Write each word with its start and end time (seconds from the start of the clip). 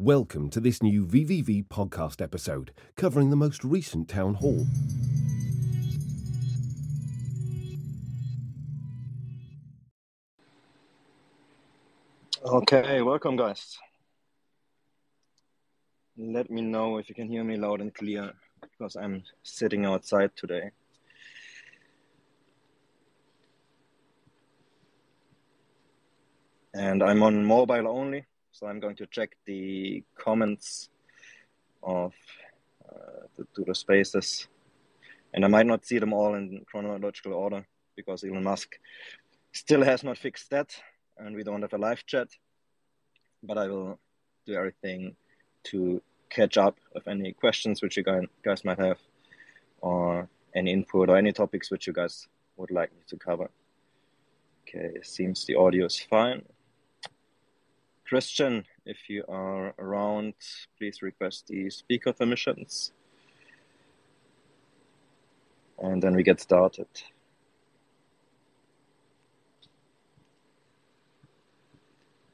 Welcome 0.00 0.48
to 0.50 0.60
this 0.60 0.80
new 0.80 1.04
VVV 1.04 1.66
podcast 1.66 2.22
episode 2.22 2.72
covering 2.94 3.30
the 3.30 3.36
most 3.36 3.64
recent 3.64 4.08
town 4.08 4.34
hall. 4.34 4.64
Okay, 12.44 13.02
welcome, 13.02 13.34
guys. 13.34 13.76
Let 16.16 16.48
me 16.48 16.62
know 16.62 16.98
if 16.98 17.08
you 17.08 17.16
can 17.16 17.28
hear 17.28 17.42
me 17.42 17.56
loud 17.56 17.80
and 17.80 17.92
clear 17.92 18.32
because 18.60 18.94
I'm 18.94 19.24
sitting 19.42 19.84
outside 19.84 20.30
today. 20.36 20.70
And 26.72 27.02
I'm 27.02 27.24
on 27.24 27.44
mobile 27.44 27.88
only, 27.88 28.26
so 28.58 28.66
I'm 28.66 28.80
going 28.80 28.96
to 28.96 29.06
check 29.06 29.36
the 29.46 30.02
comments 30.18 30.88
of 31.80 32.12
uh, 32.90 33.26
the, 33.36 33.64
the 33.64 33.74
spaces. 33.74 34.48
And 35.32 35.44
I 35.44 35.48
might 35.48 35.66
not 35.66 35.84
see 35.84 35.98
them 35.98 36.12
all 36.12 36.34
in 36.34 36.64
chronological 36.68 37.34
order 37.34 37.64
because 37.94 38.24
Elon 38.24 38.42
Musk 38.42 38.76
still 39.52 39.84
has 39.84 40.02
not 40.02 40.18
fixed 40.18 40.50
that 40.50 40.74
and 41.18 41.36
we 41.36 41.44
don't 41.44 41.62
have 41.62 41.72
a 41.72 41.78
live 41.78 42.04
chat. 42.04 42.28
But 43.44 43.58
I 43.58 43.68
will 43.68 44.00
do 44.44 44.54
everything 44.54 45.14
to 45.64 46.02
catch 46.28 46.58
up 46.58 46.78
with 46.94 47.06
any 47.06 47.32
questions 47.32 47.80
which 47.80 47.96
you 47.96 48.02
guys 48.02 48.64
might 48.64 48.80
have, 48.80 48.98
or 49.80 50.28
any 50.54 50.72
input 50.72 51.08
or 51.08 51.16
any 51.16 51.32
topics 51.32 51.70
which 51.70 51.86
you 51.86 51.92
guys 51.92 52.26
would 52.56 52.72
like 52.72 52.90
me 52.92 53.02
to 53.06 53.16
cover. 53.16 53.50
Okay, 54.62 54.90
it 54.96 55.06
seems 55.06 55.44
the 55.44 55.54
audio 55.54 55.86
is 55.86 56.00
fine. 56.00 56.42
Christian, 58.08 58.64
if 58.86 59.10
you 59.10 59.22
are 59.28 59.74
around, 59.78 60.32
please 60.78 61.02
request 61.02 61.46
the 61.48 61.68
speaker 61.68 62.12
permissions. 62.12 62.92
And 65.78 66.02
then 66.02 66.16
we 66.16 66.22
get 66.22 66.40
started. 66.40 66.88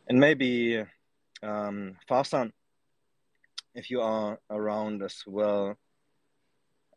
And 0.09 0.21
maybe 0.21 0.85
um, 1.43 1.97
Farsan, 2.09 2.53
if 3.75 3.91
you 3.91 4.01
are 4.01 4.39
around 4.51 5.03
as 5.03 5.25
well, 5.27 5.77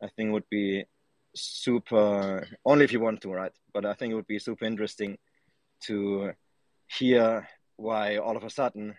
I 0.04 0.08
think 0.16 0.32
would 0.34 0.50
be 0.52 0.86
super, 1.34 2.48
only 2.64 2.86
if 2.86 2.92
you 2.92 3.00
want 3.00 3.22
to, 3.22 3.32
right? 3.32 3.52
But 3.74 3.88
I 3.88 3.96
think 3.96 4.12
it 4.12 4.16
would 4.16 4.28
be 4.28 4.38
super 4.38 4.66
interesting 4.66 5.18
to 5.86 6.34
hear 6.88 7.48
why 7.78 8.18
all 8.18 8.36
of 8.36 8.44
a 8.44 8.50
sudden 8.50 8.96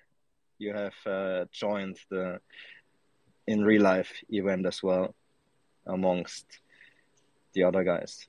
you 0.59 0.73
have 0.75 0.95
uh, 1.07 1.45
joined 1.53 1.99
the 2.11 2.41
in 3.47 3.65
real 3.65 3.83
life 3.83 4.13
event 4.31 4.67
as 4.67 4.83
well 4.83 5.15
amongst 5.87 6.47
the 7.55 7.65
other 7.65 7.85
guys. 7.85 8.29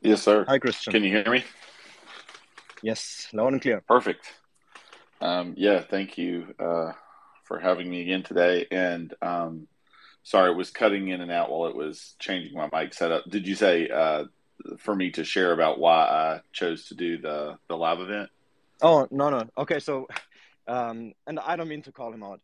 Yes, 0.00 0.22
sir. 0.22 0.44
Hi, 0.46 0.58
Christian. 0.58 0.92
Can 0.92 1.04
you 1.04 1.10
hear 1.10 1.30
me? 1.30 1.44
Yes, 2.82 3.28
loud 3.32 3.54
and 3.54 3.62
clear. 3.62 3.82
Perfect. 3.88 4.32
Um, 5.20 5.54
yeah, 5.56 5.80
thank 5.80 6.18
you 6.18 6.54
uh, 6.58 6.92
for 7.44 7.58
having 7.58 7.88
me 7.88 8.02
again 8.02 8.22
today. 8.22 8.66
And 8.70 9.14
um, 9.22 9.66
sorry, 10.24 10.50
it 10.50 10.56
was 10.56 10.70
cutting 10.70 11.08
in 11.08 11.20
and 11.20 11.30
out 11.30 11.50
while 11.50 11.66
it 11.68 11.76
was 11.76 12.16
changing 12.18 12.56
my 12.56 12.68
mic 12.72 12.92
setup. 12.92 13.24
Did 13.28 13.46
you 13.46 13.54
say 13.54 13.88
uh, 13.88 14.24
for 14.78 14.96
me 14.96 15.10
to 15.12 15.24
share 15.24 15.52
about 15.52 15.78
why 15.78 16.02
I 16.02 16.40
chose 16.52 16.88
to 16.88 16.94
do 16.94 17.18
the 17.18 17.58
the 17.68 17.76
live 17.76 18.00
event? 18.00 18.30
Oh 18.82 19.06
no, 19.10 19.30
no. 19.30 19.44
Okay, 19.56 19.78
so 19.78 20.08
um, 20.66 21.12
and 21.26 21.38
I 21.38 21.56
don't 21.56 21.68
mean 21.68 21.82
to 21.82 21.92
call 21.92 22.12
him 22.12 22.22
out. 22.22 22.40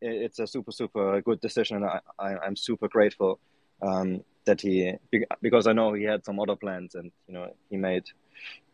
It's 0.00 0.38
a 0.38 0.46
super, 0.46 0.72
super 0.72 1.20
good 1.22 1.40
decision, 1.40 1.78
and 1.78 1.86
I, 1.86 2.00
I, 2.18 2.46
am 2.46 2.56
super 2.56 2.88
grateful 2.88 3.38
um, 3.80 4.22
that 4.44 4.60
he 4.60 4.94
because 5.40 5.66
I 5.66 5.72
know 5.72 5.92
he 5.92 6.04
had 6.04 6.24
some 6.24 6.40
other 6.40 6.56
plans 6.56 6.94
and 6.96 7.12
you 7.28 7.34
know 7.34 7.52
he 7.70 7.76
made 7.76 8.04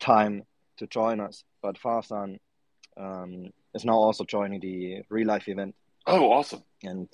time 0.01 0.45
to 0.79 0.87
join 0.87 1.21
us. 1.21 1.45
But 1.63 1.79
Farsan 1.79 2.39
um, 2.97 3.51
is 3.75 3.85
now 3.85 3.95
also 3.95 4.25
joining 4.25 4.61
the 4.61 5.03
real 5.11 5.27
life 5.27 5.49
event. 5.49 5.75
Oh, 6.07 6.33
awesome! 6.33 6.63
And 6.83 7.09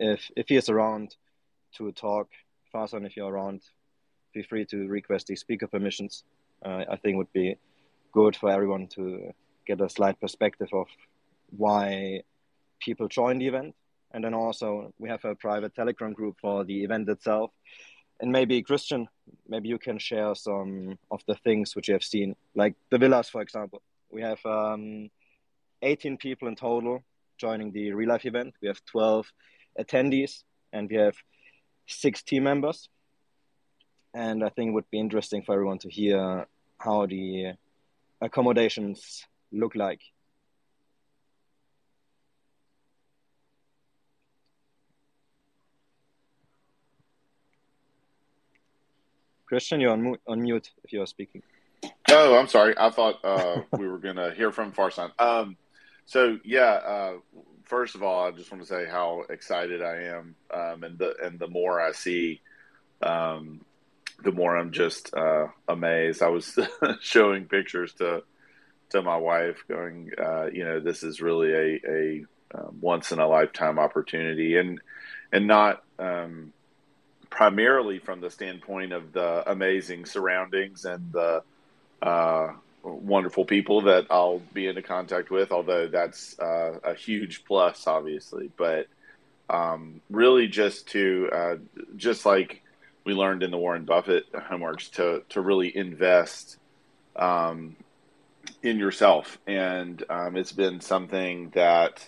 if 0.00 0.30
if 0.36 0.48
he 0.48 0.56
is 0.56 0.68
around 0.68 1.16
to 1.76 1.92
talk, 1.92 2.28
Farsan, 2.74 3.06
if 3.06 3.16
you're 3.16 3.30
around, 3.30 3.62
feel 4.34 4.44
free 4.48 4.64
to 4.66 4.88
request 4.88 5.28
the 5.28 5.36
speaker 5.36 5.68
permissions. 5.68 6.24
Uh, 6.64 6.84
I 6.90 6.96
think 6.96 7.16
would 7.16 7.32
be 7.32 7.56
good 8.12 8.34
for 8.36 8.50
everyone 8.50 8.88
to 8.88 9.32
get 9.66 9.80
a 9.80 9.88
slight 9.88 10.20
perspective 10.20 10.68
of 10.72 10.86
why 11.56 12.22
people 12.80 13.06
join 13.06 13.38
the 13.38 13.46
event. 13.46 13.74
And 14.12 14.24
then 14.24 14.34
also 14.34 14.92
we 14.98 15.08
have 15.08 15.24
a 15.24 15.36
private 15.36 15.74
Telegram 15.74 16.12
group 16.12 16.36
for 16.40 16.64
the 16.64 16.82
event 16.82 17.08
itself 17.08 17.52
and 18.20 18.30
maybe 18.30 18.62
Christian, 18.62 19.08
maybe 19.48 19.68
you 19.68 19.78
can 19.78 19.98
share 19.98 20.34
some 20.34 20.98
of 21.10 21.22
the 21.26 21.34
things 21.36 21.74
which 21.74 21.88
you 21.88 21.94
have 21.94 22.04
seen, 22.04 22.36
like 22.54 22.74
the 22.90 22.98
villas, 22.98 23.28
for 23.28 23.40
example. 23.40 23.82
We 24.10 24.22
have 24.22 24.44
um, 24.44 25.10
18 25.82 26.18
people 26.18 26.48
in 26.48 26.56
total 26.56 27.02
joining 27.38 27.72
the 27.72 27.92
real 27.92 28.10
life 28.10 28.26
event. 28.26 28.54
We 28.60 28.68
have 28.68 28.84
12 28.84 29.26
attendees, 29.78 30.42
and 30.72 30.88
we 30.90 30.96
have 30.96 31.16
six 31.86 32.22
team 32.22 32.44
members. 32.44 32.88
And 34.14 34.42
I 34.44 34.48
think 34.48 34.70
it 34.70 34.72
would 34.72 34.90
be 34.90 34.98
interesting 34.98 35.42
for 35.42 35.52
everyone 35.54 35.78
to 35.78 35.88
hear 35.88 36.46
how 36.78 37.06
the 37.06 37.52
accommodations 38.20 39.24
look 39.52 39.74
like 39.74 40.00
Christian, 49.50 49.80
you're 49.80 49.90
on, 49.90 50.16
on 50.28 50.42
mute 50.42 50.70
if 50.84 50.92
you 50.92 51.02
are 51.02 51.06
speaking. 51.06 51.42
Oh, 52.08 52.38
I'm 52.38 52.46
sorry. 52.46 52.72
I 52.78 52.88
thought 52.90 53.16
uh, 53.24 53.62
we 53.78 53.88
were 53.88 53.98
going 53.98 54.14
to 54.14 54.32
hear 54.32 54.52
from 54.52 54.70
Farsan. 54.70 55.10
Um, 55.18 55.56
so 56.06 56.38
yeah, 56.44 56.78
uh, 56.86 57.12
first 57.70 57.94
of 57.94 58.02
all, 58.02 58.26
I 58.26 58.32
just 58.32 58.50
want 58.50 58.62
to 58.62 58.68
say 58.68 58.84
how 58.84 59.22
excited 59.30 59.80
I 59.80 60.02
am, 60.02 60.34
um, 60.52 60.82
and 60.82 60.98
the 60.98 61.14
and 61.22 61.38
the 61.38 61.46
more 61.46 61.80
I 61.80 61.92
see, 61.92 62.40
um, 63.00 63.60
the 64.22 64.32
more 64.32 64.56
I'm 64.56 64.72
just 64.72 65.14
uh, 65.14 65.46
amazed. 65.68 66.20
I 66.20 66.28
was 66.28 66.58
showing 67.00 67.46
pictures 67.46 67.94
to 67.94 68.24
to 68.90 69.02
my 69.02 69.16
wife, 69.16 69.62
going, 69.68 70.10
uh, 70.18 70.46
you 70.52 70.64
know, 70.64 70.80
this 70.80 71.04
is 71.04 71.22
really 71.22 71.52
a 71.52 71.80
a 71.88 72.24
um, 72.52 72.78
once 72.80 73.12
in 73.12 73.20
a 73.20 73.28
lifetime 73.28 73.78
opportunity, 73.78 74.56
and 74.56 74.80
and 75.32 75.46
not 75.46 75.84
um, 76.00 76.52
primarily 77.30 78.00
from 78.00 78.20
the 78.20 78.30
standpoint 78.30 78.92
of 78.92 79.12
the 79.12 79.48
amazing 79.48 80.04
surroundings 80.06 80.84
and 80.84 81.12
the 81.12 81.42
uh, 82.02 82.52
wonderful 82.82 83.44
people 83.44 83.82
that 83.82 84.06
I'll 84.10 84.40
be 84.52 84.66
into 84.66 84.82
contact 84.82 85.30
with, 85.30 85.52
although 85.52 85.88
that's 85.88 86.38
uh, 86.38 86.78
a 86.82 86.94
huge 86.94 87.44
plus, 87.44 87.86
obviously. 87.86 88.50
But 88.56 88.86
um, 89.48 90.00
really, 90.10 90.46
just 90.48 90.88
to 90.88 91.28
uh, 91.32 91.56
just 91.96 92.24
like 92.24 92.62
we 93.04 93.14
learned 93.14 93.42
in 93.42 93.50
the 93.50 93.58
Warren 93.58 93.84
Buffett 93.84 94.32
homeworks, 94.32 94.90
to 94.92 95.22
to 95.30 95.40
really 95.40 95.76
invest 95.76 96.56
um, 97.16 97.76
in 98.62 98.78
yourself, 98.78 99.38
and 99.46 100.02
um, 100.08 100.36
it's 100.36 100.52
been 100.52 100.80
something 100.80 101.50
that 101.50 102.06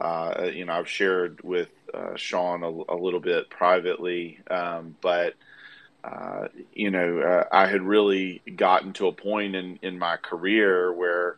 uh, 0.00 0.50
you 0.52 0.64
know 0.64 0.74
I've 0.74 0.88
shared 0.88 1.40
with 1.42 1.70
uh, 1.92 2.16
Sean 2.16 2.62
a, 2.62 2.94
a, 2.94 2.96
little 2.96 3.20
bit 3.20 3.48
privately, 3.48 4.40
um, 4.50 4.96
but 5.00 5.34
uh, 6.06 6.46
you 6.72 6.90
know, 6.90 7.18
uh, 7.18 7.44
I 7.50 7.66
had 7.66 7.82
really 7.82 8.40
gotten 8.54 8.92
to 8.94 9.08
a 9.08 9.12
point 9.12 9.56
in, 9.56 9.78
in 9.82 9.98
my 9.98 10.16
career 10.16 10.92
where 10.92 11.36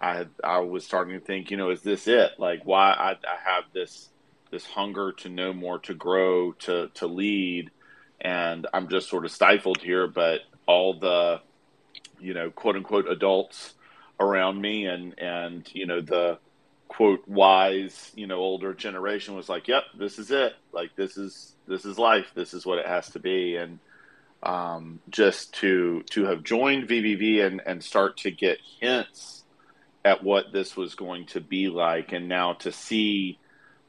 I 0.00 0.26
I 0.42 0.58
was 0.60 0.84
starting 0.84 1.18
to 1.18 1.24
think, 1.24 1.50
you 1.50 1.56
know, 1.56 1.70
is 1.70 1.82
this 1.82 2.06
it? 2.06 2.32
Like, 2.38 2.60
why 2.64 2.92
I, 2.92 3.10
I 3.12 3.38
have 3.44 3.64
this 3.72 4.08
this 4.52 4.66
hunger 4.66 5.10
to 5.12 5.28
know 5.28 5.52
more, 5.52 5.80
to 5.80 5.94
grow, 5.94 6.52
to 6.52 6.90
to 6.94 7.06
lead, 7.08 7.72
and 8.20 8.68
I'm 8.72 8.88
just 8.88 9.08
sort 9.08 9.24
of 9.24 9.32
stifled 9.32 9.78
here. 9.78 10.06
But 10.06 10.42
all 10.66 10.94
the, 10.94 11.40
you 12.20 12.34
know, 12.34 12.50
quote 12.50 12.76
unquote 12.76 13.08
adults 13.08 13.74
around 14.20 14.60
me, 14.60 14.86
and 14.86 15.18
and 15.18 15.68
you 15.74 15.86
know 15.86 16.00
the 16.00 16.38
quote 16.86 17.26
wise 17.26 18.12
you 18.14 18.28
know 18.28 18.36
older 18.36 18.72
generation 18.74 19.34
was 19.34 19.48
like 19.48 19.66
yep 19.66 19.82
this 19.98 20.18
is 20.18 20.30
it 20.30 20.52
like 20.70 20.94
this 20.94 21.16
is 21.16 21.56
this 21.66 21.84
is 21.84 21.98
life 21.98 22.30
this 22.34 22.54
is 22.54 22.64
what 22.64 22.78
it 22.78 22.86
has 22.86 23.10
to 23.10 23.18
be 23.18 23.56
and 23.56 23.80
um, 24.44 25.00
just 25.08 25.54
to 25.54 26.02
to 26.10 26.24
have 26.26 26.44
joined 26.44 26.88
vvv 26.88 27.44
and 27.44 27.62
and 27.66 27.82
start 27.82 28.18
to 28.18 28.30
get 28.30 28.58
hints 28.80 29.44
at 30.04 30.22
what 30.22 30.52
this 30.52 30.76
was 30.76 30.94
going 30.94 31.26
to 31.26 31.40
be 31.40 31.68
like. 31.68 32.12
And 32.12 32.28
now 32.28 32.52
to 32.54 32.70
see 32.70 33.38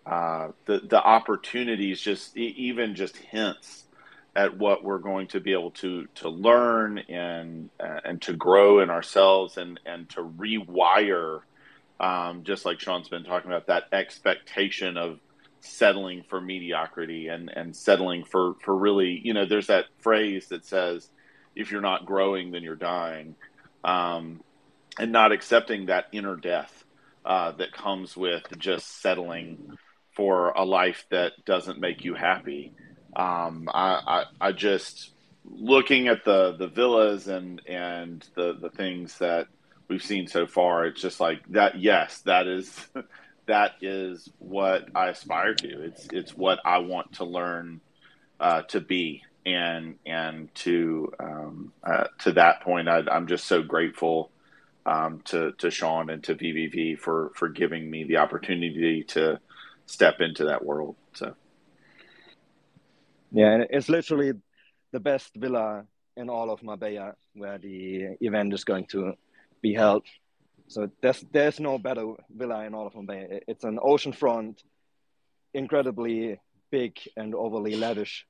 uh, 0.05 0.49
the 0.65 0.79
the 0.79 1.01
opportunities 1.01 1.99
just 1.99 2.35
even 2.37 2.95
just 2.95 3.17
hints 3.17 3.83
at 4.35 4.57
what 4.57 4.83
we're 4.83 4.99
going 4.99 5.27
to 5.27 5.39
be 5.39 5.53
able 5.53 5.71
to 5.71 6.07
to 6.15 6.29
learn 6.29 6.99
and 6.99 7.69
uh, 7.79 7.99
and 8.05 8.21
to 8.21 8.33
grow 8.33 8.79
in 8.79 8.89
ourselves 8.89 9.57
and 9.57 9.79
and 9.85 10.09
to 10.09 10.21
rewire 10.23 11.41
um, 11.99 12.43
just 12.43 12.65
like 12.65 12.79
Sean's 12.79 13.07
been 13.07 13.23
talking 13.23 13.51
about 13.51 13.67
that 13.67 13.85
expectation 13.93 14.97
of 14.97 15.19
settling 15.65 16.23
for 16.23 16.39
mediocrity 16.39 17.27
and 17.27 17.49
and 17.49 17.75
settling 17.75 18.23
for 18.23 18.55
for 18.63 18.75
really 18.75 19.19
you 19.23 19.33
know 19.33 19.45
there's 19.45 19.67
that 19.67 19.85
phrase 19.99 20.47
that 20.49 20.65
says 20.65 21.09
if 21.55 21.71
you're 21.71 21.81
not 21.81 22.05
growing 22.05 22.51
then 22.51 22.63
you're 22.63 22.75
dying 22.75 23.35
um, 23.83 24.41
and 24.99 25.11
not 25.11 25.31
accepting 25.31 25.87
that 25.87 26.05
inner 26.11 26.35
death 26.35 26.83
uh, 27.25 27.51
that 27.51 27.73
comes 27.73 28.15
with 28.15 28.43
just 28.57 29.01
settling 29.01 29.77
for 30.15 30.49
a 30.51 30.63
life 30.63 31.05
that 31.09 31.33
doesn't 31.45 31.79
make 31.79 32.03
you 32.03 32.13
happy 32.13 32.73
um, 33.15 33.69
I, 33.73 34.25
I, 34.41 34.47
I 34.47 34.51
just 34.51 35.11
looking 35.45 36.07
at 36.07 36.25
the 36.25 36.55
the 36.57 36.67
villas 36.67 37.27
and 37.27 37.61
and 37.67 38.27
the 38.35 38.57
the 38.59 38.69
things 38.69 39.17
that 39.19 39.47
we've 39.87 40.03
seen 40.03 40.27
so 40.27 40.47
far, 40.47 40.85
it's 40.85 41.01
just 41.01 41.19
like 41.19 41.41
that. 41.49 41.79
Yes, 41.79 42.21
that 42.21 42.47
is 42.47 42.87
that 43.47 43.73
is 43.81 44.29
what 44.39 44.89
I 44.95 45.09
aspire 45.09 45.53
to. 45.55 45.83
It's 45.83 46.07
it's 46.11 46.35
what 46.35 46.59
I 46.65 46.79
want 46.79 47.13
to 47.13 47.25
learn 47.25 47.81
uh, 48.39 48.63
to 48.63 48.81
be, 48.81 49.23
and 49.45 49.95
and 50.05 50.53
to 50.55 51.13
um, 51.19 51.73
uh, 51.83 52.05
to 52.19 52.33
that 52.33 52.61
point, 52.61 52.87
I, 52.87 53.03
am 53.09 53.27
just 53.27 53.45
so 53.45 53.61
grateful 53.61 54.31
um, 54.85 55.21
to 55.25 55.51
to 55.53 55.69
Sean 55.71 56.09
and 56.09 56.23
to 56.23 56.35
VVV 56.35 56.99
for 56.99 57.31
for 57.35 57.49
giving 57.49 57.89
me 57.89 58.03
the 58.03 58.17
opportunity 58.17 59.03
to 59.09 59.39
step 59.85 60.15
into 60.19 60.45
that 60.45 60.65
world. 60.65 60.95
So. 61.13 61.35
Yeah, 63.31 63.65
it's 63.69 63.89
literally 63.89 64.33
the 64.93 64.99
best 64.99 65.35
villa 65.35 65.85
in 66.15 66.29
all 66.29 66.49
of 66.49 66.63
Marbella 66.63 67.15
where 67.33 67.57
the 67.57 68.15
event 68.21 68.53
is 68.53 68.63
going 68.63 68.85
to 68.87 69.13
be 69.61 69.73
held. 69.73 70.03
So 70.67 70.89
there's 71.01 71.23
there's 71.31 71.59
no 71.59 71.77
better 71.77 72.13
villa 72.29 72.65
in 72.65 72.73
all 72.73 72.87
of 72.87 72.95
Marbella. 72.95 73.39
It's 73.47 73.63
an 73.63 73.77
oceanfront, 73.77 74.63
incredibly 75.53 76.39
big 76.71 76.97
and 77.15 77.35
overly 77.35 77.75
lavish 77.75 78.25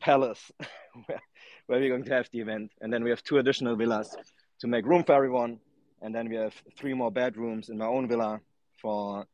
palace 0.00 0.52
where, 1.06 1.20
where 1.66 1.80
we're 1.80 1.88
going 1.88 2.04
to 2.04 2.14
have 2.14 2.28
the 2.32 2.40
event. 2.40 2.72
And 2.80 2.92
then 2.92 3.02
we 3.02 3.10
have 3.10 3.22
two 3.22 3.38
additional 3.38 3.76
villas 3.76 4.14
to 4.60 4.66
make 4.66 4.86
room 4.86 5.04
for 5.04 5.14
everyone. 5.14 5.58
And 6.02 6.14
then 6.14 6.28
we 6.28 6.36
have 6.36 6.54
three 6.78 6.94
more 6.94 7.10
bedrooms 7.10 7.68
in 7.68 7.78
my 7.78 7.86
own 7.86 8.08
villa 8.08 8.40
for 8.80 9.26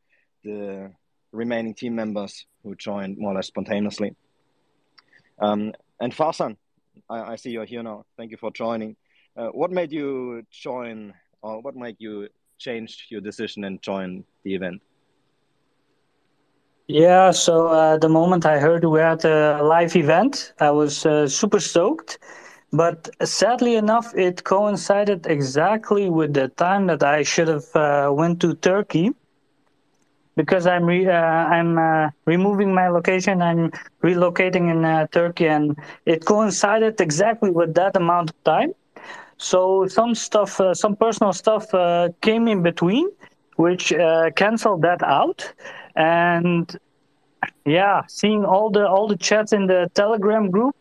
the 0.44 0.92
remaining 1.32 1.74
team 1.74 1.94
members 1.94 2.46
who 2.62 2.74
joined 2.74 3.18
more 3.18 3.32
or 3.32 3.34
less 3.34 3.48
spontaneously. 3.48 4.14
Um, 5.38 5.72
and 6.00 6.14
Farzan, 6.14 6.56
I, 7.08 7.32
I, 7.32 7.36
see 7.36 7.50
you're 7.50 7.64
here 7.64 7.82
now. 7.82 8.04
Thank 8.16 8.30
you 8.30 8.36
for 8.36 8.50
joining. 8.50 8.96
Uh, 9.36 9.48
what 9.48 9.70
made 9.70 9.92
you 9.92 10.42
join, 10.50 11.14
or 11.42 11.60
what 11.60 11.76
made 11.76 11.96
you 11.98 12.28
change 12.58 13.06
your 13.10 13.20
decision 13.20 13.64
and 13.64 13.82
join 13.82 14.24
the 14.44 14.54
event? 14.54 14.80
Yeah, 16.88 17.30
so 17.30 17.68
uh, 17.68 17.96
the 17.98 18.08
moment 18.08 18.44
I 18.44 18.58
heard 18.58 18.84
we 18.84 19.00
had 19.00 19.24
a 19.24 19.62
live 19.62 19.96
event, 19.96 20.52
I 20.60 20.70
was 20.70 21.06
uh, 21.06 21.28
super 21.28 21.60
stoked. 21.60 22.18
But 22.72 23.08
sadly 23.22 23.76
enough, 23.76 24.14
it 24.16 24.44
coincided 24.44 25.26
exactly 25.26 26.08
with 26.10 26.34
the 26.34 26.48
time 26.48 26.86
that 26.86 27.02
I 27.02 27.22
should 27.22 27.48
have 27.48 27.76
uh, 27.76 28.10
went 28.12 28.40
to 28.40 28.54
Turkey 28.54 29.12
because 30.36 30.66
I'm 30.66 30.84
re, 30.84 31.06
uh, 31.06 31.12
I'm 31.12 31.78
uh, 31.78 32.10
removing 32.24 32.74
my 32.74 32.88
location. 32.88 33.42
I'm 33.42 33.70
relocating 34.02 34.70
in 34.70 34.84
uh, 34.84 35.06
Turkey, 35.12 35.48
and 35.48 35.76
it 36.06 36.24
coincided 36.24 37.00
exactly 37.00 37.50
with 37.50 37.74
that 37.74 37.96
amount 37.96 38.30
of 38.30 38.44
time. 38.44 38.72
So 39.42 39.88
some 39.88 40.14
stuff, 40.14 40.60
uh, 40.60 40.72
some 40.72 40.94
personal 40.94 41.32
stuff, 41.32 41.74
uh, 41.74 42.10
came 42.20 42.46
in 42.46 42.62
between, 42.62 43.10
which 43.56 43.92
uh, 43.92 44.30
canceled 44.36 44.82
that 44.82 45.02
out. 45.02 45.52
And 45.96 46.78
yeah, 47.66 48.02
seeing 48.06 48.44
all 48.44 48.70
the 48.70 48.86
all 48.86 49.08
the 49.08 49.16
chats 49.16 49.52
in 49.52 49.66
the 49.66 49.90
Telegram 49.94 50.48
group, 50.48 50.76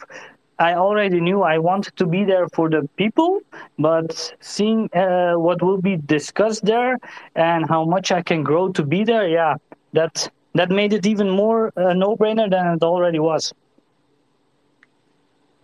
I 0.60 0.76
already 0.76 1.20
knew 1.20 1.42
I 1.42 1.58
wanted 1.58 1.96
to 1.98 2.06
be 2.06 2.24
there 2.24 2.48
for 2.50 2.70
the 2.70 2.88
people, 2.98 3.40
but 3.80 4.32
seeing 4.42 4.92
uh, 4.94 5.34
what 5.34 5.64
will 5.64 5.82
be 5.82 5.98
discussed 5.98 6.64
there 6.64 7.00
and 7.36 7.68
how 7.68 7.84
much 7.84 8.12
I 8.12 8.22
can 8.22 8.44
grow 8.44 8.72
to 8.74 8.84
be 8.84 9.04
there, 9.04 9.28
yeah, 9.28 9.56
that 9.94 10.30
that 10.54 10.70
made 10.70 10.94
it 10.94 11.08
even 11.08 11.32
more 11.32 11.74
a 11.78 11.88
uh, 11.88 11.94
no-brainer 11.94 12.48
than 12.48 12.68
it 12.76 12.84
already 12.84 13.20
was. 13.20 13.54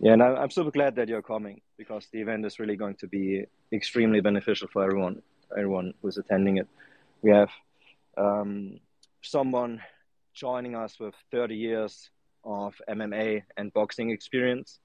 Yeah, 0.00 0.14
and 0.14 0.22
I'm 0.22 0.50
super 0.50 0.72
glad 0.72 0.96
that 0.96 1.08
you're 1.08 1.22
coming 1.22 1.60
because 1.78 2.08
the 2.12 2.20
event 2.20 2.44
is 2.44 2.58
really 2.58 2.76
going 2.76 2.96
to 2.96 3.06
be 3.06 3.44
extremely 3.72 4.20
beneficial 4.20 4.68
for 4.72 4.82
everyone, 4.84 5.22
everyone 5.56 5.94
who's 6.02 6.18
attending 6.18 6.58
it. 6.58 6.66
We 7.22 7.30
have 7.30 7.50
um, 8.18 8.80
someone 9.22 9.80
joining 10.34 10.74
us 10.74 10.98
with 10.98 11.14
30 11.30 11.54
years 11.54 12.10
of 12.44 12.74
MMA 12.88 13.42
and 13.56 13.72
boxing 13.72 14.10
experience 14.10 14.80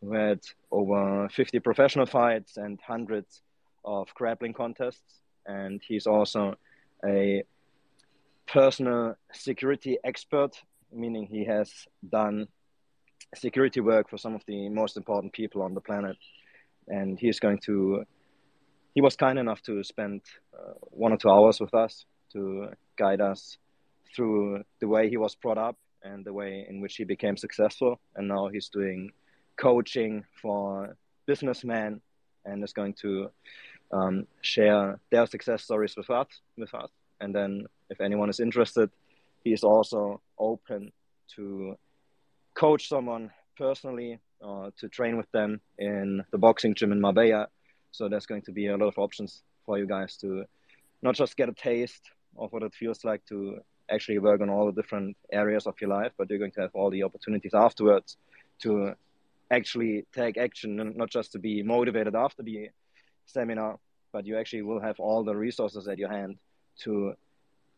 who 0.00 0.12
had 0.12 0.40
over 0.70 1.28
50 1.28 1.60
professional 1.60 2.06
fights 2.06 2.56
and 2.56 2.78
hundreds 2.86 3.42
of 3.84 4.12
grappling 4.14 4.52
contests. 4.52 5.20
And 5.46 5.80
he's 5.86 6.06
also 6.06 6.56
a 7.04 7.44
personal 8.46 9.16
security 9.32 9.98
expert, 10.04 10.60
meaning 10.92 11.26
he 11.26 11.44
has 11.44 11.86
done 12.08 12.48
security 13.34 13.80
work 13.80 14.08
for 14.08 14.18
some 14.18 14.34
of 14.34 14.42
the 14.46 14.68
most 14.68 14.96
important 14.96 15.32
people 15.32 15.62
on 15.62 15.74
the 15.74 15.80
planet. 15.80 16.16
And 16.88 17.18
he's 17.18 17.40
going 17.40 17.58
to, 17.66 18.04
he 18.94 19.00
was 19.00 19.16
kind 19.16 19.38
enough 19.38 19.62
to 19.62 19.82
spend 19.84 20.22
uh, 20.52 20.74
one 20.80 21.12
or 21.12 21.16
two 21.16 21.30
hours 21.30 21.60
with 21.60 21.74
us 21.74 22.04
to 22.32 22.68
guide 22.96 23.20
us 23.20 23.58
through 24.14 24.62
the 24.80 24.88
way 24.88 25.08
he 25.08 25.16
was 25.16 25.34
brought 25.34 25.58
up 25.58 25.76
and 26.02 26.24
the 26.24 26.32
way 26.32 26.66
in 26.68 26.80
which 26.80 26.96
he 26.96 27.04
became 27.04 27.36
successful. 27.36 27.98
And 28.16 28.28
now 28.28 28.48
he's 28.48 28.68
doing 28.68 29.10
coaching 29.56 30.24
for 30.40 30.96
businessmen 31.26 32.00
and 32.44 32.62
is 32.62 32.72
going 32.72 32.94
to 33.00 33.30
um, 33.92 34.26
share 34.42 34.98
their 35.10 35.26
success 35.26 35.62
stories 35.62 35.96
with 35.96 36.10
us, 36.10 36.28
with 36.58 36.74
us. 36.74 36.90
And 37.20 37.34
then, 37.34 37.66
if 37.90 38.00
anyone 38.00 38.28
is 38.28 38.40
interested, 38.40 38.90
he 39.44 39.52
is 39.52 39.62
also 39.62 40.20
open 40.38 40.92
to 41.36 41.76
coach 42.54 42.88
someone 42.88 43.30
personally 43.56 44.18
or 44.40 44.70
to 44.78 44.88
train 44.88 45.16
with 45.16 45.30
them 45.32 45.60
in 45.78 46.24
the 46.30 46.38
boxing 46.38 46.74
gym 46.74 46.92
in 46.92 47.00
Marbella. 47.00 47.48
So 47.90 48.08
there's 48.08 48.26
going 48.26 48.42
to 48.42 48.52
be 48.52 48.66
a 48.68 48.76
lot 48.76 48.88
of 48.88 48.98
options 48.98 49.42
for 49.64 49.78
you 49.78 49.86
guys 49.86 50.16
to 50.18 50.44
not 51.02 51.14
just 51.14 51.36
get 51.36 51.48
a 51.48 51.52
taste 51.52 52.10
of 52.36 52.52
what 52.52 52.62
it 52.62 52.74
feels 52.74 53.04
like 53.04 53.24
to 53.26 53.58
actually 53.90 54.18
work 54.18 54.40
on 54.40 54.50
all 54.50 54.66
the 54.66 54.72
different 54.72 55.16
areas 55.32 55.66
of 55.66 55.74
your 55.80 55.90
life, 55.90 56.12
but 56.16 56.28
you're 56.30 56.38
going 56.38 56.50
to 56.52 56.62
have 56.62 56.74
all 56.74 56.90
the 56.90 57.02
opportunities 57.02 57.54
afterwards 57.54 58.16
to 58.60 58.94
actually 59.50 60.06
take 60.12 60.36
action 60.36 60.80
and 60.80 60.96
not 60.96 61.10
just 61.10 61.32
to 61.32 61.38
be 61.38 61.62
motivated 61.62 62.14
after 62.14 62.42
the 62.42 62.70
seminar, 63.26 63.78
but 64.12 64.26
you 64.26 64.38
actually 64.38 64.62
will 64.62 64.80
have 64.80 64.98
all 64.98 65.22
the 65.24 65.36
resources 65.36 65.86
at 65.88 65.98
your 65.98 66.10
hand 66.10 66.36
to 66.78 67.14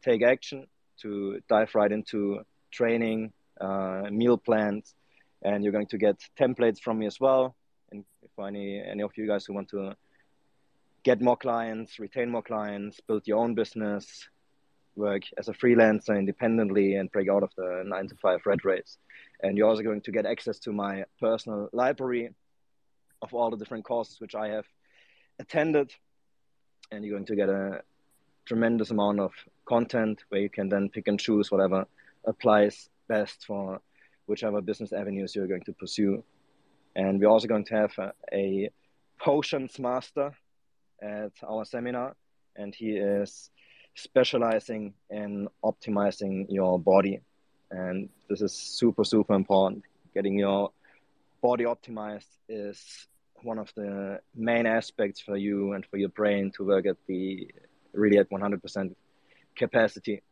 take 0.02 0.22
action, 0.22 0.66
to 1.00 1.40
dive 1.48 1.74
right 1.74 1.92
into 1.92 2.40
training, 2.70 3.20
uh, 3.24 3.45
Uh, 3.60 4.08
meal 4.10 4.36
plans, 4.36 4.94
and 5.42 5.64
you're 5.64 5.72
going 5.72 5.86
to 5.86 5.96
get 5.96 6.16
templates 6.38 6.78
from 6.78 6.98
me 6.98 7.06
as 7.06 7.18
well. 7.18 7.56
And 7.90 8.04
for 8.34 8.46
any 8.48 8.82
any 8.82 9.02
of 9.02 9.12
you 9.16 9.26
guys 9.26 9.46
who 9.46 9.54
want 9.54 9.70
to 9.70 9.94
get 11.02 11.22
more 11.22 11.36
clients, 11.36 11.98
retain 11.98 12.30
more 12.30 12.42
clients, 12.42 13.00
build 13.00 13.26
your 13.26 13.38
own 13.38 13.54
business, 13.54 14.28
work 14.94 15.22
as 15.38 15.48
a 15.48 15.54
freelancer 15.54 16.18
independently, 16.18 16.96
and 16.96 17.10
break 17.12 17.30
out 17.30 17.42
of 17.42 17.50
the 17.56 17.82
nine 17.86 18.08
to 18.08 18.16
five 18.16 18.40
red 18.44 18.64
race, 18.64 18.98
and 19.42 19.56
you're 19.56 19.68
also 19.68 19.82
going 19.82 20.02
to 20.02 20.12
get 20.12 20.26
access 20.26 20.58
to 20.58 20.72
my 20.72 21.04
personal 21.18 21.70
library 21.72 22.34
of 23.22 23.32
all 23.32 23.50
the 23.50 23.56
different 23.56 23.84
courses 23.84 24.20
which 24.20 24.34
I 24.34 24.48
have 24.48 24.66
attended. 25.38 25.94
And 26.90 27.04
you're 27.04 27.16
going 27.16 27.26
to 27.26 27.36
get 27.36 27.48
a 27.48 27.82
tremendous 28.44 28.90
amount 28.90 29.20
of 29.20 29.32
content 29.64 30.24
where 30.28 30.40
you 30.40 30.50
can 30.50 30.68
then 30.68 30.88
pick 30.88 31.08
and 31.08 31.18
choose 31.18 31.50
whatever 31.50 31.86
applies 32.24 32.90
best 33.08 33.44
for 33.46 33.80
whichever 34.26 34.60
business 34.60 34.92
avenues 34.92 35.34
you're 35.34 35.46
going 35.46 35.62
to 35.62 35.72
pursue. 35.72 36.22
And 36.94 37.20
we're 37.20 37.28
also 37.28 37.48
going 37.48 37.64
to 37.66 37.74
have 37.74 37.92
a, 37.98 38.12
a 38.32 38.70
potions 39.20 39.78
master 39.78 40.32
at 41.02 41.32
our 41.46 41.64
seminar, 41.64 42.16
and 42.56 42.74
he 42.74 42.90
is 42.92 43.50
specializing 43.94 44.94
in 45.10 45.48
optimizing 45.64 46.46
your 46.48 46.78
body. 46.78 47.20
And 47.70 48.08
this 48.28 48.40
is 48.40 48.52
super 48.52 49.04
super 49.04 49.34
important. 49.34 49.84
Getting 50.14 50.38
your 50.38 50.70
body 51.42 51.64
optimized 51.64 52.28
is 52.48 53.08
one 53.42 53.58
of 53.58 53.72
the 53.76 54.20
main 54.34 54.66
aspects 54.66 55.20
for 55.20 55.36
you 55.36 55.72
and 55.74 55.84
for 55.86 55.98
your 55.98 56.08
brain 56.08 56.50
to 56.56 56.64
work 56.64 56.86
at 56.86 56.96
the 57.06 57.50
really 57.92 58.18
at 58.18 58.30
100% 58.30 58.94
capacity 59.54 60.22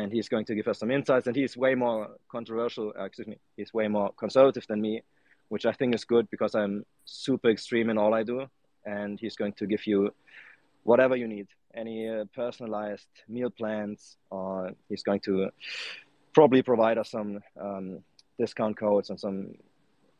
and 0.00 0.12
he's 0.12 0.28
going 0.28 0.44
to 0.46 0.54
give 0.54 0.68
us 0.68 0.78
some 0.78 0.90
insights. 0.90 1.26
And 1.26 1.36
he's 1.36 1.56
way 1.56 1.74
more 1.74 2.08
controversial. 2.30 2.92
Uh, 2.98 3.04
excuse 3.04 3.28
me, 3.28 3.38
he's 3.56 3.72
way 3.72 3.88
more 3.88 4.12
conservative 4.16 4.66
than 4.66 4.80
me, 4.80 5.02
which 5.48 5.66
I 5.66 5.72
think 5.72 5.94
is 5.94 6.04
good 6.04 6.28
because 6.30 6.54
I'm 6.54 6.84
super 7.04 7.50
extreme 7.50 7.90
in 7.90 7.98
all 7.98 8.14
I 8.14 8.22
do. 8.22 8.46
And 8.84 9.20
he's 9.20 9.36
going 9.36 9.52
to 9.54 9.66
give 9.66 9.86
you 9.86 10.10
whatever 10.84 11.16
you 11.16 11.28
need, 11.28 11.48
any 11.74 12.08
uh, 12.08 12.24
personalized 12.34 13.08
meal 13.28 13.50
plans, 13.50 14.16
or 14.30 14.70
he's 14.88 15.02
going 15.02 15.20
to 15.20 15.50
probably 16.32 16.62
provide 16.62 16.98
us 16.98 17.10
some 17.10 17.40
um, 17.60 17.98
discount 18.38 18.76
codes 18.78 19.10
and 19.10 19.20
some 19.20 19.54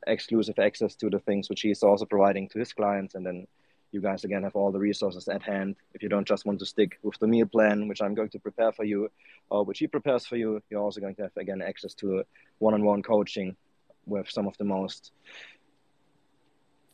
exclusive 0.06 0.58
access 0.58 0.94
to 0.96 1.08
the 1.08 1.18
things 1.20 1.48
which 1.48 1.62
he's 1.62 1.82
also 1.82 2.04
providing 2.04 2.48
to 2.50 2.58
his 2.58 2.72
clients. 2.72 3.14
And 3.14 3.24
then 3.24 3.46
you 3.92 4.00
guys 4.00 4.24
again 4.24 4.42
have 4.42 4.56
all 4.56 4.70
the 4.70 4.78
resources 4.78 5.28
at 5.28 5.42
hand. 5.42 5.76
If 5.94 6.02
you 6.02 6.08
don't 6.08 6.26
just 6.26 6.46
want 6.46 6.58
to 6.60 6.66
stick 6.66 6.98
with 7.02 7.18
the 7.18 7.26
meal 7.26 7.46
plan, 7.46 7.88
which 7.88 8.02
I'm 8.02 8.14
going 8.14 8.30
to 8.30 8.38
prepare 8.38 8.72
for 8.72 8.84
you, 8.84 9.10
or 9.50 9.64
which 9.64 9.80
he 9.80 9.86
prepares 9.86 10.26
for 10.26 10.36
you, 10.36 10.62
you're 10.70 10.82
also 10.82 11.00
going 11.00 11.14
to 11.16 11.22
have 11.22 11.36
again 11.36 11.62
access 11.62 11.94
to 11.94 12.22
one-on-one 12.58 13.02
coaching 13.02 13.56
with 14.06 14.30
some 14.30 14.46
of 14.46 14.56
the 14.58 14.64
most 14.64 15.12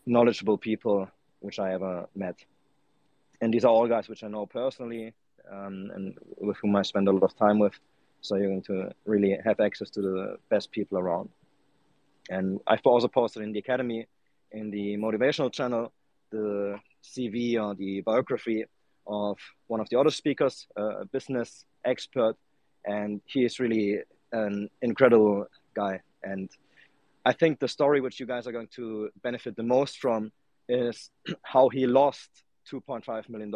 knowledgeable 0.07 0.59
people 0.59 1.09
which 1.41 1.59
I 1.59 1.73
ever 1.75 2.09
met. 2.15 2.37
And 3.41 3.53
these 3.53 3.65
are 3.65 3.73
all 3.73 3.87
guys 3.87 4.09
which 4.09 4.25
I 4.25 4.29
know 4.29 4.47
personally 4.47 5.13
um, 5.51 5.91
and 5.95 6.19
with 6.39 6.57
whom 6.59 6.77
I 6.77 6.83
spend 6.83 7.09
a 7.09 7.13
lot 7.13 7.23
of 7.23 7.37
time 7.37 7.59
with. 7.59 7.75
So 8.23 8.37
you're 8.37 8.49
going 8.49 8.63
to 8.63 8.93
really 9.05 9.37
have 9.45 9.61
access 9.61 9.91
to 9.91 10.01
the 10.01 10.37
best 10.49 10.73
people 10.73 10.99
around. 10.99 11.29
And 12.31 12.61
I've 12.67 12.81
also 12.85 13.09
posted 13.09 13.43
in 13.43 13.53
the 13.53 13.59
academy, 13.59 14.07
in 14.53 14.71
the 14.71 14.97
motivational 14.97 15.53
channel, 15.53 15.93
the 16.37 16.81
CV 17.03 17.61
or 17.63 17.75
the 17.75 18.01
biography 18.03 18.65
of 19.07 19.39
one 19.67 19.81
of 19.81 19.89
the 19.91 19.99
other 19.99 20.11
speakers, 20.11 20.67
a 20.77 21.05
business 21.07 21.65
expert, 21.85 22.37
and 22.85 23.21
he 23.27 23.45
is 23.45 23.61
really 23.61 24.01
an 24.33 24.69
incredible 24.83 25.47
guy. 25.75 26.01
And 26.23 26.51
I 27.25 27.33
think 27.33 27.59
the 27.59 27.69
story 27.69 28.01
which 28.01 28.21
you 28.21 28.27
guys 28.27 28.47
are 28.47 28.53
going 28.53 28.73
to 28.77 29.11
benefit 29.23 29.57
the 29.57 29.63
most 29.63 29.99
from 29.99 30.33
is 30.69 31.11
how 31.43 31.69
he 31.69 31.87
lost 31.87 32.31
$2.5 32.71 33.29
million 33.29 33.53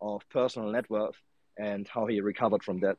of 0.00 0.22
personal 0.30 0.70
net 0.70 0.88
worth 0.88 1.16
and 1.56 1.88
how 1.88 2.06
he 2.06 2.20
recovered 2.20 2.62
from 2.62 2.80
that. 2.80 2.96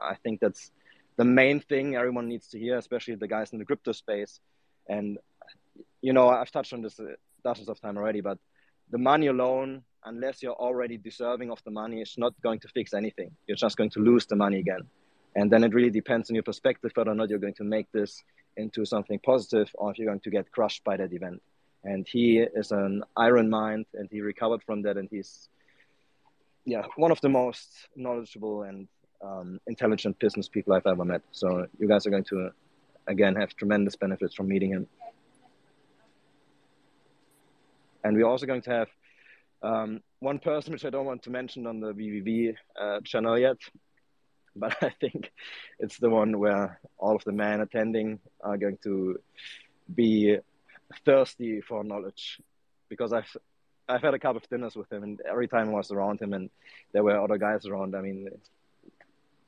I 0.00 0.14
think 0.22 0.40
that's 0.40 0.70
the 1.16 1.24
main 1.24 1.60
thing 1.60 1.96
everyone 1.96 2.28
needs 2.28 2.48
to 2.48 2.58
hear, 2.58 2.76
especially 2.78 3.16
the 3.16 3.28
guys 3.28 3.52
in 3.52 3.58
the 3.58 3.64
crypto 3.64 3.92
space. 3.92 4.40
And, 4.88 5.18
you 6.00 6.12
know, 6.12 6.28
I've 6.28 6.50
touched 6.50 6.72
on 6.72 6.80
this 6.80 6.98
uh, 7.00 7.04
dozens 7.44 7.68
of 7.68 7.80
times 7.80 7.98
already, 7.98 8.20
but 8.20 8.38
the 8.90 8.98
money 8.98 9.26
alone, 9.26 9.82
unless 10.04 10.42
you're 10.42 10.54
already 10.54 10.96
deserving 10.96 11.50
of 11.50 11.62
the 11.64 11.70
money, 11.70 12.00
is 12.00 12.14
not 12.16 12.34
going 12.42 12.60
to 12.60 12.68
fix 12.68 12.94
anything. 12.94 13.30
You're 13.46 13.56
just 13.56 13.76
going 13.76 13.90
to 13.90 14.00
lose 14.00 14.26
the 14.26 14.36
money 14.36 14.58
again. 14.58 14.82
And 15.36 15.50
then 15.50 15.62
it 15.64 15.74
really 15.74 15.90
depends 15.90 16.30
on 16.30 16.34
your 16.34 16.42
perspective 16.42 16.92
whether 16.94 17.10
or 17.10 17.14
not 17.14 17.30
you're 17.30 17.38
going 17.38 17.54
to 17.54 17.64
make 17.64 17.90
this 17.92 18.22
into 18.56 18.84
something 18.84 19.18
positive 19.20 19.70
or 19.74 19.90
if 19.90 19.98
you're 19.98 20.08
going 20.08 20.20
to 20.20 20.30
get 20.30 20.50
crushed 20.50 20.82
by 20.84 20.96
that 20.96 21.12
event. 21.12 21.42
And 21.84 22.06
he 22.08 22.38
is 22.38 22.72
an 22.72 23.04
iron 23.16 23.48
mind 23.48 23.86
and 23.94 24.08
he 24.10 24.20
recovered 24.20 24.62
from 24.64 24.82
that 24.82 24.96
and 24.96 25.08
he's 25.10 25.48
yeah, 26.64 26.82
one 26.96 27.10
of 27.10 27.20
the 27.20 27.28
most 27.28 27.70
knowledgeable 27.96 28.64
and 28.64 28.88
um, 29.24 29.58
intelligent 29.66 30.18
business 30.18 30.48
people 30.48 30.74
I've 30.74 30.86
ever 30.86 31.04
met. 31.04 31.22
So 31.32 31.66
you 31.78 31.88
guys 31.88 32.06
are 32.06 32.10
going 32.10 32.24
to 32.24 32.50
again 33.06 33.34
have 33.36 33.54
tremendous 33.56 33.96
benefits 33.96 34.34
from 34.34 34.48
meeting 34.48 34.70
him. 34.70 34.86
And 38.04 38.16
we're 38.16 38.26
also 38.26 38.46
going 38.46 38.62
to 38.62 38.70
have 38.70 38.88
um, 39.62 40.00
one 40.20 40.38
person, 40.38 40.72
which 40.72 40.84
I 40.84 40.90
don't 40.90 41.06
want 41.06 41.22
to 41.24 41.30
mention 41.30 41.66
on 41.66 41.80
the 41.80 41.92
VVV 41.92 42.54
uh, 42.80 43.00
channel 43.04 43.38
yet, 43.38 43.58
but 44.54 44.76
I 44.82 44.90
think 45.00 45.32
it's 45.78 45.98
the 45.98 46.10
one 46.10 46.38
where 46.38 46.80
all 46.98 47.16
of 47.16 47.24
the 47.24 47.32
men 47.32 47.60
attending 47.60 48.20
are 48.40 48.56
going 48.56 48.78
to 48.84 49.18
be 49.94 50.38
thirsty 51.04 51.60
for 51.60 51.84
knowledge 51.84 52.40
because 52.88 53.12
I've 53.12 53.36
I've 53.90 54.02
had 54.02 54.12
a 54.12 54.18
couple 54.18 54.36
of 54.36 54.48
dinners 54.50 54.76
with 54.76 54.92
him, 54.92 55.02
and 55.02 55.18
every 55.26 55.48
time 55.48 55.70
I 55.70 55.72
was 55.72 55.90
around 55.90 56.20
him, 56.20 56.34
and 56.34 56.50
there 56.92 57.02
were 57.02 57.18
other 57.18 57.38
guys 57.38 57.64
around. 57.64 57.96
I 57.96 58.02
mean, 58.02 58.28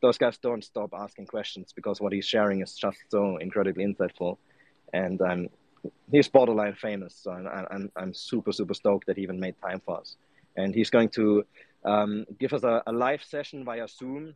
those 0.01 0.17
guys 0.17 0.39
don't 0.39 0.65
stop 0.65 0.95
asking 0.95 1.27
questions 1.27 1.75
because 1.75 2.01
what 2.01 2.15
he's 2.15 2.25
sharing 2.25 2.63
is 2.63 2.75
just 2.75 2.99
so 3.11 3.37
incredibly 3.37 3.85
insightful, 3.85 4.39
and 4.95 5.21
I'm 5.21 5.51
he's 6.11 6.29
borderline 6.29 6.75
famous, 6.75 7.15
so 7.15 7.31
I'm, 7.31 7.67
I'm, 7.71 7.93
I'm 7.97 8.15
super, 8.15 8.53
super 8.53 8.75
stoked 8.75 9.07
that 9.07 9.17
he 9.17 9.23
even 9.23 9.41
made 9.41 9.55
time 9.61 9.81
for 9.85 10.01
us. 10.01 10.17
And 10.57 10.75
he's 10.75 10.91
going 10.91 11.09
to 11.11 11.45
um, 11.85 12.27
give 12.39 12.53
us 12.53 12.65
a, 12.65 12.83
a, 12.87 12.93
live 12.93 13.23
session 13.23 13.65
via 13.65 13.87
Zoom, 13.89 14.35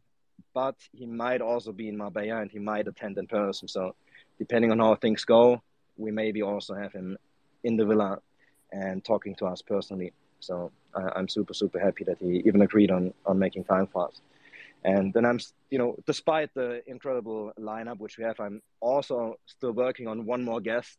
but 0.55 0.77
he 0.93 1.07
might 1.07 1.41
also 1.41 1.73
be 1.73 1.89
in 1.89 1.97
Marbella 1.97 2.41
and 2.41 2.51
he 2.51 2.59
might 2.59 2.89
attend 2.89 3.19
in 3.19 3.27
person. 3.27 3.69
So, 3.69 3.95
depending 4.39 4.71
on 4.71 4.79
how 4.79 4.95
things 4.95 5.25
go, 5.25 5.63
we 5.97 6.11
maybe 6.11 6.43
also 6.43 6.75
have 6.75 6.93
him 6.93 7.19
in 7.65 7.77
the 7.77 7.85
villa 7.85 8.19
and 8.73 9.05
talking 9.05 9.35
to 9.37 9.47
us 9.47 9.61
personally. 9.61 10.13
So, 10.41 10.71
I'm 10.95 11.29
super, 11.29 11.55
super 11.55 11.81
happy 11.81 12.05
that 12.05 12.19
he 12.19 12.43
even 12.47 12.63
agreed 12.63 12.91
on, 12.91 13.13
on 13.27 13.39
making 13.39 13.65
time 13.65 13.89
for 13.93 14.09
us. 14.09 14.21
And 14.85 15.13
then 15.15 15.25
I'm, 15.25 15.41
you 15.71 15.79
know, 15.79 15.97
despite 16.07 16.53
the 16.55 16.83
incredible 16.87 17.53
lineup 17.59 17.99
which 17.99 18.19
we 18.19 18.25
have, 18.25 18.39
I'm 18.39 18.61
also 18.81 19.39
still 19.47 19.73
working 19.73 20.07
on 20.07 20.27
one 20.27 20.45
more 20.45 20.61
guest 20.61 20.99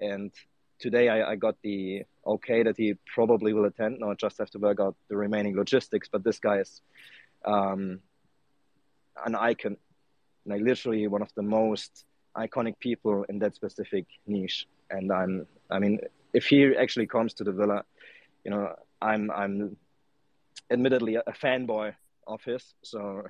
and 0.00 0.30
today 0.78 1.08
I, 1.08 1.32
I, 1.32 1.36
got 1.36 1.56
the 1.62 2.02
okay 2.26 2.62
that 2.64 2.76
he 2.76 2.94
probably 3.14 3.52
will 3.52 3.66
attend. 3.66 4.00
Now 4.00 4.10
I 4.10 4.14
just 4.14 4.38
have 4.38 4.50
to 4.50 4.58
work 4.58 4.80
out 4.80 4.96
the 5.08 5.16
remaining 5.16 5.56
logistics. 5.56 6.08
But 6.10 6.24
this 6.24 6.38
guy 6.40 6.58
is 6.58 6.82
um, 7.44 8.00
an 9.24 9.34
icon, 9.36 9.76
like 10.44 10.60
literally 10.60 11.06
one 11.06 11.22
of 11.22 11.32
the 11.36 11.42
most 11.42 12.04
iconic 12.36 12.78
people 12.80 13.24
in 13.28 13.38
that 13.38 13.54
specific 13.54 14.06
niche. 14.26 14.66
And 14.90 15.12
I'm, 15.12 15.46
I 15.70 15.78
mean, 15.78 16.00
if 16.34 16.46
he 16.46 16.74
actually 16.76 17.06
comes 17.06 17.34
to 17.34 17.44
the 17.44 17.52
villa, 17.52 17.84
you 18.44 18.50
know, 18.50 18.74
I'm, 19.00 19.30
I'm 19.30 19.76
admittedly 20.70 21.14
a, 21.16 21.22
fanboy 21.32 21.94
of 22.26 22.42
his. 22.44 22.74
So 22.82 23.22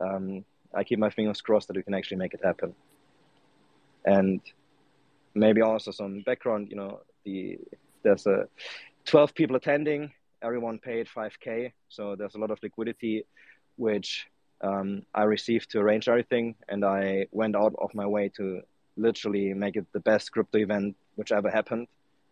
um, 0.00 0.44
I 0.74 0.84
keep 0.84 0.98
my 0.98 1.10
fingers 1.10 1.40
crossed 1.40 1.68
that 1.68 1.76
we 1.76 1.82
can 1.82 1.94
actually 1.94 2.18
make 2.18 2.34
it 2.34 2.40
happen. 2.42 2.74
And 4.04 4.40
maybe 5.36 5.60
also 5.60 5.90
some 5.90 6.22
background. 6.22 6.68
You 6.70 6.76
know, 6.76 7.00
the 7.24 7.58
there's 8.02 8.26
a 8.26 8.48
12 9.04 9.34
people 9.34 9.56
attending. 9.56 10.12
Everyone 10.42 10.78
paid 10.78 11.06
5k, 11.08 11.72
so 11.88 12.14
there's 12.14 12.34
a 12.34 12.38
lot 12.38 12.50
of 12.50 12.58
liquidity, 12.62 13.24
which 13.76 14.26
um, 14.60 15.02
I 15.14 15.22
received 15.24 15.70
to 15.70 15.80
arrange 15.80 16.08
everything, 16.08 16.54
and 16.68 16.84
I 16.84 17.26
went 17.30 17.56
out 17.56 17.74
of 17.78 17.94
my 17.94 18.06
way 18.06 18.28
to 18.36 18.62
literally 18.96 19.54
make 19.54 19.76
it 19.76 19.86
the 19.92 20.00
best 20.00 20.32
crypto 20.32 20.58
event 20.58 20.96
which 21.16 21.32
ever 21.32 21.50
happened. 21.50 21.88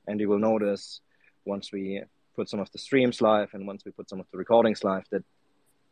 And 0.07 0.21
you 0.21 0.29
will 0.29 0.39
notice 0.39 1.01
once 1.45 1.73
we 1.73 2.03
put 2.37 2.49
some 2.49 2.61
of 2.61 2.71
the 2.73 2.79
streams 2.79 3.21
live 3.21 3.51
and 3.53 3.67
once 3.67 3.85
we 3.85 3.93
put 3.93 4.09
some 4.09 4.21
of 4.21 4.27
the 4.31 4.39
recordings 4.39 4.83
live 4.85 5.05
that 5.11 5.25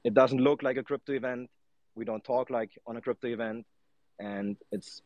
it 0.05 0.15
doesn't 0.15 0.41
look 0.41 0.63
like 0.63 0.77
a 0.77 0.83
crypto 0.83 1.13
event. 1.13 1.51
We 1.95 2.05
don't 2.05 2.25
talk 2.25 2.51
like 2.51 2.71
on 2.87 2.97
a 2.97 3.01
crypto 3.01 3.29
event, 3.29 3.67
and 4.19 4.57
it's 4.71 5.03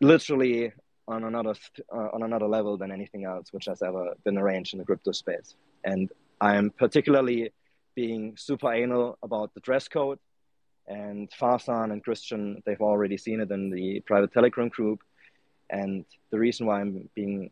literally 0.00 0.72
on 1.06 1.24
another 1.24 1.54
uh, 1.92 2.08
on 2.12 2.22
another 2.22 2.46
level 2.46 2.76
than 2.76 2.90
anything 2.90 3.24
else 3.24 3.52
which 3.52 3.66
has 3.66 3.82
ever 3.82 4.14
been 4.24 4.38
arranged 4.38 4.74
in 4.74 4.78
the 4.78 4.84
crypto 4.84 5.12
space. 5.12 5.54
And 5.84 6.10
I'm 6.40 6.70
particularly 6.70 7.52
being 7.94 8.36
super 8.36 8.72
anal 8.72 9.18
about 9.22 9.54
the 9.54 9.60
dress 9.60 9.88
code. 9.88 10.18
And 10.86 11.30
Farsan 11.30 11.92
and 11.92 12.02
Christian, 12.02 12.62
they've 12.66 12.80
already 12.80 13.16
seen 13.16 13.40
it 13.40 13.50
in 13.50 13.70
the 13.70 14.00
private 14.00 14.32
Telegram 14.32 14.68
group. 14.68 15.00
And 15.70 16.04
the 16.30 16.38
reason 16.38 16.66
why 16.66 16.80
I'm 16.80 17.08
being 17.14 17.50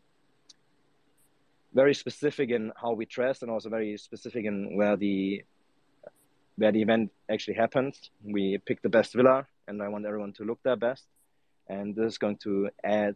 very 1.73 1.95
specific 1.95 2.51
in 2.51 2.71
how 2.75 2.93
we 2.93 3.05
dress 3.05 3.41
and 3.41 3.49
also 3.49 3.69
very 3.69 3.97
specific 3.97 4.45
in 4.45 4.77
where 4.77 4.95
the 4.95 5.43
where 6.55 6.71
the 6.71 6.81
event 6.81 7.11
actually 7.31 7.55
happens. 7.55 8.11
We 8.23 8.59
pick 8.59 8.83
the 8.83 8.89
best 8.89 9.13
villa, 9.13 9.47
and 9.67 9.81
I 9.81 9.87
want 9.87 10.05
everyone 10.05 10.33
to 10.33 10.43
look 10.43 10.61
their 10.63 10.75
best. 10.75 11.05
And 11.67 11.95
this 11.95 12.13
is 12.13 12.17
going 12.19 12.37
to 12.43 12.69
add 12.83 13.15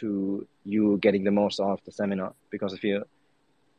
to 0.00 0.46
you 0.64 0.98
getting 0.98 1.24
the 1.24 1.30
most 1.30 1.60
out 1.60 1.70
of 1.70 1.84
the 1.84 1.92
seminar. 1.92 2.34
Because 2.50 2.72
if 2.72 2.82
you 2.84 3.04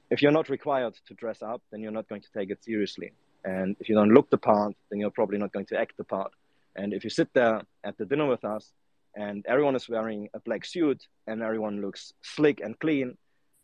if 0.10 0.22
you're 0.22 0.32
not 0.32 0.50
required 0.50 0.96
to 1.08 1.14
dress 1.14 1.42
up, 1.42 1.62
then 1.72 1.82
you're 1.82 1.92
not 1.92 2.08
going 2.08 2.22
to 2.22 2.32
take 2.32 2.50
it 2.50 2.64
seriously. 2.64 3.12
And 3.44 3.76
if 3.80 3.90
you 3.90 3.96
don't 3.96 4.14
look 4.14 4.30
the 4.30 4.38
part, 4.38 4.74
then 4.90 5.00
you're 5.00 5.12
probably 5.12 5.38
not 5.38 5.52
going 5.52 5.66
to 5.68 5.78
act 5.78 5.98
the 5.98 6.04
part. 6.04 6.32
And 6.76 6.94
if 6.94 7.04
you 7.04 7.10
sit 7.10 7.30
there 7.34 7.62
at 7.84 7.98
the 7.98 8.06
dinner 8.06 8.26
with 8.26 8.46
us 8.46 8.72
and 9.16 9.46
everyone 9.48 9.76
is 9.76 9.90
wearing 9.90 10.30
a 10.34 10.40
black 10.40 10.64
suit 10.66 11.08
and 11.26 11.42
everyone 11.42 11.82
looks 11.82 12.14
slick 12.22 12.62
and 12.62 12.80
clean, 12.80 13.18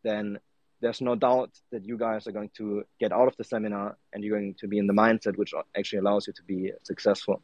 then 0.04 0.40
there's 0.82 1.00
no 1.00 1.16
doubt 1.16 1.52
that 1.72 1.86
you 1.86 1.98
guys 1.98 2.28
are 2.28 2.32
going 2.32 2.50
to 2.58 2.84
get 3.00 3.14
out 3.14 3.28
of 3.28 3.38
the 3.38 3.44
seminar 3.44 3.98
and 4.12 4.24
you're 4.24 4.38
going 4.38 4.56
to 4.56 4.68
be 4.68 4.80
in 4.80 4.88
the 4.88 4.94
mindset 4.94 5.38
which 5.38 5.54
actually 5.78 6.00
allows 6.00 6.28
you 6.28 6.34
to 6.34 6.44
be 6.44 6.72
successful. 6.84 7.42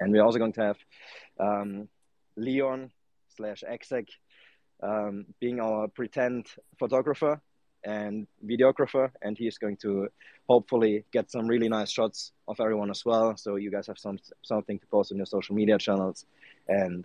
And 0.00 0.12
we're 0.12 0.22
also 0.22 0.38
going 0.38 0.52
to 0.52 0.60
have 0.60 0.76
um, 1.40 1.88
Leon 2.36 2.90
slash 3.36 3.62
exec 3.66 4.06
um, 4.82 5.26
being 5.40 5.60
our 5.60 5.88
pretend 5.88 6.46
photographer. 6.78 7.40
and 7.84 8.26
videographer, 8.44 9.10
and 9.22 9.36
he's 9.36 9.58
going 9.58 9.76
to 9.76 10.08
hopefully 10.48 11.04
get 11.12 11.30
some 11.30 11.46
really 11.46 11.68
nice 11.68 11.90
shots 11.90 12.32
of 12.48 12.58
everyone 12.60 12.90
as 12.90 13.04
well. 13.04 13.36
So 13.36 13.56
you 13.56 13.70
guys 13.70 13.86
have 13.86 13.98
some 13.98 14.18
something 14.42 14.78
to 14.78 14.86
post 14.86 15.12
on 15.12 15.18
your 15.18 15.26
social 15.26 15.54
media 15.54 15.78
channels, 15.78 16.26
and 16.68 17.04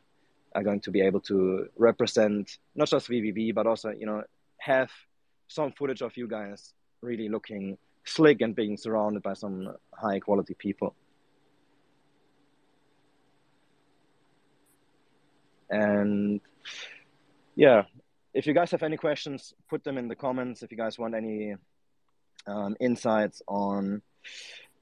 are 0.56 0.64
going 0.64 0.80
to 0.82 0.92
be 0.92 1.02
able 1.02 1.20
to 1.22 1.68
represent 1.78 2.58
not 2.76 2.90
just 2.90 3.08
VVV 3.08 3.54
but 3.54 3.68
also 3.68 3.92
you 3.92 4.06
know 4.06 4.24
have 4.58 4.90
some 5.48 5.72
footage 5.78 6.02
of 6.02 6.16
you 6.18 6.28
guys 6.28 6.74
really 7.02 7.30
looking 7.30 7.78
slick 8.06 8.42
and 8.42 8.56
being 8.56 8.78
surrounded 8.78 9.22
by 9.24 9.34
some 9.34 9.76
high 9.94 10.20
quality 10.20 10.56
people. 10.56 10.96
And 15.70 16.42
yeah, 17.56 17.84
if 18.34 18.48
you 18.48 18.54
guys 18.54 18.72
have 18.72 18.84
any 18.84 18.98
questions, 18.98 19.54
put 19.70 19.84
them 19.84 19.98
in 19.98 20.08
the 20.08 20.16
comments. 20.16 20.64
If 20.64 20.72
you 20.72 20.78
guys 20.78 20.98
want 20.98 21.16
any 21.16 21.56
um, 22.48 22.76
insights 22.80 23.42
on 23.48 24.02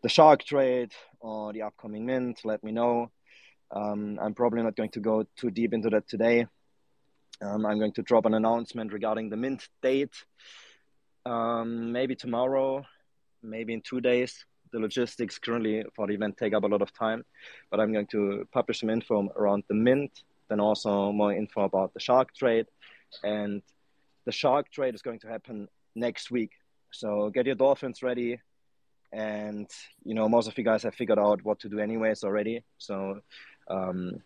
the 0.02 0.10
shark 0.10 0.44
trade 0.44 0.92
or 1.20 1.54
the 1.54 1.64
upcoming 1.64 2.06
mint, 2.06 2.42
let 2.44 2.64
me 2.64 2.72
know. 2.72 3.12
Um, 3.72 4.18
I'm 4.22 4.34
probably 4.34 4.62
not 4.64 4.76
going 4.76 4.92
to 4.92 5.00
go 5.00 5.26
too 5.36 5.52
deep 5.52 5.74
into 5.74 5.90
that 5.90 6.08
today. 6.08 6.48
Um, 7.42 7.66
I'm 7.66 7.80
going 7.80 7.94
to 7.94 8.02
drop 8.02 8.26
an 8.26 8.34
announcement 8.34 8.94
regarding 8.94 9.30
the 9.30 9.38
mint 9.38 9.68
date, 9.82 10.16
um, 11.26 11.92
maybe 11.92 12.16
tomorrow, 12.16 12.86
maybe 13.44 13.74
in 13.74 13.82
two 13.82 14.02
days. 14.02 14.46
The 14.72 14.80
logistics 14.80 15.40
currently 15.40 15.86
for 15.96 16.08
the 16.08 16.14
event 16.14 16.38
take 16.38 16.54
up 16.54 16.64
a 16.64 16.68
lot 16.68 16.82
of 16.82 16.92
time, 16.94 17.24
but 17.72 17.80
I'm 17.80 17.94
going 17.94 18.08
to 18.08 18.46
publish 18.52 18.82
some 18.82 18.90
info 18.90 19.30
around 19.36 19.64
the 19.70 19.76
mint, 19.76 20.24
then 20.50 20.60
also 20.60 21.12
more 21.12 21.34
info 21.34 21.62
about 21.62 21.94
the 21.94 22.00
shark 22.00 22.34
trade. 22.36 22.68
And 23.24 23.62
the 24.26 24.32
shark 24.32 24.72
trade 24.72 24.96
is 24.96 25.02
going 25.02 25.20
to 25.20 25.28
happen 25.28 25.68
next 25.96 26.32
week. 26.32 26.52
So 26.92 27.30
get 27.30 27.46
your 27.46 27.56
dolphins 27.56 28.04
ready. 28.04 28.40
And, 29.12 29.70
you 30.04 30.14
know, 30.14 30.28
most 30.28 30.48
of 30.48 30.58
you 30.58 30.64
guys 30.64 30.84
have 30.84 30.96
figured 30.96 31.20
out 31.20 31.44
what 31.44 31.60
to 31.62 31.70
do 31.70 31.80
anyways 31.80 32.24
already. 32.24 32.64
So 32.78 33.22
um, 33.70 34.22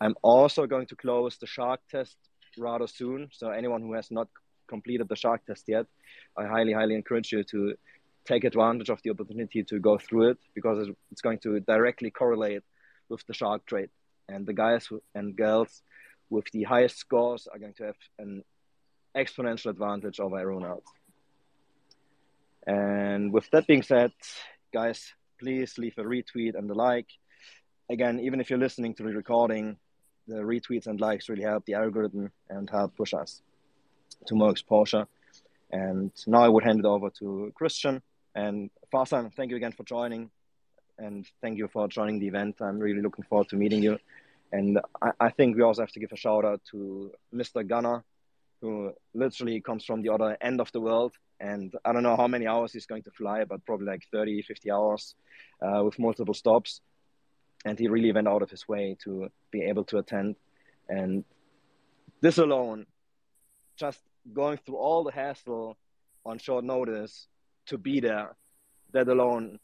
I'm 0.00 0.14
also 0.22 0.66
going 0.66 0.86
to 0.86 0.96
close 0.96 1.38
the 1.38 1.46
shark 1.46 1.80
test 1.90 2.16
rather 2.58 2.86
soon. 2.86 3.28
So 3.32 3.50
anyone 3.50 3.82
who 3.82 3.94
has 3.94 4.10
not 4.10 4.28
completed 4.68 5.08
the 5.08 5.16
shark 5.16 5.46
test 5.46 5.64
yet, 5.66 5.86
I 6.36 6.46
highly, 6.46 6.72
highly 6.72 6.94
encourage 6.94 7.32
you 7.32 7.42
to 7.44 7.74
take 8.24 8.44
advantage 8.44 8.90
of 8.90 9.00
the 9.02 9.10
opportunity 9.10 9.64
to 9.64 9.78
go 9.78 9.98
through 9.98 10.30
it 10.30 10.38
because 10.54 10.88
it's 11.10 11.20
going 11.20 11.38
to 11.40 11.60
directly 11.60 12.10
correlate 12.10 12.62
with 13.08 13.26
the 13.26 13.34
shark 13.34 13.66
trade. 13.66 13.90
And 14.28 14.46
the 14.46 14.52
guys 14.52 14.88
and 15.14 15.36
girls 15.36 15.82
with 16.30 16.50
the 16.52 16.62
highest 16.62 16.98
scores 16.98 17.46
are 17.52 17.58
going 17.58 17.74
to 17.74 17.84
have 17.84 17.96
an 18.18 18.42
exponential 19.16 19.70
advantage 19.70 20.20
over 20.20 20.38
everyone 20.38 20.64
else. 20.64 20.86
And 22.66 23.32
with 23.32 23.50
that 23.50 23.66
being 23.66 23.82
said, 23.82 24.12
guys, 24.72 25.12
please 25.38 25.76
leave 25.76 25.98
a 25.98 26.02
retweet 26.02 26.54
and 26.56 26.70
a 26.70 26.74
like 26.74 27.08
again, 27.90 28.20
even 28.20 28.40
if 28.40 28.50
you're 28.50 28.58
listening 28.58 28.94
to 28.94 29.02
the 29.02 29.12
recording, 29.12 29.76
the 30.26 30.36
retweets 30.36 30.86
and 30.86 31.00
likes 31.00 31.28
really 31.28 31.42
help 31.42 31.64
the 31.66 31.74
algorithm 31.74 32.30
and 32.48 32.70
help 32.70 32.96
push 32.96 33.12
us 33.12 33.42
to 34.26 34.34
more 34.34 34.50
exposure. 34.50 35.06
And 35.70 36.10
now 36.26 36.42
I 36.42 36.48
would 36.48 36.64
hand 36.64 36.80
it 36.80 36.84
over 36.84 37.10
to 37.18 37.52
Christian 37.54 38.02
and 38.34 38.70
Farzan. 38.92 39.32
Thank 39.34 39.50
you 39.50 39.56
again 39.56 39.72
for 39.72 39.84
joining, 39.84 40.30
and 41.02 41.26
thank 41.40 41.58
you 41.58 41.68
for 41.68 41.88
joining 41.88 42.18
the 42.18 42.28
event. 42.28 42.56
I'm 42.60 42.78
really 42.78 43.02
looking 43.02 43.24
forward 43.24 43.48
to 43.48 43.56
meeting 43.56 43.82
you. 43.82 43.98
And 44.52 44.78
I, 45.00 45.10
I 45.18 45.30
think 45.30 45.56
we 45.56 45.62
also 45.62 45.82
have 45.82 45.92
to 45.92 46.00
give 46.00 46.12
a 46.12 46.16
shout 46.16 46.44
out 46.44 46.60
to 46.70 47.10
Mr. 47.34 47.66
Gunner, 47.66 48.04
who 48.60 48.92
literally 49.14 49.60
comes 49.60 49.84
from 49.84 50.02
the 50.02 50.10
other 50.10 50.36
end 50.40 50.60
of 50.60 50.70
the 50.72 50.80
world. 50.80 51.12
And 51.40 51.74
I 51.84 51.92
don't 51.92 52.04
know 52.04 52.16
how 52.16 52.28
many 52.28 52.46
hours 52.46 52.72
he's 52.72 52.86
going 52.86 53.02
to 53.02 53.10
fly, 53.10 53.44
but 53.44 53.64
probably 53.64 53.86
like 53.86 54.04
30, 54.12 54.42
50 54.42 54.70
hours 54.70 55.14
uh, 55.60 55.82
with 55.84 55.98
multiple 55.98 56.34
stops 56.34 56.80
and 57.64 57.78
he 57.78 57.88
really 57.88 58.12
went 58.12 58.28
out 58.28 58.42
of 58.42 58.50
his 58.50 58.68
way 58.68 58.96
to 59.04 59.28
be 59.50 59.62
able 59.62 59.84
to 59.84 59.98
attend. 59.98 60.36
And 60.88 61.24
this 62.20 62.38
alone, 62.38 62.86
just 63.76 64.00
going 64.32 64.58
through 64.58 64.76
all 64.76 65.04
the 65.04 65.12
hassle 65.12 65.76
on 66.24 66.38
short 66.38 66.64
notice 66.64 67.28
to 67.66 67.78
be 67.78 68.00
there, 68.00 68.34
that 68.92 69.08
alone 69.08 69.58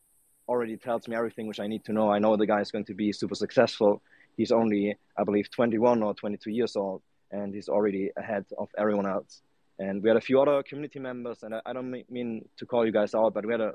already 0.48 0.76
tells 0.76 1.06
me 1.08 1.16
everything 1.16 1.46
which 1.46 1.60
I 1.60 1.66
need 1.66 1.84
to 1.84 1.92
know. 1.92 2.10
I 2.10 2.18
know 2.18 2.36
the 2.36 2.46
guy 2.46 2.60
is 2.60 2.70
going 2.70 2.86
to 2.86 2.94
be 2.94 3.12
super 3.12 3.34
successful. 3.34 4.02
He's 4.36 4.52
only, 4.52 4.96
I 5.16 5.24
believe, 5.24 5.50
21 5.50 6.02
or 6.02 6.14
22 6.14 6.50
years 6.50 6.76
old, 6.76 7.02
and 7.30 7.54
he's 7.54 7.68
already 7.68 8.10
ahead 8.16 8.46
of 8.56 8.68
everyone 8.78 9.06
else. 9.06 9.42
And 9.78 10.02
we 10.02 10.08
had 10.08 10.16
a 10.16 10.20
few 10.20 10.40
other 10.40 10.62
community 10.62 10.98
members, 10.98 11.42
and 11.42 11.54
I, 11.54 11.72
don't 11.72 11.90
mean 12.10 12.48
to 12.56 12.66
call 12.66 12.84
you 12.84 12.92
guys 12.92 13.14
out, 13.14 13.34
but 13.34 13.46
we 13.46 13.52
had 13.52 13.60
a, 13.60 13.74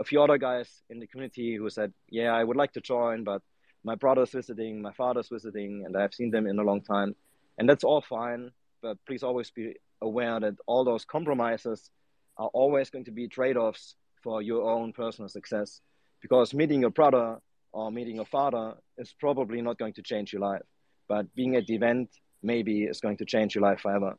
a 0.00 0.04
few 0.04 0.22
other 0.22 0.38
guys 0.38 0.82
in 0.88 0.98
the 1.00 1.06
community 1.06 1.56
who 1.56 1.68
said, 1.68 1.92
"Yeah, 2.08 2.30
I 2.34 2.42
would 2.42 2.56
like 2.56 2.72
to 2.72 2.80
join, 2.80 3.24
but 3.24 3.42
my 3.84 3.94
brother's 3.94 4.30
visiting, 4.30 4.80
my 4.80 4.92
father's 4.92 5.28
visiting, 5.28 5.84
and 5.84 5.96
I've 5.96 6.14
seen 6.14 6.30
them 6.30 6.46
in 6.46 6.58
a 6.58 6.62
long 6.62 6.80
time. 6.80 7.14
And 7.58 7.68
that's 7.68 7.84
all 7.84 8.00
fine. 8.00 8.50
But 8.80 8.98
please 9.06 9.22
always 9.22 9.50
be 9.50 9.74
aware 10.00 10.40
that 10.40 10.54
all 10.66 10.84
those 10.84 11.04
compromises 11.04 11.90
are 12.36 12.48
always 12.48 12.90
going 12.90 13.04
to 13.04 13.10
be 13.10 13.28
trade 13.28 13.56
offs 13.56 13.94
for 14.22 14.42
your 14.42 14.70
own 14.70 14.92
personal 14.92 15.28
success. 15.28 15.80
Because 16.22 16.54
meeting 16.54 16.80
your 16.80 16.90
brother 16.90 17.38
or 17.72 17.90
meeting 17.90 18.16
your 18.16 18.26
father 18.26 18.74
is 18.96 19.14
probably 19.18 19.60
not 19.60 19.78
going 19.78 19.92
to 19.94 20.02
change 20.02 20.32
your 20.32 20.40
life. 20.40 20.62
But 21.08 21.34
being 21.34 21.56
at 21.56 21.66
the 21.66 21.74
event 21.74 22.10
maybe 22.42 22.84
is 22.84 23.00
going 23.00 23.16
to 23.18 23.24
change 23.24 23.54
your 23.54 23.62
life 23.62 23.80
forever. 23.80 24.16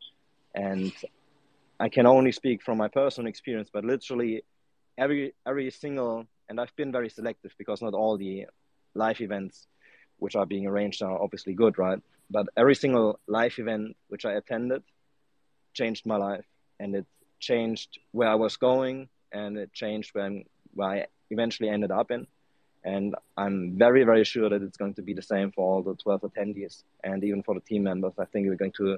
And 0.53 0.91
I 1.79 1.89
can 1.89 2.05
only 2.05 2.31
speak 2.31 2.61
from 2.61 2.77
my 2.77 2.87
personal 2.87 3.27
experience, 3.27 3.69
but 3.71 3.83
literally 3.83 4.43
every 4.97 5.33
every 5.47 5.71
single 5.71 6.25
and 6.49 6.59
I've 6.59 6.75
been 6.75 6.91
very 6.91 7.09
selective 7.09 7.53
because 7.57 7.81
not 7.81 7.93
all 7.93 8.17
the 8.17 8.45
live 8.93 9.21
events 9.21 9.67
which 10.17 10.35
are 10.35 10.45
being 10.45 10.67
arranged 10.67 11.01
are 11.01 11.21
obviously 11.21 11.53
good, 11.53 11.77
right? 11.77 11.99
But 12.29 12.47
every 12.55 12.75
single 12.75 13.19
live 13.27 13.57
event 13.57 13.95
which 14.07 14.25
I 14.25 14.33
attended 14.33 14.83
changed 15.73 16.05
my 16.05 16.17
life 16.17 16.45
and 16.79 16.95
it 16.95 17.05
changed 17.39 17.99
where 18.11 18.29
I 18.29 18.35
was 18.35 18.57
going 18.57 19.09
and 19.31 19.57
it 19.57 19.73
changed 19.73 20.11
when 20.13 20.45
where 20.73 20.89
I 20.89 21.05
eventually 21.29 21.69
ended 21.69 21.91
up 21.91 22.11
in. 22.11 22.27
And 22.83 23.15
I'm 23.37 23.77
very, 23.77 24.03
very 24.03 24.25
sure 24.25 24.49
that 24.49 24.61
it's 24.61 24.77
going 24.77 24.95
to 24.95 25.01
be 25.01 25.13
the 25.13 25.21
same 25.21 25.51
for 25.51 25.65
all 25.65 25.81
the 25.81 25.95
12 25.95 26.21
attendees 26.21 26.83
and 27.03 27.23
even 27.23 27.41
for 27.41 27.55
the 27.55 27.61
team 27.61 27.83
members. 27.83 28.13
I 28.19 28.25
think 28.25 28.47
we're 28.47 28.55
going 28.55 28.73
to 28.77 28.97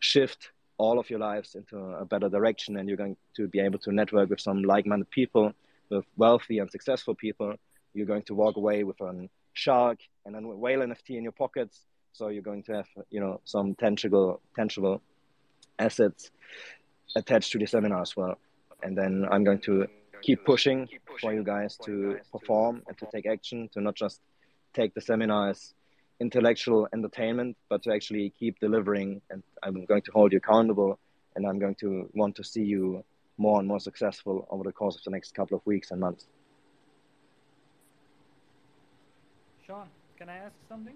shift 0.00 0.50
all 0.78 0.98
of 0.98 1.08
your 1.10 1.20
lives 1.20 1.54
into 1.54 1.78
a 1.78 2.04
better 2.04 2.28
direction 2.28 2.76
and 2.76 2.88
you're 2.88 2.96
going 2.96 3.16
to 3.36 3.46
be 3.46 3.60
able 3.60 3.78
to 3.80 3.92
network 3.92 4.30
with 4.30 4.40
some 4.40 4.62
like 4.62 4.86
minded 4.86 5.10
people, 5.10 5.52
with 5.90 6.04
wealthy 6.16 6.58
and 6.58 6.70
successful 6.70 7.14
people 7.14 7.54
you're 7.94 8.06
going 8.06 8.22
to 8.22 8.34
walk 8.34 8.56
away 8.56 8.84
with 8.84 9.00
a 9.00 9.28
shark 9.52 9.98
and 10.24 10.36
a 10.36 10.40
whale 10.40 10.80
NFT 10.80 11.16
in 11.16 11.22
your 11.22 11.32
pockets. 11.32 11.80
So 12.12 12.28
you're 12.28 12.42
going 12.42 12.62
to 12.64 12.72
have, 12.74 12.88
you 13.10 13.20
know, 13.20 13.40
some 13.44 13.74
tangible, 13.74 14.40
tangible 14.56 15.00
assets 15.78 16.30
attached 17.16 17.52
to 17.52 17.58
the 17.58 17.66
seminar 17.66 18.02
as 18.02 18.16
well. 18.16 18.38
And 18.82 18.96
then 18.96 19.26
I'm 19.30 19.44
going 19.44 19.60
to 19.60 19.86
keep 20.22 20.44
pushing 20.44 20.88
for 21.20 21.32
you 21.32 21.42
guys 21.42 21.76
to 21.84 22.18
perform 22.32 22.82
and 22.86 22.96
to 22.98 23.06
take 23.12 23.26
action, 23.26 23.68
to 23.72 23.80
not 23.80 23.94
just 23.94 24.20
take 24.74 24.94
the 24.94 25.00
seminar 25.00 25.50
as 25.50 25.74
intellectual 26.20 26.88
entertainment, 26.92 27.56
but 27.68 27.82
to 27.82 27.92
actually 27.92 28.32
keep 28.38 28.58
delivering. 28.60 29.20
And 29.30 29.42
I'm 29.62 29.84
going 29.84 30.02
to 30.02 30.12
hold 30.12 30.32
you 30.32 30.38
accountable, 30.38 30.98
and 31.34 31.46
I'm 31.46 31.58
going 31.58 31.76
to 31.76 32.08
want 32.14 32.36
to 32.36 32.44
see 32.44 32.62
you 32.62 33.04
more 33.38 33.58
and 33.58 33.66
more 33.66 33.80
successful 33.80 34.46
over 34.50 34.64
the 34.64 34.72
course 34.72 34.96
of 34.96 35.02
the 35.04 35.10
next 35.10 35.34
couple 35.34 35.56
of 35.56 35.64
weeks 35.64 35.90
and 35.90 36.00
months. 36.00 36.26
Sean, 39.66 39.88
can 40.18 40.28
I 40.28 40.36
ask 40.36 40.54
something? 40.68 40.94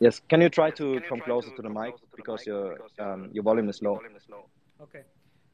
Yes, 0.00 0.20
can 0.28 0.40
you 0.40 0.48
try 0.48 0.70
to 0.70 1.00
come 1.08 1.18
try 1.18 1.26
closer 1.26 1.50
to, 1.50 1.56
to 1.56 1.62
the 1.62 1.70
mic 1.70 1.94
because 2.16 2.40
mic 2.40 2.46
your 2.48 2.76
um, 2.98 3.30
your 3.32 3.44
volume 3.44 3.68
is 3.68 3.80
low. 3.80 4.00
Okay. 4.82 5.02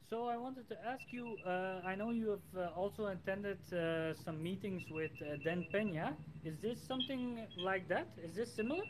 So 0.09 0.25
I 0.25 0.37
wanted 0.37 0.67
to 0.69 0.77
ask 0.87 1.03
you. 1.11 1.37
Uh, 1.45 1.81
I 1.85 1.93
know 1.93 2.09
you 2.09 2.29
have 2.31 2.57
uh, 2.57 2.69
also 2.75 3.05
attended 3.07 3.59
uh, 3.71 4.15
some 4.15 4.41
meetings 4.41 4.81
with 4.89 5.11
uh, 5.21 5.37
Dan 5.43 5.67
Pena. 5.71 6.17
Is 6.43 6.57
this 6.63 6.81
something 6.81 7.45
like 7.63 7.87
that? 7.89 8.07
Is 8.17 8.33
this 8.33 8.51
similar? 8.51 8.83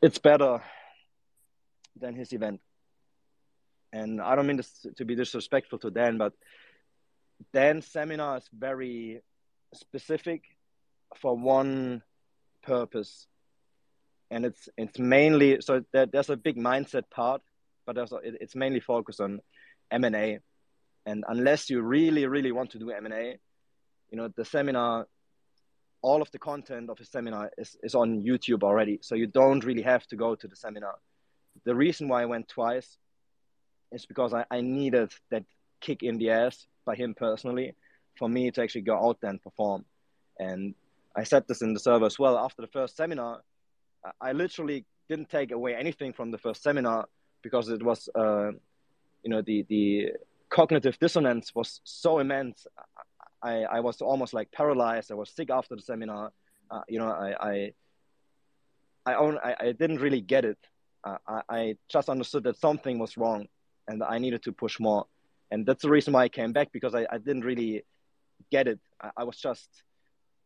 It's 0.00 0.18
better 0.18 0.62
than 2.00 2.14
his 2.14 2.32
event, 2.32 2.60
and 3.92 4.20
I 4.20 4.36
don't 4.36 4.46
mean 4.46 4.60
to 4.96 5.04
be 5.04 5.16
disrespectful 5.16 5.80
to 5.80 5.90
Dan, 5.90 6.18
but 6.18 6.34
Dan's 7.52 7.88
seminar 7.88 8.36
is 8.36 8.48
very 8.56 9.22
specific 9.74 10.42
for 11.16 11.36
one 11.36 12.02
purpose 12.62 13.26
and 14.32 14.44
it's 14.44 14.68
it's 14.76 14.98
mainly 14.98 15.60
so 15.60 15.84
there, 15.92 16.06
there's 16.06 16.30
a 16.30 16.36
big 16.36 16.56
mindset 16.56 17.04
part 17.10 17.42
but 17.86 17.94
there's 17.94 18.12
a, 18.12 18.16
it, 18.16 18.34
it's 18.40 18.56
mainly 18.56 18.80
focused 18.80 19.20
on 19.20 19.40
m&a 19.90 20.38
and 21.06 21.24
unless 21.28 21.70
you 21.70 21.80
really 21.82 22.26
really 22.26 22.52
want 22.52 22.70
to 22.70 22.78
do 22.78 22.90
m&a 22.90 23.36
you 24.10 24.18
know 24.18 24.28
the 24.36 24.44
seminar 24.44 25.06
all 26.00 26.20
of 26.20 26.30
the 26.32 26.38
content 26.38 26.90
of 26.90 26.96
the 26.98 27.04
seminar 27.04 27.50
is, 27.58 27.76
is 27.82 27.94
on 27.94 28.22
youtube 28.22 28.62
already 28.62 28.98
so 29.02 29.14
you 29.14 29.26
don't 29.26 29.64
really 29.64 29.82
have 29.82 30.06
to 30.06 30.16
go 30.16 30.34
to 30.34 30.48
the 30.48 30.56
seminar 30.56 30.96
the 31.64 31.74
reason 31.74 32.08
why 32.08 32.22
I 32.22 32.26
went 32.26 32.48
twice 32.48 32.96
is 33.92 34.06
because 34.06 34.32
I, 34.32 34.44
I 34.50 34.60
needed 34.60 35.12
that 35.30 35.44
kick 35.80 36.02
in 36.02 36.18
the 36.18 36.30
ass 36.30 36.66
by 36.84 36.94
him 36.94 37.14
personally 37.14 37.74
for 38.18 38.28
me 38.28 38.50
to 38.50 38.62
actually 38.62 38.82
go 38.82 38.96
out 38.96 39.18
there 39.20 39.30
and 39.30 39.42
perform. 39.42 39.84
And 40.38 40.74
I 41.14 41.24
said 41.24 41.44
this 41.46 41.62
in 41.62 41.74
the 41.74 41.80
server 41.80 42.06
as 42.06 42.18
well. 42.18 42.38
After 42.38 42.62
the 42.62 42.68
first 42.68 42.96
seminar, 42.96 43.42
I 44.20 44.32
literally 44.32 44.84
didn't 45.08 45.28
take 45.28 45.52
away 45.52 45.74
anything 45.74 46.12
from 46.12 46.30
the 46.30 46.38
first 46.38 46.62
seminar 46.62 47.06
because 47.42 47.68
it 47.68 47.82
was, 47.82 48.08
uh, 48.14 48.52
you 49.22 49.30
know, 49.30 49.42
the 49.42 49.64
the 49.68 50.12
cognitive 50.48 50.98
dissonance 50.98 51.54
was 51.54 51.80
so 51.84 52.18
immense. 52.18 52.66
I, 53.42 53.64
I 53.64 53.80
was 53.80 54.00
almost 54.00 54.34
like 54.34 54.50
paralyzed. 54.52 55.10
I 55.10 55.14
was 55.14 55.30
sick 55.30 55.50
after 55.50 55.74
the 55.74 55.82
seminar. 55.82 56.32
Uh, 56.70 56.82
you 56.88 56.98
know, 56.98 57.08
I 57.08 57.34
I 57.50 57.72
I, 59.06 59.14
I, 59.14 59.56
I 59.60 59.72
didn't 59.72 59.98
really 59.98 60.20
get 60.20 60.44
it. 60.44 60.58
Uh, 61.04 61.18
I, 61.26 61.40
I 61.48 61.76
just 61.88 62.08
understood 62.08 62.44
that 62.44 62.56
something 62.56 62.98
was 62.98 63.16
wrong, 63.16 63.48
and 63.88 64.02
I 64.02 64.18
needed 64.18 64.42
to 64.44 64.52
push 64.52 64.78
more. 64.78 65.06
And 65.50 65.66
that's 65.66 65.82
the 65.82 65.90
reason 65.90 66.12
why 66.14 66.24
I 66.24 66.28
came 66.28 66.52
back 66.52 66.72
because 66.72 66.94
I, 66.94 67.06
I 67.10 67.18
didn't 67.18 67.44
really 67.44 67.84
get 68.50 68.68
it. 68.68 68.80
I, 69.00 69.10
I 69.18 69.24
was 69.24 69.36
just, 69.36 69.68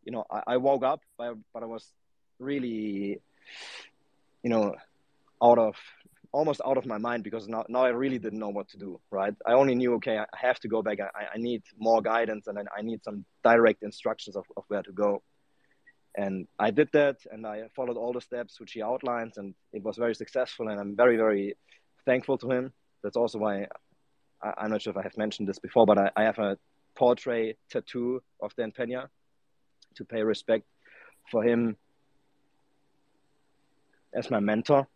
you 0.05 0.13
know, 0.13 0.25
I, 0.31 0.43
I 0.55 0.57
woke 0.57 0.85
up, 0.85 1.01
but, 1.19 1.35
but 1.53 1.63
I 1.63 1.67
was 1.67 1.93
really, 2.39 3.21
you 4.43 4.51
know, 4.51 4.75
out 5.43 5.59
of 5.59 5.75
almost 6.33 6.61
out 6.67 6.77
of 6.77 6.87
my 6.87 6.99
mind 6.99 7.25
because 7.25 7.49
now, 7.49 7.65
now 7.69 7.83
I 7.85 7.89
really 7.89 8.19
didn't 8.19 8.39
know 8.39 8.51
what 8.51 8.69
to 8.69 8.77
do, 8.77 9.01
right? 9.11 9.35
I 9.47 9.53
only 9.53 9.75
knew, 9.75 9.95
okay, 9.95 10.19
I 10.19 10.27
have 10.37 10.61
to 10.61 10.69
go 10.69 10.83
back. 10.83 10.99
I, 11.01 11.35
I 11.35 11.39
need 11.39 11.63
more 11.79 12.03
guidance 12.03 12.47
and 12.47 12.59
I 12.59 12.83
need 12.83 13.03
some 13.03 13.25
direct 13.43 13.83
instructions 13.83 14.37
of, 14.37 14.45
of 14.57 14.65
where 14.69 14.83
to 14.83 14.93
go. 14.93 15.23
And 16.17 16.47
I 16.59 16.71
did 16.71 16.91
that 16.93 17.17
and 17.31 17.47
I 17.47 17.65
followed 17.75 17.97
all 17.97 18.13
the 18.13 18.21
steps 18.21 18.61
which 18.61 18.73
he 18.73 18.83
outlines 18.83 19.39
and 19.39 19.55
it 19.73 19.83
was 19.83 19.97
very 19.97 20.15
successful. 20.15 20.69
And 20.69 20.79
I'm 20.79 20.95
very, 20.97 21.17
very 21.17 21.57
thankful 22.05 22.39
to 22.39 22.51
him. 22.51 22.73
That's 23.03 23.17
also 23.17 23.39
why 23.39 23.67
I, 24.43 24.65
am 24.65 24.71
not 24.71 24.83
sure 24.83 24.93
if 24.93 24.97
I 24.97 25.03
have 25.03 25.17
mentioned 25.17 25.49
this 25.49 25.59
before, 25.59 25.87
but 25.87 25.99
I, 25.99 26.11
I 26.17 26.25
have 26.25 26.39
a 26.39 26.59
portrait 26.95 27.59
tattoo 27.71 28.23
of 28.41 28.55
Dan 28.57 28.73
Pena 28.73 29.09
to 29.97 30.05
pay 30.05 30.23
respect 30.23 30.67
for 31.31 31.43
him 31.43 31.77
as 34.17 34.31
my 34.31 34.41
mentor 34.41 34.87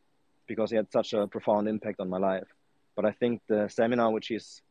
because 0.47 0.71
he 0.71 0.77
had 0.77 0.91
such 0.91 1.13
a 1.13 1.27
profound 1.27 1.69
impact 1.69 2.01
on 2.01 2.09
my 2.09 2.19
life. 2.19 2.49
But 2.97 3.05
I 3.05 3.13
think 3.13 3.43
the 3.47 3.69
seminar 3.69 4.11
which 4.11 4.29
he's 4.29 4.63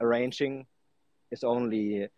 arranging 0.00 0.66
is 1.30 1.44
only, 1.44 2.08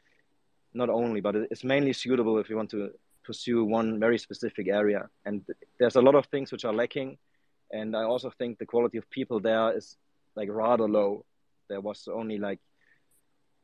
not 0.73 0.89
only, 0.89 1.21
but 1.21 1.37
it's 1.37 1.65
mainly 1.65 1.93
suitable 1.93 2.39
if 2.39 2.49
you 2.49 2.57
want 2.57 2.71
to 2.71 2.91
pursue 3.25 3.65
one 3.65 4.01
very 4.01 4.19
specific 4.19 4.69
area. 4.69 5.09
And 5.27 5.45
there's 5.79 5.97
a 5.97 6.01
lot 6.01 6.15
of 6.15 6.27
things 6.27 6.51
which 6.51 6.65
are 6.65 6.73
lacking. 6.73 7.19
And 7.73 7.95
I 7.95 8.05
also 8.05 8.31
think 8.31 8.59
the 8.59 8.67
quality 8.67 8.99
of 8.99 9.09
people 9.11 9.41
there 9.41 9.77
is 9.77 9.97
like 10.35 10.49
rather 10.51 10.89
low. 10.89 11.25
There 11.69 11.81
was 11.81 12.09
only 12.13 12.39
like 12.39 12.59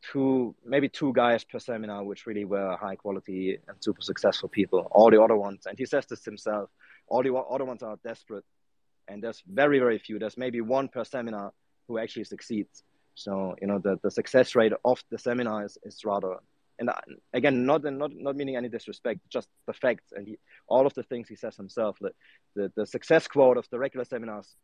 two, 0.02 0.54
maybe 0.64 0.88
two 0.88 1.12
guys 1.12 1.44
per 1.44 1.58
seminar, 1.58 2.04
which 2.04 2.26
really 2.26 2.44
were 2.44 2.76
high 2.76 2.96
quality 2.96 3.58
and 3.66 3.76
super 3.80 4.02
successful 4.02 4.48
people. 4.48 4.86
All 4.90 5.10
the 5.10 5.20
other 5.20 5.36
ones, 5.36 5.66
and 5.66 5.78
he 5.78 5.86
says 5.86 6.06
this 6.06 6.24
himself, 6.24 6.70
all 7.08 7.22
the 7.22 7.34
other 7.34 7.64
ones 7.64 7.82
are 7.82 7.98
desperate. 8.04 8.44
And 9.08 9.22
there's 9.22 9.42
very, 9.46 9.78
very 9.78 9.98
few. 9.98 10.18
There's 10.18 10.36
maybe 10.36 10.60
one 10.60 10.88
per 10.88 11.04
seminar 11.04 11.52
who 11.86 11.98
actually 11.98 12.24
succeeds. 12.24 12.82
So, 13.14 13.54
you 13.60 13.66
know, 13.66 13.78
the, 13.78 13.98
the 14.02 14.10
success 14.10 14.54
rate 14.54 14.72
of 14.84 15.02
the 15.10 15.18
seminar 15.18 15.64
is, 15.64 15.78
is 15.84 16.04
rather, 16.04 16.36
and 16.78 16.90
again, 17.32 17.64
not, 17.64 17.82
not, 17.84 18.10
not 18.12 18.36
meaning 18.36 18.56
any 18.56 18.68
disrespect, 18.68 19.20
just 19.30 19.48
the 19.66 19.72
facts 19.72 20.12
and 20.12 20.26
he, 20.26 20.38
all 20.68 20.86
of 20.86 20.94
the 20.94 21.02
things 21.04 21.28
he 21.28 21.36
says 21.36 21.56
himself. 21.56 21.96
That 22.00 22.12
the, 22.54 22.70
the 22.76 22.86
success 22.86 23.26
quote 23.26 23.56
of 23.56 23.66
the 23.70 23.78
regular 23.78 24.04
seminars, 24.04 24.54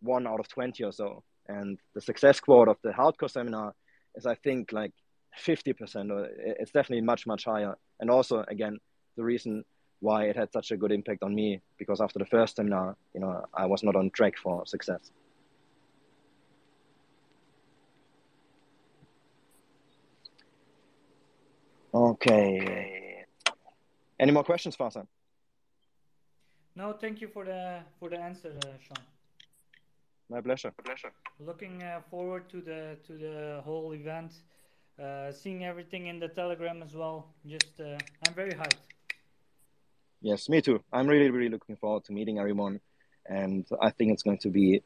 one 0.00 0.26
out 0.26 0.40
of 0.40 0.48
20 0.48 0.82
or 0.84 0.92
so. 0.92 1.22
And 1.48 1.78
the 1.94 2.00
success 2.00 2.40
quote 2.40 2.68
of 2.68 2.76
the 2.82 2.90
hardcore 2.90 3.30
seminar 3.30 3.74
is 4.14 4.26
I 4.26 4.36
think 4.36 4.72
like 4.72 4.92
50% 5.44 6.10
or 6.10 6.28
it's 6.38 6.70
definitely 6.70 7.04
much, 7.04 7.26
much 7.26 7.44
higher. 7.44 7.76
And 8.00 8.10
also, 8.10 8.44
again, 8.48 8.78
the 9.16 9.24
reason 9.24 9.64
why 10.00 10.24
it 10.24 10.36
had 10.36 10.52
such 10.52 10.70
a 10.70 10.76
good 10.76 10.92
impact 10.92 11.22
on 11.22 11.34
me 11.34 11.60
because 11.76 12.00
after 12.00 12.18
the 12.18 12.26
first 12.26 12.56
seminar, 12.56 12.96
you 13.14 13.20
know, 13.20 13.44
I 13.52 13.66
was 13.66 13.82
not 13.82 13.96
on 13.96 14.10
track 14.10 14.36
for 14.36 14.64
success. 14.66 15.10
Okay. 21.92 23.24
Any 24.20 24.32
more 24.32 24.44
questions, 24.44 24.76
Farzan? 24.76 25.06
No, 26.76 26.92
thank 26.92 27.20
you 27.20 27.28
for 27.28 27.44
the 27.44 27.80
for 27.98 28.08
the 28.08 28.18
answer, 28.18 28.52
uh, 28.64 28.68
Sean. 28.80 29.04
My 30.28 30.40
pleasure. 30.40 30.72
My 30.78 30.84
pleasure. 30.84 31.12
Looking 31.40 31.82
uh, 31.82 32.02
forward 32.10 32.48
to 32.50 32.60
the 32.60 32.98
to 33.06 33.12
the 33.14 33.62
whole 33.64 33.94
event, 33.94 34.32
uh, 35.02 35.32
seeing 35.32 35.64
everything 35.64 36.06
in 36.06 36.20
the 36.20 36.28
Telegram 36.28 36.82
as 36.82 36.94
well. 36.94 37.34
Just 37.46 37.80
uh, 37.80 37.98
I'm 38.26 38.34
very 38.34 38.52
hyped. 38.52 38.97
Yes, 40.20 40.48
me 40.48 40.60
too. 40.60 40.82
I'm 40.92 41.06
really 41.06 41.30
really 41.30 41.48
looking 41.48 41.76
forward 41.76 42.04
to 42.04 42.12
meeting 42.12 42.38
everyone, 42.38 42.80
and 43.26 43.66
I 43.80 43.90
think 43.90 44.12
it's 44.12 44.22
going 44.22 44.38
to 44.38 44.50
be. 44.50 44.82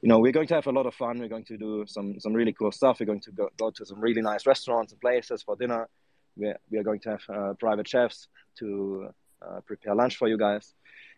You 0.00 0.08
know, 0.08 0.18
we're 0.18 0.32
going 0.32 0.48
to 0.48 0.54
have 0.54 0.66
a 0.66 0.72
lot 0.72 0.86
of 0.86 0.94
fun. 0.94 1.20
We're 1.20 1.28
going 1.28 1.44
to 1.44 1.56
do 1.56 1.84
some 1.86 2.18
some 2.18 2.32
really 2.32 2.52
cool 2.52 2.72
stuff. 2.72 2.98
We're 2.98 3.06
going 3.06 3.20
to 3.20 3.30
go, 3.30 3.48
go 3.56 3.70
to 3.70 3.86
some 3.86 4.00
really 4.00 4.20
nice 4.20 4.46
restaurants 4.46 4.92
and 4.92 5.00
places 5.00 5.42
for 5.44 5.54
dinner. 5.54 5.88
We're, 6.36 6.58
we 6.70 6.78
are 6.78 6.82
going 6.82 6.98
to 7.00 7.10
have 7.10 7.20
uh, 7.28 7.52
private 7.54 7.86
chefs 7.86 8.26
to 8.58 9.10
uh, 9.40 9.60
prepare 9.60 9.94
lunch 9.94 10.16
for 10.16 10.26
you 10.26 10.36
guys, 10.36 10.74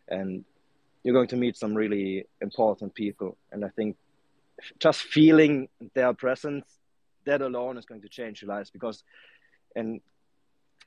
and 0.09 0.44
you're 1.03 1.14
going 1.14 1.29
to 1.29 1.37
meet 1.37 1.57
some 1.57 1.74
really 1.74 2.27
important 2.42 2.94
people. 2.94 3.38
And 3.50 3.64
I 3.64 3.68
think 3.68 3.96
just 4.79 5.00
feeling 5.03 5.68
their 5.94 6.12
presence, 6.12 6.66
that 7.24 7.40
alone 7.40 7.79
is 7.79 7.87
going 7.87 8.03
to 8.03 8.09
change 8.09 8.42
your 8.42 8.50
lives 8.50 8.70
because, 8.70 9.03
and 9.74 10.00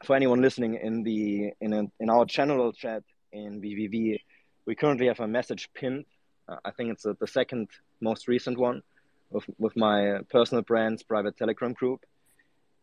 for 0.03 0.15
anyone 0.15 0.41
listening 0.41 0.75
in 0.75 1.03
the 1.03 1.51
in 1.61 1.73
a, 1.73 1.83
in 1.99 2.09
our 2.09 2.25
general 2.25 2.71
chat 2.73 3.03
in 3.31 3.61
VVV, 3.61 4.19
we 4.65 4.75
currently 4.75 5.07
have 5.07 5.19
a 5.19 5.27
message 5.27 5.69
pinned. 5.73 6.05
Uh, 6.47 6.57
I 6.63 6.71
think 6.71 6.91
it's 6.91 7.05
a, 7.05 7.15
the 7.19 7.27
second 7.27 7.69
most 8.01 8.27
recent 8.27 8.57
one 8.57 8.81
with 9.29 9.45
with 9.57 9.75
my 9.75 10.19
personal 10.29 10.63
brand's 10.63 11.03
private 11.03 11.37
Telegram 11.37 11.73
group, 11.73 12.05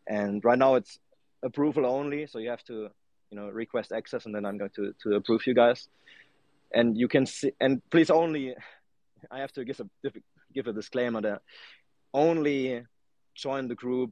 and 0.07 0.43
right 0.43 0.59
now 0.59 0.75
it's 0.75 0.99
approval 1.43 1.85
only, 1.85 2.27
so 2.27 2.39
you 2.39 2.49
have 2.49 2.63
to 2.65 2.89
you 3.31 3.37
know 3.37 3.49
request 3.49 3.91
access, 3.91 4.25
and 4.25 4.35
then 4.35 4.45
I'm 4.45 4.57
going 4.57 4.71
to 4.75 4.93
to 5.03 5.15
approve 5.15 5.47
you 5.47 5.53
guys 5.53 5.87
and 6.75 6.97
you 6.97 7.07
can 7.07 7.25
see 7.25 7.51
and 7.59 7.81
please 7.89 8.09
only 8.09 8.55
i 9.31 9.39
have 9.39 9.51
to 9.51 9.63
give 9.65 9.79
a 9.79 10.11
give 10.53 10.67
a 10.67 10.73
disclaimer 10.73 11.21
there 11.21 11.41
only 12.13 12.83
join 13.33 13.67
the 13.67 13.75
group 13.75 14.11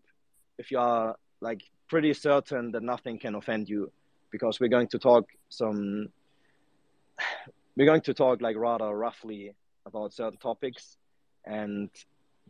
if 0.58 0.72
you 0.72 0.80
are 0.80 1.16
like 1.42 1.62
pretty 1.94 2.12
certain 2.12 2.72
that 2.72 2.82
nothing 2.82 3.20
can 3.20 3.36
offend 3.36 3.70
you 3.70 3.92
because 4.32 4.60
we're 4.60 4.76
going 4.78 4.88
to 4.88 4.98
talk 4.98 5.26
some 5.50 6.10
we're 7.78 7.86
going 7.86 8.02
to 8.02 8.16
talk 8.16 8.42
like 8.42 8.56
rather 8.58 8.90
roughly 8.98 9.54
about 9.86 10.12
certain 10.12 10.40
topics 10.40 10.98
and 11.46 11.92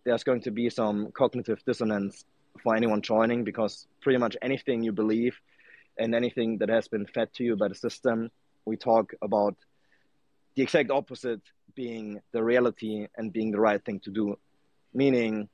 there's 0.06 0.24
going 0.24 0.40
to 0.40 0.50
be 0.50 0.70
some 0.70 1.12
cognitive 1.12 1.62
dissonance 1.66 2.24
for 2.64 2.74
anyone 2.74 3.02
joining 3.02 3.44
because 3.44 3.86
pretty 4.00 4.18
much 4.18 4.38
anything 4.42 4.82
you 4.82 4.94
believe 4.94 5.36
and 6.00 6.16
anything 6.16 6.58
that 6.58 6.70
has 6.70 6.88
been 6.88 7.06
fed 7.08 7.28
to 7.34 7.44
you 7.44 7.58
by 7.58 7.68
the 7.68 7.76
system 7.76 8.32
we 8.64 8.78
talk 8.78 9.12
about 9.22 9.58
the 10.56 10.64
exact 10.64 10.90
opposite 10.90 11.42
being 11.76 12.22
the 12.32 12.42
reality 12.42 13.08
and 13.18 13.34
being 13.34 13.52
the 13.52 13.60
right 13.60 13.84
thing 13.84 14.00
to 14.00 14.12
do. 14.12 14.38
Meaning, 14.94 15.50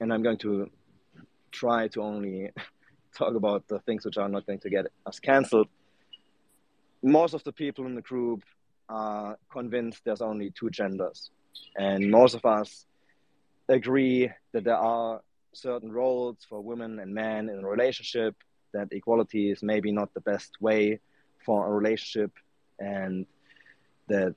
and 0.00 0.10
I'm 0.10 0.22
going 0.22 0.38
to 0.38 0.70
try 1.50 1.88
to 1.88 2.00
only 2.00 2.50
talk 3.14 3.34
about 3.34 3.66
the 3.68 3.78
things 3.80 4.04
which 4.04 4.18
are 4.18 4.28
not 4.28 4.46
going 4.46 4.60
to 4.60 4.70
get 4.70 4.86
us 5.06 5.18
cancelled. 5.18 5.68
Most 7.02 7.34
of 7.34 7.44
the 7.44 7.52
people 7.52 7.86
in 7.86 7.94
the 7.94 8.02
group 8.02 8.42
are 8.88 9.38
convinced 9.50 10.02
there's 10.04 10.22
only 10.22 10.50
two 10.50 10.70
genders. 10.70 11.30
And 11.76 12.10
most 12.10 12.34
of 12.34 12.44
us 12.44 12.86
agree 13.68 14.30
that 14.52 14.64
there 14.64 14.76
are 14.76 15.20
certain 15.52 15.92
roles 15.92 16.38
for 16.48 16.60
women 16.60 16.98
and 16.98 17.14
men 17.14 17.48
in 17.48 17.64
a 17.64 17.68
relationship, 17.68 18.34
that 18.72 18.88
equality 18.90 19.50
is 19.50 19.62
maybe 19.62 19.92
not 19.92 20.12
the 20.14 20.20
best 20.20 20.60
way 20.60 21.00
for 21.44 21.66
a 21.66 21.70
relationship. 21.70 22.32
And 22.78 23.26
that 24.08 24.34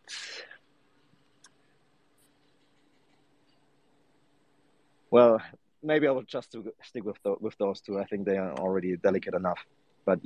well 5.09 5.41
maybe 5.83 6.07
i 6.07 6.11
will 6.11 6.23
just 6.23 6.55
stick 6.83 7.03
with 7.03 7.17
the, 7.23 7.35
with 7.39 7.57
those 7.57 7.81
two. 7.81 7.99
I 7.99 8.05
think 8.05 8.25
they 8.25 8.37
are 8.37 8.53
already 8.53 8.97
delicate 8.97 9.33
enough. 9.33 9.59
But 10.05 10.19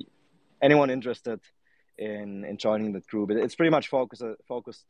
anyone 0.62 0.90
interested 0.90 1.40
in 1.98 2.46
in 2.46 2.58
joining 2.58 2.94
the 2.94 3.02
group 3.02 3.30
it's 3.32 3.56
pretty 3.56 3.70
much 3.70 3.90
focused 3.90 4.24
focused 4.48 4.86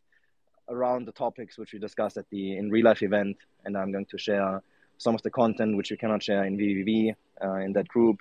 around 0.70 1.06
the 1.06 1.12
topics 1.12 1.58
which 1.58 1.74
we 1.74 1.80
discussed 1.80 2.18
at 2.18 2.30
the 2.30 2.58
in 2.58 2.70
real 2.70 2.86
life 2.86 3.02
event. 3.02 3.38
And 3.66 3.78
i'm 3.78 3.92
going 3.92 4.06
to 4.06 4.18
share 4.18 4.62
some 4.98 5.16
of 5.16 5.22
the 5.24 5.32
content 5.32 5.76
which 5.78 5.92
we 5.92 5.98
cannot 5.98 6.22
share 6.22 6.44
in 6.44 6.58
vvv 6.58 7.16
uh, 7.44 7.56
in 7.56 7.74
that 7.74 7.88
group. 7.88 8.18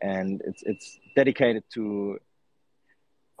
And 0.00 0.42
it's 0.44 0.62
it's 0.62 0.98
dedicated 1.14 1.64
to 1.74 2.18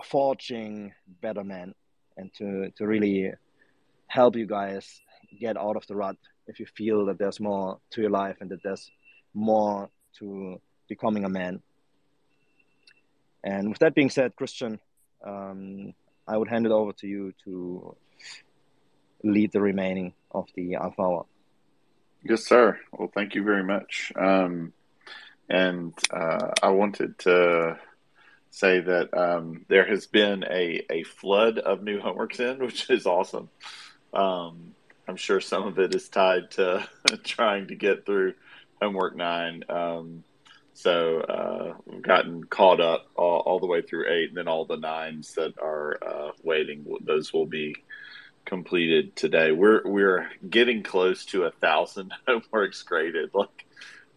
forging 0.04 0.92
better 1.20 1.44
men 1.44 1.74
and 2.16 2.32
to 2.34 2.70
to 2.76 2.86
really 2.86 3.32
help 4.08 4.36
you 4.36 4.46
guys 4.46 5.00
get 5.40 5.56
out 5.56 5.76
of 5.76 5.86
the 5.86 5.96
rut 5.96 6.16
if 6.46 6.60
you 6.60 6.66
feel 6.66 7.06
that 7.06 7.18
there's 7.18 7.40
more 7.40 7.78
to 7.90 8.00
your 8.00 8.10
life 8.10 8.36
and 8.40 8.50
that 8.50 8.62
there's 8.62 8.90
more 9.34 9.90
to 10.18 10.60
becoming 10.88 11.24
a 11.24 11.28
man. 11.28 11.62
And 13.44 13.68
with 13.70 13.78
that 13.78 13.94
being 13.94 14.10
said, 14.10 14.36
Christian, 14.36 14.78
um, 15.24 15.94
I 16.26 16.36
would 16.36 16.48
hand 16.48 16.66
it 16.66 16.72
over 16.72 16.92
to 16.94 17.06
you 17.06 17.32
to 17.44 17.96
lead 19.24 19.52
the 19.52 19.60
remaining 19.60 20.12
of 20.30 20.48
the 20.54 20.74
Alpha 20.74 21.02
Hour. 21.02 21.26
Yes, 22.24 22.44
sir. 22.44 22.78
Well, 22.92 23.10
thank 23.12 23.34
you 23.34 23.42
very 23.42 23.64
much. 23.64 24.12
Um, 24.14 24.72
and 25.48 25.92
uh, 26.10 26.52
I 26.62 26.68
wanted 26.70 27.18
to 27.20 27.78
say 28.50 28.80
that 28.80 29.16
um, 29.16 29.64
there 29.68 29.86
has 29.86 30.06
been 30.06 30.44
a, 30.44 30.84
a 30.90 31.02
flood 31.02 31.58
of 31.58 31.82
new 31.82 32.00
homeworks 32.00 32.38
in, 32.38 32.58
which 32.64 32.88
is 32.90 33.06
awesome. 33.06 33.48
Um, 34.12 34.74
I'm 35.08 35.16
sure 35.16 35.40
some 35.40 35.66
of 35.66 35.78
it 35.78 35.94
is 35.94 36.08
tied 36.08 36.50
to 36.52 36.88
trying 37.24 37.68
to 37.68 37.74
get 37.74 38.06
through 38.06 38.34
homework 38.80 39.16
nine. 39.16 39.64
Um, 39.68 40.24
so 40.74 41.20
uh, 41.20 41.74
we've 41.86 42.02
gotten 42.02 42.44
caught 42.44 42.80
up 42.80 43.06
all, 43.14 43.40
all, 43.40 43.60
the 43.60 43.66
way 43.66 43.82
through 43.82 44.10
eight, 44.10 44.30
and 44.30 44.36
then 44.36 44.48
all 44.48 44.64
the 44.64 44.76
nines 44.76 45.34
that 45.34 45.58
are 45.60 45.98
uh, 46.04 46.30
waiting, 46.42 46.86
those 47.02 47.32
will 47.32 47.46
be 47.46 47.76
completed 48.44 49.14
today. 49.14 49.52
We're 49.52 49.82
we're 49.84 50.28
getting 50.48 50.82
close 50.82 51.24
to 51.26 51.44
a 51.44 51.50
thousand 51.50 52.12
homeworks 52.28 52.84
graded. 52.84 53.30
Like, 53.34 53.66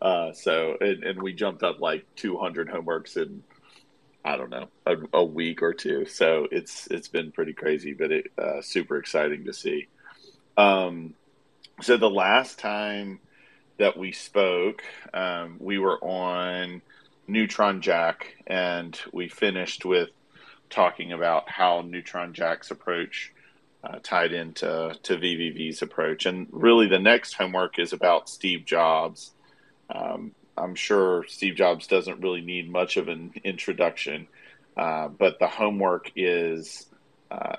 uh, 0.02 0.34
so 0.34 0.78
and, 0.80 1.04
and, 1.04 1.22
we 1.22 1.34
jumped 1.34 1.64
up 1.64 1.80
like 1.80 2.06
200 2.16 2.70
homeworks 2.70 3.18
in 3.18 3.44
I 4.24 4.38
don't 4.38 4.50
know 4.50 4.68
a, 4.86 4.96
a, 5.14 5.24
week 5.24 5.62
or 5.62 5.74
two. 5.74 6.06
So 6.06 6.48
it's 6.52 6.88
it's 6.88 7.08
been 7.08 7.32
pretty 7.32 7.54
crazy, 7.54 7.94
but 7.94 8.12
it 8.12 8.32
uh, 8.38 8.62
super 8.62 8.98
exciting 8.98 9.46
to 9.46 9.54
see. 9.54 9.88
Um, 10.58 11.14
so 11.82 11.98
the 11.98 12.10
last 12.10 12.60
time 12.60 13.20
that 13.78 13.98
we 13.98 14.12
spoke, 14.12 14.84
um, 15.14 15.58
we 15.60 15.78
were 15.78 15.98
on 16.04 16.82
Neutron 17.28 17.82
Jack, 17.82 18.36
and 18.48 19.00
we 19.12 19.28
finished 19.28 19.84
with 19.86 20.10
talking 20.70 21.12
about 21.12 21.50
how 21.50 21.82
Neutron 21.82 22.34
Jack's 22.34 22.72
approach 22.72 23.34
uh, 23.84 24.00
tied 24.02 24.34
into 24.34 24.98
to 25.04 25.18
VVV's 25.18 25.82
approach. 25.82 26.26
And 26.26 26.48
really, 26.52 26.88
the 26.88 27.00
next 27.00 27.34
homework 27.34 27.78
is 27.78 27.94
about 27.94 28.30
Steve 28.30 28.66
Jobs. 28.66 29.32
Um, 29.94 30.34
I'm 30.58 30.76
sure 30.76 31.26
Steve 31.28 31.56
Jobs 31.56 31.88
doesn't 31.88 32.22
really 32.22 32.42
need 32.42 32.72
much 32.72 32.98
of 32.98 33.10
an 33.10 33.34
introduction, 33.44 34.28
uh, 34.78 35.10
but 35.10 35.40
the 35.40 35.48
homework 35.48 36.12
is 36.16 36.88
uh, 37.30 37.58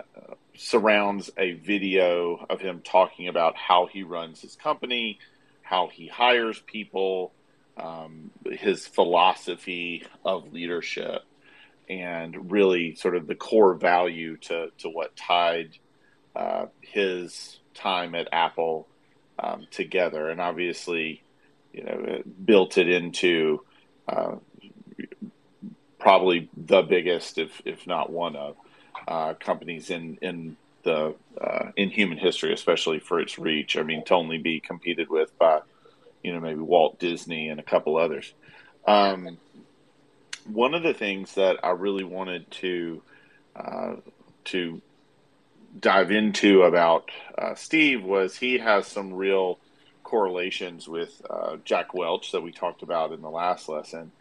surrounds 0.58 1.30
a 1.38 1.52
video 1.52 2.44
of 2.48 2.60
him 2.60 2.80
talking 2.82 3.28
about 3.28 3.56
how 3.56 3.86
he 3.86 4.02
runs 4.02 4.40
his 4.40 4.56
company, 4.56 5.18
how 5.62 5.88
he 5.88 6.06
hires 6.06 6.60
people, 6.66 7.32
um, 7.76 8.30
his 8.44 8.86
philosophy 8.86 10.04
of 10.24 10.52
leadership, 10.52 11.22
and 11.88 12.50
really 12.50 12.94
sort 12.94 13.16
of 13.16 13.26
the 13.26 13.34
core 13.34 13.74
value 13.74 14.36
to, 14.38 14.70
to 14.78 14.88
what 14.88 15.16
tied 15.16 15.76
uh, 16.34 16.66
his 16.80 17.58
time 17.74 18.14
at 18.14 18.28
Apple 18.32 18.88
um, 19.38 19.66
together. 19.70 20.28
And 20.28 20.40
obviously, 20.40 21.22
you 21.72 21.84
know, 21.84 22.22
built 22.44 22.78
it 22.78 22.88
into 22.88 23.64
uh, 24.08 24.36
probably 25.98 26.48
the 26.56 26.82
biggest, 26.82 27.38
if, 27.38 27.60
if 27.64 27.86
not 27.86 28.10
one 28.10 28.36
of, 28.36 28.56
uh, 29.06 29.34
companies 29.34 29.90
in 29.90 30.18
in 30.22 30.56
the 30.82 31.14
uh, 31.40 31.70
in 31.76 31.90
human 31.90 32.18
history, 32.18 32.52
especially 32.52 32.98
for 32.98 33.20
its 33.20 33.38
reach. 33.38 33.76
I 33.76 33.82
mean, 33.82 34.04
to 34.04 34.14
only 34.14 34.38
be 34.38 34.60
competed 34.60 35.08
with 35.10 35.36
by 35.38 35.60
you 36.22 36.32
know 36.32 36.40
maybe 36.40 36.60
Walt 36.60 36.98
Disney 36.98 37.48
and 37.48 37.60
a 37.60 37.62
couple 37.62 37.96
others. 37.96 38.32
Um, 38.86 39.38
one 40.44 40.74
of 40.74 40.82
the 40.82 40.94
things 40.94 41.34
that 41.34 41.58
I 41.64 41.70
really 41.70 42.04
wanted 42.04 42.50
to 42.52 43.02
uh, 43.54 43.96
to 44.44 44.80
dive 45.78 46.10
into 46.10 46.62
about 46.62 47.10
uh, 47.36 47.54
Steve 47.54 48.02
was 48.02 48.36
he 48.36 48.58
has 48.58 48.86
some 48.86 49.12
real 49.12 49.58
correlations 50.02 50.88
with 50.88 51.20
uh, 51.28 51.56
Jack 51.64 51.94
Welch 51.94 52.32
that 52.32 52.42
we 52.42 52.52
talked 52.52 52.82
about 52.82 53.12
in 53.12 53.20
the 53.20 53.30
last 53.30 53.68
lesson, 53.68 54.12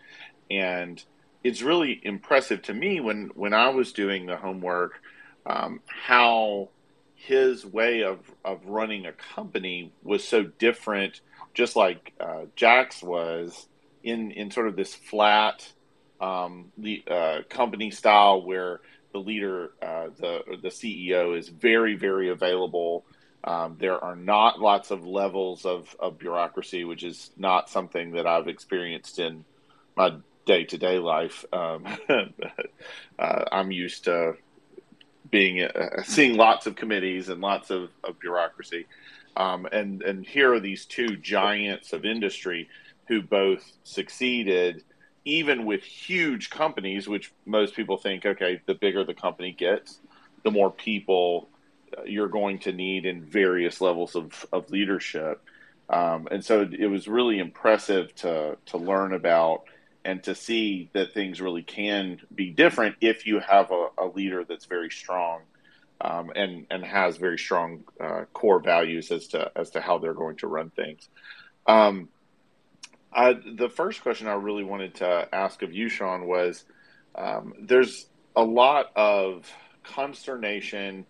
and 0.50 1.04
it's 1.46 1.62
really 1.62 2.02
impressive 2.02 2.64
to 2.64 2.74
me 2.74 3.00
when 3.00 3.30
when 3.36 3.54
I 3.54 3.70
was 3.70 3.94
doing 3.94 4.26
the 4.26 4.36
homework 4.36 5.00
um, 5.46 5.80
how 5.86 6.70
his 7.14 7.64
way 7.64 8.04
of 8.04 8.18
of 8.44 8.66
running 8.66 9.06
a 9.06 9.12
company 9.12 9.94
was 10.02 10.28
so 10.28 10.44
different, 10.44 11.22
just 11.54 11.76
like 11.76 12.14
uh, 12.20 12.46
Jack's 12.56 13.04
was 13.04 13.68
in 14.04 14.32
in 14.32 14.50
sort 14.50 14.68
of 14.68 14.76
this 14.76 14.96
flat 14.96 15.72
um, 16.20 16.72
the 16.80 17.04
uh, 17.08 17.42
company 17.48 17.92
style 17.92 18.42
where 18.42 18.82
the 19.14 19.20
leader, 19.20 19.70
uh, 19.84 20.08
the 20.18 20.42
the 20.64 20.70
CEO, 20.70 21.38
is 21.38 21.48
very 21.50 21.96
very 21.96 22.30
available. 22.30 23.06
Um, 23.44 23.78
there 23.80 24.04
are 24.04 24.16
not 24.16 24.60
lots 24.60 24.90
of 24.90 25.06
levels 25.06 25.68
of, 25.68 25.96
of 26.00 26.18
bureaucracy, 26.18 26.84
which 26.84 27.04
is 27.04 27.30
not 27.38 27.70
something 27.70 28.14
that 28.14 28.26
I've 28.26 28.48
experienced 28.48 29.20
in 29.20 29.46
my 29.96 30.16
day 30.46 30.64
to 30.66 30.78
day 30.78 31.00
life. 31.00 31.46
Um, 31.52 31.86
uh, 33.20 33.46
I'm 33.52 33.72
used 33.72 34.06
to 34.06 34.36
being 35.30 35.62
uh, 35.64 36.04
seeing 36.04 36.38
lots 36.38 36.68
of 36.68 36.76
committees 36.76 37.30
and 37.30 37.42
lots 37.42 37.72
of, 37.72 37.90
of 38.04 38.20
bureaucracy. 38.20 38.86
Um, 39.36 39.68
and 39.72 40.02
and 40.02 40.26
here 40.26 40.54
are 40.54 40.60
these 40.60 40.86
two 40.86 41.18
giants 41.18 41.94
of 41.94 42.06
industry 42.06 42.70
who 43.08 43.22
both 43.22 43.74
succeeded 43.84 44.84
even 45.26 45.66
with 45.66 45.84
huge 45.84 46.50
companies 46.50 47.08
which 47.08 47.34
most 47.46 47.76
people 47.76 47.98
think 47.98 48.26
okay 48.26 48.62
the 48.66 48.76
bigger 48.76 49.04
the 49.04 49.14
company 49.14 49.52
gets 49.52 50.00
the 50.44 50.52
more 50.52 50.72
people 50.72 51.50
uh, 51.98 52.04
you're 52.04 52.30
going 52.30 52.60
to 52.60 52.72
need 52.72 53.06
in 53.06 53.24
various 53.24 53.82
levels 53.82 54.16
of, 54.16 54.46
of 54.54 54.70
leadership 54.70 55.44
um, 55.90 56.28
and 56.32 56.44
so 56.46 56.68
it 56.72 56.88
was 56.88 57.08
really 57.08 57.40
impressive 57.40 58.14
to 58.16 58.58
to 58.66 58.78
learn 58.78 59.14
about 59.14 59.64
and 60.06 60.24
to 60.24 60.36
see 60.36 60.90
that 60.94 61.14
things 61.14 61.42
really 61.42 61.64
can 61.64 62.22
be 62.34 62.52
different 62.52 62.96
if 63.02 63.26
you 63.26 63.40
have 63.40 63.72
a, 63.72 63.88
a 63.98 64.06
leader 64.06 64.46
that's 64.46 64.66
very 64.66 64.90
strong 64.90 65.42
um, 66.00 66.32
and 66.36 66.68
and 66.70 66.86
has 66.86 67.18
very 67.18 67.38
strong 67.38 67.84
uh, 68.00 68.26
core 68.32 68.60
values 68.60 69.12
as 69.12 69.28
to 69.28 69.52
as 69.56 69.72
to 69.72 69.82
how 69.82 69.98
they're 69.98 70.14
going 70.14 70.38
to 70.38 70.48
run 70.48 70.70
things. 70.70 71.10
Um, 71.68 72.10
I, 73.12 73.34
the 73.34 73.70
first 73.70 74.04
question 74.04 74.28
I 74.28 74.34
really 74.34 74.64
wanted 74.64 74.96
to 74.96 75.28
ask 75.34 75.62
of 75.64 75.74
you, 75.74 75.90
Sean, 75.90 76.28
was 76.28 76.66
um, 77.16 77.54
there's 77.60 78.08
a 78.36 78.44
lot 78.44 78.92
of 78.96 79.50
consternation 79.84 81.06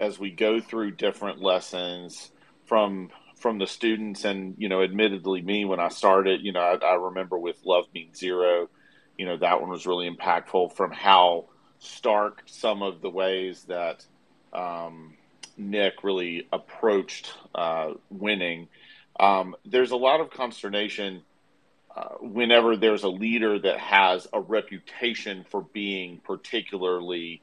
as 0.00 0.18
we 0.18 0.30
go 0.30 0.60
through 0.60 0.90
different 0.92 1.40
lessons 1.40 2.32
from 2.66 3.10
from 3.44 3.58
the 3.58 3.66
students 3.66 4.24
and 4.24 4.54
you 4.56 4.70
know 4.70 4.82
admittedly 4.82 5.42
me 5.42 5.66
when 5.66 5.78
i 5.78 5.88
started 5.88 6.40
you 6.42 6.50
know 6.50 6.60
I, 6.60 6.76
I, 6.82 6.94
remember 6.94 7.38
with 7.38 7.58
love 7.62 7.84
means 7.94 8.18
zero 8.18 8.70
you 9.18 9.26
know 9.26 9.36
that 9.36 9.60
one 9.60 9.68
was 9.68 9.86
really 9.86 10.08
impactful 10.08 10.72
from 10.72 10.92
how 10.92 11.44
stark 11.78 12.42
some 12.46 12.82
of 12.82 13.02
the 13.02 13.10
ways 13.10 13.64
that 13.64 14.02
um, 14.54 15.12
nick 15.58 16.02
really 16.02 16.46
approached 16.54 17.34
uh, 17.54 17.90
winning. 18.08 18.68
Um, 19.20 19.54
there's 19.66 19.90
a 19.90 19.96
lot 19.96 20.20
of 20.20 20.30
consternation 20.30 21.20
uh, 21.94 22.14
whenever 22.20 22.78
there's 22.78 23.04
a 23.04 23.08
leader 23.08 23.58
that 23.58 23.78
has 23.78 24.26
a 24.32 24.40
reputation 24.40 25.44
for 25.50 25.60
being 25.60 26.18
particularly 26.24 27.42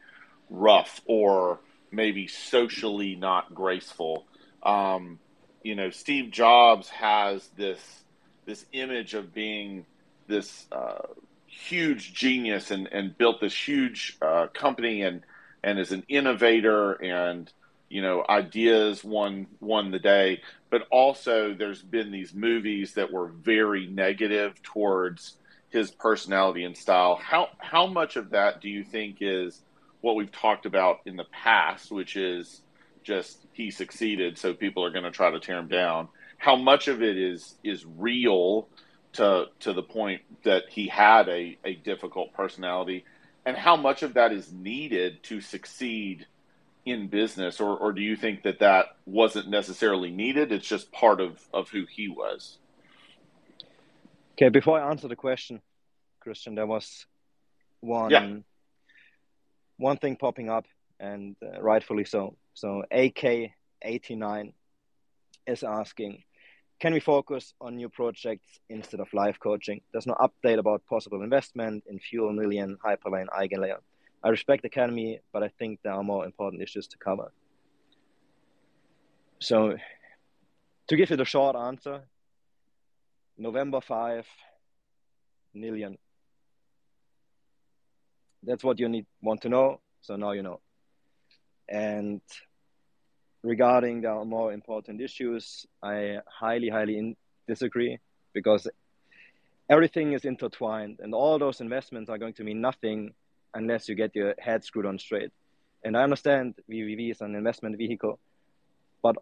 rough 0.50 1.00
or 1.06 1.60
maybe 1.92 2.26
socially 2.26 3.16
not 3.16 3.54
graceful. 3.54 4.26
Um, 4.64 5.20
you 5.64 5.76
know, 5.76 5.90
Steve 5.90 6.32
Jobs 6.32 6.90
has 6.90 7.48
this 7.58 7.80
this 8.46 8.66
image 8.74 9.14
of 9.14 9.34
being 9.34 9.86
this 10.28 10.66
uh, 10.72 11.06
huge 11.46 12.14
genius 12.14 12.72
and, 12.72 12.88
and 12.92 13.18
built 13.18 13.40
this 13.40 13.54
huge 13.54 14.18
uh, 14.22 14.48
company 14.54 15.04
and 15.04 15.22
and 15.64 15.80
is 15.80 15.92
an 15.92 16.04
innovator 16.08 16.94
and 16.94 17.52
you 17.90 18.02
know 18.02 18.26
ideas 18.28 19.04
won 19.04 19.48
won 19.60 19.92
the 19.92 20.00
day. 20.00 20.42
But 20.70 20.88
also 20.90 21.54
there's 21.54 21.82
been 21.82 22.12
these 22.12 22.34
movies 22.34 22.94
that 22.94 23.12
were 23.12 23.28
very 23.28 23.88
negative 23.88 24.62
towards 24.64 25.36
his 25.70 25.92
personality 25.92 26.64
and 26.64 26.76
style. 26.76 27.16
How 27.16 27.50
how 27.60 27.88
much 27.88 28.16
of 28.16 28.32
that 28.32 28.62
do 28.62 28.70
you 28.70 28.84
think 28.84 29.18
is 29.22 29.62
what 30.02 30.16
we've 30.16 30.32
talked 30.32 30.66
about 30.66 31.02
in 31.06 31.16
the 31.16 31.26
past 31.26 31.92
which 31.92 32.16
is 32.16 32.62
just 33.04 33.46
he 33.54 33.72
succeeded, 33.72 34.38
so 34.38 34.54
people 34.54 34.84
are 34.86 34.92
going 34.92 35.04
to 35.04 35.12
try 35.12 35.32
to 35.32 35.40
tear 35.40 35.58
him 35.58 35.68
down. 35.68 36.08
How 36.38 36.56
much 36.56 36.88
of 36.88 37.02
it 37.02 37.18
is 37.18 37.56
is 37.64 37.86
real 37.86 38.68
to 39.14 39.46
to 39.62 39.74
the 39.74 39.84
point 39.84 40.22
that 40.44 40.64
he 40.70 40.88
had 40.88 41.28
a, 41.30 41.58
a 41.66 41.76
difficult 41.76 42.34
personality, 42.34 43.06
and 43.46 43.58
how 43.58 43.76
much 43.76 44.04
of 44.04 44.14
that 44.16 44.32
is 44.32 44.52
needed 44.52 45.22
to 45.24 45.42
succeed 45.42 46.26
in 46.86 47.08
business, 47.08 47.60
or 47.60 47.78
or 47.78 47.92
do 47.92 48.02
you 48.02 48.16
think 48.16 48.44
that 48.44 48.60
that 48.60 48.98
wasn't 49.06 49.50
necessarily 49.50 50.10
needed? 50.12 50.52
It's 50.52 50.68
just 50.68 50.92
part 50.92 51.22
of 51.22 51.40
of 51.54 51.70
who 51.70 51.86
he 51.90 52.08
was. 52.08 52.58
Okay, 54.34 54.50
before 54.50 54.80
I 54.80 54.90
answer 54.90 55.08
the 55.08 55.16
question, 55.16 55.62
Christian, 56.22 56.56
there 56.56 56.66
was 56.66 57.06
one 57.82 58.12
Yeah. 58.12 58.38
one 59.78 59.98
thing 59.98 60.16
popping 60.16 60.50
up, 60.50 60.66
and 61.00 61.36
uh, 61.44 61.62
rightfully 61.62 62.06
so. 62.06 62.36
So 62.54 62.84
AK89 62.92 64.54
is 65.48 65.64
asking, 65.64 66.24
can 66.80 66.94
we 66.94 67.00
focus 67.00 67.54
on 67.62 67.76
new 67.76 67.90
projects 67.90 68.60
instead 68.70 69.00
of 69.00 69.14
live 69.14 69.40
coaching? 69.40 69.82
There's 69.92 70.08
no 70.08 70.16
update 70.16 70.58
about 70.58 70.86
possible 70.88 71.22
investment 71.22 71.84
in 71.88 72.00
Fuel, 72.00 72.34
Million, 72.34 72.78
Hyperlane, 72.84 73.28
Eigenlayer. 73.30 73.78
I 74.24 74.30
respect 74.30 74.66
Academy, 74.66 75.20
but 75.32 75.44
I 75.44 75.50
think 75.60 75.80
there 75.84 75.94
are 75.94 76.04
more 76.04 76.26
important 76.26 76.62
issues 76.62 76.88
to 76.88 76.98
cover. 76.98 77.32
So, 79.40 79.78
to 80.88 80.96
give 80.96 81.10
you 81.10 81.18
the 81.18 81.26
short 81.26 81.56
answer, 81.56 82.02
November 83.38 83.82
5, 83.82 84.28
Million. 85.54 85.98
That's 88.44 88.64
what 88.64 88.80
you 88.80 88.88
need 88.88 89.06
want 89.22 89.42
to 89.42 89.50
know. 89.50 89.82
So 90.02 90.16
now 90.16 90.32
you 90.32 90.42
know. 90.42 90.62
And 91.72 92.22
regarding 93.44 94.02
the 94.02 94.26
more 94.26 94.52
important 94.52 95.00
issues, 95.02 95.66
I 95.82 96.18
highly, 96.28 96.68
highly 96.68 97.16
disagree 97.48 97.98
because 98.34 98.68
everything 99.70 100.12
is 100.12 100.26
intertwined, 100.26 101.00
and 101.02 101.14
all 101.14 101.40
those 101.40 101.62
investments 101.62 102.10
are 102.10 102.18
going 102.18 102.34
to 102.34 102.44
mean 102.44 102.60
nothing 102.60 103.14
unless 103.54 103.88
you 103.88 103.96
get 103.96 104.16
your 104.16 104.36
head 104.38 104.66
screwed 104.66 104.86
on 104.86 105.00
straight. 105.00 105.32
And 105.84 105.98
I 105.98 106.04
understand 106.04 106.56
VVV 106.70 107.12
is 107.12 107.22
an 107.22 107.36
investment 107.36 107.78
vehicle, 107.78 108.20
but 109.02 109.16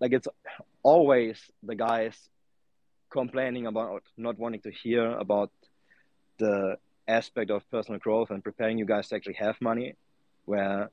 like 0.00 0.12
it's 0.12 0.28
always 0.82 1.40
the 1.62 1.74
guys 1.74 2.16
complaining 3.10 3.66
about 3.66 4.02
not 4.16 4.38
wanting 4.38 4.60
to 4.60 4.70
hear 4.70 5.10
about 5.18 5.50
the 6.38 6.76
aspect 7.08 7.50
of 7.50 7.68
personal 7.70 7.98
growth 7.98 8.30
and 8.30 8.42
preparing 8.42 8.78
you 8.78 8.86
guys 8.86 9.08
to 9.08 9.16
actually 9.16 9.34
have 9.34 9.60
money, 9.60 9.94
where 10.44 10.90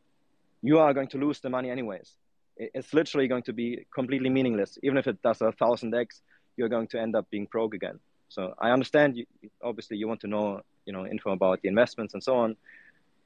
you 0.61 0.79
are 0.79 0.93
going 0.93 1.07
to 1.09 1.17
lose 1.17 1.39
the 1.39 1.49
money 1.49 1.69
anyways. 1.69 2.15
It's 2.57 2.93
literally 2.93 3.27
going 3.27 3.43
to 3.43 3.53
be 3.53 3.85
completely 3.93 4.29
meaningless. 4.29 4.77
Even 4.83 4.97
if 4.97 5.07
it 5.07 5.21
does 5.21 5.41
a 5.41 5.51
thousand 5.53 5.95
X, 5.95 6.21
you're 6.57 6.69
going 6.69 6.87
to 6.87 6.99
end 6.99 7.15
up 7.15 7.29
being 7.29 7.47
broke 7.49 7.73
again. 7.73 7.99
So 8.27 8.53
I 8.59 8.71
understand 8.71 9.15
you, 9.17 9.25
obviously 9.63 9.97
you 9.97 10.07
want 10.07 10.21
to 10.21 10.27
know, 10.27 10.61
you 10.85 10.93
know, 10.93 11.05
info 11.07 11.31
about 11.31 11.61
the 11.61 11.69
investments 11.69 12.13
and 12.13 12.21
so 12.21 12.35
on. 12.35 12.57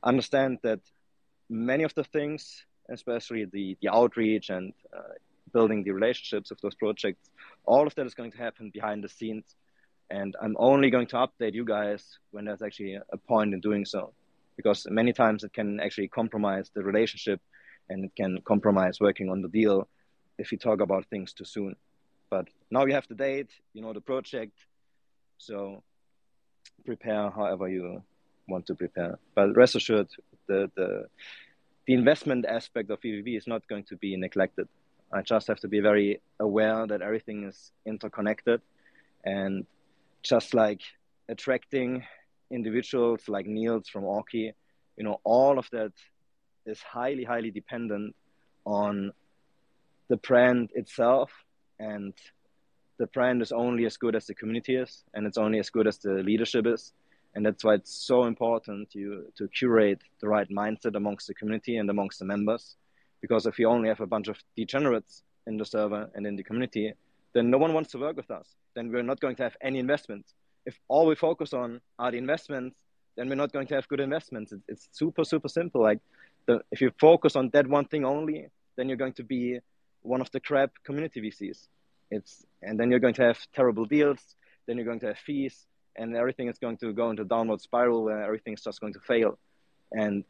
Understand 0.04 0.60
that 0.64 0.80
many 1.50 1.84
of 1.84 1.94
the 1.96 2.04
things, 2.04 2.64
especially 2.90 3.46
the, 3.46 3.76
the 3.82 3.90
outreach 3.90 4.50
and 4.50 4.74
uh, 4.96 5.14
building 5.52 5.84
the 5.84 5.92
relationships 5.92 6.52
of 6.52 6.62
those 6.62 6.76
projects, 6.76 7.30
all 7.66 7.88
of 7.88 7.96
that 7.96 8.06
is 8.06 8.14
going 8.14 8.32
to 8.32 8.38
happen 8.38 8.70
behind 8.70 9.04
the 9.04 9.10
scenes. 9.10 9.56
And 10.10 10.36
I'm 10.40 10.56
only 10.60 10.92
going 10.92 11.08
to 11.08 11.16
update 11.16 11.54
you 11.54 11.66
guys 11.66 12.20
when 12.32 12.46
there's 12.46 12.62
actually 12.62 13.00
a 13.12 13.18
point 13.18 13.54
in 13.54 13.62
doing 13.62 13.86
so 13.86 14.14
because 14.56 14.88
many 14.90 15.14
times 15.14 15.44
it 15.44 15.54
can 15.54 15.80
actually 15.80 16.08
compromise 16.08 16.70
the 16.74 16.84
relationship 16.84 17.42
and 17.90 18.06
it 18.06 18.12
can 18.16 18.40
compromise 18.46 19.00
working 19.00 19.30
on 19.30 19.42
the 19.42 19.48
deal 19.48 19.88
if 20.38 20.52
you 20.52 20.58
talk 20.58 20.82
about 20.82 21.06
things 21.10 21.34
too 21.34 21.46
soon. 21.46 21.76
But 22.30 22.48
now 22.72 22.86
you 22.86 22.94
have 22.94 23.08
the 23.08 23.16
date, 23.16 23.52
you 23.74 23.82
know 23.82 23.94
the 23.94 24.02
project, 24.02 24.58
so 25.38 25.84
prepare 26.86 27.30
however 27.30 27.70
you 27.70 28.02
want 28.48 28.66
to 28.68 28.76
prepare. 28.76 29.20
But 29.36 29.56
rest 29.56 29.76
assured, 29.76 30.10
the 30.48 30.72
the 30.76 31.06
the 31.86 31.94
investment 31.94 32.46
aspect 32.46 32.90
of 32.90 33.02
VVV 33.02 33.38
is 33.38 33.48
not 33.48 33.68
going 33.68 33.84
to 33.86 33.98
be 33.98 34.16
neglected. 34.16 34.68
I 35.12 35.22
just 35.22 35.48
have 35.48 35.60
to 35.60 35.68
be 35.68 35.80
very 35.80 36.22
aware 36.40 36.88
that 36.88 37.02
everything 37.02 37.44
is 37.44 37.72
interconnected, 37.86 38.62
and 39.24 39.66
just 40.24 40.54
like 40.54 40.82
attracting 41.30 42.04
individuals 42.52 43.28
like 43.28 43.46
Niels 43.46 43.88
from 43.90 44.04
Orki, 44.04 44.52
you 44.98 45.04
know, 45.04 45.20
all 45.24 45.58
of 45.58 45.68
that 45.72 45.92
is 46.66 46.82
highly, 46.82 47.24
highly 47.24 47.52
dependent 47.52 48.16
on 48.66 49.12
the 50.10 50.18
brand 50.18 50.70
itself. 50.76 51.32
And 51.80 52.14
the 52.98 53.08
brand 53.08 53.42
is 53.42 53.52
only 53.52 53.86
as 53.86 53.98
good 53.98 54.16
as 54.16 54.28
the 54.28 54.36
community 54.36 54.76
is, 54.76 55.04
and 55.14 55.26
it's 55.26 55.38
only 55.38 55.60
as 55.60 55.70
good 55.70 55.88
as 55.88 55.98
the 55.98 56.14
leadership 56.14 56.66
is. 56.68 56.94
And 57.36 57.46
that's 57.46 57.64
why 57.64 57.74
it's 57.76 57.92
so 58.06 58.26
important 58.26 58.92
to, 58.92 59.26
to 59.38 59.48
curate 59.48 60.02
the 60.22 60.28
right 60.28 60.48
mindset 60.50 60.96
amongst 60.96 61.28
the 61.28 61.34
community 61.34 61.78
and 61.78 61.90
amongst 61.90 62.20
the 62.20 62.26
members. 62.26 62.76
Because 63.22 63.48
if 63.48 63.58
you 63.58 63.68
only 63.68 63.90
have 63.90 64.02
a 64.02 64.06
bunch 64.06 64.28
of 64.28 64.38
degenerates 64.56 65.24
in 65.48 65.58
the 65.58 65.66
server 65.66 66.10
and 66.14 66.28
in 66.28 66.36
the 66.36 66.44
community, 66.44 66.94
then 67.34 67.50
no 67.50 67.58
one 67.58 67.74
wants 67.74 67.92
to 67.92 67.98
work 67.98 68.16
with 68.16 68.30
us. 68.30 68.56
Then 68.76 68.92
we're 68.92 69.02
not 69.02 69.20
going 69.20 69.36
to 69.38 69.44
have 69.44 69.58
any 69.62 69.80
investments 69.80 70.36
if 70.66 70.80
all 70.88 71.06
we 71.06 71.16
focus 71.16 71.54
on 71.54 71.82
are 72.00 72.12
the 72.12 72.18
investments, 72.18 72.78
then 73.16 73.30
we're 73.30 73.36
not 73.36 73.52
going 73.52 73.68
to 73.68 73.76
have 73.76 73.88
good 73.88 74.00
investments. 74.00 74.52
It's, 74.52 74.64
it's 74.68 74.90
super, 74.92 75.24
super 75.24 75.48
simple. 75.48 75.82
Like 75.82 76.00
the, 76.46 76.62
if 76.72 76.82
you 76.82 76.92
focus 77.00 77.36
on 77.36 77.50
that 77.54 77.68
one 77.68 77.86
thing 77.86 78.06
only, 78.06 78.48
then 78.76 78.88
you're 78.88 78.98
going 78.98 79.14
to 79.14 79.24
be 79.24 79.60
one 80.02 80.22
of 80.22 80.32
the 80.32 80.40
crap 80.40 80.72
community 80.84 81.22
VCs. 81.22 81.68
It's, 82.12 82.46
and 82.62 82.80
then 82.80 82.90
you're 82.90 83.00
going 83.00 83.14
to 83.16 83.24
have 83.24 83.40
terrible 83.54 83.86
deals. 83.86 84.36
Then 84.68 84.78
you're 84.78 84.86
going 84.86 85.00
to 85.02 85.08
have 85.08 85.18
fees 85.18 85.68
and 85.96 86.16
everything 86.16 86.48
is 86.48 86.58
going 86.58 86.78
to 86.78 86.94
go 86.94 87.10
into 87.10 87.22
a 87.22 87.26
downward 87.26 87.62
spiral 87.62 88.04
where 88.04 88.24
everything's 88.24 88.62
just 88.62 88.82
going 88.82 88.94
to 88.94 89.00
fail. 89.00 89.38
And 89.92 90.24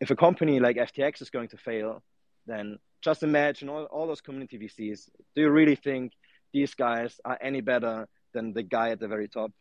if 0.00 0.10
a 0.10 0.16
company 0.16 0.58
like 0.60 0.76
FTX 0.76 1.22
is 1.22 1.30
going 1.30 1.48
to 1.48 1.56
fail, 1.56 2.02
then 2.46 2.78
just 3.00 3.22
imagine 3.22 3.68
all, 3.68 3.84
all 3.84 4.06
those 4.06 4.20
community 4.20 4.58
VCs. 4.58 5.08
Do 5.34 5.42
you 5.42 5.50
really 5.50 5.76
think 5.76 6.12
these 6.52 6.74
guys 6.74 7.20
are 7.24 7.38
any 7.40 7.60
better 7.60 8.08
than 8.32 8.52
the 8.52 8.62
guy 8.62 8.90
at 8.90 9.00
the 9.00 9.08
very 9.08 9.28
top? 9.28 9.52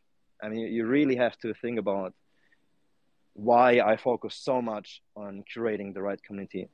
I 0.41 0.49
mean, 0.49 0.73
you 0.73 0.85
really 0.85 1.15
have 1.15 1.37
to 1.39 1.53
think 1.53 1.79
about 1.79 2.13
why 3.33 3.79
I 3.79 3.97
focus 3.97 4.35
so 4.35 4.61
much 4.61 5.01
on 5.15 5.43
curating 5.53 5.93
the 5.93 6.01
right 6.01 6.21
community. 6.21 6.69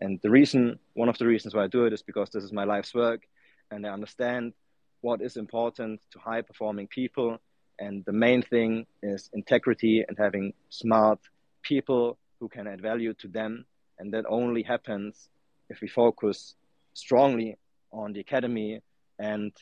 And 0.00 0.18
the 0.22 0.30
reason, 0.30 0.78
one 0.94 1.08
of 1.08 1.18
the 1.18 1.26
reasons 1.26 1.54
why 1.54 1.64
I 1.64 1.66
do 1.68 1.84
it 1.84 1.92
is 1.92 2.02
because 2.02 2.30
this 2.30 2.42
is 2.42 2.52
my 2.52 2.64
life's 2.64 2.94
work 2.94 3.22
and 3.70 3.86
I 3.86 3.90
understand 3.90 4.54
what 5.02 5.22
is 5.22 5.36
important 5.36 6.00
to 6.12 6.18
high 6.18 6.42
performing 6.42 6.88
people. 6.88 7.38
And 7.78 8.04
the 8.04 8.12
main 8.12 8.42
thing 8.42 8.86
is 9.02 9.30
integrity 9.32 10.04
and 10.06 10.16
having 10.18 10.52
smart 10.68 11.20
people 11.62 12.18
who 12.40 12.48
can 12.48 12.66
add 12.66 12.80
value 12.80 13.14
to 13.14 13.28
them. 13.28 13.64
And 13.98 14.12
that 14.14 14.24
only 14.28 14.62
happens 14.62 15.28
if 15.68 15.80
we 15.80 15.88
focus 15.88 16.54
strongly 16.94 17.56
on 17.92 18.12
the 18.12 18.20
academy 18.20 18.80
and 19.18 19.52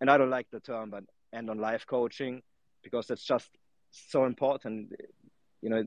and 0.00 0.10
I 0.10 0.18
don't 0.18 0.30
like 0.30 0.50
the 0.50 0.60
term, 0.60 0.90
but 0.90 1.04
and 1.32 1.50
on 1.50 1.58
life 1.58 1.86
coaching 1.86 2.42
because 2.82 3.06
that's 3.06 3.24
just 3.24 3.50
so 3.90 4.24
important. 4.24 4.92
You 5.62 5.70
know, 5.70 5.84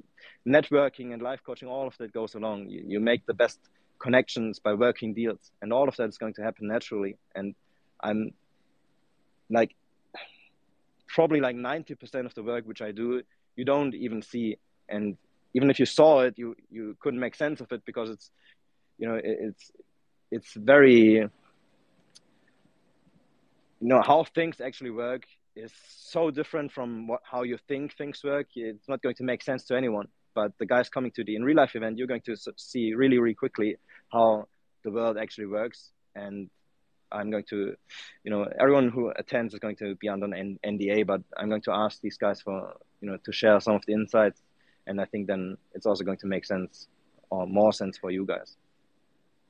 networking 0.48 1.14
and 1.14 1.22
life 1.22 1.42
coaching, 1.46 1.68
all 1.68 1.88
of 1.88 1.98
that 1.98 2.14
goes 2.14 2.36
along. 2.36 2.70
You, 2.70 2.84
you 2.88 3.00
make 3.00 3.26
the 3.26 3.34
best 3.34 3.60
connections 4.00 4.60
by 4.60 4.74
working 4.74 5.14
deals, 5.14 5.52
and 5.62 5.72
all 5.72 5.88
of 5.88 5.96
that 5.98 6.10
is 6.10 6.18
going 6.18 6.34
to 6.36 6.44
happen 6.44 6.68
naturally. 6.68 7.18
And 7.36 7.56
I'm 8.02 8.34
like 9.50 9.76
probably 11.10 11.42
like 11.42 11.56
90% 11.56 12.26
of 12.26 12.34
the 12.36 12.44
work 12.44 12.66
which 12.66 12.82
I 12.82 12.92
do, 12.92 13.24
you 13.56 13.66
don't 13.66 13.94
even 13.96 14.22
see. 14.22 14.58
And 14.88 15.18
even 15.54 15.70
if 15.70 15.80
you 15.80 15.86
saw 15.86 16.22
it, 16.22 16.36
you, 16.38 16.56
you 16.70 16.96
couldn't 17.00 17.20
make 17.20 17.36
sense 17.36 17.60
of 17.62 17.72
it 17.72 17.84
because 17.86 18.10
it's, 18.10 18.32
you 18.98 19.08
know, 19.08 19.16
it, 19.16 19.24
it's, 19.26 19.72
it's 20.32 20.54
very, 20.54 21.28
you 23.80 23.88
know 23.88 24.02
how 24.02 24.24
things 24.24 24.62
actually 24.62 24.92
work 24.92 25.24
is 25.56 25.74
so 25.88 26.32
different 26.32 26.72
from 26.72 27.08
what, 27.08 27.22
how 27.24 27.44
you 27.44 27.58
think 27.68 27.96
things 27.98 28.24
work. 28.24 28.48
It's 28.56 28.88
not 28.88 29.02
going 29.02 29.16
to 29.16 29.24
make 29.24 29.42
sense 29.44 29.64
to 29.66 29.76
anyone 29.76 30.08
but 30.40 30.58
the 30.58 30.66
guys 30.66 30.90
coming 30.90 31.12
to 31.12 31.24
the 31.24 31.36
in 31.36 31.44
real 31.44 31.58
life 31.58 31.76
event 31.76 31.98
you're 31.98 32.08
going 32.08 32.22
to 32.22 32.36
see 32.56 32.94
really 32.94 33.18
really 33.18 33.34
quickly 33.34 33.76
how 34.12 34.48
the 34.84 34.92
world 34.92 35.18
actually 35.18 35.48
works. 35.48 35.92
And 36.16 36.50
i'm 37.12 37.32
going 37.32 37.48
to 37.50 37.76
you 38.24 38.32
know 38.32 38.48
everyone 38.60 38.90
who 38.90 39.12
attends 39.22 39.54
is 39.54 39.60
going 39.60 39.76
to 39.76 39.96
be 39.96 40.08
under 40.08 40.28
an 40.28 40.60
nda 40.64 41.08
but 41.08 41.22
i'm 41.38 41.50
going 41.50 41.66
to 41.70 41.72
ask 41.72 42.00
these 42.02 42.18
guys 42.18 42.40
for 42.40 42.78
you 43.02 43.10
know 43.10 43.18
to 43.26 43.32
share 43.32 43.60
some 43.60 43.76
of 43.76 43.84
the 43.88 43.94
insights. 43.94 44.42
And 44.88 45.02
i 45.02 45.06
think 45.06 45.28
then 45.28 45.58
it's 45.74 45.86
also 45.86 46.04
going 46.04 46.20
to 46.20 46.28
make 46.28 46.46
sense 46.46 46.88
or 47.30 47.46
more 47.46 47.74
sense 47.74 47.96
for 47.98 48.10
you 48.10 48.26
guys. 48.26 48.58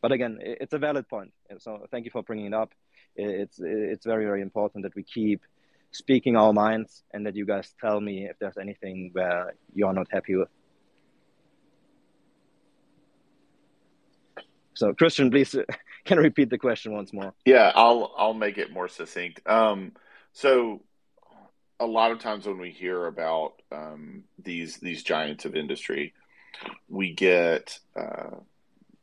But 0.02 0.12
again 0.12 0.40
it's 0.42 0.74
a 0.74 0.80
valid 0.88 1.08
point. 1.08 1.32
So 1.60 1.86
thank 1.92 2.06
you 2.06 2.12
for 2.12 2.24
bringing 2.24 2.48
it 2.48 2.54
up 2.54 2.72
it's 3.20 3.60
it's 3.60 4.06
very 4.06 4.26
very 4.26 4.42
important 4.42 4.84
that 4.84 4.96
we 4.96 5.04
keep 5.04 5.42
speaking 5.92 6.36
our 6.36 6.54
minds 6.54 7.04
and 7.14 7.26
that 7.26 7.36
you 7.36 7.46
guys 7.46 7.74
tell 7.82 8.00
me 8.00 8.28
if 8.30 8.38
there's 8.40 8.58
anything 8.58 9.10
where 9.14 9.56
you're 9.74 9.94
not 9.94 10.08
happy 10.12 10.36
with. 10.36 10.50
So 14.74 14.94
Christian, 14.94 15.30
please 15.30 15.52
can 16.06 16.18
you 16.18 16.24
repeat 16.24 16.50
the 16.50 16.58
question 16.58 16.94
once 16.94 17.12
more? 17.12 17.34
Yeah, 17.46 17.72
I'll 17.76 18.14
I'll 18.18 18.34
make 18.34 18.58
it 18.58 18.72
more 18.72 18.88
succinct. 18.88 19.42
Um, 19.46 19.94
so 20.32 20.82
a 21.80 21.86
lot 21.86 22.12
of 22.12 22.20
times 22.20 22.46
when 22.46 22.60
we 22.60 22.72
hear 22.72 23.06
about 23.08 23.62
um, 23.72 24.24
these 24.42 24.78
these 24.78 25.04
giants 25.04 25.46
of 25.46 25.56
industry, 25.56 26.14
we 26.88 27.14
get 27.14 27.80
uh, 27.96 28.38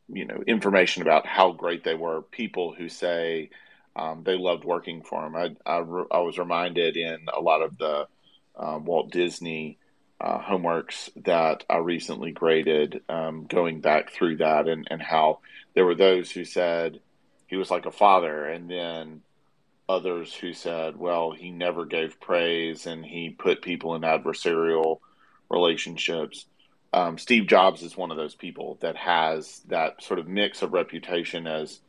you 0.09 0.25
know 0.25 0.43
information 0.47 1.01
about 1.01 1.27
how 1.27 1.51
great 1.51 1.83
they 1.83 1.95
were. 1.95 2.21
People 2.21 2.73
who 2.73 2.89
say 2.89 3.49
um, 3.97 4.23
they 4.23 4.37
loved 4.37 4.63
working 4.63 5.01
for 5.01 5.25
him. 5.25 5.35
I, 5.35 5.55
I, 5.65 5.77
I, 5.77 6.19
was 6.19 6.37
reminded 6.37 6.97
in 6.97 7.25
a 7.35 7.41
lot 7.41 7.61
of 7.61 7.77
the 7.77 8.07
uh, 8.55 8.79
Walt 8.81 9.11
Disney 9.11 9.77
uh, 10.21 10.39
homeworks 10.39 11.09
that 11.25 11.63
I 11.69 11.77
recently 11.77 12.31
graded, 12.31 13.01
um, 13.09 13.45
going 13.47 13.81
back 13.81 14.11
through 14.11 14.37
that, 14.37 14.67
and, 14.67 14.87
and 14.89 15.01
how 15.01 15.39
there 15.73 15.85
were 15.85 15.95
those 15.95 16.31
who 16.31 16.45
said 16.45 16.99
he 17.47 17.55
was 17.55 17.71
like 17.71 17.85
a 17.85 17.91
father, 17.91 18.45
and 18.45 18.69
then 18.69 19.21
others 19.89 20.33
who 20.33 20.53
said, 20.53 20.97
well, 20.97 21.31
he 21.31 21.49
never 21.49 21.85
gave 21.85 22.19
praise 22.19 22.85
and 22.85 23.05
he 23.05 23.29
put 23.29 23.61
people 23.61 23.95
in 23.95 24.01
adversarial 24.01 24.99
relationships. 25.49 26.45
Um, 26.93 27.17
Steve 27.17 27.47
Jobs 27.47 27.81
is 27.83 27.95
one 27.95 28.11
of 28.11 28.17
those 28.17 28.35
people 28.35 28.77
that 28.81 28.95
has 28.97 29.61
that 29.67 30.03
sort 30.03 30.19
of 30.19 30.27
mix 30.27 30.61
of 30.61 30.73
reputation 30.73 31.47
as 31.47 31.79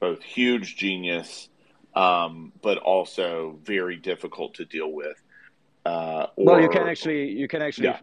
both 0.00 0.22
huge 0.22 0.76
genius, 0.76 1.48
um, 1.96 2.52
but 2.62 2.78
also 2.78 3.58
very 3.64 3.96
difficult 3.96 4.54
to 4.54 4.64
deal 4.64 4.92
with. 4.92 5.20
Uh, 5.84 6.26
or, 6.36 6.44
well, 6.44 6.60
you 6.60 6.68
can 6.68 6.86
actually, 6.86 7.30
you 7.30 7.48
can 7.48 7.62
actually, 7.62 7.88
yeah. 7.88 8.00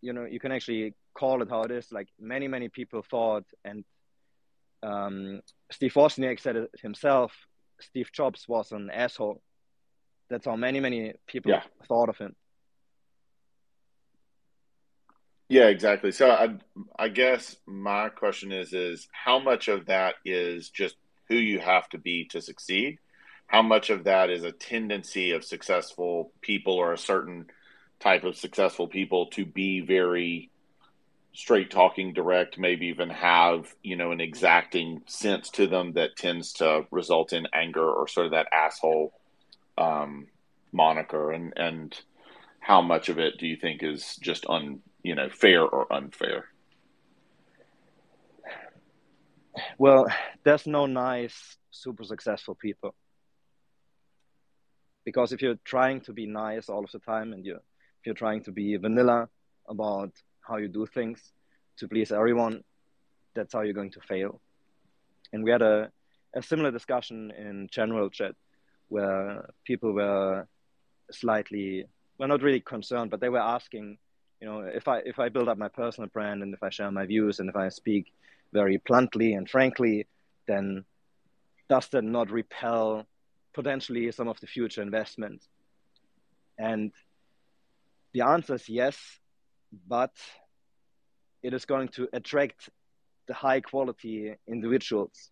you 0.00 0.12
know, 0.12 0.24
you 0.24 0.38
can 0.38 0.52
actually 0.52 0.94
call 1.14 1.42
it 1.42 1.50
how 1.50 1.62
it 1.62 1.70
is. 1.70 1.90
Like 1.90 2.08
many, 2.20 2.48
many 2.48 2.68
people 2.68 3.02
thought, 3.02 3.44
and 3.64 3.84
um, 4.82 5.40
Steve 5.72 5.92
Wozniak 5.94 6.40
said 6.40 6.56
it 6.56 6.70
himself. 6.80 7.32
Steve 7.80 8.10
Jobs 8.12 8.46
was 8.48 8.72
an 8.72 8.90
asshole. 8.90 9.42
That's 10.30 10.46
how 10.46 10.56
many, 10.56 10.80
many 10.80 11.14
people 11.26 11.50
yeah. 11.50 11.62
thought 11.86 12.08
of 12.08 12.18
him. 12.18 12.34
Yeah, 15.48 15.68
exactly. 15.68 16.12
So 16.12 16.30
I 16.30 16.56
I 16.98 17.08
guess 17.08 17.56
my 17.66 18.10
question 18.10 18.52
is 18.52 18.74
is 18.74 19.08
how 19.12 19.38
much 19.38 19.68
of 19.68 19.86
that 19.86 20.16
is 20.24 20.68
just 20.68 20.96
who 21.28 21.36
you 21.36 21.58
have 21.58 21.88
to 21.90 21.98
be 21.98 22.26
to 22.26 22.42
succeed? 22.42 22.98
How 23.48 23.62
much 23.62 23.90
of 23.90 24.04
that 24.04 24.30
is 24.30 24.44
a 24.44 24.52
tendency 24.52 25.32
of 25.32 25.42
successful 25.42 26.32
people 26.42 26.74
or 26.74 26.92
a 26.92 26.98
certain 26.98 27.46
type 27.98 28.22
of 28.22 28.36
successful 28.36 28.86
people 28.86 29.26
to 29.26 29.44
be 29.44 29.80
very 29.80 30.50
straight 31.32 31.70
talking 31.70 32.12
direct 32.12 32.58
maybe 32.58 32.86
even 32.86 33.10
have 33.10 33.72
you 33.82 33.94
know 33.96 34.12
an 34.12 34.20
exacting 34.20 35.02
sense 35.06 35.50
to 35.50 35.66
them 35.66 35.92
that 35.92 36.16
tends 36.16 36.52
to 36.52 36.84
result 36.90 37.32
in 37.32 37.46
anger 37.52 37.88
or 37.88 38.08
sort 38.08 38.26
of 38.26 38.32
that 38.32 38.48
asshole 38.52 39.12
um, 39.76 40.26
moniker. 40.72 41.32
And 41.32 41.52
and 41.56 41.98
how 42.60 42.82
much 42.82 43.08
of 43.08 43.18
it 43.18 43.38
do 43.38 43.46
you 43.46 43.56
think 43.56 43.82
is 43.82 44.16
just 44.16 44.46
un 44.48 44.80
you 45.02 45.14
know 45.14 45.28
fair 45.30 45.62
or 45.62 45.90
unfair? 45.92 46.46
Well 49.78 50.06
there's 50.44 50.66
no 50.66 50.86
nice 50.86 51.56
super 51.70 52.04
successful 52.04 52.54
people 52.54 52.94
because 55.08 55.32
if 55.32 55.40
you're 55.40 55.62
trying 55.64 55.98
to 56.02 56.12
be 56.12 56.26
nice 56.26 56.68
all 56.68 56.84
of 56.84 56.92
the 56.92 56.98
time 56.98 57.32
and 57.32 57.42
you 57.46 57.54
if 57.54 58.02
you're 58.04 58.22
trying 58.24 58.42
to 58.42 58.52
be 58.52 58.76
vanilla 58.76 59.26
about 59.74 60.12
how 60.46 60.56
you 60.58 60.68
do 60.68 60.84
things 60.84 61.32
to 61.78 61.88
please 61.88 62.12
everyone, 62.12 62.62
that's 63.34 63.54
how 63.54 63.62
you're 63.62 63.80
going 63.80 63.96
to 63.98 64.02
fail. 64.02 64.38
And 65.32 65.42
we 65.44 65.50
had 65.50 65.62
a, 65.62 65.90
a 66.34 66.42
similar 66.42 66.70
discussion 66.70 67.32
in 67.44 67.68
general 67.70 68.10
chat 68.10 68.34
where 68.88 69.48
people 69.64 69.92
were 69.92 70.46
slightly, 71.10 71.86
well, 72.18 72.28
not 72.28 72.42
really 72.42 72.60
concerned, 72.60 73.10
but 73.10 73.20
they 73.20 73.30
were 73.30 73.48
asking, 73.56 73.96
you 74.42 74.46
know, 74.46 74.60
if 74.60 74.88
I 74.88 74.98
if 75.12 75.18
I 75.18 75.30
build 75.30 75.48
up 75.48 75.56
my 75.56 75.68
personal 75.68 76.10
brand 76.10 76.42
and 76.42 76.52
if 76.52 76.62
I 76.62 76.68
share 76.68 76.90
my 76.90 77.06
views 77.06 77.40
and 77.40 77.48
if 77.48 77.56
I 77.56 77.70
speak 77.70 78.12
very 78.52 78.76
bluntly 78.86 79.32
and 79.32 79.48
frankly, 79.48 80.06
then 80.46 80.84
does 81.70 81.88
that 81.88 82.04
not 82.04 82.30
repel 82.30 83.06
potentially 83.58 84.12
some 84.12 84.28
of 84.28 84.38
the 84.40 84.46
future 84.46 84.82
investments? 84.82 85.48
And 86.58 86.92
the 88.12 88.20
answer 88.20 88.54
is 88.54 88.68
yes, 88.68 88.96
but 89.88 90.14
it 91.42 91.52
is 91.52 91.64
going 91.64 91.88
to 91.88 92.08
attract 92.12 92.70
the 93.26 93.34
high 93.34 93.60
quality 93.60 94.34
individuals 94.46 95.30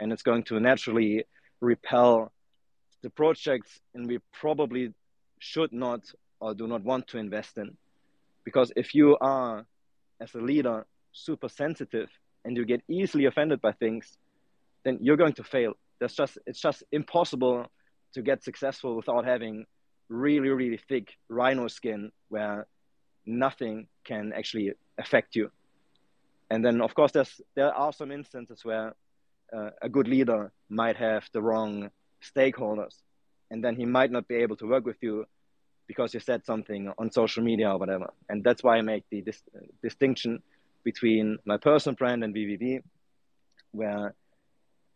and 0.00 0.12
it's 0.12 0.22
going 0.22 0.42
to 0.50 0.58
naturally 0.58 1.24
repel 1.60 2.32
the 3.02 3.10
projects 3.10 3.80
and 3.94 4.08
we 4.08 4.18
probably 4.40 4.92
should 5.38 5.72
not 5.72 6.02
or 6.40 6.54
do 6.54 6.66
not 6.66 6.82
want 6.82 7.06
to 7.08 7.18
invest 7.18 7.58
in 7.58 7.76
because 8.44 8.72
if 8.76 8.94
you 8.94 9.16
are 9.20 9.64
as 10.20 10.34
a 10.34 10.38
leader 10.50 10.84
super 11.12 11.48
sensitive 11.48 12.10
and 12.44 12.56
you 12.56 12.64
get 12.64 12.82
easily 12.88 13.24
offended 13.24 13.60
by 13.60 13.72
things 13.72 14.18
then 14.84 14.98
you're 15.00 15.22
going 15.24 15.32
to 15.40 15.44
fail 15.44 15.72
that's 16.00 16.14
just 16.14 16.38
it's 16.46 16.60
just 16.60 16.82
impossible 16.92 17.66
to 18.14 18.22
get 18.22 18.42
successful 18.42 18.96
without 18.96 19.24
having 19.24 19.66
really 20.08 20.48
really 20.48 20.80
thick 20.88 21.14
rhino 21.28 21.68
skin 21.68 22.10
where 22.28 22.66
nothing 23.28 23.86
can 24.04 24.32
actually 24.32 24.72
affect 24.98 25.36
you. 25.36 25.50
And 26.50 26.64
then, 26.64 26.80
of 26.80 26.94
course, 26.94 27.12
there's 27.12 27.40
there 27.54 27.72
are 27.74 27.92
some 27.92 28.10
instances 28.10 28.64
where 28.64 28.94
uh, 29.54 29.70
a 29.82 29.88
good 29.88 30.08
leader 30.08 30.50
might 30.68 30.96
have 30.96 31.28
the 31.32 31.42
wrong 31.42 31.90
stakeholders, 32.22 33.02
and 33.50 33.62
then 33.62 33.76
he 33.76 33.84
might 33.84 34.10
not 34.10 34.26
be 34.26 34.36
able 34.36 34.56
to 34.56 34.66
work 34.66 34.84
with 34.84 34.96
you 35.02 35.26
because 35.86 36.12
you 36.14 36.20
said 36.20 36.44
something 36.44 36.92
on 36.98 37.10
social 37.10 37.42
media 37.42 37.70
or 37.70 37.78
whatever. 37.78 38.12
And 38.28 38.44
that's 38.44 38.62
why 38.62 38.76
I 38.76 38.82
make 38.82 39.04
the 39.10 39.22
dis- 39.22 39.42
distinction 39.82 40.42
between 40.84 41.38
my 41.44 41.56
personal 41.56 41.96
brand 41.96 42.24
and 42.24 42.34
VVV, 42.34 42.82
where 43.72 44.14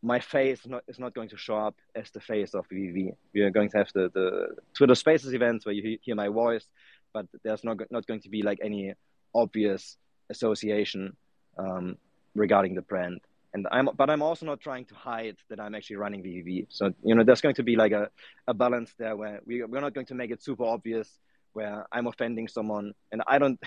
my 0.03 0.19
face 0.19 0.61
is 0.61 0.67
not, 0.67 0.83
is 0.89 0.99
not 0.99 1.15
going 1.15 1.29
to 1.29 1.37
show 1.37 1.57
up 1.57 1.77
as 1.95 2.11
the 2.11 2.21
face 2.21 2.55
of 2.55 2.69
VVV. 2.69 3.13
We 3.33 3.41
are 3.43 3.51
going 3.51 3.71
to 3.71 3.79
have 3.79 3.91
the, 3.95 4.11
the 4.13 4.57
Twitter 4.75 4.97
Spaces 4.97 5.33
events 5.33 5.65
where 5.65 5.75
you 5.75 5.99
hear 6.03 6.17
my 6.17 6.29
voice, 6.29 6.67
but 7.15 7.27
there's 7.45 7.63
not, 7.63 7.79
not 7.91 8.07
going 8.07 8.21
to 8.23 8.29
be 8.29 8.43
like 8.43 8.59
any 8.63 8.95
obvious 9.35 9.97
association 10.29 11.17
um, 11.59 11.97
regarding 12.35 12.75
the 12.75 12.83
brand. 12.83 13.21
And 13.55 13.69
I'm, 13.71 13.91
but 13.97 14.09
I'm 14.11 14.23
also 14.23 14.47
not 14.47 14.61
trying 14.61 14.87
to 14.87 14.95
hide 14.95 15.37
that 15.51 15.61
I'm 15.61 15.75
actually 15.75 15.97
running 15.97 16.23
VVV. 16.23 16.67
So 16.71 16.93
you 17.05 17.15
know, 17.15 17.23
there's 17.23 17.43
going 17.43 17.55
to 17.57 17.63
be 17.63 17.77
like 17.77 17.93
a, 17.93 18.09
a 18.49 18.55
balance 18.55 18.95
there 18.99 19.15
where 19.15 19.41
we 19.45 19.63
we're 19.65 19.83
not 19.83 19.93
going 19.93 20.07
to 20.07 20.15
make 20.15 20.31
it 20.31 20.43
super 20.43 20.65
obvious 20.65 21.19
where 21.53 21.87
I'm 21.93 22.07
offending 22.07 22.49
someone, 22.49 22.93
and 23.13 23.23
I 23.27 23.39
don't. 23.39 23.61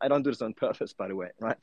I 0.00 0.08
don't 0.08 0.22
do 0.22 0.30
this 0.30 0.42
on 0.42 0.54
purpose, 0.66 0.92
by 0.92 1.08
the 1.08 1.16
way, 1.16 1.28
right? 1.40 1.56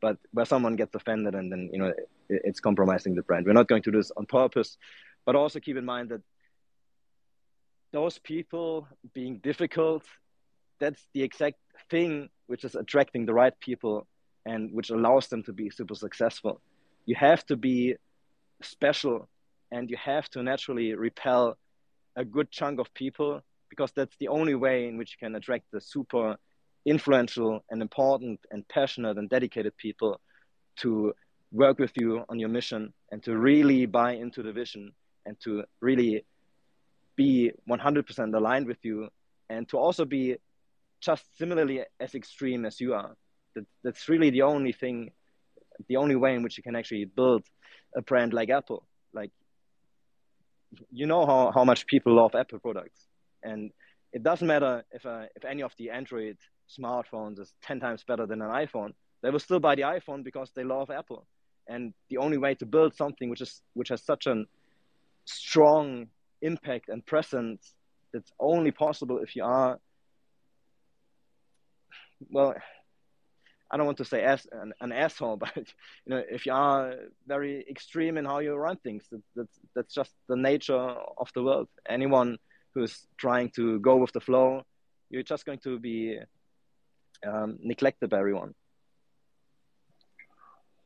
But 0.00 0.18
where 0.32 0.46
someone 0.46 0.76
gets 0.76 0.94
offended 0.94 1.34
and 1.34 1.50
then 1.50 1.70
you 1.72 1.78
know 1.78 1.86
it, 1.86 2.08
it's 2.28 2.60
compromising 2.60 3.14
the 3.14 3.22
brand. 3.22 3.46
We're 3.46 3.52
not 3.52 3.68
going 3.68 3.82
to 3.82 3.90
do 3.90 3.98
this 3.98 4.10
on 4.16 4.26
purpose, 4.26 4.78
but 5.24 5.36
also 5.36 5.60
keep 5.60 5.76
in 5.76 5.84
mind 5.84 6.10
that 6.10 6.22
those 7.92 8.18
people 8.18 8.88
being 9.12 9.38
difficult, 9.38 10.04
that's 10.80 11.06
the 11.12 11.22
exact 11.22 11.58
thing 11.90 12.28
which 12.46 12.64
is 12.64 12.74
attracting 12.74 13.26
the 13.26 13.34
right 13.34 13.58
people 13.60 14.06
and 14.46 14.72
which 14.72 14.90
allows 14.90 15.28
them 15.28 15.42
to 15.44 15.52
be 15.52 15.70
super 15.70 15.94
successful. 15.94 16.60
You 17.06 17.14
have 17.16 17.44
to 17.46 17.56
be 17.56 17.96
special 18.62 19.28
and 19.70 19.90
you 19.90 19.96
have 19.96 20.28
to 20.30 20.42
naturally 20.42 20.94
repel 20.94 21.56
a 22.16 22.24
good 22.24 22.50
chunk 22.50 22.80
of 22.80 22.92
people 22.94 23.42
because 23.70 23.92
that's 23.92 24.16
the 24.18 24.28
only 24.28 24.54
way 24.54 24.86
in 24.88 24.98
which 24.98 25.12
you 25.12 25.26
can 25.26 25.34
attract 25.34 25.64
the 25.72 25.80
super 25.80 26.36
influential 26.84 27.64
and 27.70 27.80
important 27.82 28.40
and 28.50 28.66
passionate 28.68 29.18
and 29.18 29.28
dedicated 29.28 29.76
people 29.76 30.20
to 30.76 31.12
work 31.52 31.78
with 31.78 31.92
you 31.96 32.24
on 32.28 32.38
your 32.38 32.48
mission 32.48 32.92
and 33.10 33.22
to 33.22 33.36
really 33.36 33.86
buy 33.86 34.12
into 34.14 34.42
the 34.42 34.52
vision 34.52 34.92
and 35.26 35.36
to 35.40 35.62
really 35.80 36.24
be 37.14 37.52
100% 37.68 38.34
aligned 38.34 38.66
with 38.66 38.78
you 38.82 39.08
and 39.50 39.68
to 39.68 39.76
also 39.76 40.04
be 40.04 40.36
just 41.00 41.24
similarly 41.36 41.82
as 42.00 42.14
extreme 42.14 42.64
as 42.64 42.80
you 42.80 42.94
are. 42.94 43.14
That, 43.54 43.66
that's 43.84 44.08
really 44.08 44.30
the 44.30 44.42
only 44.42 44.72
thing, 44.72 45.10
the 45.88 45.96
only 45.96 46.16
way 46.16 46.34
in 46.34 46.42
which 46.42 46.56
you 46.56 46.62
can 46.62 46.74
actually 46.74 47.04
build 47.04 47.42
a 47.94 48.00
brand 48.00 48.32
like 48.32 48.48
Apple. 48.48 48.86
Like, 49.12 49.30
you 50.90 51.06
know 51.06 51.26
how, 51.26 51.52
how 51.54 51.64
much 51.64 51.86
people 51.86 52.14
love 52.14 52.34
Apple 52.34 52.60
products. 52.60 53.06
And 53.42 53.72
it 54.12 54.22
doesn't 54.22 54.46
matter 54.46 54.84
if, 54.90 55.04
uh, 55.04 55.24
if 55.36 55.44
any 55.44 55.62
of 55.62 55.72
the 55.76 55.90
Android 55.90 56.38
smartphones 56.78 57.38
is 57.40 57.52
10 57.62 57.80
times 57.80 58.04
better 58.04 58.26
than 58.26 58.42
an 58.42 58.50
iPhone. 58.50 58.92
They 59.22 59.30
will 59.30 59.38
still 59.38 59.60
buy 59.60 59.74
the 59.74 59.82
iPhone 59.82 60.24
because 60.24 60.50
they 60.54 60.64
love 60.64 60.90
Apple. 60.90 61.26
And 61.68 61.94
the 62.10 62.18
only 62.18 62.38
way 62.38 62.54
to 62.56 62.66
build 62.66 62.94
something 62.94 63.30
which 63.30 63.40
is 63.40 63.62
which 63.74 63.88
has 63.90 64.02
such 64.02 64.26
a 64.26 64.44
strong 65.24 66.08
impact 66.40 66.88
and 66.88 67.06
presence 67.06 67.74
that's 68.12 68.32
only 68.40 68.72
possible 68.72 69.18
if 69.18 69.36
you 69.36 69.44
are 69.44 69.78
well, 72.30 72.54
I 73.70 73.76
don't 73.76 73.86
want 73.86 73.98
to 73.98 74.04
say 74.04 74.22
as 74.22 74.46
an, 74.52 74.72
an, 74.80 74.92
asshole, 74.92 75.36
but 75.44 75.56
you 75.56 75.64
know, 76.08 76.22
if 76.30 76.46
you 76.46 76.52
are 76.52 76.94
very 77.26 77.64
extreme 77.68 78.18
in 78.18 78.24
how 78.24 78.40
you 78.40 78.54
run 78.54 78.76
things, 78.78 79.04
that, 79.10 79.22
that's 79.34 79.58
that's 79.74 79.94
just 79.94 80.12
the 80.28 80.36
nature 80.36 80.74
of 80.74 81.30
the 81.34 81.42
world. 81.42 81.68
Anyone 81.88 82.38
who's 82.74 83.06
trying 83.16 83.50
to 83.56 83.80
go 83.80 83.96
with 83.96 84.12
the 84.12 84.20
flow, 84.20 84.62
you're 85.10 85.22
just 85.22 85.46
going 85.46 85.58
to 85.60 85.78
be 85.78 86.18
um, 87.26 87.58
neglected 87.62 88.10
by 88.10 88.18
everyone. 88.18 88.54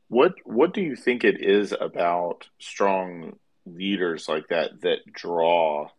What 0.09 0.35
what 0.45 0.73
do 0.73 0.81
you 0.81 0.95
think 0.95 1.23
it 1.23 1.41
is 1.41 1.73
about 1.77 2.47
strong 2.59 3.37
leaders 3.65 4.29
like 4.29 4.47
that 4.49 4.81
that 4.81 5.11
draw 5.11 5.89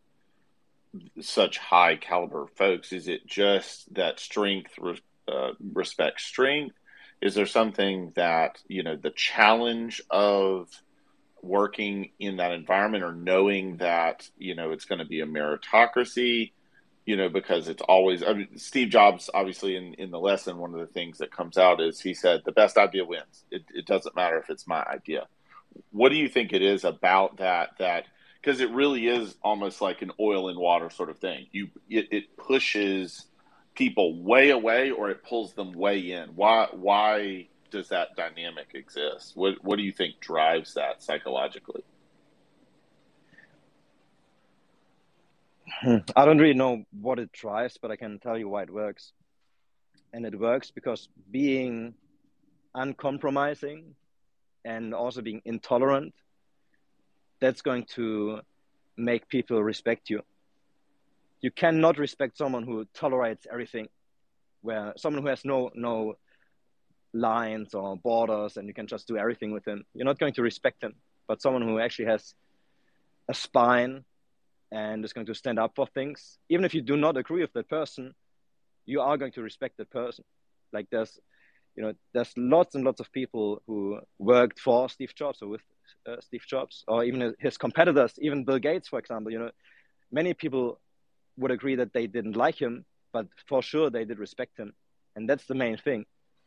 such 1.20 1.58
high 1.58 1.96
caliber 1.96 2.46
folks? 2.56 2.92
Is 2.92 3.08
it 3.08 3.26
just 3.26 3.92
that 3.94 4.18
strength 4.18 4.72
uh, 5.28 5.50
respects 5.60 6.24
strength? 6.24 6.74
Is 7.20 7.34
there 7.34 7.46
something 7.46 8.12
that 8.16 8.62
you 8.68 8.82
know 8.82 8.96
the 8.96 9.10
challenge 9.10 10.00
of 10.10 10.68
working 11.42 12.10
in 12.18 12.38
that 12.38 12.52
environment 12.52 13.04
or 13.04 13.12
knowing 13.12 13.76
that 13.78 14.28
you 14.38 14.54
know 14.54 14.70
it's 14.70 14.86
going 14.86 15.00
to 15.00 15.04
be 15.04 15.20
a 15.20 15.26
meritocracy? 15.26 16.52
You 17.08 17.16
know, 17.16 17.30
because 17.30 17.68
it's 17.68 17.80
always 17.88 18.22
I 18.22 18.34
mean, 18.34 18.58
Steve 18.58 18.90
Jobs. 18.90 19.30
Obviously, 19.32 19.76
in 19.76 19.94
in 19.94 20.10
the 20.10 20.20
lesson, 20.20 20.58
one 20.58 20.74
of 20.74 20.80
the 20.80 20.92
things 20.92 21.16
that 21.18 21.32
comes 21.32 21.56
out 21.56 21.80
is 21.80 21.98
he 21.98 22.12
said 22.12 22.42
the 22.44 22.52
best 22.52 22.76
idea 22.76 23.02
wins. 23.02 23.44
It, 23.50 23.62
it 23.74 23.86
doesn't 23.86 24.14
matter 24.14 24.38
if 24.38 24.50
it's 24.50 24.66
my 24.66 24.82
idea. 24.82 25.26
What 25.90 26.10
do 26.10 26.16
you 26.16 26.28
think 26.28 26.52
it 26.52 26.60
is 26.60 26.84
about 26.84 27.38
that 27.38 27.70
that 27.78 28.04
because 28.42 28.60
it 28.60 28.70
really 28.72 29.06
is 29.06 29.36
almost 29.42 29.80
like 29.80 30.02
an 30.02 30.12
oil 30.20 30.50
and 30.50 30.58
water 30.58 30.90
sort 30.90 31.08
of 31.08 31.16
thing. 31.16 31.46
You 31.50 31.68
it, 31.88 32.08
it 32.10 32.36
pushes 32.36 33.24
people 33.74 34.22
way 34.22 34.50
away 34.50 34.90
or 34.90 35.08
it 35.08 35.24
pulls 35.24 35.54
them 35.54 35.72
way 35.72 36.12
in. 36.12 36.28
Why 36.34 36.68
why 36.72 37.48
does 37.70 37.88
that 37.88 38.16
dynamic 38.18 38.72
exist? 38.74 39.32
What 39.34 39.54
what 39.64 39.76
do 39.76 39.82
you 39.82 39.92
think 39.92 40.20
drives 40.20 40.74
that 40.74 41.02
psychologically? 41.02 41.84
Hmm. 45.80 45.96
I 46.16 46.24
don't 46.24 46.38
really 46.38 46.54
know 46.54 46.84
what 46.92 47.18
it 47.18 47.32
drives, 47.32 47.78
but 47.80 47.90
I 47.90 47.96
can 47.96 48.18
tell 48.18 48.38
you 48.38 48.48
why 48.48 48.62
it 48.62 48.70
works. 48.70 49.12
And 50.12 50.24
it 50.24 50.38
works 50.38 50.70
because 50.70 51.08
being 51.30 51.94
uncompromising 52.74 53.94
and 54.64 54.94
also 54.94 55.20
being 55.20 55.42
intolerant 55.44 56.14
that's 57.40 57.62
going 57.62 57.84
to 57.84 58.40
make 58.96 59.28
people 59.28 59.62
respect 59.62 60.10
you. 60.10 60.22
You 61.40 61.50
cannot 61.50 61.98
respect 61.98 62.36
someone 62.36 62.64
who 62.64 62.84
tolerates 62.94 63.46
everything, 63.50 63.88
where 64.62 64.92
someone 64.96 65.22
who 65.22 65.28
has 65.28 65.44
no 65.44 65.70
no 65.74 66.16
lines 67.14 67.74
or 67.74 67.96
borders 67.96 68.56
and 68.56 68.66
you 68.68 68.74
can 68.74 68.86
just 68.86 69.06
do 69.06 69.16
everything 69.16 69.52
with 69.52 69.66
him. 69.66 69.84
You're 69.94 70.04
not 70.04 70.18
going 70.18 70.34
to 70.34 70.42
respect 70.42 70.82
him. 70.82 70.94
But 71.26 71.40
someone 71.42 71.62
who 71.62 71.78
actually 71.78 72.06
has 72.06 72.34
a 73.28 73.34
spine 73.34 74.04
and 74.70 75.04
is 75.04 75.12
going 75.12 75.26
to 75.26 75.34
stand 75.34 75.58
up 75.58 75.72
for 75.74 75.86
things, 75.86 76.38
even 76.48 76.64
if 76.64 76.74
you 76.74 76.82
do 76.82 76.96
not 76.96 77.16
agree 77.16 77.40
with 77.40 77.52
that 77.54 77.68
person, 77.68 78.14
you 78.86 79.00
are 79.00 79.16
going 79.16 79.32
to 79.32 79.42
respect 79.42 79.76
that 79.78 79.90
person. 79.90 80.24
Like 80.72 80.86
there's, 80.90 81.18
you 81.76 81.82
know, 81.82 81.94
there's 82.12 82.32
lots 82.36 82.74
and 82.74 82.84
lots 82.84 83.00
of 83.00 83.10
people 83.12 83.62
who 83.66 84.00
worked 84.18 84.60
for 84.60 84.88
Steve 84.88 85.14
Jobs 85.14 85.42
or 85.42 85.48
with 85.48 85.62
uh, 86.06 86.16
Steve 86.20 86.44
Jobs 86.46 86.84
or 86.88 87.04
even 87.04 87.34
his 87.38 87.56
competitors, 87.56 88.14
even 88.20 88.44
Bill 88.44 88.58
Gates, 88.58 88.88
for 88.88 88.98
example. 88.98 89.32
You 89.32 89.38
know, 89.38 89.50
many 90.10 90.34
people 90.34 90.80
would 91.36 91.50
agree 91.50 91.76
that 91.76 91.92
they 91.92 92.06
didn't 92.06 92.36
like 92.36 92.60
him, 92.60 92.84
but 93.12 93.26
for 93.46 93.62
sure 93.62 93.90
they 93.90 94.04
did 94.04 94.18
respect 94.18 94.58
him, 94.58 94.74
and 95.16 95.28
that's 95.28 95.46
the 95.46 95.54
main 95.54 95.76
thing, 95.78 96.04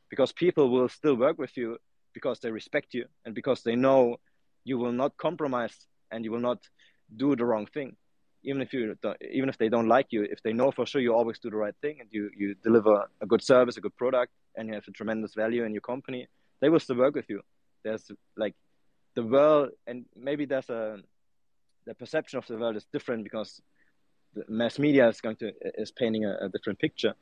because 0.10 0.32
people 0.32 0.70
will 0.70 0.90
still 0.90 1.16
work 1.16 1.38
with 1.40 1.56
you 1.58 1.78
because 2.14 2.40
they 2.40 2.52
respect 2.52 2.94
you 2.94 3.06
and 3.26 3.34
because 3.34 3.64
they 3.64 3.76
know 3.76 4.18
you 4.64 4.78
will 4.78 4.92
not 4.92 5.18
compromise 5.18 5.88
and 6.12 6.26
you 6.26 6.32
will 6.32 6.40
not 6.40 6.60
do 7.16 7.36
the 7.36 7.46
wrong 7.46 7.66
thing 7.66 7.96
even 8.44 8.62
if 8.62 8.74
you 8.74 8.96
even 9.32 9.50
if 9.50 9.58
they 9.58 9.70
don't 9.70 9.88
like 9.88 10.08
you 10.10 10.24
if 10.24 10.42
they 10.44 10.54
know 10.54 10.72
for 10.72 10.86
sure 10.86 11.02
you 11.02 11.14
always 11.14 11.40
do 11.40 11.50
the 11.50 11.56
right 11.56 11.76
thing 11.82 11.98
and 12.00 12.10
you 12.12 12.30
you 12.36 12.56
deliver 12.64 13.10
a 13.22 13.26
good 13.26 13.44
service 13.44 13.78
a 13.78 13.82
good 13.82 13.96
product 13.98 14.32
and 14.56 14.68
you 14.68 14.74
have 14.74 14.88
a 14.88 14.92
tremendous 14.92 15.34
value 15.36 15.64
in 15.64 15.74
your 15.74 15.82
company 15.82 16.28
they 16.62 16.70
will 16.70 16.80
still 16.80 16.96
work 16.96 17.16
with 17.16 17.30
you. 17.30 17.42
There's 17.84 18.10
like 18.38 18.56
the 19.16 19.24
world 19.24 19.72
and 19.88 20.06
maybe 20.16 20.46
there's 20.46 20.70
a 20.70 21.00
the 21.86 21.96
perception 21.96 22.38
of 22.38 22.46
the 22.46 22.58
world 22.58 22.76
is 22.78 22.86
different 22.94 23.24
because 23.24 23.60
the 24.36 24.46
mass 24.48 24.78
media 24.78 25.10
is 25.10 25.20
going 25.20 25.36
to 25.38 25.52
is 25.78 25.92
painting 25.92 26.24
a, 26.26 26.38
a 26.46 26.50
different 26.50 26.80
picture. 26.80 27.16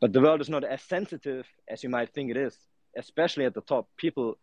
But 0.00 0.12
the 0.12 0.20
world 0.20 0.40
is 0.40 0.48
not 0.48 0.64
as 0.64 0.82
sensitive 0.82 1.46
as 1.68 1.82
you 1.82 1.90
might 1.90 2.14
think 2.14 2.30
it 2.30 2.36
is 2.36 2.56
especially 2.96 3.44
at 3.44 3.52
the 3.52 3.60
top. 3.60 3.88
People 3.98 4.38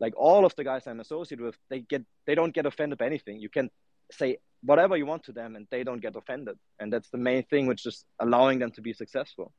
like 0.00 0.14
all 0.16 0.44
of 0.44 0.56
the 0.56 0.64
guys 0.64 0.88
i'm 0.88 0.98
associated 0.98 1.44
with 1.44 1.56
they 1.70 1.78
get 1.78 2.02
they 2.26 2.34
don't 2.34 2.54
get 2.54 2.66
offended 2.66 2.98
by 2.98 3.06
anything. 3.06 3.38
You 3.38 3.50
can 3.50 3.70
say 4.10 4.38
whatever 4.64 4.96
you 4.96 5.06
want 5.06 5.24
to 5.24 5.32
them 5.32 5.56
and 5.56 5.66
they 5.70 5.84
don't 5.84 6.00
get 6.00 6.16
offended. 6.16 6.56
And 6.78 6.92
that's 6.92 7.10
the 7.10 7.18
main 7.18 7.44
thing 7.44 7.66
which 7.66 7.86
is 7.86 8.04
allowing 8.18 8.58
them 8.58 8.70
to 8.72 8.80
be 8.80 8.92
successful. 8.92 9.52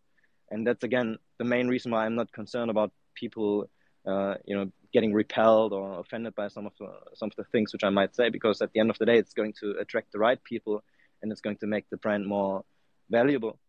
And 0.50 0.66
that's 0.66 0.84
again 0.84 1.18
the 1.38 1.46
main 1.46 1.68
reason 1.68 1.92
why 1.92 2.06
i'm 2.06 2.16
not 2.16 2.32
concerned 2.32 2.70
about 2.70 2.92
people 3.16 3.70
uh, 4.08 4.36
you 4.46 4.56
know 4.56 4.72
getting 4.94 5.12
repelled 5.12 5.74
or 5.74 6.00
offended 6.00 6.34
by 6.36 6.48
some 6.48 6.66
of 6.66 6.74
the, 6.80 6.88
some 7.16 7.28
of 7.28 7.36
the 7.36 7.44
things 7.52 7.74
which 7.74 7.84
I 7.84 7.90
might 7.90 8.16
say 8.16 8.30
because 8.30 8.62
at 8.62 8.72
the 8.72 8.80
end 8.80 8.90
of 8.90 8.98
the 8.98 9.06
day 9.06 9.18
it's 9.18 9.34
going 9.34 9.54
to 9.60 9.72
attract 9.80 10.14
the 10.14 10.20
right 10.20 10.42
people 10.44 10.84
and 11.22 11.32
it's 11.32 11.42
going 11.42 11.58
to 11.58 11.68
make 11.68 11.90
the 11.90 11.98
brand 11.98 12.26
more 12.26 12.64
valuable. 13.10 13.60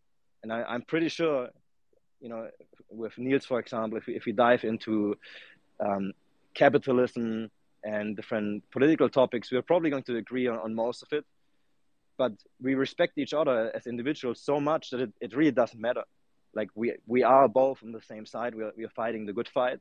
And 0.42 0.52
I, 0.52 0.74
am 0.74 0.82
pretty 0.82 1.08
sure 1.08 1.48
you 2.20 2.28
know 2.28 2.48
with 2.90 3.16
Niels 3.18 3.44
for 3.44 3.58
example 3.58 3.98
if 3.98 4.06
we, 4.06 4.14
if 4.14 4.24
we 4.26 4.32
dive 4.32 4.64
into 4.64 5.16
um, 5.80 6.12
capitalism 6.54 7.50
and 7.86 8.16
different 8.16 8.48
political 8.70 9.08
topics 9.08 9.50
we're 9.50 9.68
probably 9.72 9.90
going 9.90 10.08
to 10.10 10.16
agree 10.16 10.46
on, 10.46 10.58
on 10.58 10.74
most 10.74 11.02
of 11.02 11.08
it 11.12 11.24
but 12.18 12.32
we 12.60 12.74
respect 12.74 13.18
each 13.18 13.34
other 13.34 13.70
as 13.74 13.86
individuals 13.86 14.40
so 14.40 14.60
much 14.70 14.90
that 14.90 15.00
it, 15.00 15.12
it 15.20 15.36
really 15.36 15.56
doesn't 15.62 15.80
matter 15.80 16.04
like 16.54 16.68
we 16.74 16.86
we 17.06 17.22
are 17.22 17.48
both 17.48 17.78
on 17.82 17.92
the 17.92 18.02
same 18.02 18.26
side 18.26 18.54
we're, 18.54 18.72
we're 18.76 18.96
fighting 19.02 19.26
the 19.26 19.32
good 19.32 19.48
fight 19.48 19.80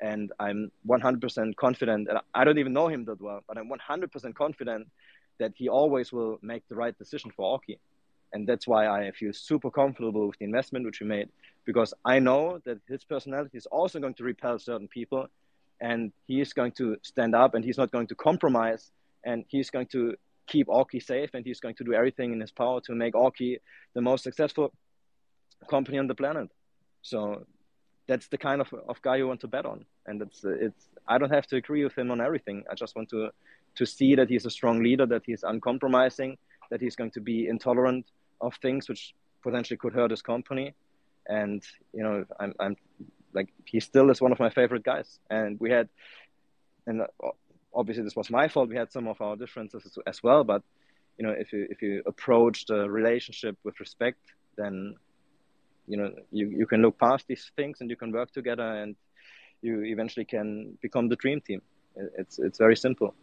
and 0.00 0.32
I'm 0.38 0.70
100% 0.86 1.56
confident. 1.56 2.08
And 2.08 2.18
I 2.34 2.44
don't 2.44 2.58
even 2.58 2.72
know 2.72 2.88
him 2.88 3.04
that 3.06 3.20
well, 3.20 3.42
but 3.46 3.58
I'm 3.58 3.70
100% 3.70 4.34
confident 4.34 4.88
that 5.38 5.52
he 5.56 5.68
always 5.68 6.12
will 6.12 6.38
make 6.42 6.62
the 6.68 6.74
right 6.74 6.96
decision 6.96 7.30
for 7.36 7.58
Aukey. 7.58 7.78
And 8.32 8.48
that's 8.48 8.66
why 8.66 8.88
I 8.88 9.12
feel 9.12 9.32
super 9.32 9.70
comfortable 9.70 10.26
with 10.26 10.38
the 10.38 10.44
investment 10.44 10.84
which 10.84 11.00
we 11.00 11.06
made, 11.06 11.28
because 11.64 11.94
I 12.04 12.18
know 12.18 12.60
that 12.64 12.78
his 12.88 13.04
personality 13.04 13.56
is 13.56 13.66
also 13.66 14.00
going 14.00 14.14
to 14.14 14.24
repel 14.24 14.58
certain 14.58 14.88
people, 14.88 15.28
and 15.84 16.12
he 16.26 16.40
is 16.40 16.54
going 16.54 16.72
to 16.80 16.96
stand 17.02 17.34
up, 17.42 17.54
and 17.54 17.62
he's 17.62 17.80
not 17.82 17.90
going 17.92 18.08
to 18.12 18.14
compromise, 18.28 18.90
and 19.28 19.44
he's 19.48 19.68
going 19.76 19.88
to 19.96 20.14
keep 20.46 20.66
Aukey 20.68 21.00
safe, 21.12 21.30
and 21.34 21.44
he's 21.44 21.60
going 21.60 21.76
to 21.80 21.84
do 21.84 21.92
everything 21.92 22.32
in 22.32 22.40
his 22.40 22.52
power 22.62 22.80
to 22.86 22.92
make 22.94 23.12
Aukey 23.14 23.58
the 23.96 24.00
most 24.00 24.24
successful 24.24 24.72
company 25.68 25.98
on 25.98 26.06
the 26.06 26.14
planet. 26.14 26.48
So 27.02 27.18
that's 28.06 28.28
the 28.28 28.38
kind 28.38 28.60
of, 28.62 28.68
of 28.88 28.96
guy 29.02 29.16
you 29.16 29.28
want 29.28 29.40
to 29.40 29.48
bet 29.56 29.66
on. 29.66 29.84
And 30.06 30.22
it's 30.22 30.40
it's 30.66 30.88
I 31.06 31.18
don't 31.18 31.34
have 31.38 31.46
to 31.48 31.56
agree 31.56 31.84
with 31.84 31.96
him 32.00 32.10
on 32.10 32.20
everything. 32.28 32.64
I 32.70 32.74
just 32.74 32.96
want 32.96 33.08
to 33.10 33.30
to 33.78 33.84
see 33.84 34.14
that 34.14 34.28
he's 34.30 34.46
a 34.46 34.54
strong 34.58 34.82
leader, 34.82 35.06
that 35.06 35.22
he's 35.26 35.42
uncompromising, 35.42 36.38
that 36.70 36.80
he's 36.80 36.96
going 36.96 37.10
to 37.12 37.20
be 37.20 37.48
intolerant 37.54 38.06
of 38.40 38.52
things 38.62 38.88
which 38.88 39.14
potentially 39.42 39.76
could 39.82 39.92
hurt 39.92 40.10
his 40.10 40.22
company. 40.22 40.74
And 41.28 41.62
you 41.92 42.02
know, 42.02 42.24
I'm 42.40 42.52
I'm 42.64 42.76
like 43.34 43.48
he 43.64 43.80
still 43.80 44.10
is 44.10 44.20
one 44.20 44.32
of 44.32 44.38
my 44.38 44.50
favorite 44.50 44.84
guys. 44.84 45.18
And 45.30 45.58
we 45.60 45.70
had, 45.70 45.88
and 46.86 47.02
uh, 47.02 47.06
obviously 47.74 48.04
this 48.04 48.16
was 48.16 48.30
my 48.30 48.48
fault. 48.48 48.68
We 48.68 48.76
had 48.76 48.92
some 48.92 49.08
of 49.08 49.20
our 49.20 49.36
differences 49.36 49.98
as 50.06 50.22
well, 50.22 50.44
but 50.44 50.62
you 51.18 51.26
know, 51.26 51.34
if 51.36 51.52
you 51.52 51.66
if 51.70 51.82
you 51.82 52.02
approach 52.06 52.66
the 52.66 52.88
relationship 52.88 53.56
with 53.64 53.78
respect, 53.80 54.20
then 54.56 54.96
you 55.86 55.96
know 55.96 56.10
you, 56.30 56.48
you 56.50 56.66
can 56.66 56.82
look 56.82 56.98
past 56.98 57.26
these 57.26 57.50
things 57.56 57.80
and 57.80 57.90
you 57.90 57.96
can 57.96 58.12
work 58.12 58.32
together 58.32 58.82
and 58.82 58.96
you 59.62 59.82
eventually 59.84 60.24
can 60.24 60.76
become 60.80 61.08
the 61.08 61.16
dream 61.16 61.40
team 61.40 61.60
it's 62.18 62.38
it's 62.38 62.58
very 62.58 62.76
simple 62.76 63.14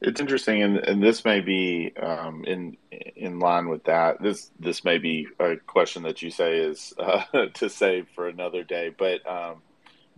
it's 0.00 0.20
interesting 0.20 0.62
and, 0.62 0.76
and 0.78 1.02
this 1.02 1.24
may 1.24 1.40
be 1.40 1.92
um, 2.00 2.44
in 2.44 2.76
in 3.16 3.38
line 3.40 3.68
with 3.68 3.84
that. 3.84 4.22
This 4.22 4.50
this 4.58 4.84
may 4.84 4.98
be 4.98 5.26
a 5.40 5.56
question 5.56 6.04
that 6.04 6.22
you 6.22 6.30
say 6.30 6.58
is 6.58 6.94
uh, 6.98 7.46
to 7.54 7.68
save 7.68 8.08
for 8.14 8.28
another 8.28 8.62
day 8.62 8.94
but 8.96 9.26
um, 9.28 9.62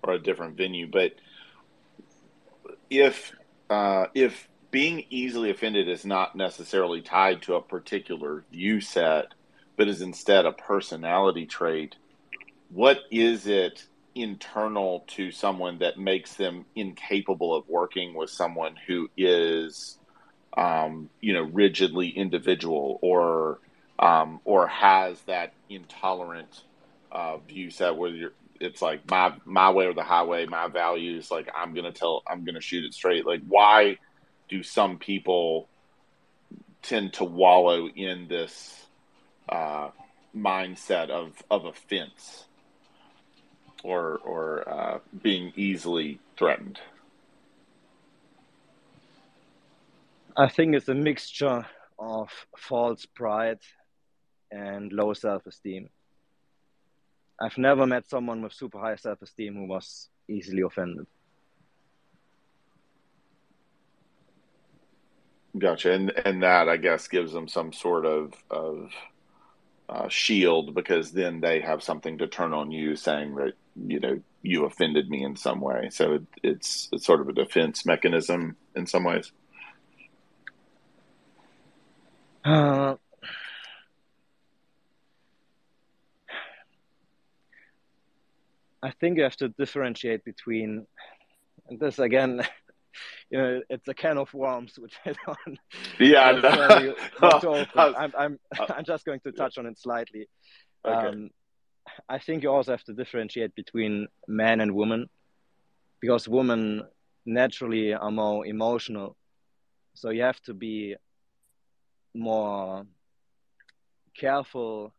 or 0.02 0.14
a 0.14 0.22
different 0.22 0.56
venue. 0.56 0.86
But 0.90 1.12
if 2.90 3.32
uh, 3.70 4.06
if 4.14 4.48
being 4.70 5.04
easily 5.10 5.50
offended 5.50 5.88
is 5.88 6.04
not 6.04 6.36
necessarily 6.36 7.00
tied 7.00 7.42
to 7.42 7.54
a 7.54 7.62
particular 7.62 8.44
view 8.52 8.80
set 8.80 9.34
but 9.76 9.88
is 9.88 10.02
instead 10.02 10.44
a 10.44 10.52
personality 10.52 11.46
trait, 11.46 11.96
what 12.68 12.98
is 13.10 13.46
it 13.46 13.86
internal 14.14 15.04
to 15.08 15.30
someone 15.30 15.78
that 15.78 15.98
makes 15.98 16.34
them 16.34 16.64
incapable 16.74 17.54
of 17.54 17.68
working 17.68 18.14
with 18.14 18.30
someone 18.30 18.74
who 18.86 19.08
is, 19.16 19.98
um, 20.56 21.08
you 21.20 21.32
know, 21.32 21.42
rigidly 21.42 22.08
individual 22.08 22.98
or 23.02 23.58
um, 23.98 24.40
or 24.44 24.66
has 24.66 25.20
that 25.22 25.52
intolerant 25.68 26.62
uh, 27.12 27.36
view 27.38 27.70
set 27.70 27.96
where 27.96 28.10
you're, 28.10 28.32
it's 28.60 28.82
like 28.82 29.08
my 29.10 29.34
my 29.44 29.70
way 29.70 29.86
or 29.86 29.94
the 29.94 30.02
highway, 30.02 30.46
my 30.46 30.68
values. 30.68 31.30
Like 31.30 31.48
I'm 31.54 31.74
gonna 31.74 31.92
tell, 31.92 32.22
I'm 32.26 32.44
gonna 32.44 32.60
shoot 32.60 32.84
it 32.84 32.94
straight. 32.94 33.26
Like 33.26 33.42
why 33.46 33.98
do 34.48 34.62
some 34.62 34.98
people 34.98 35.68
tend 36.82 37.12
to 37.14 37.24
wallow 37.24 37.88
in 37.88 38.26
this 38.28 38.86
uh, 39.48 39.90
mindset 40.36 41.10
of 41.10 41.42
of 41.50 41.64
offense? 41.64 42.46
Or 43.82 44.18
or 44.24 44.68
uh, 44.68 44.98
being 45.22 45.52
easily 45.56 46.18
threatened? 46.36 46.80
I 50.36 50.48
think 50.48 50.74
it's 50.74 50.88
a 50.88 50.94
mixture 50.94 51.66
of 51.98 52.30
false 52.56 53.04
pride 53.06 53.58
and 54.50 54.92
low 54.92 55.12
self-esteem. 55.12 55.88
I've 57.40 57.58
never 57.58 57.86
met 57.86 58.08
someone 58.08 58.42
with 58.42 58.52
super 58.52 58.78
high 58.78 58.96
self-esteem 58.96 59.54
who 59.54 59.66
was 59.66 60.08
easily 60.28 60.62
offended. 60.62 61.06
Gotcha, 65.58 65.92
and 65.92 66.10
and 66.24 66.42
that 66.42 66.68
I 66.68 66.76
guess 66.76 67.08
gives 67.08 67.32
them 67.32 67.48
some 67.48 67.72
sort 67.72 68.06
of 68.06 68.34
of 68.50 68.92
uh, 69.88 70.08
shield 70.08 70.74
because 70.74 71.10
then 71.10 71.40
they 71.40 71.60
have 71.60 71.82
something 71.82 72.18
to 72.18 72.28
turn 72.28 72.52
on 72.52 72.70
you, 72.70 72.94
saying 72.94 73.34
that 73.34 73.54
you 73.86 74.00
know 74.00 74.20
you 74.42 74.64
offended 74.64 75.10
me 75.10 75.22
in 75.22 75.36
some 75.36 75.60
way. 75.60 75.88
So 75.90 76.14
it, 76.14 76.22
it's 76.42 76.88
it's 76.92 77.06
sort 77.06 77.20
of 77.20 77.28
a 77.28 77.32
defense 77.32 77.84
mechanism 77.86 78.56
in 78.74 78.86
some 78.86 79.04
ways. 79.04 79.32
Uh, 82.44 82.96
I 88.82 88.90
think 88.92 89.18
you 89.18 89.24
have 89.24 89.36
to 89.36 89.48
differentiate 89.50 90.24
between, 90.24 90.86
and 91.68 91.78
this 91.78 91.98
again, 91.98 92.42
you 93.30 93.38
know, 93.38 93.60
it's 93.68 93.86
a 93.88 93.94
can 93.94 94.16
of 94.16 94.32
worms 94.32 94.78
which 94.78 94.94
I 95.04 95.14
don't. 95.26 95.58
Yeah, 95.98 96.32
to. 96.32 97.68
I'm, 97.76 98.12
I'm, 98.18 98.38
I'm 98.58 98.84
just 98.84 99.04
going 99.04 99.20
to 99.20 99.32
touch 99.32 99.58
on 99.58 99.66
it 99.66 99.78
slightly. 99.78 100.28
Okay. 100.84 101.08
Um, 101.08 101.30
I 102.08 102.18
think 102.18 102.42
you 102.42 102.50
also 102.50 102.72
have 102.72 102.84
to 102.84 102.92
differentiate 102.92 103.54
between 103.54 104.08
man 104.26 104.60
and 104.60 104.74
woman, 104.74 105.08
because 106.00 106.28
women 106.28 106.82
naturally 107.26 107.94
are 107.94 108.10
more 108.10 108.46
emotional, 108.46 109.16
so 109.94 110.10
you 110.10 110.22
have 110.22 110.40
to 110.42 110.54
be 110.54 110.96
more 112.14 112.86
careful 114.16 114.92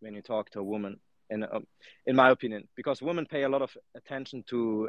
when 0.00 0.14
you 0.14 0.22
talk 0.22 0.50
to 0.50 0.60
a 0.60 0.62
woman 0.62 0.98
in 1.30 1.44
um, 1.44 1.66
in 2.06 2.16
my 2.16 2.30
opinion 2.30 2.68
because 2.76 3.02
women 3.02 3.26
pay 3.26 3.42
a 3.42 3.48
lot 3.48 3.62
of 3.62 3.76
attention 3.94 4.44
to 4.48 4.88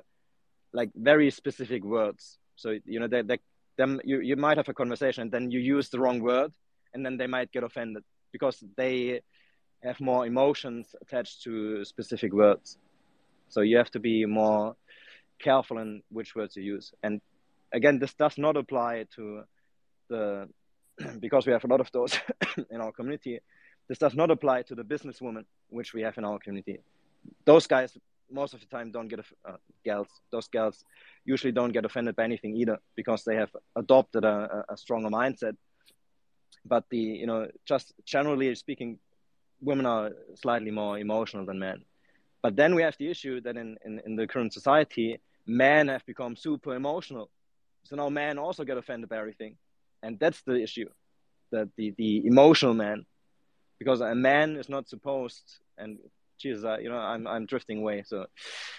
like 0.73 0.89
very 0.95 1.29
specific 1.29 1.83
words. 1.83 2.37
So 2.55 2.77
you 2.85 2.99
know 2.99 3.07
they, 3.07 3.21
they 3.21 3.39
them 3.77 4.01
you, 4.03 4.19
you 4.19 4.35
might 4.35 4.57
have 4.57 4.69
a 4.69 4.73
conversation 4.73 5.23
and 5.23 5.31
then 5.31 5.51
you 5.51 5.59
use 5.59 5.89
the 5.89 5.99
wrong 5.99 6.21
word 6.21 6.51
and 6.93 7.05
then 7.05 7.17
they 7.17 7.27
might 7.27 7.51
get 7.51 7.63
offended 7.63 8.03
because 8.31 8.63
they 8.77 9.21
have 9.83 9.99
more 9.99 10.25
emotions 10.25 10.95
attached 11.01 11.43
to 11.43 11.83
specific 11.85 12.33
words 12.33 12.77
so 13.49 13.61
you 13.61 13.77
have 13.77 13.91
to 13.91 13.99
be 13.99 14.25
more 14.25 14.75
careful 15.39 15.77
in 15.77 16.01
which 16.09 16.35
words 16.35 16.55
you 16.55 16.63
use 16.63 16.93
and 17.03 17.21
again 17.73 17.99
this 17.99 18.13
does 18.13 18.37
not 18.37 18.55
apply 18.57 19.05
to 19.15 19.43
the 20.09 20.47
because 21.19 21.45
we 21.45 21.51
have 21.51 21.63
a 21.63 21.67
lot 21.67 21.81
of 21.81 21.91
those 21.91 22.17
in 22.71 22.81
our 22.81 22.91
community, 22.91 23.39
this 23.87 23.97
does 23.97 24.15
not 24.15 24.31
apply 24.31 24.61
to 24.63 24.75
the 24.75 24.83
businesswomen 24.83 25.45
which 25.69 25.93
we 25.93 26.01
have 26.01 26.17
in 26.17 26.25
our 26.25 26.39
community. 26.39 26.79
Those 27.45 27.67
guys 27.67 27.97
most 28.31 28.53
of 28.53 28.59
the 28.59 28.65
time 28.65 28.91
don't 28.91 29.07
get 29.07 29.19
uh, 29.19 29.57
gals. 29.83 30.07
Those 30.31 30.47
gals 30.47 30.85
usually 31.25 31.51
don't 31.51 31.71
get 31.71 31.85
offended 31.85 32.15
by 32.15 32.23
anything 32.23 32.55
either 32.55 32.79
because 32.95 33.23
they 33.23 33.35
have 33.35 33.51
adopted 33.75 34.23
a, 34.23 34.65
a 34.69 34.77
stronger 34.77 35.09
mindset. 35.09 35.55
But 36.65 36.85
the 36.89 36.97
you 36.97 37.27
know 37.27 37.47
just 37.65 37.93
generally 38.05 38.55
speaking, 38.55 38.99
women 39.63 39.85
are 39.85 40.11
slightly 40.35 40.71
more 40.71 40.97
emotional 40.99 41.45
than 41.45 41.59
men. 41.59 41.83
But 42.41 42.55
then 42.55 42.75
we 42.75 42.81
have 42.81 42.97
the 42.97 43.09
issue 43.09 43.41
that 43.41 43.55
in, 43.55 43.77
in, 43.85 44.01
in 44.05 44.15
the 44.15 44.27
current 44.27 44.53
society, 44.53 45.19
men 45.47 45.87
have 45.87 46.05
become 46.05 46.35
super 46.35 46.75
emotional. 46.75 47.29
So 47.83 47.95
now 47.95 48.09
men 48.09 48.37
also 48.37 48.63
get 48.63 48.77
offended 48.77 49.09
by 49.09 49.17
everything 49.17 49.57
and 50.03 50.19
that's 50.19 50.41
the 50.43 50.61
issue 50.61 50.89
that 51.51 51.69
the 51.77 51.95
the 51.97 52.27
emotional 52.27 52.73
man 52.73 53.05
because 53.79 54.01
a 54.01 54.13
man 54.13 54.57
is 54.57 54.69
not 54.69 54.87
supposed 54.87 55.59
and 55.77 55.97
Jesus, 56.39 56.65
uh, 56.65 56.77
you 56.77 56.89
know, 56.89 56.97
I'm 56.97 57.25
I'm 57.25 57.45
drifting 57.45 57.77
away. 57.79 58.03
So, 58.05 58.25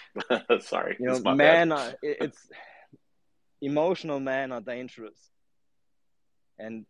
sorry, 0.59 0.97
you 0.99 1.07
know, 1.07 1.35
men 1.35 1.71
are 1.71 1.93
it's 2.01 2.37
emotional 3.61 4.19
men 4.19 4.51
are 4.51 4.61
dangerous, 4.61 5.17
and 6.59 6.85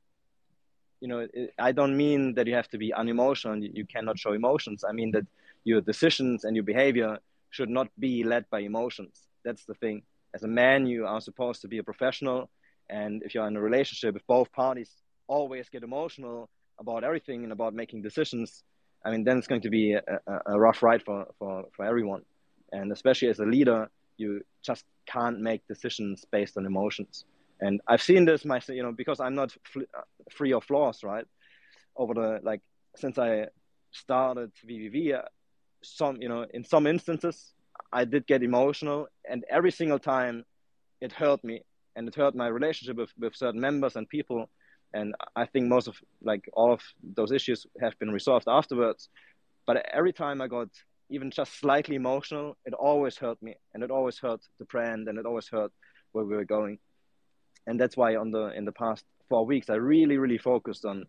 you 1.06 1.10
know, 1.12 1.28
it, 1.32 1.54
I 1.60 1.72
don't 1.72 1.96
mean 1.96 2.34
that 2.34 2.48
you 2.48 2.56
have 2.56 2.68
to 2.70 2.80
be 2.80 2.92
unemotional. 2.92 3.56
You, 3.64 3.70
you 3.80 3.86
cannot 3.86 4.18
show 4.18 4.34
emotions. 4.34 4.84
I 4.84 4.92
mean 4.92 5.12
that 5.12 5.28
your 5.64 5.80
decisions 5.82 6.46
and 6.46 6.56
your 6.56 6.66
behavior 6.66 7.20
should 7.52 7.70
not 7.70 7.90
be 8.00 8.24
led 8.24 8.50
by 8.50 8.62
emotions. 8.62 9.14
That's 9.44 9.66
the 9.66 9.76
thing. 9.76 10.02
As 10.34 10.42
a 10.42 10.48
man, 10.48 10.88
you 10.88 11.06
are 11.06 11.22
supposed 11.22 11.62
to 11.62 11.68
be 11.68 11.78
a 11.78 11.84
professional 11.84 12.50
and 12.90 13.22
if 13.22 13.36
you're 13.36 13.48
in 13.48 13.56
a 13.56 13.62
relationship, 13.62 14.16
if 14.16 14.26
both 14.26 14.52
parties 14.52 14.90
always 15.28 15.70
get 15.70 15.84
emotional 15.84 16.50
about 16.80 17.04
everything 17.04 17.44
and 17.44 17.54
about 17.54 17.76
making 17.76 18.02
decisions, 18.02 18.64
I 19.06 19.12
mean, 19.12 19.24
then 19.24 19.38
it's 19.38 19.48
going 19.48 19.62
to 19.62 19.70
be 19.70 19.94
a, 19.94 20.02
a, 20.48 20.60
rough 20.60 20.82
ride 20.82 21.04
for, 21.04 21.28
for, 21.38 21.66
for 21.76 21.86
everyone. 21.86 22.24
And 22.72 22.92
especially 22.92 23.28
as 23.28 23.40
a 23.40 23.46
leader, 23.46 23.90
you 24.18 24.42
just 24.64 24.86
can't 25.06 25.40
make 25.40 25.68
decisions 25.68 26.26
based 26.32 26.58
on 26.58 26.66
emotions. 26.66 27.26
And 27.62 27.82
I've 27.88 28.02
seen 28.02 28.26
this 28.26 28.46
myself, 28.46 28.76
you 28.76 28.84
know, 28.84 28.92
because 28.92 29.20
I'm 29.20 29.36
not 29.36 29.56
free 30.32 30.54
of 30.54 30.64
flaws, 30.64 31.04
right? 31.04 31.26
Over 31.96 32.14
the, 32.14 32.40
like, 32.44 32.62
since 32.96 33.18
I 33.18 33.48
started 33.92 34.52
VVV, 34.68 35.16
uh, 35.16 35.22
some, 35.82 36.22
you 36.22 36.28
know, 36.28 36.46
in 36.54 36.64
some 36.64 36.86
instances, 36.88 37.54
I 37.94 38.06
did 38.06 38.28
get 38.28 38.44
emotional. 38.44 39.08
And 39.30 39.46
every 39.50 39.72
single 39.72 40.00
time 40.00 40.44
it 41.02 41.12
hurt 41.12 41.44
me 41.44 41.62
and 41.96 42.08
it 42.08 42.16
hurt 42.16 42.36
my 42.36 42.48
relationship 42.48 42.98
with, 42.98 43.12
with 43.18 43.36
certain 43.36 43.62
members 43.62 43.96
and 43.96 44.08
people 44.10 44.50
and 44.94 45.14
i 45.36 45.46
think 45.46 45.68
most 45.68 45.88
of 45.88 45.96
like 46.24 46.50
all 46.54 46.74
of 46.74 46.82
those 47.16 47.32
issues 47.32 47.66
have 47.82 47.98
been 48.00 48.12
resolved 48.12 48.48
afterwards 48.48 49.10
but 49.68 49.86
every 49.94 50.14
time 50.14 50.42
i 50.42 50.48
got 50.48 50.70
even 51.10 51.30
just 51.30 51.60
slightly 51.60 51.96
emotional 51.96 52.58
it 52.66 52.74
always 52.74 53.18
hurt 53.18 53.42
me 53.42 53.56
and 53.74 53.84
it 53.84 53.92
always 53.92 54.18
hurt 54.18 54.42
the 54.60 54.66
brand 54.66 55.08
and 55.08 55.20
it 55.20 55.26
always 55.26 55.48
hurt 55.48 55.72
where 56.14 56.26
we 56.26 56.36
were 56.36 56.46
going 56.46 56.78
and 57.68 57.80
that's 57.80 57.98
why 57.98 58.16
on 58.16 58.32
the 58.32 58.48
in 58.58 58.66
the 58.66 58.72
past 58.72 59.06
four 59.30 59.46
weeks 59.46 59.70
i 59.70 59.76
really 59.76 60.18
really 60.18 60.38
focused 60.38 60.86
on 60.86 61.06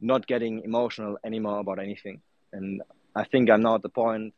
not 0.00 0.26
getting 0.26 0.62
emotional 0.64 1.18
anymore 1.24 1.58
about 1.60 1.78
anything. 1.78 2.20
And 2.52 2.82
i 3.14 3.24
think 3.24 3.50
i'm 3.50 3.62
now 3.62 3.74
at 3.74 3.82
the 3.82 3.88
point 3.88 4.34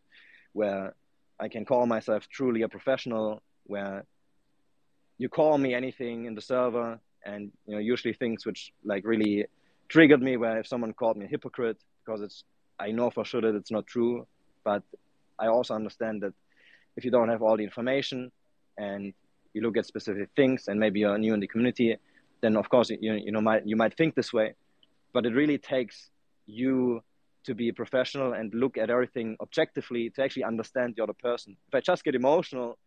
where 0.52 0.94
i 1.40 1.48
can 1.48 1.64
call 1.64 1.86
myself 1.86 2.28
truly 2.28 2.62
a 2.62 2.68
professional 2.68 3.42
where 3.64 4.04
you 5.18 5.28
call 5.28 5.56
me 5.56 5.74
anything 5.74 6.26
in 6.26 6.34
the 6.34 6.40
server 6.40 6.98
and 7.24 7.52
you 7.66 7.74
know 7.74 7.80
usually 7.80 8.14
things 8.14 8.44
which 8.44 8.72
like 8.84 9.04
really 9.04 9.46
triggered 9.88 10.22
me 10.22 10.36
where 10.36 10.58
if 10.58 10.66
someone 10.66 10.92
called 10.92 11.16
me 11.16 11.24
a 11.26 11.28
hypocrite 11.28 11.78
because 12.04 12.20
it's 12.20 12.44
i 12.78 12.90
know 12.90 13.10
for 13.10 13.24
sure 13.24 13.40
that 13.40 13.54
it's 13.54 13.70
not 13.70 13.86
true 13.86 14.26
but 14.64 14.82
i 15.38 15.46
also 15.46 15.74
understand 15.74 16.22
that 16.22 16.34
if 16.96 17.04
you 17.04 17.10
don't 17.10 17.28
have 17.28 17.42
all 17.42 17.56
the 17.56 17.64
information 17.64 18.30
and 18.78 19.14
you 19.54 19.62
look 19.62 19.76
at 19.76 19.86
specific 19.86 20.28
things 20.36 20.68
and 20.68 20.78
maybe 20.78 21.00
you're 21.00 21.18
new 21.18 21.34
in 21.34 21.40
the 21.40 21.46
community 21.46 21.96
then 22.40 22.56
of 22.56 22.68
course 22.68 22.90
you, 22.90 22.98
you 23.00 23.32
know 23.32 23.40
might 23.40 23.66
you 23.66 23.76
might 23.76 23.96
think 23.96 24.14
this 24.14 24.32
way 24.32 24.54
but 25.12 25.26
it 25.26 25.34
really 25.34 25.58
takes 25.58 26.10
you 26.46 27.00
to 27.44 27.54
be 27.54 27.68
a 27.68 27.72
professional 27.72 28.32
and 28.34 28.54
look 28.54 28.78
at 28.78 28.88
everything 28.88 29.36
objectively 29.40 30.10
to 30.10 30.22
actually 30.22 30.44
understand 30.44 30.94
the 30.96 31.02
other 31.02 31.12
person 31.12 31.56
if 31.68 31.74
i 31.74 31.80
just 31.80 32.04
get 32.04 32.14
emotional 32.14 32.78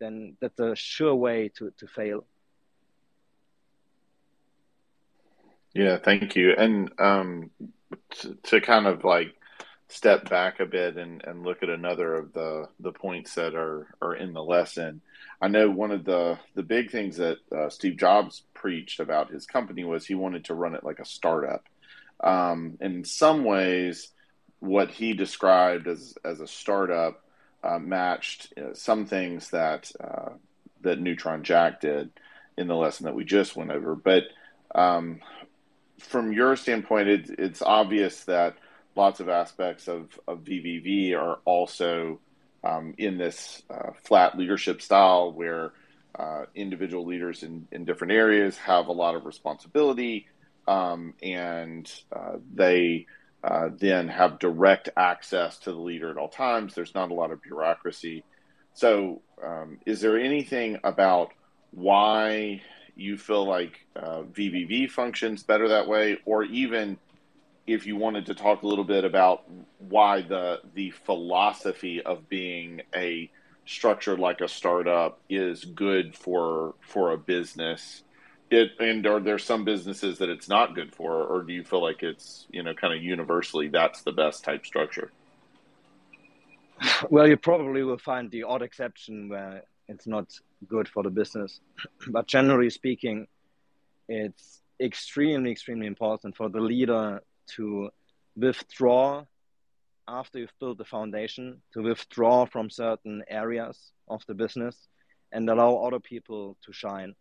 then 0.00 0.36
that's 0.40 0.58
a 0.60 0.74
sure 0.74 1.14
way 1.14 1.50
to, 1.56 1.72
to 1.78 1.86
fail. 1.86 2.24
Yeah, 5.72 5.98
thank 5.98 6.36
you. 6.36 6.54
And 6.56 6.90
um, 6.98 7.50
to, 8.20 8.34
to, 8.44 8.60
kind 8.60 8.86
of 8.86 9.04
like 9.04 9.34
step 9.88 10.28
back 10.28 10.60
a 10.60 10.66
bit 10.66 10.96
and, 10.96 11.22
and 11.24 11.44
look 11.44 11.62
at 11.62 11.68
another 11.68 12.14
of 12.14 12.32
the, 12.32 12.68
the 12.80 12.92
points 12.92 13.34
that 13.34 13.54
are, 13.54 13.86
are 14.00 14.14
in 14.14 14.32
the 14.32 14.42
lesson. 14.42 15.00
I 15.40 15.48
know 15.48 15.70
one 15.70 15.90
of 15.90 16.04
the, 16.04 16.38
the 16.54 16.62
big 16.62 16.90
things 16.90 17.18
that 17.18 17.38
uh, 17.54 17.68
Steve 17.68 17.96
Jobs 17.96 18.42
preached 18.54 19.00
about 19.00 19.30
his 19.30 19.46
company 19.46 19.84
was 19.84 20.06
he 20.06 20.14
wanted 20.14 20.46
to 20.46 20.54
run 20.54 20.74
it 20.74 20.84
like 20.84 21.00
a 21.00 21.04
startup. 21.04 21.64
Um, 22.20 22.78
in 22.80 23.04
some 23.04 23.44
ways, 23.44 24.10
what 24.60 24.90
he 24.90 25.12
described 25.12 25.86
as, 25.86 26.14
as 26.24 26.40
a 26.40 26.46
startup 26.46 27.22
uh, 27.62 27.78
matched 27.78 28.52
uh, 28.58 28.74
some 28.74 29.06
things 29.06 29.50
that 29.50 29.90
uh, 30.02 30.30
that 30.82 31.00
Neutron 31.00 31.42
Jack 31.42 31.80
did 31.80 32.10
in 32.58 32.68
the 32.68 32.76
lesson 32.76 33.06
that 33.06 33.14
we 33.14 33.24
just 33.24 33.56
went 33.56 33.70
over. 33.70 33.94
But 33.96 34.24
um, 34.74 35.20
from 35.98 36.32
your 36.32 36.56
standpoint, 36.56 37.08
it, 37.08 37.30
it's 37.38 37.62
obvious 37.62 38.24
that 38.24 38.56
lots 38.96 39.20
of 39.20 39.28
aspects 39.28 39.88
of, 39.88 40.18
of 40.26 40.44
VVV 40.44 41.14
are 41.14 41.38
also 41.44 42.20
um, 42.62 42.94
in 42.98 43.18
this 43.18 43.62
uh, 43.70 43.90
flat 44.04 44.38
leadership 44.38 44.80
style 44.80 45.32
where 45.32 45.72
uh, 46.18 46.44
individual 46.54 47.04
leaders 47.04 47.42
in, 47.42 47.66
in 47.72 47.84
different 47.84 48.12
areas 48.12 48.56
have 48.56 48.86
a 48.86 48.92
lot 48.92 49.14
of 49.14 49.26
responsibility 49.26 50.26
um, 50.66 51.14
and 51.22 51.90
uh, 52.14 52.36
they 52.54 53.06
uh, 53.42 53.68
then 53.78 54.08
have 54.08 54.38
direct 54.38 54.88
access 54.96 55.58
to 55.58 55.72
the 55.72 55.78
leader 55.78 56.10
at 56.10 56.16
all 56.16 56.28
times. 56.28 56.74
There's 56.74 56.94
not 56.94 57.10
a 57.10 57.14
lot 57.14 57.30
of 57.30 57.42
bureaucracy. 57.42 58.24
So, 58.72 59.20
um, 59.44 59.78
is 59.84 60.00
there 60.00 60.18
anything 60.18 60.78
about 60.82 61.32
why 61.70 62.62
you 62.96 63.18
feel 63.18 63.46
like 63.46 63.86
uh, 63.94 64.22
VVV 64.22 64.90
functions 64.90 65.42
better 65.42 65.68
that 65.68 65.88
way, 65.88 66.18
or 66.24 66.44
even 66.44 66.96
if 67.66 67.86
you 67.86 67.96
wanted 67.96 68.26
to 68.26 68.34
talk 68.34 68.62
a 68.62 68.66
little 68.66 68.84
bit 68.84 69.04
about 69.04 69.44
why 69.78 70.20
the 70.22 70.60
the 70.74 70.90
philosophy 70.90 72.02
of 72.02 72.28
being 72.28 72.82
a 72.94 73.30
structured 73.66 74.18
like 74.18 74.40
a 74.40 74.48
startup 74.48 75.20
is 75.28 75.64
good 75.64 76.14
for 76.14 76.74
for 76.80 77.12
a 77.12 77.18
business 77.18 78.02
it 78.50 78.72
and 78.78 79.06
are 79.06 79.20
there 79.20 79.38
some 79.38 79.64
businesses 79.64 80.18
that 80.18 80.28
it's 80.28 80.48
not 80.48 80.74
good 80.74 80.94
for 80.94 81.24
or 81.24 81.42
do 81.42 81.52
you 81.52 81.64
feel 81.64 81.82
like 81.82 82.02
it's 82.02 82.46
you 82.50 82.62
know 82.62 82.74
kind 82.74 82.94
of 82.94 83.02
universally 83.02 83.68
that's 83.68 84.02
the 84.02 84.12
best 84.12 84.44
type 84.44 84.66
structure? 84.66 85.10
Well 87.08 87.26
you 87.26 87.36
probably 87.36 87.82
will 87.82 87.98
find 87.98 88.30
the 88.30 88.42
odd 88.42 88.62
exception 88.62 89.28
where 89.28 89.62
it's 89.88 90.06
not 90.06 90.26
good 90.68 90.88
for 90.88 91.02
the 91.02 91.10
business. 91.10 91.60
But 92.08 92.26
generally 92.26 92.70
speaking 92.70 93.26
it's 94.08 94.60
extremely 94.80 95.50
extremely 95.50 95.86
important 95.86 96.36
for 96.36 96.48
the 96.48 96.60
leader 96.60 97.20
to 97.56 97.90
withdraw 98.36 99.24
after 100.06 100.38
you've 100.38 100.58
built 100.60 100.78
the 100.78 100.84
foundation 100.84 101.62
to 101.72 101.82
withdraw 101.82 102.44
from 102.46 102.68
certain 102.68 103.22
areas 103.28 103.92
of 104.08 104.22
the 104.26 104.34
business 104.34 104.88
and 105.32 105.48
allow 105.48 105.76
other 105.76 106.00
people 106.00 106.56
to 106.64 106.72
shine. 106.72 107.14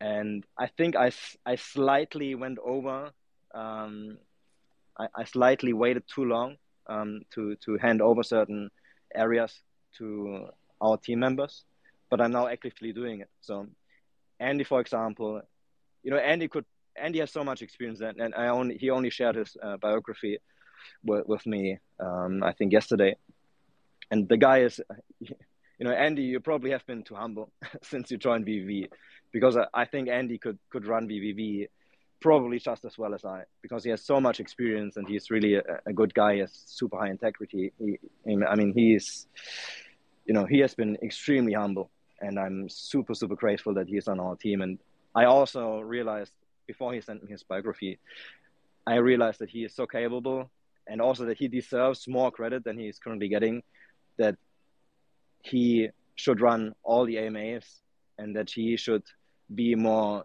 And 0.00 0.44
I 0.58 0.66
think 0.66 0.96
I, 0.96 1.10
I 1.44 1.56
slightly 1.56 2.34
went 2.34 2.58
over, 2.58 3.10
um, 3.54 4.18
I, 4.98 5.08
I 5.14 5.24
slightly 5.24 5.72
waited 5.72 6.04
too 6.06 6.24
long 6.24 6.56
um, 6.86 7.22
to, 7.34 7.56
to 7.64 7.76
hand 7.78 8.00
over 8.00 8.22
certain 8.22 8.70
areas 9.14 9.60
to 9.98 10.48
our 10.80 10.96
team 10.96 11.20
members, 11.20 11.64
but 12.08 12.20
I'm 12.20 12.32
now 12.32 12.48
actively 12.48 12.92
doing 12.92 13.20
it. 13.20 13.28
So, 13.40 13.66
Andy, 14.38 14.64
for 14.64 14.80
example, 14.80 15.42
you 16.02 16.10
know, 16.10 16.16
Andy 16.16 16.48
could 16.48 16.64
Andy 17.00 17.20
has 17.20 17.30
so 17.30 17.44
much 17.44 17.62
experience, 17.62 18.00
and, 18.00 18.20
and 18.20 18.34
I 18.34 18.48
only 18.48 18.76
he 18.76 18.90
only 18.90 19.10
shared 19.10 19.36
his 19.36 19.56
uh, 19.62 19.76
biography 19.76 20.38
with, 21.04 21.26
with 21.26 21.46
me, 21.46 21.78
um, 21.98 22.42
I 22.42 22.52
think 22.52 22.72
yesterday. 22.72 23.16
And 24.10 24.28
the 24.28 24.36
guy 24.36 24.62
is, 24.62 24.80
you 25.20 25.86
know, 25.86 25.92
Andy, 25.92 26.22
you 26.22 26.40
probably 26.40 26.70
have 26.70 26.86
been 26.86 27.02
too 27.02 27.14
humble 27.14 27.52
since 27.82 28.10
you 28.10 28.18
joined 28.18 28.46
VVV, 28.46 28.88
because 29.32 29.56
I, 29.56 29.66
I 29.72 29.84
think 29.84 30.08
Andy 30.08 30.38
could 30.38 30.58
could 30.70 30.86
run 30.86 31.08
VVV 31.08 31.68
probably 32.20 32.58
just 32.58 32.84
as 32.84 32.98
well 32.98 33.14
as 33.14 33.24
I, 33.24 33.44
because 33.62 33.82
he 33.82 33.90
has 33.90 34.02
so 34.02 34.20
much 34.20 34.40
experience 34.40 34.98
and 34.98 35.08
he's 35.08 35.30
really 35.30 35.54
a, 35.54 35.62
a 35.86 35.92
good 35.92 36.12
guy. 36.12 36.34
He 36.34 36.40
has 36.40 36.52
super 36.66 36.98
high 36.98 37.08
integrity. 37.08 37.72
He, 37.78 37.98
I 38.26 38.54
mean, 38.56 38.74
he's, 38.74 39.26
you 40.26 40.34
know, 40.34 40.44
he 40.44 40.58
has 40.58 40.74
been 40.74 40.98
extremely 41.02 41.54
humble, 41.54 41.90
and 42.20 42.38
I'm 42.38 42.68
super 42.68 43.14
super 43.14 43.36
grateful 43.36 43.74
that 43.74 43.88
he's 43.88 44.08
on 44.08 44.20
our 44.20 44.36
team. 44.36 44.60
And 44.60 44.78
I 45.14 45.24
also 45.24 45.80
realized 45.80 46.32
before 46.72 46.92
he 46.94 47.00
sent 47.00 47.22
me 47.22 47.30
his 47.36 47.42
biography, 47.42 47.92
I 48.86 48.96
realized 49.10 49.40
that 49.40 49.50
he 49.50 49.64
is 49.64 49.74
so 49.74 49.86
capable 49.98 50.38
and 50.88 51.00
also 51.06 51.22
that 51.26 51.38
he 51.42 51.48
deserves 51.48 52.00
more 52.18 52.30
credit 52.30 52.60
than 52.64 52.78
he 52.78 52.86
is 52.92 52.98
currently 53.02 53.28
getting, 53.28 53.56
that 54.22 54.36
he 55.42 55.88
should 56.22 56.40
run 56.40 56.62
all 56.82 57.04
the 57.06 57.18
AMAs 57.24 57.66
and 58.18 58.36
that 58.36 58.48
he 58.50 58.76
should 58.76 59.06
be 59.62 59.74
more 59.74 60.24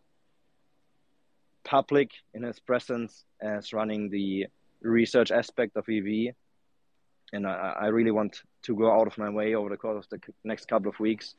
public 1.64 2.10
in 2.36 2.44
his 2.44 2.60
presence 2.60 3.26
as 3.42 3.74
running 3.74 4.10
the 4.18 4.46
research 4.82 5.32
aspect 5.32 5.76
of 5.78 5.84
EV. 5.90 6.36
And 7.34 7.48
I, 7.48 7.56
I 7.86 7.88
really 7.88 8.16
want 8.20 8.34
to 8.68 8.76
go 8.76 8.88
out 8.98 9.08
of 9.08 9.18
my 9.18 9.30
way 9.30 9.56
over 9.56 9.70
the 9.70 9.78
course 9.78 10.06
of 10.06 10.10
the 10.12 10.20
next 10.44 10.68
couple 10.68 10.90
of 10.90 11.00
weeks 11.00 11.36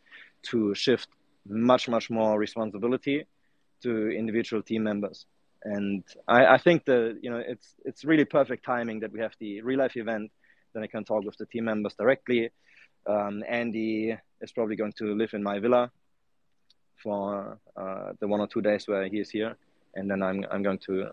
to 0.51 0.75
shift 0.75 1.09
much, 1.47 1.89
much 1.89 2.11
more 2.11 2.39
responsibility 2.47 3.27
to 3.83 4.11
individual 4.11 4.63
team 4.63 4.83
members 4.83 5.27
and 5.67 6.05
I, 6.29 6.47
I, 6.47 6.59
think 6.59 6.85
the 6.85 7.19
you 7.21 7.29
know 7.29 7.43
it's 7.45 7.75
it's 7.85 8.05
really 8.05 8.25
perfect 8.25 8.65
timing 8.65 9.01
that 9.01 9.13
we 9.13 9.21
have 9.21 9.35
the 9.41 9.63
real 9.63 9.79
life 9.79 9.97
event. 9.97 10.31
Then 10.73 10.85
I 10.85 10.87
can 10.87 11.05
talk 11.05 11.25
with 11.25 11.37
the 11.37 11.47
team 11.47 11.65
members 11.65 11.95
directly. 11.95 12.51
Um, 13.07 13.43
Andy 13.49 14.17
is 14.41 14.53
probably 14.53 14.77
going 14.77 14.93
to 14.99 15.15
live 15.15 15.35
in 15.35 15.43
my 15.43 15.59
villa 15.59 15.91
for 17.03 17.59
uh, 17.77 18.13
the 18.21 18.29
one 18.29 18.41
or 18.41 18.47
two 18.47 18.61
days 18.61 18.87
where 18.87 19.09
he 19.09 19.19
is 19.19 19.31
here, 19.31 19.57
and 19.95 20.09
then 20.11 20.23
I'm 20.23 20.45
I'm 20.51 20.63
going 20.63 20.79
to, 20.87 21.11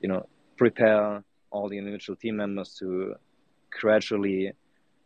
you 0.00 0.08
know, 0.08 0.26
prepare 0.56 1.22
all 1.50 1.68
the 1.68 1.78
individual 1.78 2.16
team 2.16 2.36
members 2.36 2.74
to 2.80 3.14
gradually, 3.70 4.52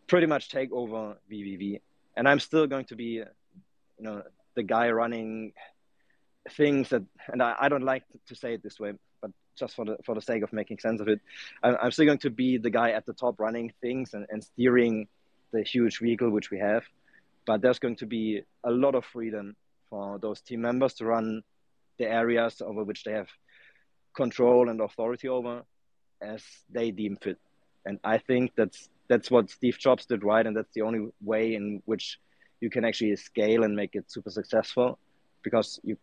pretty 0.06 0.26
much 0.26 0.48
take 0.48 0.72
over 0.72 1.16
VVV, 1.30 1.80
and 2.16 2.26
I'm 2.26 2.40
still 2.40 2.66
going 2.66 2.86
to 2.86 2.96
be, 2.96 3.20
you 3.20 3.26
know, 4.00 4.22
the 4.54 4.62
guy 4.62 4.90
running 4.90 5.52
things 6.50 6.88
that, 6.90 7.02
and 7.28 7.42
I, 7.42 7.54
I 7.60 7.68
don't 7.68 7.84
like 7.84 8.04
to 8.26 8.34
say 8.34 8.54
it 8.54 8.62
this 8.62 8.80
way, 8.80 8.92
but 9.20 9.30
just 9.56 9.76
for 9.76 9.84
the 9.84 9.96
for 10.04 10.14
the 10.14 10.20
sake 10.20 10.42
of 10.42 10.52
making 10.52 10.78
sense 10.78 11.00
of 11.00 11.08
it, 11.08 11.20
I'm, 11.62 11.76
I'm 11.80 11.90
still 11.92 12.06
going 12.06 12.18
to 12.18 12.30
be 12.30 12.58
the 12.58 12.70
guy 12.70 12.90
at 12.90 13.06
the 13.06 13.12
top 13.12 13.38
running 13.38 13.72
things 13.80 14.14
and, 14.14 14.26
and 14.30 14.42
steering 14.42 15.08
the 15.52 15.62
huge 15.62 16.00
vehicle 16.00 16.30
which 16.30 16.50
we 16.50 16.58
have. 16.58 16.82
But 17.46 17.60
there's 17.60 17.78
going 17.78 17.96
to 17.96 18.06
be 18.06 18.42
a 18.64 18.70
lot 18.70 18.94
of 18.94 19.04
freedom 19.04 19.56
for 19.90 20.18
those 20.18 20.40
team 20.40 20.62
members 20.62 20.94
to 20.94 21.06
run 21.06 21.42
the 21.98 22.06
areas 22.06 22.62
over 22.62 22.84
which 22.84 23.04
they 23.04 23.12
have 23.12 23.28
control 24.14 24.68
and 24.68 24.80
authority 24.80 25.28
over 25.28 25.62
as 26.20 26.42
they 26.70 26.90
deem 26.90 27.16
fit. 27.16 27.38
And 27.84 27.98
I 28.04 28.18
think 28.18 28.52
that's 28.56 28.88
that's 29.08 29.30
what 29.30 29.50
Steve 29.50 29.78
Jobs 29.78 30.06
did 30.06 30.24
right, 30.24 30.46
and 30.46 30.56
that's 30.56 30.72
the 30.72 30.82
only 30.82 31.08
way 31.20 31.54
in 31.54 31.82
which 31.84 32.18
you 32.60 32.70
can 32.70 32.84
actually 32.84 33.16
scale 33.16 33.64
and 33.64 33.74
make 33.74 33.94
it 33.94 34.10
super 34.10 34.30
successful, 34.30 34.98
because 35.42 35.80
you 35.82 35.98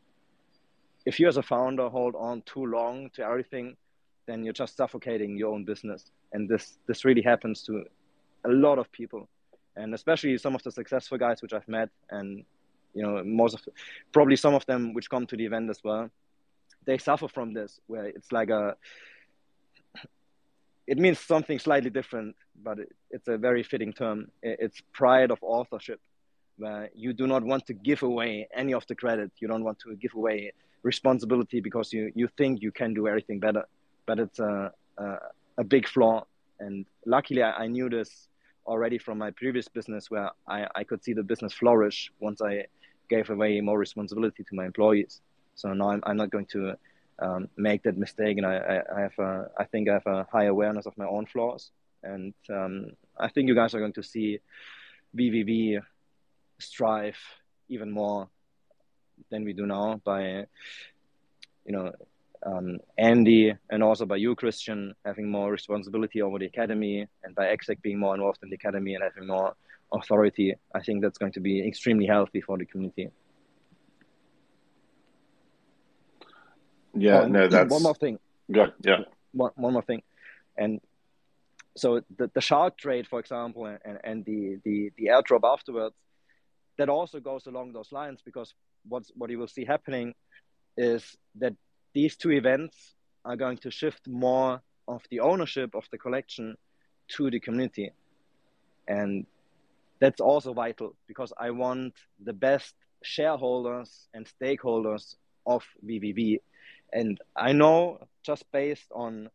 if 1.05 1.19
you 1.19 1.27
as 1.27 1.37
a 1.37 1.43
founder 1.43 1.89
hold 1.89 2.15
on 2.15 2.41
too 2.43 2.65
long 2.65 3.09
to 3.15 3.23
everything, 3.23 3.75
then 4.27 4.43
you're 4.43 4.53
just 4.53 4.77
suffocating 4.77 5.37
your 5.37 5.53
own 5.53 5.63
business. 5.65 6.11
And 6.33 6.47
this 6.47 6.77
this 6.87 7.05
really 7.05 7.21
happens 7.21 7.63
to 7.63 7.83
a 8.45 8.49
lot 8.49 8.77
of 8.79 8.91
people, 8.91 9.27
and 9.75 9.93
especially 9.93 10.37
some 10.37 10.55
of 10.55 10.63
the 10.63 10.71
successful 10.71 11.17
guys 11.17 11.41
which 11.41 11.53
I've 11.53 11.67
met, 11.67 11.89
and 12.09 12.43
you 12.93 13.03
know 13.03 13.23
most 13.23 13.55
of 13.55 13.61
probably 14.11 14.35
some 14.35 14.53
of 14.53 14.65
them 14.65 14.93
which 14.93 15.09
come 15.09 15.25
to 15.27 15.37
the 15.37 15.45
event 15.45 15.69
as 15.69 15.83
well. 15.83 16.09
They 16.85 16.97
suffer 16.97 17.27
from 17.27 17.53
this, 17.53 17.79
where 17.87 18.05
it's 18.05 18.31
like 18.31 18.49
a 18.49 18.75
it 20.87 20.97
means 20.97 21.19
something 21.19 21.59
slightly 21.59 21.91
different, 21.91 22.35
but 22.63 22.79
it, 22.79 22.95
it's 23.11 23.27
a 23.27 23.37
very 23.37 23.63
fitting 23.63 23.93
term. 23.93 24.31
It's 24.41 24.81
pride 24.91 25.29
of 25.29 25.37
authorship, 25.41 25.99
where 26.57 26.89
you 26.95 27.13
do 27.13 27.27
not 27.27 27.43
want 27.43 27.67
to 27.67 27.73
give 27.73 28.01
away 28.03 28.47
any 28.53 28.73
of 28.73 28.85
the 28.87 28.95
credit. 28.95 29.31
You 29.39 29.47
don't 29.47 29.63
want 29.63 29.79
to 29.79 29.95
give 29.95 30.15
away 30.15 30.51
responsibility 30.83 31.61
because 31.61 31.91
you, 31.93 32.11
you 32.15 32.29
think 32.37 32.61
you 32.61 32.71
can 32.71 32.93
do 32.93 33.07
everything 33.07 33.39
better. 33.39 33.65
But 34.05 34.19
it's 34.19 34.39
a, 34.39 34.71
a, 34.97 35.15
a 35.57 35.63
big 35.63 35.87
flaw. 35.87 36.25
And 36.59 36.85
luckily, 37.05 37.43
I, 37.43 37.51
I, 37.51 37.67
knew 37.67 37.89
this 37.89 38.27
already 38.65 38.97
from 38.97 39.17
my 39.17 39.31
previous 39.31 39.67
business 39.67 40.11
where 40.11 40.31
I, 40.47 40.67
I 40.75 40.83
could 40.83 41.03
see 41.03 41.13
the 41.13 41.23
business 41.23 41.53
flourish 41.53 42.11
once 42.19 42.41
I 42.41 42.65
gave 43.09 43.29
away 43.29 43.61
more 43.61 43.77
responsibility 43.77 44.43
to 44.43 44.55
my 44.55 44.65
employees. 44.65 45.21
So 45.55 45.73
now 45.73 45.91
I'm, 45.91 46.01
I'm 46.05 46.17
not 46.17 46.31
going 46.31 46.47
to 46.47 46.73
um, 47.19 47.49
make 47.57 47.83
that 47.83 47.97
mistake. 47.97 48.37
And 48.37 48.45
I, 48.45 48.81
I, 48.95 49.01
have 49.01 49.19
a, 49.19 49.49
I 49.57 49.65
think 49.65 49.89
I 49.89 49.93
have 49.93 50.07
a 50.07 50.27
high 50.31 50.45
awareness 50.45 50.85
of 50.85 50.97
my 50.97 51.05
own 51.05 51.25
flaws. 51.25 51.71
And 52.03 52.33
um, 52.49 52.91
I 53.17 53.29
think 53.29 53.47
you 53.47 53.55
guys 53.55 53.73
are 53.73 53.79
going 53.79 53.93
to 53.93 54.03
see 54.03 54.39
VVV 55.17 55.81
strive 56.59 57.17
even 57.69 57.91
more 57.91 58.29
than 59.29 59.45
we 59.45 59.53
do 59.53 59.65
now 59.65 60.01
by 60.03 60.45
you 61.65 61.73
know 61.73 61.91
um, 62.45 62.79
Andy 62.97 63.53
and 63.69 63.83
also 63.83 64.05
by 64.05 64.15
you, 64.15 64.35
Christian, 64.35 64.93
having 65.05 65.29
more 65.29 65.51
responsibility 65.51 66.21
over 66.21 66.39
the 66.39 66.45
academy, 66.45 67.07
and 67.23 67.35
by 67.35 67.47
Exec 67.47 67.81
being 67.81 67.99
more 67.99 68.15
involved 68.15 68.39
in 68.43 68.49
the 68.49 68.55
academy 68.55 68.95
and 68.95 69.03
having 69.03 69.27
more 69.27 69.55
authority. 69.91 70.55
I 70.73 70.81
think 70.81 71.01
that's 71.01 71.17
going 71.17 71.33
to 71.33 71.39
be 71.39 71.67
extremely 71.67 72.05
healthy 72.05 72.41
for 72.41 72.57
the 72.57 72.65
community. 72.65 73.09
Yeah, 76.93 77.21
oh, 77.21 77.27
no, 77.27 77.47
that's 77.49 77.71
one 77.71 77.83
more 77.83 77.95
thing. 77.95 78.19
Yeah, 78.47 78.67
yeah. 78.81 78.99
One, 79.33 79.51
one 79.55 79.73
more 79.73 79.83
thing, 79.83 80.01
and 80.57 80.79
so 81.75 82.01
the, 82.17 82.31
the 82.33 82.41
shark 82.41 82.77
trade, 82.77 83.07
for 83.07 83.19
example, 83.19 83.65
and, 83.65 83.99
and 84.03 84.25
the, 84.25 84.59
the 84.63 84.91
the 84.97 85.07
airdrop 85.07 85.41
afterwards, 85.43 85.95
that 86.79 86.89
also 86.89 87.19
goes 87.19 87.45
along 87.45 87.73
those 87.73 87.91
lines 87.91 88.21
because 88.23 88.55
what's, 88.87 89.11
what 89.15 89.29
you 89.29 89.37
will 89.37 89.47
see 89.47 89.65
happening 89.65 90.15
is 90.77 91.17
that 91.35 91.53
these 91.93 92.15
two 92.15 92.31
events 92.31 92.95
are 93.25 93.35
going 93.35 93.57
to 93.57 93.69
shift 93.69 94.07
more 94.07 94.61
of 94.87 95.01
the 95.11 95.19
ownership 95.19 95.75
of 95.75 95.83
the 95.91 95.97
collection 95.97 96.55
to 97.09 97.29
the 97.29 97.39
community. 97.39 97.91
And 98.87 99.25
that's 99.99 100.21
also 100.21 100.53
vital 100.53 100.95
because 101.05 101.33
I 101.37 101.51
want 101.51 101.95
the 102.23 102.31
best 102.31 102.75
shareholders 103.03 104.07
and 104.13 104.25
stakeholders 104.41 105.15
of 105.45 105.65
VVV. 105.85 106.39
And 106.93 107.19
I 107.35 107.51
know 107.51 108.07
just 108.23 108.49
based 108.53 108.89
on 108.95 109.29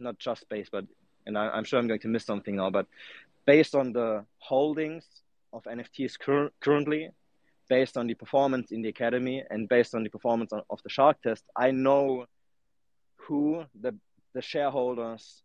not 0.00 0.18
just 0.18 0.48
based, 0.48 0.72
but 0.72 0.86
and 1.26 1.36
I, 1.36 1.56
am 1.56 1.64
sure 1.64 1.78
I'm 1.78 1.86
going 1.86 2.00
to 2.00 2.08
miss 2.08 2.24
something 2.24 2.56
now, 2.56 2.70
but 2.70 2.86
based 3.44 3.74
on 3.74 3.92
the 3.92 4.24
holdings 4.38 5.04
of 5.52 5.64
NFTs 5.64 6.18
cur- 6.18 6.50
currently, 6.60 7.10
based 7.68 7.96
on 7.96 8.06
the 8.06 8.14
performance 8.14 8.72
in 8.72 8.82
the 8.82 8.88
academy, 8.88 9.44
and 9.50 9.68
based 9.68 9.94
on 9.94 10.02
the 10.02 10.10
performance 10.10 10.52
of 10.52 10.82
the 10.82 10.90
shark 10.90 11.20
test, 11.22 11.44
I 11.56 11.70
know 11.70 12.26
who 13.16 13.64
the 13.80 13.94
the 14.34 14.42
shareholders 14.42 15.42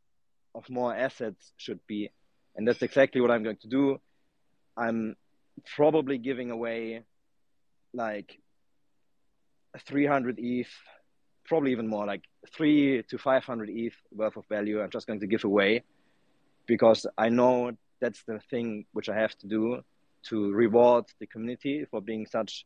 of 0.55 0.69
more 0.69 0.95
assets 0.95 1.53
should 1.57 1.79
be, 1.87 2.09
and 2.55 2.67
that's 2.67 2.81
exactly 2.81 3.21
what 3.21 3.31
I'm 3.31 3.43
going 3.43 3.57
to 3.57 3.67
do. 3.67 3.99
I'm 4.75 5.15
probably 5.75 6.17
giving 6.17 6.51
away 6.51 7.03
like 7.93 8.39
300 9.79 10.39
ETH, 10.39 10.67
probably 11.45 11.71
even 11.71 11.87
more, 11.87 12.05
like 12.05 12.23
three 12.53 13.03
to 13.09 13.17
500 13.17 13.69
ETH 13.69 13.95
worth 14.11 14.37
of 14.37 14.45
value. 14.47 14.81
I'm 14.81 14.89
just 14.89 15.07
going 15.07 15.19
to 15.19 15.27
give 15.27 15.43
away 15.43 15.83
because 16.65 17.05
I 17.17 17.29
know 17.29 17.71
that's 17.99 18.23
the 18.23 18.39
thing 18.49 18.85
which 18.93 19.09
I 19.09 19.15
have 19.15 19.35
to 19.39 19.47
do 19.47 19.81
to 20.29 20.51
reward 20.51 21.05
the 21.19 21.27
community 21.27 21.85
for 21.89 22.01
being 22.01 22.25
such 22.25 22.65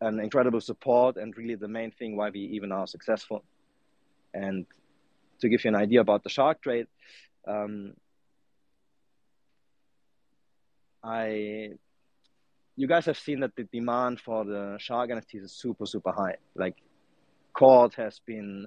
an 0.00 0.18
incredible 0.20 0.60
support 0.60 1.16
and 1.16 1.36
really 1.36 1.54
the 1.54 1.68
main 1.68 1.90
thing 1.90 2.16
why 2.16 2.30
we 2.30 2.40
even 2.40 2.72
are 2.72 2.86
successful. 2.86 3.44
And 4.34 4.66
to 5.40 5.48
give 5.48 5.64
you 5.64 5.68
an 5.68 5.76
idea 5.76 6.00
about 6.00 6.24
the 6.24 6.30
shark 6.30 6.62
trade, 6.62 6.86
um, 7.46 7.94
I 11.02 11.70
you 12.76 12.86
guys 12.86 13.06
have 13.06 13.18
seen 13.18 13.40
that 13.40 13.54
the 13.54 13.64
demand 13.64 14.20
for 14.20 14.44
the 14.44 14.76
shark 14.78 15.10
NFTs 15.10 15.44
is 15.44 15.52
super 15.52 15.84
super 15.84 16.12
high. 16.12 16.36
Like 16.54 16.76
court 17.52 17.94
has 17.94 18.20
been 18.24 18.66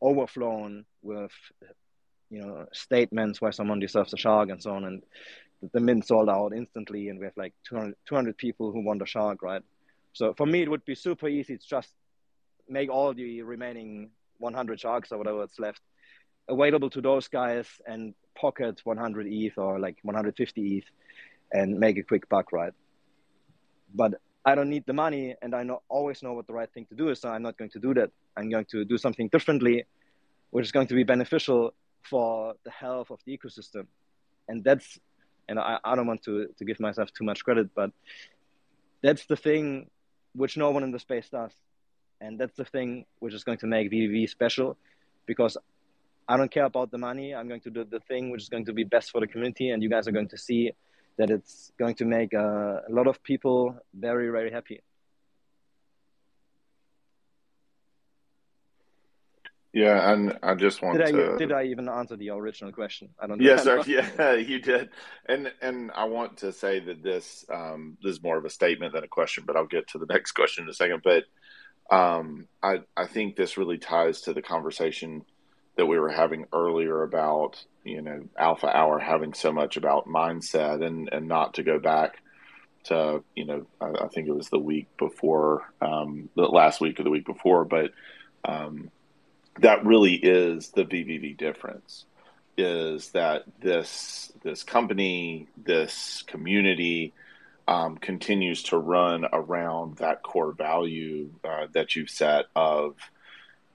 overflown 0.00 0.84
with 1.02 1.32
you 2.30 2.40
know 2.40 2.66
statements 2.72 3.40
why 3.40 3.50
someone 3.50 3.80
deserves 3.80 4.12
a 4.12 4.16
shark 4.16 4.48
and 4.50 4.62
so 4.62 4.72
on 4.72 4.84
and 4.84 5.02
the 5.72 5.80
mint 5.80 6.06
sold 6.06 6.28
out 6.28 6.52
instantly 6.52 7.08
and 7.08 7.18
we 7.18 7.24
have 7.24 7.36
like 7.36 7.54
200, 7.68 7.94
200 8.06 8.36
people 8.36 8.72
who 8.72 8.84
want 8.84 9.02
a 9.02 9.06
shark 9.06 9.42
right 9.42 9.62
so 10.12 10.34
for 10.34 10.46
me 10.46 10.62
it 10.62 10.70
would 10.70 10.84
be 10.84 10.94
super 10.94 11.28
easy 11.28 11.56
to 11.56 11.66
just 11.66 11.90
make 12.68 12.90
all 12.90 13.12
the 13.12 13.42
remaining 13.42 14.10
100 14.38 14.78
sharks 14.80 15.10
or 15.10 15.18
whatever 15.18 15.42
it's 15.42 15.58
left 15.58 15.80
available 16.48 16.90
to 16.90 17.00
those 17.00 17.28
guys 17.28 17.66
and 17.86 18.14
pocket 18.34 18.80
100 18.84 19.26
ETH 19.28 19.58
or 19.58 19.78
like 19.78 19.96
150 20.02 20.78
ETH 20.78 20.84
and 21.52 21.78
make 21.78 21.98
a 21.98 22.02
quick 22.02 22.28
buck, 22.28 22.52
right? 22.52 22.72
But 23.94 24.14
I 24.44 24.54
don't 24.54 24.70
need 24.70 24.84
the 24.86 24.92
money 24.92 25.34
and 25.42 25.54
I 25.54 25.62
know, 25.62 25.82
always 25.88 26.22
know 26.22 26.32
what 26.32 26.46
the 26.46 26.52
right 26.52 26.72
thing 26.72 26.86
to 26.86 26.94
do 26.94 27.08
is. 27.08 27.20
So 27.20 27.28
I'm 27.28 27.42
not 27.42 27.56
going 27.58 27.70
to 27.70 27.78
do 27.78 27.94
that. 27.94 28.10
I'm 28.36 28.48
going 28.50 28.66
to 28.70 28.84
do 28.84 28.98
something 28.98 29.28
differently, 29.28 29.84
which 30.50 30.64
is 30.64 30.72
going 30.72 30.86
to 30.86 30.94
be 30.94 31.04
beneficial 31.04 31.74
for 32.02 32.54
the 32.64 32.70
health 32.70 33.10
of 33.10 33.20
the 33.26 33.36
ecosystem. 33.36 33.86
And 34.48 34.64
that's, 34.64 34.98
and 35.48 35.58
I, 35.58 35.78
I 35.84 35.96
don't 35.96 36.06
want 36.06 36.22
to, 36.24 36.48
to 36.58 36.64
give 36.64 36.80
myself 36.80 37.12
too 37.12 37.24
much 37.24 37.44
credit, 37.44 37.70
but 37.74 37.90
that's 39.02 39.26
the 39.26 39.36
thing 39.36 39.88
which 40.34 40.56
no 40.56 40.70
one 40.70 40.82
in 40.82 40.90
the 40.90 40.98
space 40.98 41.28
does. 41.28 41.52
And 42.20 42.38
that's 42.38 42.56
the 42.56 42.64
thing 42.64 43.06
which 43.20 43.34
is 43.34 43.44
going 43.44 43.58
to 43.58 43.66
make 43.66 43.90
VVV 43.90 44.28
special 44.28 44.76
because 45.26 45.56
I 46.28 46.36
don't 46.36 46.50
care 46.50 46.64
about 46.64 46.90
the 46.90 46.98
money. 46.98 47.34
I'm 47.34 47.48
going 47.48 47.60
to 47.62 47.70
do 47.70 47.84
the 47.84 48.00
thing 48.00 48.30
which 48.30 48.42
is 48.42 48.48
going 48.48 48.66
to 48.66 48.72
be 48.72 48.84
best 48.84 49.10
for 49.10 49.20
the 49.20 49.26
community, 49.26 49.70
and 49.70 49.82
you 49.82 49.88
guys 49.88 50.06
are 50.08 50.12
going 50.12 50.28
to 50.28 50.38
see 50.38 50.72
that 51.16 51.30
it's 51.30 51.72
going 51.78 51.94
to 51.96 52.04
make 52.04 52.34
uh, 52.34 52.80
a 52.88 52.90
lot 52.90 53.06
of 53.06 53.22
people 53.22 53.76
very, 53.94 54.28
very 54.30 54.50
happy. 54.50 54.80
Yeah, 59.72 60.12
and 60.12 60.38
I 60.42 60.54
just 60.54 60.80
want 60.80 60.98
did 60.98 61.12
to. 61.12 61.34
I, 61.34 61.36
did 61.36 61.52
I 61.52 61.64
even 61.64 61.88
answer 61.88 62.16
the 62.16 62.30
original 62.30 62.72
question? 62.72 63.10
I 63.20 63.26
don't. 63.26 63.38
know. 63.38 63.44
Yes, 63.44 63.64
sir. 63.64 63.82
Yeah, 63.86 64.32
you 64.36 64.60
did. 64.60 64.88
And 65.26 65.52
and 65.60 65.90
I 65.94 66.04
want 66.04 66.38
to 66.38 66.52
say 66.52 66.80
that 66.80 67.02
this 67.02 67.44
um, 67.52 67.98
this 68.02 68.12
is 68.12 68.22
more 68.22 68.38
of 68.38 68.44
a 68.46 68.50
statement 68.50 68.94
than 68.94 69.04
a 69.04 69.08
question, 69.08 69.44
but 69.46 69.56
I'll 69.56 69.66
get 69.66 69.88
to 69.88 69.98
the 69.98 70.06
next 70.10 70.32
question 70.32 70.64
in 70.64 70.70
a 70.70 70.74
second. 70.74 71.02
But 71.04 71.24
um, 71.94 72.46
I 72.62 72.80
I 72.96 73.06
think 73.06 73.36
this 73.36 73.58
really 73.58 73.78
ties 73.78 74.22
to 74.22 74.32
the 74.32 74.42
conversation 74.42 75.24
that 75.76 75.86
we 75.86 75.98
were 75.98 76.10
having 76.10 76.46
earlier 76.52 77.02
about 77.02 77.62
you 77.84 78.00
know 78.00 78.24
alpha 78.38 78.74
hour 78.74 78.98
having 78.98 79.34
so 79.34 79.52
much 79.52 79.76
about 79.76 80.06
mindset 80.06 80.84
and 80.84 81.08
and 81.12 81.28
not 81.28 81.54
to 81.54 81.62
go 81.62 81.78
back 81.78 82.22
to 82.84 83.22
you 83.34 83.44
know 83.44 83.66
I, 83.80 84.04
I 84.04 84.08
think 84.08 84.28
it 84.28 84.34
was 84.34 84.48
the 84.48 84.58
week 84.58 84.88
before 84.98 85.72
um, 85.80 86.30
the 86.34 86.42
last 86.42 86.80
week 86.80 86.98
or 86.98 87.04
the 87.04 87.10
week 87.10 87.26
before 87.26 87.64
but 87.64 87.92
um, 88.44 88.90
that 89.60 89.84
really 89.84 90.14
is 90.14 90.70
the 90.70 90.84
VVV 90.84 91.36
difference 91.36 92.04
is 92.56 93.10
that 93.10 93.44
this 93.60 94.32
this 94.42 94.62
company 94.64 95.46
this 95.56 96.24
community 96.26 97.12
um, 97.68 97.98
continues 97.98 98.62
to 98.64 98.78
run 98.78 99.26
around 99.32 99.98
that 99.98 100.22
core 100.22 100.52
value 100.52 101.30
uh, 101.44 101.66
that 101.72 101.94
you've 101.94 102.10
set 102.10 102.46
of 102.56 102.96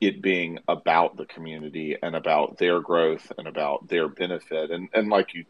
it 0.01 0.21
being 0.21 0.59
about 0.67 1.15
the 1.15 1.25
community 1.25 1.95
and 2.01 2.15
about 2.15 2.57
their 2.57 2.81
growth 2.81 3.31
and 3.37 3.47
about 3.47 3.87
their 3.87 4.07
benefit. 4.09 4.71
And 4.71 4.89
and 4.93 5.09
like 5.09 5.33
you 5.33 5.45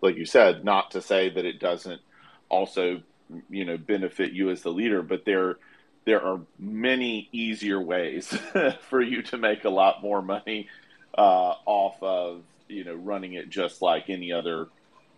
like 0.00 0.16
you 0.16 0.24
said 0.24 0.64
not 0.64 0.92
to 0.92 1.02
say 1.02 1.28
that 1.28 1.44
it 1.44 1.60
doesn't 1.60 2.00
also 2.48 3.02
you 3.50 3.64
know 3.64 3.76
benefit 3.76 4.32
you 4.32 4.50
as 4.50 4.62
the 4.62 4.70
leader 4.70 5.02
but 5.02 5.24
there 5.26 5.58
there 6.04 6.22
are 6.22 6.40
many 6.58 7.28
easier 7.32 7.80
ways 7.80 8.26
for 8.88 9.00
you 9.00 9.22
to 9.22 9.36
make 9.36 9.64
a 9.64 9.70
lot 9.70 10.02
more 10.02 10.22
money 10.22 10.68
uh, 11.16 11.54
off 11.66 12.02
of 12.02 12.42
you 12.68 12.84
know 12.84 12.94
running 12.94 13.34
it 13.34 13.50
just 13.50 13.82
like 13.82 14.08
any 14.08 14.32
other 14.32 14.68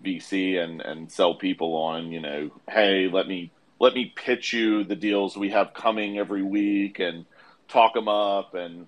VC 0.05 0.59
and 0.59 0.81
and 0.81 1.11
sell 1.11 1.35
people 1.35 1.75
on 1.75 2.11
you 2.11 2.21
know 2.21 2.51
hey 2.69 3.09
let 3.13 3.29
me 3.29 3.51
let 3.79 3.95
me 3.95 4.13
pitch 4.15 4.53
you 4.53 4.85
the 4.85 4.97
deals 4.97 5.37
we 5.37 5.51
have 5.51 5.75
coming 5.75 6.19
every 6.19 6.43
week 6.43 6.99
and 6.99 7.25
talk 7.69 7.95
them 7.95 8.09
up. 8.09 8.55
And 8.55 8.87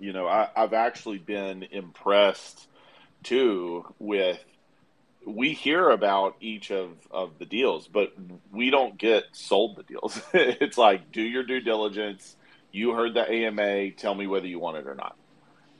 you 0.00 0.12
know 0.12 0.26
I, 0.26 0.48
i've 0.56 0.72
actually 0.72 1.18
been 1.18 1.64
impressed 1.70 2.68
too 3.22 3.84
with 3.98 4.38
we 5.24 5.52
hear 5.52 5.90
about 5.90 6.36
each 6.40 6.70
of, 6.70 6.90
of 7.10 7.38
the 7.38 7.44
deals, 7.44 7.88
but 7.88 8.12
we 8.50 8.70
don't 8.70 8.96
get 8.98 9.24
sold 9.32 9.76
the 9.76 9.82
deals. 9.82 10.20
it's 10.32 10.78
like, 10.78 11.12
do 11.12 11.22
your 11.22 11.42
due 11.42 11.60
diligence. 11.60 12.36
You 12.72 12.92
heard 12.92 13.14
the 13.14 13.28
AMA. 13.28 13.92
Tell 13.92 14.14
me 14.14 14.26
whether 14.26 14.46
you 14.46 14.58
want 14.58 14.78
it 14.78 14.86
or 14.86 14.94
not, 14.94 15.16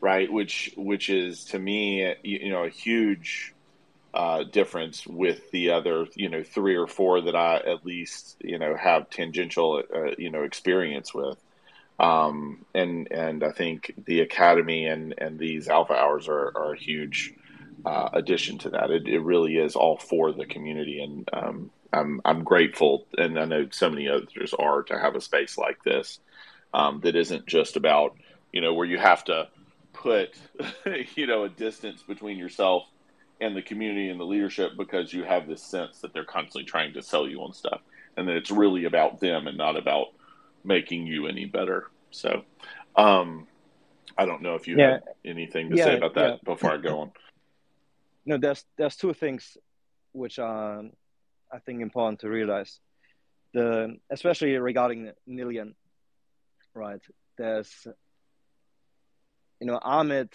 right? 0.00 0.30
Which 0.30 0.72
which 0.76 1.10
is 1.10 1.44
to 1.46 1.58
me, 1.58 2.14
you 2.22 2.50
know, 2.50 2.64
a 2.64 2.70
huge 2.70 3.54
uh, 4.14 4.44
difference 4.44 5.06
with 5.06 5.50
the 5.50 5.70
other, 5.70 6.06
you 6.14 6.28
know, 6.28 6.42
three 6.42 6.76
or 6.76 6.86
four 6.86 7.20
that 7.20 7.36
I 7.36 7.56
at 7.58 7.84
least 7.84 8.36
you 8.40 8.58
know 8.58 8.74
have 8.74 9.10
tangential, 9.10 9.82
uh, 9.94 10.12
you 10.16 10.30
know, 10.30 10.42
experience 10.42 11.12
with. 11.12 11.38
Um, 12.00 12.64
and 12.74 13.08
and 13.10 13.44
I 13.44 13.50
think 13.50 13.92
the 14.06 14.20
academy 14.20 14.86
and 14.86 15.14
and 15.18 15.38
these 15.38 15.68
alpha 15.68 15.94
hours 15.94 16.28
are, 16.28 16.52
are 16.56 16.72
a 16.72 16.78
huge 16.78 17.34
uh, 17.84 18.08
addition 18.12 18.58
to 18.58 18.70
that. 18.70 18.90
It, 18.90 19.08
it 19.08 19.20
really 19.20 19.56
is 19.56 19.76
all 19.76 19.98
for 19.98 20.32
the 20.32 20.46
community, 20.46 21.02
and 21.02 21.28
um, 21.32 21.70
I'm 21.92 22.20
I'm 22.24 22.44
grateful, 22.44 23.06
and 23.16 23.38
I 23.38 23.44
know 23.44 23.68
so 23.70 23.90
many 23.90 24.08
others 24.08 24.54
are 24.58 24.82
to 24.84 24.98
have 24.98 25.14
a 25.14 25.20
space 25.20 25.56
like 25.56 25.82
this 25.84 26.20
um, 26.74 27.00
that 27.00 27.16
isn't 27.16 27.46
just 27.46 27.76
about 27.76 28.16
you 28.52 28.60
know 28.60 28.74
where 28.74 28.86
you 28.86 28.98
have 28.98 29.24
to 29.24 29.48
put 29.92 30.36
you 31.14 31.26
know 31.26 31.44
a 31.44 31.48
distance 31.48 32.02
between 32.02 32.38
yourself 32.38 32.84
and 33.40 33.56
the 33.56 33.62
community 33.62 34.08
and 34.08 34.18
the 34.18 34.24
leadership 34.24 34.72
because 34.76 35.12
you 35.12 35.22
have 35.22 35.46
this 35.46 35.62
sense 35.62 36.00
that 36.00 36.12
they're 36.12 36.24
constantly 36.24 36.64
trying 36.64 36.92
to 36.92 37.02
sell 37.02 37.28
you 37.28 37.40
on 37.42 37.52
stuff, 37.52 37.80
and 38.16 38.28
that 38.28 38.36
it's 38.36 38.50
really 38.50 38.84
about 38.84 39.20
them 39.20 39.46
and 39.46 39.56
not 39.56 39.76
about 39.76 40.08
making 40.64 41.06
you 41.06 41.26
any 41.26 41.46
better. 41.46 41.88
So, 42.10 42.42
um, 42.96 43.46
I 44.16 44.26
don't 44.26 44.42
know 44.42 44.54
if 44.54 44.66
you 44.66 44.76
yeah. 44.76 44.92
have 44.92 45.02
anything 45.24 45.70
to 45.70 45.76
yeah, 45.76 45.84
say 45.84 45.96
about 45.96 46.14
that 46.14 46.30
yeah. 46.30 46.36
before 46.44 46.72
I 46.72 46.76
go 46.78 47.00
on. 47.00 47.12
No, 48.28 48.36
there's 48.36 48.62
there's 48.76 48.94
two 48.94 49.14
things 49.14 49.56
which 50.12 50.38
are 50.38 50.82
I 51.50 51.58
think 51.64 51.80
important 51.80 52.20
to 52.20 52.28
realize. 52.28 52.78
The 53.54 53.96
especially 54.10 54.54
regarding 54.58 55.12
Nillion, 55.26 55.74
right? 56.74 57.00
There's 57.38 57.72
you 59.60 59.66
know 59.66 59.78
Ahmed 59.82 60.28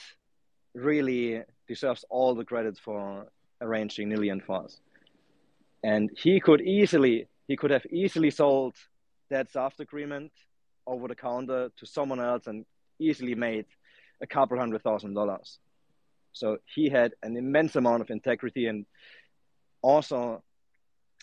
really 0.74 1.44
deserves 1.68 2.04
all 2.10 2.34
the 2.34 2.44
credit 2.44 2.80
for 2.84 3.28
arranging 3.62 4.10
Nillion 4.10 4.44
for 4.44 4.64
us, 4.64 4.82
and 5.84 6.10
he 6.18 6.40
could 6.40 6.62
easily 6.62 7.28
he 7.48 7.56
could 7.56 7.70
have 7.70 7.86
easily 7.92 8.32
sold 8.32 8.74
that 9.30 9.52
soft 9.52 9.80
agreement 9.80 10.32
over 10.88 11.08
the 11.08 11.16
counter 11.16 11.70
to 11.78 11.86
someone 11.86 12.20
else 12.20 12.48
and 12.48 12.66
easily 13.00 13.36
made 13.36 13.68
a 14.20 14.26
couple 14.26 14.58
hundred 14.58 14.82
thousand 14.82 15.14
dollars. 15.14 15.60
So 16.34 16.58
he 16.74 16.90
had 16.90 17.14
an 17.24 17.38
immense 17.38 17.76
amount 17.76 18.02
of 18.02 18.10
integrity 18.10 18.66
and 18.68 18.86
also, 19.82 20.44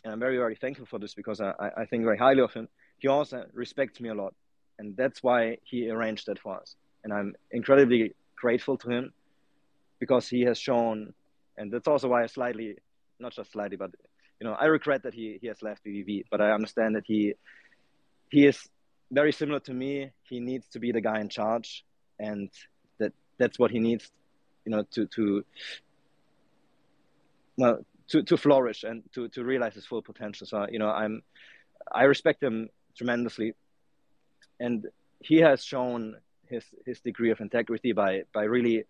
and 0.04 0.12
I'm 0.12 0.20
very, 0.20 0.36
very 0.36 0.56
thankful 0.56 0.86
for 0.86 0.98
this 0.98 1.14
because 1.14 1.40
I, 1.40 1.52
I 1.76 1.84
think 1.84 2.04
very 2.04 2.18
highly 2.18 2.42
of 2.42 2.52
him. 2.52 2.68
He 2.98 3.08
also 3.08 3.44
respects 3.52 4.00
me 4.00 4.08
a 4.08 4.14
lot. 4.14 4.34
And 4.78 4.96
that's 4.96 5.22
why 5.22 5.58
he 5.64 5.90
arranged 5.90 6.26
that 6.26 6.38
for 6.38 6.58
us. 6.58 6.74
And 7.04 7.12
I'm 7.12 7.34
incredibly 7.50 8.14
grateful 8.36 8.78
to 8.78 8.90
him 8.90 9.12
because 9.98 10.28
he 10.28 10.42
has 10.42 10.58
shown, 10.58 11.12
and 11.58 11.70
that's 11.70 11.86
also 11.86 12.08
why 12.08 12.22
I 12.22 12.26
slightly, 12.26 12.76
not 13.18 13.32
just 13.32 13.52
slightly, 13.52 13.76
but 13.76 13.90
you 14.40 14.46
know, 14.46 14.54
I 14.58 14.66
regret 14.66 15.02
that 15.02 15.12
he, 15.12 15.38
he 15.40 15.48
has 15.48 15.60
left 15.62 15.84
VVV, 15.84 16.24
but 16.30 16.40
I 16.40 16.52
understand 16.52 16.96
that 16.96 17.04
he 17.06 17.34
he 18.30 18.46
is 18.46 18.58
very 19.10 19.32
similar 19.32 19.60
to 19.60 19.74
me. 19.74 20.12
He 20.22 20.40
needs 20.40 20.66
to 20.68 20.78
be 20.78 20.92
the 20.92 21.00
guy 21.00 21.20
in 21.20 21.28
charge, 21.28 21.84
and 22.18 22.48
that 22.98 23.12
that's 23.38 23.58
what 23.58 23.70
he 23.70 23.78
needs, 23.78 24.10
you 24.70 24.76
know, 24.76 24.84
to 24.92 25.06
to 25.06 25.44
well 27.56 27.84
to, 28.08 28.22
to 28.22 28.36
flourish 28.36 28.84
and 28.84 29.02
to, 29.14 29.28
to 29.28 29.44
realize 29.44 29.74
his 29.74 29.86
full 29.86 30.02
potential. 30.02 30.46
So 30.46 30.66
you 30.70 30.78
know, 30.78 30.88
I'm 30.88 31.22
I 31.92 32.04
respect 32.04 32.42
him 32.42 32.68
tremendously, 32.96 33.54
and 34.60 34.86
he 35.18 35.38
has 35.38 35.64
shown 35.64 36.16
his 36.46 36.64
his 36.86 37.00
degree 37.00 37.30
of 37.30 37.40
integrity 37.40 37.92
by 37.92 38.22
by 38.32 38.44
really 38.44 38.84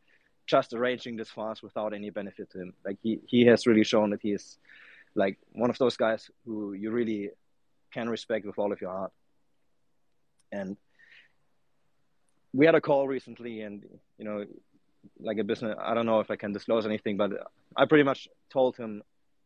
just 0.46 0.74
arranging 0.74 1.16
this 1.16 1.30
fast 1.30 1.62
without 1.62 1.94
any 1.94 2.10
benefit 2.10 2.50
to 2.50 2.60
him. 2.60 2.74
Like 2.84 2.98
he 3.02 3.20
he 3.26 3.46
has 3.46 3.66
really 3.66 3.84
shown 3.84 4.10
that 4.10 4.20
he 4.22 4.32
is 4.32 4.58
like 5.14 5.38
one 5.52 5.70
of 5.70 5.78
those 5.78 5.96
guys 5.96 6.30
who 6.44 6.74
you 6.74 6.90
really 6.90 7.30
can 7.90 8.08
respect 8.08 8.44
with 8.44 8.58
all 8.58 8.72
of 8.72 8.80
your 8.80 8.90
heart. 8.90 9.12
And 10.52 10.76
we 12.52 12.66
had 12.66 12.74
a 12.74 12.80
call 12.80 13.08
recently, 13.08 13.62
and 13.62 13.84
you 14.18 14.24
know, 14.24 14.44
like 15.18 15.38
a 15.38 15.44
business. 15.44 15.76
I 15.80 15.94
don't 15.94 16.06
know 16.06 16.20
if 16.20 16.30
I 16.30 16.36
can 16.36 16.52
disclose 16.52 16.86
anything, 16.86 17.16
but 17.16 17.32
I 17.76 17.86
pretty 17.86 18.04
much 18.04 18.28
told 18.50 18.76
him, 18.76 19.02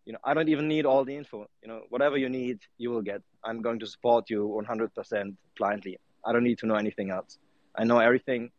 you 0.06 0.12
know, 0.12 0.18
I 0.24 0.34
don't 0.34 0.48
even 0.48 0.68
need 0.68 0.86
all 0.86 1.04
the 1.04 1.16
info. 1.16 1.48
You 1.62 1.68
know, 1.68 1.82
whatever 1.88 2.16
you 2.16 2.28
need, 2.28 2.58
you 2.78 2.90
will 2.90 3.02
get. 3.02 3.22
I'm 3.44 3.62
going 3.62 3.78
to 3.80 3.86
support 3.86 4.30
you 4.30 4.62
100% 4.68 5.36
blindly. 5.56 5.98
I 6.24 6.32
don't 6.32 6.44
need 6.44 6.58
to 6.58 6.66
know 6.66 6.76
anything 6.76 7.10
else. 7.10 7.38
I 7.76 7.84
know 7.84 7.98
everything 7.98 8.50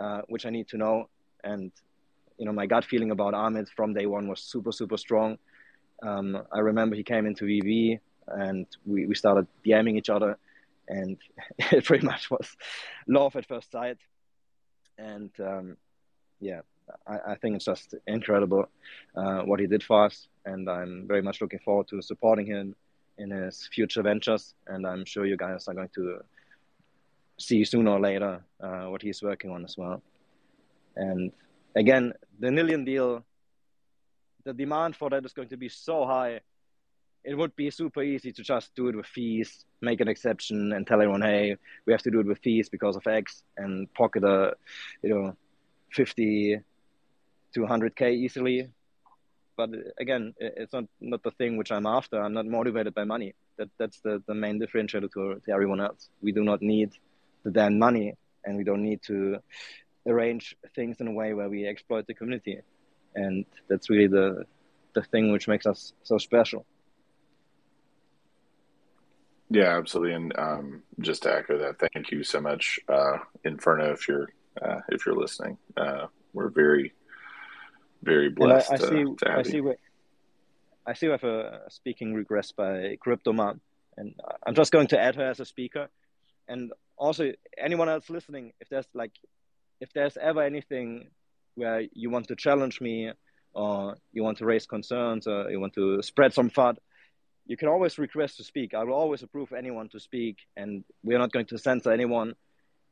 uh, 0.00 0.22
which 0.28 0.46
I 0.46 0.50
need 0.50 0.68
to 0.68 0.78
know, 0.78 1.08
and 1.44 1.70
you 2.38 2.46
know, 2.46 2.52
my 2.52 2.66
gut 2.66 2.86
feeling 2.86 3.10
about 3.10 3.34
Ahmed 3.34 3.68
from 3.68 3.92
day 3.92 4.06
one 4.06 4.26
was 4.26 4.40
super, 4.40 4.72
super 4.72 4.96
strong. 4.96 5.36
Um, 6.02 6.42
I 6.50 6.60
remember 6.60 6.96
he 6.96 7.02
came 7.02 7.26
into 7.26 7.44
VV 7.44 7.98
and 8.28 8.66
we, 8.86 9.06
we 9.06 9.14
started 9.14 9.46
DMing 9.66 9.98
each 9.98 10.08
other, 10.08 10.38
and 10.88 11.18
it 11.58 11.84
pretty 11.84 12.06
much 12.06 12.30
was 12.30 12.56
love 13.06 13.36
at 13.36 13.46
first 13.46 13.70
sight. 13.70 13.98
And 14.96 15.30
um, 15.38 15.76
yeah, 16.40 16.60
I, 17.06 17.32
I, 17.32 17.34
think 17.36 17.56
it's 17.56 17.64
just 17.64 17.94
incredible 18.06 18.68
uh, 19.16 19.42
what 19.42 19.60
he 19.60 19.66
did 19.66 19.82
for 19.82 20.04
us, 20.06 20.28
and 20.44 20.68
I'm 20.68 21.06
very 21.06 21.22
much 21.22 21.40
looking 21.40 21.60
forward 21.60 21.88
to 21.88 22.02
supporting 22.02 22.46
him 22.46 22.74
in 23.18 23.30
his 23.30 23.68
future 23.72 24.02
ventures. 24.02 24.54
And 24.66 24.86
I'm 24.86 25.04
sure 25.04 25.26
you 25.26 25.36
guys 25.36 25.68
are 25.68 25.74
going 25.74 25.90
to 25.94 26.20
see 27.38 27.64
sooner 27.64 27.92
or 27.92 28.00
later 28.00 28.42
uh, 28.62 28.84
what 28.84 29.02
he's 29.02 29.22
working 29.22 29.50
on 29.50 29.64
as 29.64 29.76
well. 29.76 30.02
And 30.96 31.32
again, 31.76 32.12
the 32.38 32.48
Nillion 32.48 32.84
deal 32.84 33.24
the 34.44 34.52
demand 34.52 34.96
for 34.96 35.10
that 35.10 35.24
is 35.24 35.32
going 35.32 35.48
to 35.48 35.56
be 35.56 35.68
so 35.68 36.06
high. 36.06 36.40
It 37.24 37.36
would 37.36 37.54
be 37.54 37.70
super 37.70 38.02
easy 38.02 38.32
to 38.32 38.42
just 38.42 38.74
do 38.74 38.88
it 38.88 38.96
with 38.96 39.06
fees, 39.06 39.66
make 39.82 40.00
an 40.00 40.08
exception, 40.08 40.72
and 40.72 40.86
tell 40.86 41.00
everyone, 41.00 41.20
"Hey, 41.20 41.56
we 41.84 41.92
have 41.92 42.02
to 42.02 42.10
do 42.10 42.20
it 42.20 42.26
with 42.26 42.38
fees 42.38 42.70
because 42.70 42.96
of 42.96 43.06
X," 43.06 43.44
and 43.58 43.92
pocket 43.92 44.24
a, 44.24 44.56
you 45.02 45.10
know, 45.10 45.36
fifty 45.92 46.60
to 47.54 47.66
hundred 47.66 47.96
k 47.96 48.14
easily. 48.14 48.70
But 49.56 49.70
again, 49.98 50.34
it's 50.38 50.72
not 50.72 50.84
not 51.00 51.22
the 51.22 51.32
thing 51.32 51.56
which 51.56 51.72
I'm 51.72 51.86
after. 51.86 52.22
I'm 52.22 52.32
not 52.32 52.46
motivated 52.46 52.94
by 52.94 53.04
money. 53.04 53.34
That 53.58 53.68
that's 53.78 54.00
the 54.00 54.22
the 54.26 54.34
main 54.34 54.60
differentiator 54.60 55.12
to, 55.12 55.40
to 55.44 55.52
everyone 55.52 55.80
else. 55.80 56.08
We 56.22 56.32
do 56.32 56.44
not 56.44 56.62
need 56.62 56.90
the 57.44 57.50
damn 57.50 57.78
money, 57.78 58.14
and 58.44 58.56
we 58.56 58.64
don't 58.64 58.82
need 58.82 59.02
to 59.04 59.38
arrange 60.06 60.56
things 60.74 61.00
in 61.00 61.08
a 61.08 61.12
way 61.12 61.34
where 61.34 61.48
we 61.48 61.66
exploit 61.66 62.06
the 62.06 62.14
community 62.14 62.60
and 63.14 63.44
that's 63.68 63.90
really 63.90 64.06
the 64.06 64.44
the 64.94 65.02
thing 65.02 65.32
which 65.32 65.46
makes 65.46 65.66
us 65.66 65.92
so 66.02 66.18
special. 66.18 66.66
Yeah, 69.50 69.76
absolutely, 69.76 70.14
and 70.14 70.38
um, 70.38 70.82
just 71.00 71.22
to 71.24 71.34
echo 71.34 71.58
that, 71.58 71.78
thank 71.78 72.10
you 72.10 72.22
so 72.22 72.40
much, 72.40 72.78
uh, 72.88 73.18
Inferno, 73.44 73.92
if 73.92 74.06
you're 74.08 74.28
uh, 74.62 74.80
if 74.88 75.06
you're 75.06 75.16
listening. 75.16 75.58
Uh, 75.76 76.06
we're 76.32 76.50
very 76.50 76.92
very 78.02 78.30
blessed. 78.30 78.70
I, 78.70 78.74
I 78.74 78.78
see. 78.78 79.04
I 79.26 79.42
see. 79.42 79.60
What, 79.60 79.76
I 80.86 80.94
see 80.94 81.06
we 81.06 81.12
have 81.12 81.24
a 81.24 81.60
speaking 81.68 82.14
request 82.14 82.56
by 82.56 82.96
Cryptoman, 83.04 83.60
and 83.96 84.14
I'm 84.46 84.54
just 84.54 84.72
going 84.72 84.88
to 84.88 85.00
add 85.00 85.16
her 85.16 85.28
as 85.30 85.40
a 85.40 85.44
speaker. 85.44 85.88
And 86.48 86.72
also, 86.96 87.32
anyone 87.58 87.88
else 87.88 88.10
listening, 88.10 88.52
if 88.60 88.68
there's 88.68 88.88
like, 88.94 89.12
if 89.80 89.92
there's 89.92 90.16
ever 90.16 90.42
anything 90.42 91.08
where 91.54 91.82
you 91.92 92.10
want 92.10 92.28
to 92.28 92.36
challenge 92.36 92.80
me 92.80 93.12
or 93.52 93.96
you 94.12 94.22
want 94.22 94.38
to 94.38 94.46
raise 94.46 94.66
concerns 94.66 95.26
or 95.26 95.50
you 95.50 95.60
want 95.60 95.74
to 95.74 96.02
spread 96.02 96.32
some 96.32 96.50
FUD, 96.50 96.76
you 97.46 97.56
can 97.56 97.68
always 97.68 97.98
request 97.98 98.38
to 98.38 98.44
speak. 98.44 98.74
I 98.74 98.84
will 98.84 98.94
always 98.94 99.22
approve 99.22 99.52
anyone 99.52 99.88
to 99.90 100.00
speak, 100.00 100.38
and 100.56 100.84
we're 101.02 101.18
not 101.18 101.32
going 101.32 101.46
to 101.46 101.58
censor 101.58 101.92
anyone. 101.92 102.34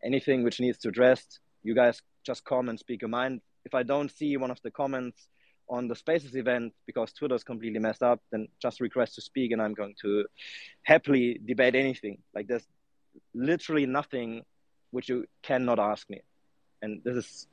Anything 0.04 0.44
which 0.44 0.60
needs 0.60 0.78
to 0.78 0.88
address, 0.88 1.40
you 1.62 1.74
guys 1.74 2.00
just 2.24 2.44
come 2.44 2.68
and 2.68 2.78
speak 2.78 3.02
your 3.02 3.08
mind. 3.08 3.40
If 3.64 3.74
I 3.74 3.82
don't 3.82 4.10
see 4.10 4.36
one 4.36 4.50
of 4.50 4.60
the 4.62 4.70
comments 4.70 5.28
on 5.68 5.88
the 5.88 5.96
Spaces 5.96 6.34
event 6.34 6.72
because 6.86 7.12
Twitter's 7.12 7.44
completely 7.44 7.78
messed 7.78 8.02
up, 8.02 8.20
then 8.32 8.48
just 8.60 8.80
request 8.80 9.14
to 9.16 9.20
speak, 9.20 9.52
and 9.52 9.60
I'm 9.60 9.74
going 9.74 9.94
to 10.02 10.24
happily 10.82 11.40
debate 11.44 11.74
anything. 11.74 12.18
Like 12.34 12.46
there's 12.48 12.66
literally 13.34 13.86
nothing 13.86 14.42
which 14.90 15.08
you 15.08 15.26
cannot 15.42 15.78
ask 15.78 16.08
me, 16.08 16.22
and 16.80 17.02
this 17.04 17.16
is 17.16 17.46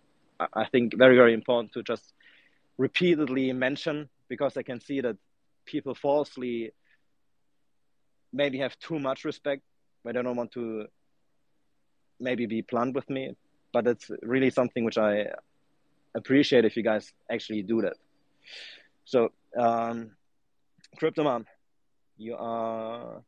I 0.53 0.65
think 0.65 0.97
very 0.97 1.15
very 1.15 1.33
important 1.33 1.73
to 1.73 1.83
just 1.83 2.13
repeatedly 2.77 3.51
mention 3.53 4.09
because 4.27 4.57
I 4.57 4.63
can 4.63 4.79
see 4.79 5.01
that 5.01 5.17
people 5.65 5.95
falsely 5.95 6.71
maybe 8.33 8.59
have 8.59 8.77
too 8.79 8.99
much 8.99 9.23
respect 9.23 9.61
but 10.03 10.13
they 10.13 10.21
don't 10.21 10.35
want 10.35 10.51
to 10.51 10.85
maybe 12.19 12.45
be 12.45 12.61
blunt 12.61 12.95
with 12.95 13.09
me 13.09 13.35
but 13.75 13.87
it's 13.87 14.09
really 14.21 14.49
something 14.49 14.85
which 14.85 14.97
I 14.97 15.11
appreciate 16.15 16.63
if 16.63 16.77
you 16.77 16.83
guys 16.91 17.11
actually 17.29 17.63
do 17.73 17.81
that 17.81 17.97
so 19.03 19.19
um 19.65 19.97
cryptomom 20.99 21.43
you 22.17 22.35
are 22.37 23.21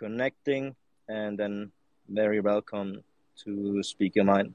connecting 0.00 0.74
and 1.08 1.38
then 1.38 1.70
very 2.08 2.40
welcome 2.40 2.90
to 3.44 3.82
speak 3.82 4.16
your 4.16 4.24
mind 4.34 4.54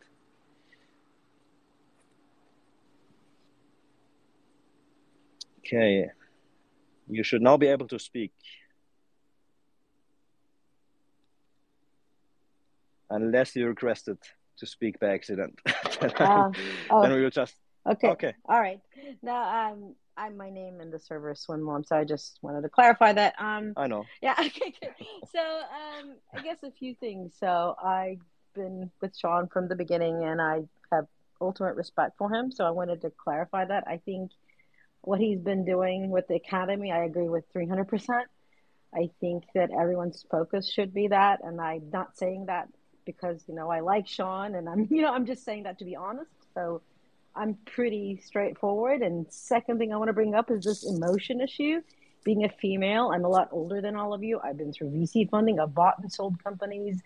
Okay. 5.71 6.09
You 7.07 7.23
should 7.23 7.43
now 7.43 7.55
be 7.57 7.67
able 7.67 7.87
to 7.89 7.99
speak. 7.99 8.31
Unless 13.11 13.55
you 13.55 13.67
requested 13.67 14.17
to 14.59 14.65
speak 14.65 14.99
by 14.99 15.07
accident. 15.07 15.59
then, 16.01 16.11
um, 16.19 16.53
oh, 16.89 17.01
then 17.01 17.13
we 17.13 17.21
will 17.21 17.29
just. 17.29 17.55
Okay. 17.89 18.09
Okay. 18.09 18.33
All 18.47 18.59
right. 18.59 18.79
Now, 19.21 19.71
um, 19.71 19.95
I'm 20.17 20.37
my 20.37 20.49
name 20.49 20.81
in 20.81 20.91
the 20.91 20.99
server 20.99 21.33
Swim 21.33 21.61
Mom, 21.61 21.83
so 21.83 21.95
I 21.95 22.03
just 22.03 22.39
wanted 22.41 22.61
to 22.61 22.69
clarify 22.69 23.13
that. 23.13 23.35
Um, 23.39 23.73
I 23.77 23.87
know. 23.87 24.05
Yeah. 24.21 24.35
Okay. 24.39 24.73
so, 25.33 25.39
um, 25.39 26.15
I 26.35 26.41
guess 26.41 26.57
a 26.63 26.71
few 26.71 26.95
things. 26.95 27.33
So, 27.39 27.75
I've 27.83 28.21
been 28.53 28.91
with 29.01 29.17
Sean 29.17 29.47
from 29.47 29.67
the 29.67 29.75
beginning, 29.75 30.23
and 30.23 30.41
I 30.41 30.61
have 30.91 31.07
ultimate 31.41 31.75
respect 31.75 32.17
for 32.17 32.31
him. 32.33 32.51
So, 32.51 32.65
I 32.65 32.71
wanted 32.71 33.01
to 33.01 33.11
clarify 33.11 33.65
that. 33.65 33.85
I 33.87 33.97
think 33.97 34.31
what 35.01 35.19
he's 35.19 35.39
been 35.39 35.65
doing 35.65 36.09
with 36.09 36.27
the 36.27 36.35
academy, 36.35 36.91
I 36.91 37.05
agree 37.05 37.29
with 37.29 37.45
300%. 37.53 38.23
I 38.93 39.09
think 39.19 39.43
that 39.55 39.69
everyone's 39.71 40.25
focus 40.29 40.69
should 40.69 40.93
be 40.93 41.07
that. 41.07 41.39
And 41.43 41.61
I'm 41.61 41.89
not 41.91 42.17
saying 42.17 42.47
that 42.47 42.67
because, 43.15 43.43
you 43.47 43.55
know, 43.55 43.69
I 43.69 43.79
like 43.79 44.07
Sean 44.07 44.55
and 44.55 44.67
I'm, 44.67 44.87
you 44.91 45.01
know, 45.01 45.13
I'm 45.13 45.25
just 45.25 45.43
saying 45.43 45.63
that 45.63 45.79
to 45.79 45.85
be 45.85 45.95
honest. 45.95 46.31
So 46.53 46.81
I'm 47.35 47.55
pretty 47.65 48.21
straightforward. 48.23 49.01
And 49.01 49.25
second 49.29 49.77
thing 49.77 49.93
I 49.93 49.97
want 49.97 50.09
to 50.09 50.13
bring 50.13 50.35
up 50.35 50.51
is 50.51 50.63
this 50.63 50.85
emotion 50.85 51.41
issue. 51.41 51.81
Being 52.23 52.43
a 52.43 52.49
female, 52.49 53.11
I'm 53.13 53.23
a 53.23 53.29
lot 53.29 53.47
older 53.51 53.81
than 53.81 53.95
all 53.95 54.13
of 54.13 54.23
you. 54.23 54.41
I've 54.43 54.57
been 54.57 54.73
through 54.73 54.89
VC 54.89 55.29
funding, 55.29 55.59
I've 55.59 55.73
bought 55.73 55.99
and 55.99 56.11
sold 56.11 56.43
companies. 56.43 57.01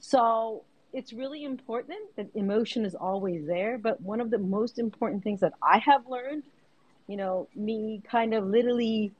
So 0.00 0.64
it's 0.92 1.12
really 1.12 1.44
important 1.44 1.98
that 2.16 2.28
emotion 2.34 2.84
is 2.84 2.94
always 2.94 3.46
there. 3.46 3.78
But 3.78 4.00
one 4.00 4.20
of 4.20 4.30
the 4.30 4.38
most 4.38 4.78
important 4.78 5.22
things 5.22 5.40
that 5.40 5.52
I 5.62 5.78
have 5.78 6.06
learned 6.08 6.42
you 7.08 7.16
know, 7.16 7.48
me 7.56 8.02
kind 8.08 8.34
of 8.34 8.44
literally, 8.46 9.12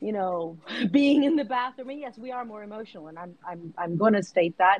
you 0.00 0.12
know, 0.12 0.56
being 0.90 1.24
in 1.24 1.36
the 1.36 1.44
bathroom. 1.44 1.90
And 1.90 2.00
yes, 2.00 2.16
we 2.16 2.32
are 2.32 2.46
more 2.46 2.62
emotional, 2.62 3.08
and 3.08 3.18
I'm 3.18 3.34
I'm 3.46 3.74
I'm 3.76 3.96
going 3.98 4.14
to 4.14 4.22
state 4.22 4.56
that. 4.56 4.78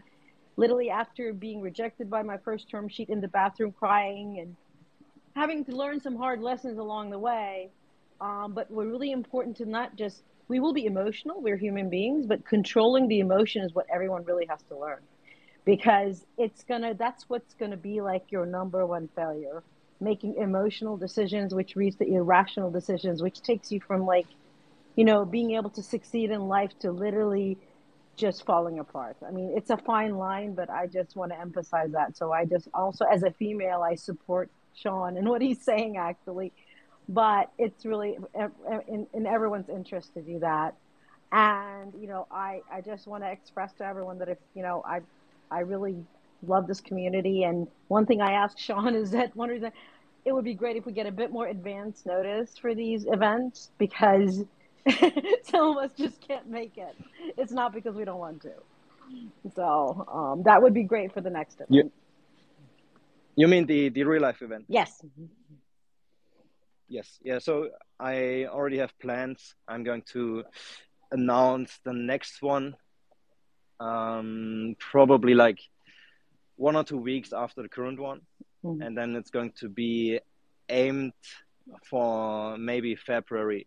Literally, 0.56 0.90
after 0.90 1.32
being 1.32 1.60
rejected 1.60 2.10
by 2.10 2.22
my 2.22 2.36
first 2.38 2.68
term 2.68 2.88
sheet 2.88 3.08
in 3.08 3.20
the 3.20 3.28
bathroom, 3.28 3.72
crying 3.72 4.38
and 4.40 4.56
having 5.34 5.64
to 5.64 5.72
learn 5.72 6.00
some 6.00 6.16
hard 6.16 6.40
lessons 6.40 6.78
along 6.78 7.10
the 7.10 7.18
way. 7.18 7.70
Um, 8.20 8.52
but 8.52 8.70
we're 8.70 8.88
really 8.88 9.12
important 9.12 9.56
to 9.58 9.64
not 9.64 9.96
just 9.96 10.22
we 10.48 10.60
will 10.60 10.74
be 10.74 10.84
emotional. 10.86 11.40
We're 11.40 11.56
human 11.56 11.88
beings, 11.88 12.26
but 12.26 12.44
controlling 12.44 13.08
the 13.08 13.20
emotion 13.20 13.62
is 13.62 13.74
what 13.74 13.86
everyone 13.92 14.24
really 14.24 14.46
has 14.46 14.60
to 14.64 14.76
learn, 14.76 15.00
because 15.64 16.26
it's 16.36 16.64
gonna. 16.64 16.94
That's 16.94 17.28
what's 17.28 17.54
gonna 17.54 17.76
be 17.76 18.00
like 18.00 18.30
your 18.30 18.44
number 18.44 18.84
one 18.84 19.08
failure 19.14 19.62
making 20.00 20.34
emotional 20.36 20.96
decisions, 20.96 21.54
which 21.54 21.76
leads 21.76 21.96
to 21.96 22.06
irrational 22.06 22.70
decisions, 22.70 23.22
which 23.22 23.42
takes 23.42 23.70
you 23.70 23.80
from 23.80 24.06
like, 24.06 24.26
you 24.96 25.04
know, 25.04 25.24
being 25.24 25.52
able 25.52 25.70
to 25.70 25.82
succeed 25.82 26.30
in 26.30 26.40
life 26.48 26.72
to 26.80 26.90
literally 26.90 27.58
just 28.20 28.44
falling 28.44 28.78
apart. 28.78 29.16
I 29.26 29.30
mean, 29.30 29.54
it's 29.56 29.70
a 29.70 29.76
fine 29.76 30.16
line, 30.16 30.54
but 30.54 30.70
I 30.70 30.86
just 30.86 31.16
want 31.16 31.32
to 31.32 31.40
emphasize 31.40 31.92
that. 31.92 32.16
So 32.16 32.32
I 32.32 32.44
just 32.44 32.68
also, 32.74 33.04
as 33.06 33.22
a 33.22 33.30
female, 33.32 33.82
I 33.82 33.94
support 33.94 34.50
Sean 34.74 35.16
and 35.16 35.28
what 35.28 35.42
he's 35.42 35.62
saying 35.62 35.96
actually, 35.96 36.52
but 37.08 37.50
it's 37.58 37.84
really 37.84 38.18
in, 38.88 39.06
in 39.12 39.26
everyone's 39.26 39.68
interest 39.68 40.14
to 40.14 40.22
do 40.22 40.38
that. 40.40 40.74
And, 41.32 41.92
you 42.00 42.08
know, 42.08 42.26
I, 42.30 42.60
I 42.70 42.80
just 42.80 43.06
want 43.06 43.22
to 43.24 43.30
express 43.30 43.72
to 43.74 43.84
everyone 43.84 44.18
that 44.18 44.28
if, 44.28 44.38
you 44.54 44.62
know, 44.62 44.82
I, 44.84 45.00
I 45.50 45.60
really 45.60 45.96
love 46.46 46.66
this 46.66 46.80
community. 46.80 47.44
And 47.44 47.68
one 47.88 48.06
thing 48.06 48.20
I 48.20 48.32
asked 48.32 48.60
Sean 48.60 48.94
is 49.02 49.10
that 49.12 49.34
one 49.34 49.48
reason 49.48 49.72
it 50.24 50.32
would 50.32 50.44
be 50.44 50.54
great 50.54 50.76
if 50.76 50.84
we 50.84 50.92
get 50.92 51.06
a 51.06 51.12
bit 51.12 51.32
more 51.32 51.46
advance 51.46 52.04
notice 52.04 52.58
for 52.58 52.74
these 52.74 53.06
events 53.06 53.70
because 53.78 54.44
some 55.42 55.70
of 55.70 55.76
us 55.78 55.90
just 55.96 56.20
can't 56.26 56.48
make 56.48 56.76
it. 56.78 56.96
It's 57.36 57.52
not 57.52 57.72
because 57.72 57.94
we 57.94 58.04
don't 58.04 58.18
want 58.18 58.42
to. 58.42 58.52
So 59.54 60.06
um, 60.12 60.42
that 60.44 60.62
would 60.62 60.74
be 60.74 60.84
great 60.84 61.12
for 61.12 61.20
the 61.20 61.30
next 61.30 61.54
event. 61.54 61.70
You, 61.70 61.92
you 63.36 63.48
mean 63.48 63.66
the, 63.66 63.88
the 63.88 64.04
real 64.04 64.22
life 64.22 64.42
event? 64.42 64.64
Yes. 64.68 65.04
Yes. 66.88 67.18
Yeah. 67.22 67.38
So 67.38 67.70
I 67.98 68.46
already 68.46 68.78
have 68.78 68.96
plans. 68.98 69.54
I'm 69.66 69.84
going 69.84 70.02
to 70.12 70.44
announce 71.12 71.78
the 71.84 71.92
next 71.92 72.42
one 72.42 72.76
um, 73.80 74.76
probably 74.78 75.34
like 75.34 75.58
one 76.56 76.76
or 76.76 76.84
two 76.84 76.98
weeks 76.98 77.32
after 77.32 77.62
the 77.62 77.68
current 77.68 77.98
one. 77.98 78.20
Mm-hmm. 78.64 78.82
And 78.82 78.96
then 78.96 79.16
it's 79.16 79.30
going 79.30 79.52
to 79.60 79.68
be 79.68 80.20
aimed 80.68 81.12
for 81.88 82.58
maybe 82.58 82.94
February 82.94 83.66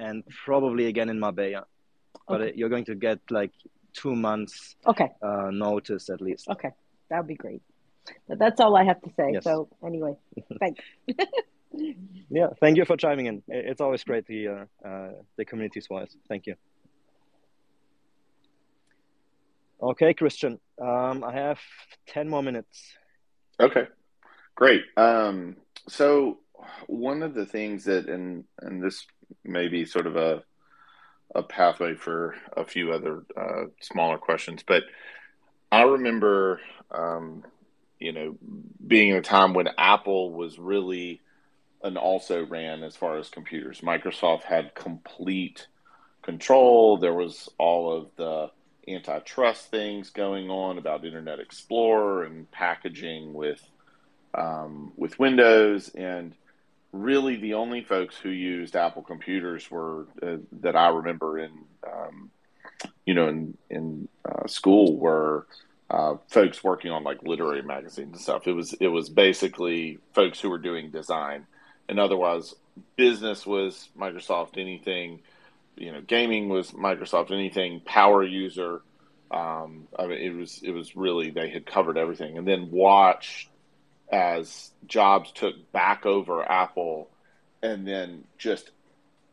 and 0.00 0.24
probably 0.44 0.86
again 0.86 1.08
in 1.08 1.18
Marbella. 1.20 1.66
But 2.26 2.40
okay. 2.40 2.50
it, 2.50 2.56
you're 2.56 2.68
going 2.68 2.86
to 2.86 2.94
get 2.94 3.18
like 3.30 3.52
two 3.92 4.14
months 4.14 4.76
okay 4.86 5.10
uh, 5.22 5.50
notice 5.50 6.10
at 6.10 6.20
least. 6.20 6.48
Okay, 6.48 6.70
that 7.08 7.18
would 7.18 7.26
be 7.26 7.34
great. 7.34 7.62
But 8.28 8.38
that's 8.38 8.60
all 8.60 8.76
I 8.76 8.84
have 8.84 9.00
to 9.02 9.10
say. 9.16 9.30
Yes. 9.34 9.44
So 9.44 9.68
anyway, 9.84 10.14
thanks. 10.58 10.82
yeah, 12.30 12.48
thank 12.60 12.76
you 12.76 12.84
for 12.84 12.96
chiming 12.96 13.26
in. 13.26 13.42
It's 13.48 13.80
always 13.80 14.02
great 14.04 14.26
to 14.26 14.32
hear 14.32 14.68
uh, 14.84 15.10
the 15.36 15.44
community's 15.44 15.86
voice. 15.86 16.16
Thank 16.28 16.46
you. 16.46 16.54
Okay, 19.82 20.12
Christian, 20.12 20.60
um, 20.80 21.24
I 21.24 21.32
have 21.32 21.58
10 22.08 22.28
more 22.28 22.42
minutes. 22.42 22.94
Okay, 23.58 23.86
great. 24.54 24.82
Um, 24.96 25.56
so, 25.88 26.40
one 26.86 27.22
of 27.22 27.32
the 27.32 27.46
things 27.46 27.84
that, 27.84 28.06
and, 28.06 28.44
and 28.60 28.82
this 28.82 29.06
may 29.44 29.68
be 29.68 29.84
sort 29.84 30.06
of 30.06 30.16
a, 30.16 30.42
a 31.34 31.42
pathway 31.42 31.94
for 31.94 32.34
a 32.56 32.64
few 32.64 32.92
other 32.92 33.24
uh, 33.36 33.64
smaller 33.80 34.18
questions, 34.18 34.62
but 34.66 34.84
I 35.72 35.82
remember, 35.82 36.60
um, 36.90 37.44
you 37.98 38.12
know, 38.12 38.36
being 38.84 39.10
in 39.10 39.16
a 39.16 39.22
time 39.22 39.54
when 39.54 39.68
Apple 39.78 40.32
was 40.32 40.58
really 40.58 41.20
an 41.82 41.96
also 41.96 42.44
ran 42.44 42.82
as 42.82 42.96
far 42.96 43.16
as 43.16 43.28
computers. 43.28 43.80
Microsoft 43.80 44.42
had 44.42 44.74
complete 44.74 45.66
control. 46.22 46.98
There 46.98 47.14
was 47.14 47.48
all 47.58 47.96
of 47.96 48.08
the 48.16 48.50
antitrust 48.88 49.70
things 49.70 50.10
going 50.10 50.50
on 50.50 50.78
about 50.78 51.04
Internet 51.04 51.40
Explorer 51.40 52.24
and 52.24 52.50
packaging 52.50 53.32
with 53.32 53.62
um, 54.32 54.92
with 54.96 55.18
Windows, 55.18 55.88
and 55.88 56.34
really 56.92 57.36
the 57.36 57.54
only 57.54 57.82
folks 57.82 58.16
who 58.16 58.30
used 58.30 58.76
Apple 58.76 59.02
computers 59.02 59.70
were 59.70 60.06
uh, 60.22 60.36
that 60.60 60.76
I 60.76 60.88
remember 60.88 61.38
in 61.38 61.52
um, 61.86 62.30
you 63.06 63.14
know 63.14 63.28
in 63.28 63.56
in 63.68 64.08
uh, 64.24 64.46
school 64.46 64.96
were 64.96 65.46
uh, 65.90 66.16
folks 66.28 66.62
working 66.62 66.90
on 66.90 67.04
like 67.04 67.22
literary 67.22 67.62
magazines 67.62 68.12
and 68.12 68.20
stuff. 68.20 68.46
It 68.46 68.52
was 68.52 68.72
it 68.74 68.88
was 68.88 69.08
basically 69.08 69.98
folks 70.14 70.40
who 70.40 70.50
were 70.50 70.58
doing 70.58 70.90
design, 70.90 71.46
and 71.88 71.98
otherwise 71.98 72.54
business 72.96 73.46
was 73.46 73.88
Microsoft 73.98 74.56
anything 74.56 75.20
you 75.80 75.92
know, 75.92 76.02
gaming 76.02 76.48
was 76.48 76.72
Microsoft. 76.72 77.32
Anything 77.32 77.80
power 77.80 78.22
user, 78.22 78.82
um, 79.30 79.88
I 79.98 80.06
mean, 80.06 80.18
it 80.18 80.34
was 80.36 80.60
it 80.62 80.72
was 80.72 80.94
really 80.94 81.30
they 81.30 81.48
had 81.48 81.66
covered 81.66 81.96
everything. 81.96 82.36
And 82.36 82.46
then 82.46 82.70
watch 82.70 83.48
as 84.12 84.70
Jobs 84.86 85.32
took 85.32 85.72
back 85.72 86.06
over 86.06 86.42
Apple, 86.42 87.08
and 87.62 87.86
then 87.86 88.24
just 88.38 88.70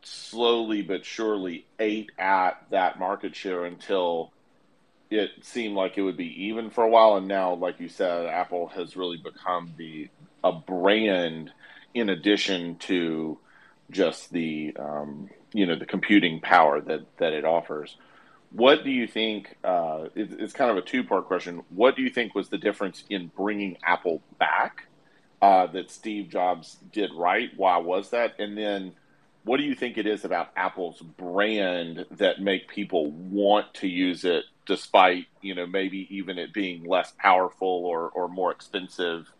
slowly 0.03 0.81
but 0.81 1.05
surely 1.05 1.65
ate 1.79 2.11
at 2.17 2.65
that 2.71 2.99
market 2.99 3.35
share 3.35 3.65
until 3.65 4.31
it 5.09 5.29
seemed 5.41 5.75
like 5.75 5.97
it 5.97 6.01
would 6.01 6.17
be 6.17 6.45
even 6.45 6.69
for 6.69 6.83
a 6.83 6.89
while. 6.89 7.15
And 7.15 7.27
now, 7.27 7.53
like 7.53 7.79
you 7.79 7.89
said, 7.89 8.25
Apple 8.25 8.67
has 8.67 8.97
really 8.97 9.17
become 9.17 9.73
the 9.77 10.09
a 10.43 10.51
brand 10.51 11.51
in 11.93 12.09
addition 12.09 12.77
to 12.77 13.37
just 13.89 14.31
the 14.31 14.75
um, 14.77 15.29
you 15.53 15.65
know 15.65 15.75
the 15.75 15.85
computing 15.85 16.39
power 16.39 16.81
that 16.81 17.01
that 17.17 17.33
it 17.33 17.45
offers. 17.45 17.95
What 18.51 18.83
do 18.83 18.91
you 18.91 19.07
think? 19.07 19.57
Uh, 19.63 20.05
it, 20.15 20.31
it's 20.39 20.53
kind 20.53 20.71
of 20.71 20.77
a 20.77 20.81
two 20.81 21.03
part 21.03 21.25
question. 21.27 21.63
What 21.69 21.95
do 21.95 22.01
you 22.01 22.09
think 22.09 22.33
was 22.35 22.49
the 22.49 22.57
difference 22.57 23.03
in 23.09 23.31
bringing 23.35 23.77
Apple 23.85 24.21
back 24.39 24.87
uh, 25.41 25.67
that 25.67 25.91
Steve 25.91 26.29
Jobs 26.29 26.77
did 26.91 27.11
right? 27.13 27.49
Why 27.55 27.77
was 27.77 28.11
that? 28.11 28.39
And 28.39 28.57
then 28.57 28.93
what 29.43 29.57
do 29.57 29.63
you 29.63 29.75
think 29.75 29.97
it 29.97 30.05
is 30.05 30.25
about 30.25 30.49
Apple's 30.55 31.01
brand 31.01 32.05
that 32.11 32.41
make 32.41 32.67
people 32.67 33.11
want 33.11 33.73
to 33.75 33.87
use 33.87 34.25
it 34.25 34.43
despite 34.65 35.27
you 35.41 35.55
know 35.55 35.65
maybe 35.65 36.07
even 36.13 36.37
it 36.37 36.53
being 36.53 36.83
less 36.85 37.13
powerful 37.17 37.85
or, 37.85 38.09
or 38.09 38.27
more 38.27 38.51
expensive 38.51 39.31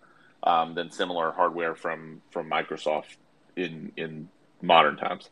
um, 0.44 0.76
than 0.76 0.92
similar 0.92 1.32
hardware 1.32 1.76
from 1.76 2.22
from 2.32 2.50
Microsoft 2.50 3.18
in 3.56 3.92
in 3.98 4.30
modern 4.62 4.98
times? 4.98 5.30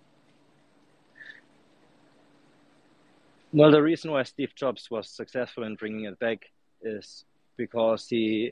Well, 3.56 3.72
the 3.72 3.82
reason 3.82 4.12
why 4.12 4.24
Steve 4.24 4.54
Jobs 4.54 4.92
was 4.92 5.08
successful 5.10 5.64
in 5.64 5.76
bringing 5.76 6.04
it 6.04 6.20
back 6.20 6.40
is 6.82 7.24
because 7.56 8.06
he, 8.10 8.52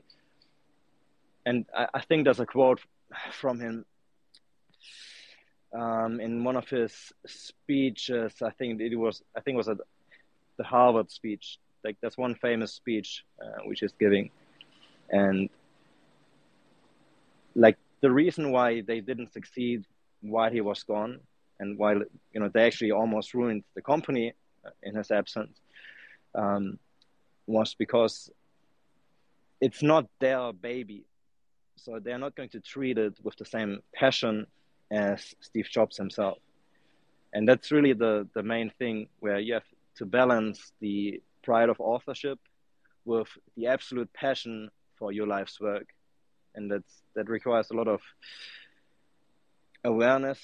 and 1.44 1.66
I, 1.76 1.88
I 1.92 2.00
think 2.00 2.24
there's 2.24 2.40
a 2.40 2.46
quote 2.46 2.80
from 3.30 3.60
him 3.60 3.84
um, 5.78 6.20
in 6.20 6.42
one 6.42 6.56
of 6.56 6.70
his 6.70 7.12
speeches. 7.26 8.32
I 8.42 8.48
think 8.52 8.80
it 8.80 8.96
was, 8.96 9.22
I 9.36 9.42
think 9.42 9.56
it 9.56 9.58
was 9.58 9.68
at 9.68 9.76
the 10.56 10.64
Harvard 10.64 11.10
speech. 11.10 11.58
Like 11.84 11.98
that's 12.00 12.16
one 12.16 12.34
famous 12.36 12.72
speech 12.72 13.26
uh, 13.42 13.60
which 13.66 13.80
he's 13.80 13.92
giving, 14.00 14.30
and 15.10 15.50
like 17.54 17.76
the 18.00 18.10
reason 18.10 18.52
why 18.52 18.80
they 18.80 19.00
didn't 19.00 19.34
succeed 19.34 19.84
while 20.22 20.50
he 20.50 20.62
was 20.62 20.82
gone, 20.82 21.20
and 21.60 21.76
while 21.76 22.00
you 22.32 22.40
know 22.40 22.48
they 22.48 22.64
actually 22.64 22.92
almost 22.92 23.34
ruined 23.34 23.64
the 23.74 23.82
company 23.82 24.32
in 24.82 24.94
his 24.94 25.10
absence 25.10 25.58
um, 26.34 26.78
was 27.46 27.74
because 27.74 28.30
it's 29.60 29.82
not 29.82 30.06
their 30.20 30.52
baby. 30.52 31.04
So 31.76 31.98
they're 32.02 32.18
not 32.18 32.34
going 32.34 32.50
to 32.50 32.60
treat 32.60 32.98
it 32.98 33.14
with 33.22 33.36
the 33.36 33.44
same 33.44 33.80
passion 33.94 34.46
as 34.90 35.34
Steve 35.40 35.68
Jobs 35.70 35.96
himself. 35.96 36.38
And 37.32 37.48
that's 37.48 37.72
really 37.72 37.92
the, 37.92 38.28
the 38.34 38.42
main 38.42 38.70
thing 38.78 39.08
where 39.20 39.38
you 39.38 39.54
have 39.54 39.64
to 39.96 40.06
balance 40.06 40.72
the 40.80 41.20
pride 41.42 41.68
of 41.68 41.80
authorship 41.80 42.38
with 43.04 43.28
the 43.56 43.66
absolute 43.66 44.12
passion 44.12 44.70
for 44.98 45.12
your 45.12 45.26
life's 45.26 45.60
work. 45.60 45.86
And 46.54 46.70
that's, 46.70 47.02
that 47.16 47.28
requires 47.28 47.70
a 47.70 47.74
lot 47.74 47.88
of 47.88 48.00
awareness 49.82 50.40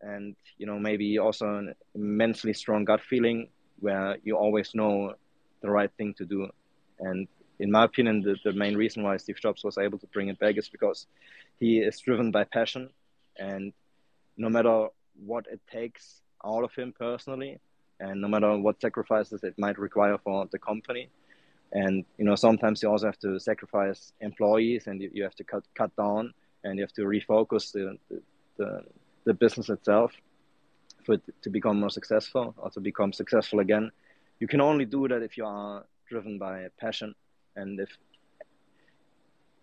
and, 0.00 0.34
you 0.58 0.66
know, 0.66 0.78
maybe 0.78 1.18
also 1.18 1.46
an 1.46 1.74
immensely 1.94 2.52
strong 2.52 2.84
gut 2.84 3.00
feeling 3.08 3.48
where 3.82 4.16
you 4.22 4.36
always 4.36 4.74
know 4.74 5.14
the 5.60 5.70
right 5.70 5.90
thing 5.98 6.14
to 6.14 6.24
do. 6.24 6.48
And 7.00 7.28
in 7.58 7.70
my 7.70 7.84
opinion, 7.84 8.22
the, 8.22 8.36
the 8.44 8.52
main 8.52 8.76
reason 8.76 9.02
why 9.02 9.16
Steve 9.16 9.40
Jobs 9.40 9.64
was 9.64 9.76
able 9.76 9.98
to 9.98 10.06
bring 10.06 10.28
it 10.28 10.38
back 10.38 10.56
is 10.56 10.68
because 10.68 11.06
he 11.58 11.78
is 11.78 11.98
driven 11.98 12.30
by 12.30 12.44
passion. 12.44 12.90
And 13.38 13.72
no 14.36 14.48
matter 14.48 14.88
what 15.26 15.46
it 15.50 15.60
takes 15.70 16.22
out 16.44 16.64
of 16.64 16.74
him 16.74 16.94
personally, 16.98 17.60
and 18.00 18.20
no 18.20 18.28
matter 18.28 18.56
what 18.56 18.80
sacrifices 18.80 19.44
it 19.44 19.54
might 19.58 19.78
require 19.78 20.18
for 20.18 20.46
the 20.50 20.58
company, 20.58 21.08
and 21.72 22.04
you 22.18 22.24
know 22.24 22.34
sometimes 22.34 22.82
you 22.82 22.90
also 22.90 23.06
have 23.06 23.18
to 23.20 23.38
sacrifice 23.38 24.12
employees, 24.20 24.86
and 24.86 25.00
you, 25.00 25.10
you 25.12 25.22
have 25.22 25.36
to 25.36 25.44
cut 25.44 25.64
cut 25.74 25.94
down, 25.96 26.34
and 26.64 26.78
you 26.78 26.82
have 26.82 26.92
to 26.92 27.02
refocus 27.02 27.72
the 27.72 27.96
the, 28.10 28.20
the, 28.58 28.84
the 29.24 29.34
business 29.34 29.68
itself 29.68 30.12
for 31.04 31.14
it 31.14 31.22
to 31.42 31.50
become 31.50 31.80
more 31.80 31.90
successful 31.90 32.54
or 32.56 32.70
to 32.70 32.80
become 32.80 33.12
successful 33.12 33.60
again. 33.60 33.90
You 34.40 34.48
can 34.48 34.60
only 34.60 34.84
do 34.84 35.08
that 35.08 35.22
if 35.22 35.36
you 35.36 35.46
are 35.46 35.84
driven 36.08 36.38
by 36.38 36.66
passion 36.80 37.14
and 37.56 37.80
if 37.80 37.90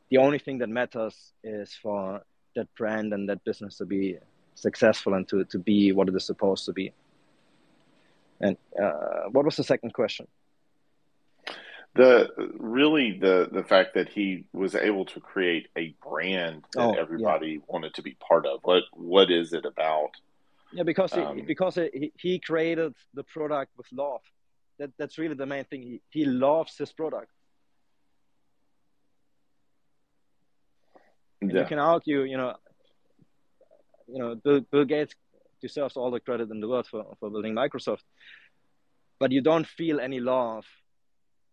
the 0.10 0.18
only 0.18 0.40
thing 0.40 0.58
that 0.60 0.70
matters 0.70 1.34
is 1.44 1.74
for 1.82 2.22
that 2.56 2.74
brand 2.76 3.14
and 3.14 3.30
that 3.30 3.44
business 3.44 3.78
to 3.78 3.86
be 3.86 4.18
successful 4.56 5.14
and 5.14 5.28
to, 5.30 5.46
to 5.46 5.60
be 5.60 5.92
what 5.92 6.10
it 6.10 6.16
is 6.16 6.26
supposed 6.26 6.66
to 6.66 6.74
be. 6.74 6.92
And 8.42 8.58
uh, 8.82 9.30
what 9.32 9.46
was 9.46 9.56
the 9.56 9.64
second 9.64 9.94
question? 9.94 10.28
The 11.96 12.30
really 12.60 13.18
the 13.18 13.50
the 13.52 13.64
fact 13.64 13.96
that 13.96 14.10
he 14.10 14.46
was 14.54 14.76
able 14.76 15.06
to 15.06 15.20
create 15.20 15.70
a 15.76 15.96
brand 16.08 16.64
that 16.74 16.82
oh, 16.82 16.94
everybody 16.94 17.54
yeah. 17.54 17.58
wanted 17.68 17.96
to 17.96 18.04
be 18.04 18.16
part 18.26 18.46
of. 18.46 18.60
What 18.62 18.84
what 18.94 19.32
is 19.32 19.54
it 19.54 19.66
about? 19.66 20.12
Yeah, 20.72 20.84
because 20.84 21.14
um, 21.14 21.38
he, 21.38 21.42
because 21.42 21.76
he, 21.76 22.12
he 22.18 22.40
created 22.40 22.94
the 23.14 23.24
product 23.24 23.72
with 23.78 23.88
love. 23.92 24.22
That 24.78 24.92
that's 24.98 25.18
really 25.18 25.36
the 25.36 25.46
main 25.46 25.66
thing. 25.66 25.82
He 25.82 26.02
he 26.10 26.26
loves 26.26 26.78
his 26.78 26.92
product. 26.94 27.32
Yeah. 31.42 31.62
You 31.62 31.66
can 31.66 31.80
argue, 31.80 32.24
you 32.24 32.38
know, 32.38 32.56
you 34.08 34.20
know, 34.20 34.36
Bill, 34.36 34.62
Bill 34.72 34.86
Gates 34.86 35.14
deserves 35.62 35.96
all 35.96 36.12
the 36.12 36.20
credit 36.20 36.52
in 36.52 36.60
the 36.60 36.68
world 36.68 36.88
for, 36.88 37.16
for 37.20 37.30
building 37.30 37.54
Microsoft, 37.54 38.04
but 39.20 39.32
you 39.32 39.42
don't 39.42 39.66
feel 39.66 40.00
any 40.00 40.20
love 40.20 40.66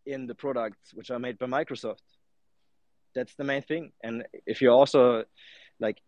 in 0.04 0.26
the 0.26 0.34
products 0.34 0.92
which 0.94 1.10
are 1.10 1.18
made 1.18 1.38
by 1.38 1.46
Microsoft. 1.46 2.02
That's 3.14 3.34
the 3.36 3.44
main 3.44 3.62
thing. 3.62 3.92
And 4.02 4.24
if 4.46 4.60
you 4.60 4.70
also 4.70 5.24
like, 5.80 5.98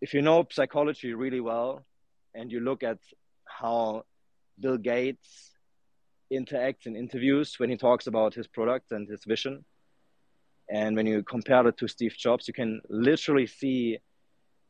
if 0.00 0.14
you 0.14 0.22
know 0.22 0.46
psychology 0.50 1.12
really 1.14 1.40
well, 1.40 1.84
and 2.36 2.52
you 2.52 2.60
look 2.60 2.82
at 2.82 2.98
how 3.44 4.04
Bill 4.60 4.76
Gates 4.76 5.52
interacts 6.32 6.86
in 6.86 6.96
interviews 6.96 7.58
when 7.58 7.70
he 7.70 7.76
talks 7.76 8.06
about 8.06 8.34
his 8.34 8.46
product 8.46 8.92
and 8.92 9.08
his 9.08 9.24
vision, 9.24 9.64
and 10.68 10.96
when 10.96 11.06
you 11.06 11.22
compare 11.22 11.66
it 11.68 11.76
to 11.78 11.88
Steve 11.88 12.16
Jobs, 12.16 12.48
you 12.48 12.54
can 12.54 12.80
literally 12.88 13.46
see 13.46 13.98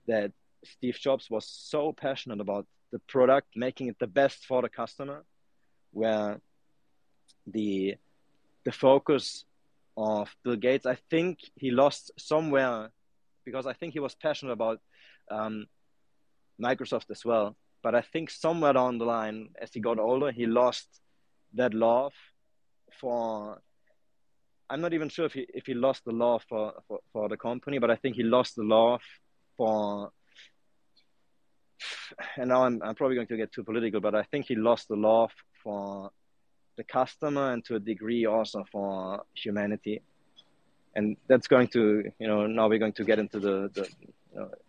that 0.06 0.32
Steve 0.64 0.98
Jobs 1.00 1.30
was 1.30 1.46
so 1.48 1.92
passionate 1.92 2.40
about 2.40 2.66
the 2.92 2.98
product, 3.00 3.48
making 3.56 3.88
it 3.88 3.98
the 3.98 4.06
best 4.06 4.44
for 4.46 4.62
the 4.62 4.68
customer, 4.68 5.24
where 5.92 6.40
the 7.46 7.96
the 8.64 8.72
focus 8.72 9.44
of 9.96 10.34
Bill 10.44 10.56
Gates, 10.56 10.86
I 10.86 10.96
think 11.08 11.38
he 11.54 11.70
lost 11.70 12.10
somewhere 12.18 12.90
because 13.44 13.66
I 13.66 13.72
think 13.72 13.92
he 13.92 14.00
was 14.00 14.14
passionate 14.14 14.52
about 14.52 14.80
um, 15.30 15.66
Microsoft 16.60 17.10
as 17.10 17.24
well. 17.24 17.56
But 17.82 17.94
I 17.94 18.00
think 18.00 18.30
somewhere 18.30 18.72
down 18.72 18.98
the 18.98 19.04
line, 19.04 19.50
as 19.60 19.72
he 19.72 19.80
got 19.80 19.98
older, 19.98 20.32
he 20.32 20.46
lost 20.46 21.00
that 21.54 21.74
love 21.74 22.12
for. 23.00 23.60
I'm 24.68 24.80
not 24.80 24.92
even 24.92 25.08
sure 25.08 25.26
if 25.26 25.34
he 25.34 25.46
if 25.54 25.66
he 25.66 25.74
lost 25.74 26.04
the 26.04 26.12
love 26.12 26.42
for, 26.48 26.72
for, 26.88 26.98
for 27.12 27.28
the 27.28 27.36
company, 27.36 27.78
but 27.78 27.90
I 27.90 27.96
think 27.96 28.16
he 28.16 28.24
lost 28.24 28.56
the 28.56 28.64
love 28.64 29.02
for. 29.56 30.10
And 32.36 32.48
now 32.48 32.64
I'm 32.64 32.82
I'm 32.82 32.94
probably 32.94 33.16
going 33.16 33.28
to 33.28 33.36
get 33.36 33.52
too 33.52 33.62
political, 33.62 34.00
but 34.00 34.14
I 34.14 34.22
think 34.24 34.46
he 34.46 34.56
lost 34.56 34.88
the 34.88 34.96
love 34.96 35.30
for 35.62 36.10
the 36.76 36.84
customer 36.84 37.52
and 37.52 37.64
to 37.66 37.76
a 37.76 37.80
degree 37.80 38.26
also 38.26 38.64
for 38.70 39.22
humanity 39.34 40.02
and 40.96 41.16
that's 41.28 41.46
going 41.46 41.68
to 41.68 42.10
you 42.18 42.26
know 42.26 42.46
now 42.46 42.68
we're 42.68 42.78
going 42.78 42.92
to 43.00 43.04
get 43.04 43.18
into 43.18 43.38
the, 43.38 43.70
the 43.74 43.88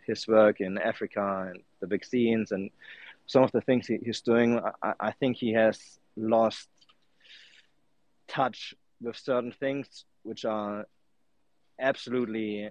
his 0.05 0.27
work 0.27 0.61
in 0.61 0.77
africa 0.77 1.49
and 1.49 1.61
the 1.79 1.87
vaccines 1.87 2.51
and 2.51 2.69
some 3.25 3.43
of 3.43 3.51
the 3.51 3.61
things 3.61 3.87
he, 3.87 3.97
he's 4.03 4.21
doing 4.21 4.59
I, 4.81 4.93
I 4.99 5.11
think 5.11 5.37
he 5.37 5.53
has 5.53 5.99
lost 6.15 6.69
touch 8.27 8.73
with 9.01 9.17
certain 9.17 9.51
things 9.51 10.05
which 10.23 10.45
are 10.45 10.85
absolutely 11.79 12.69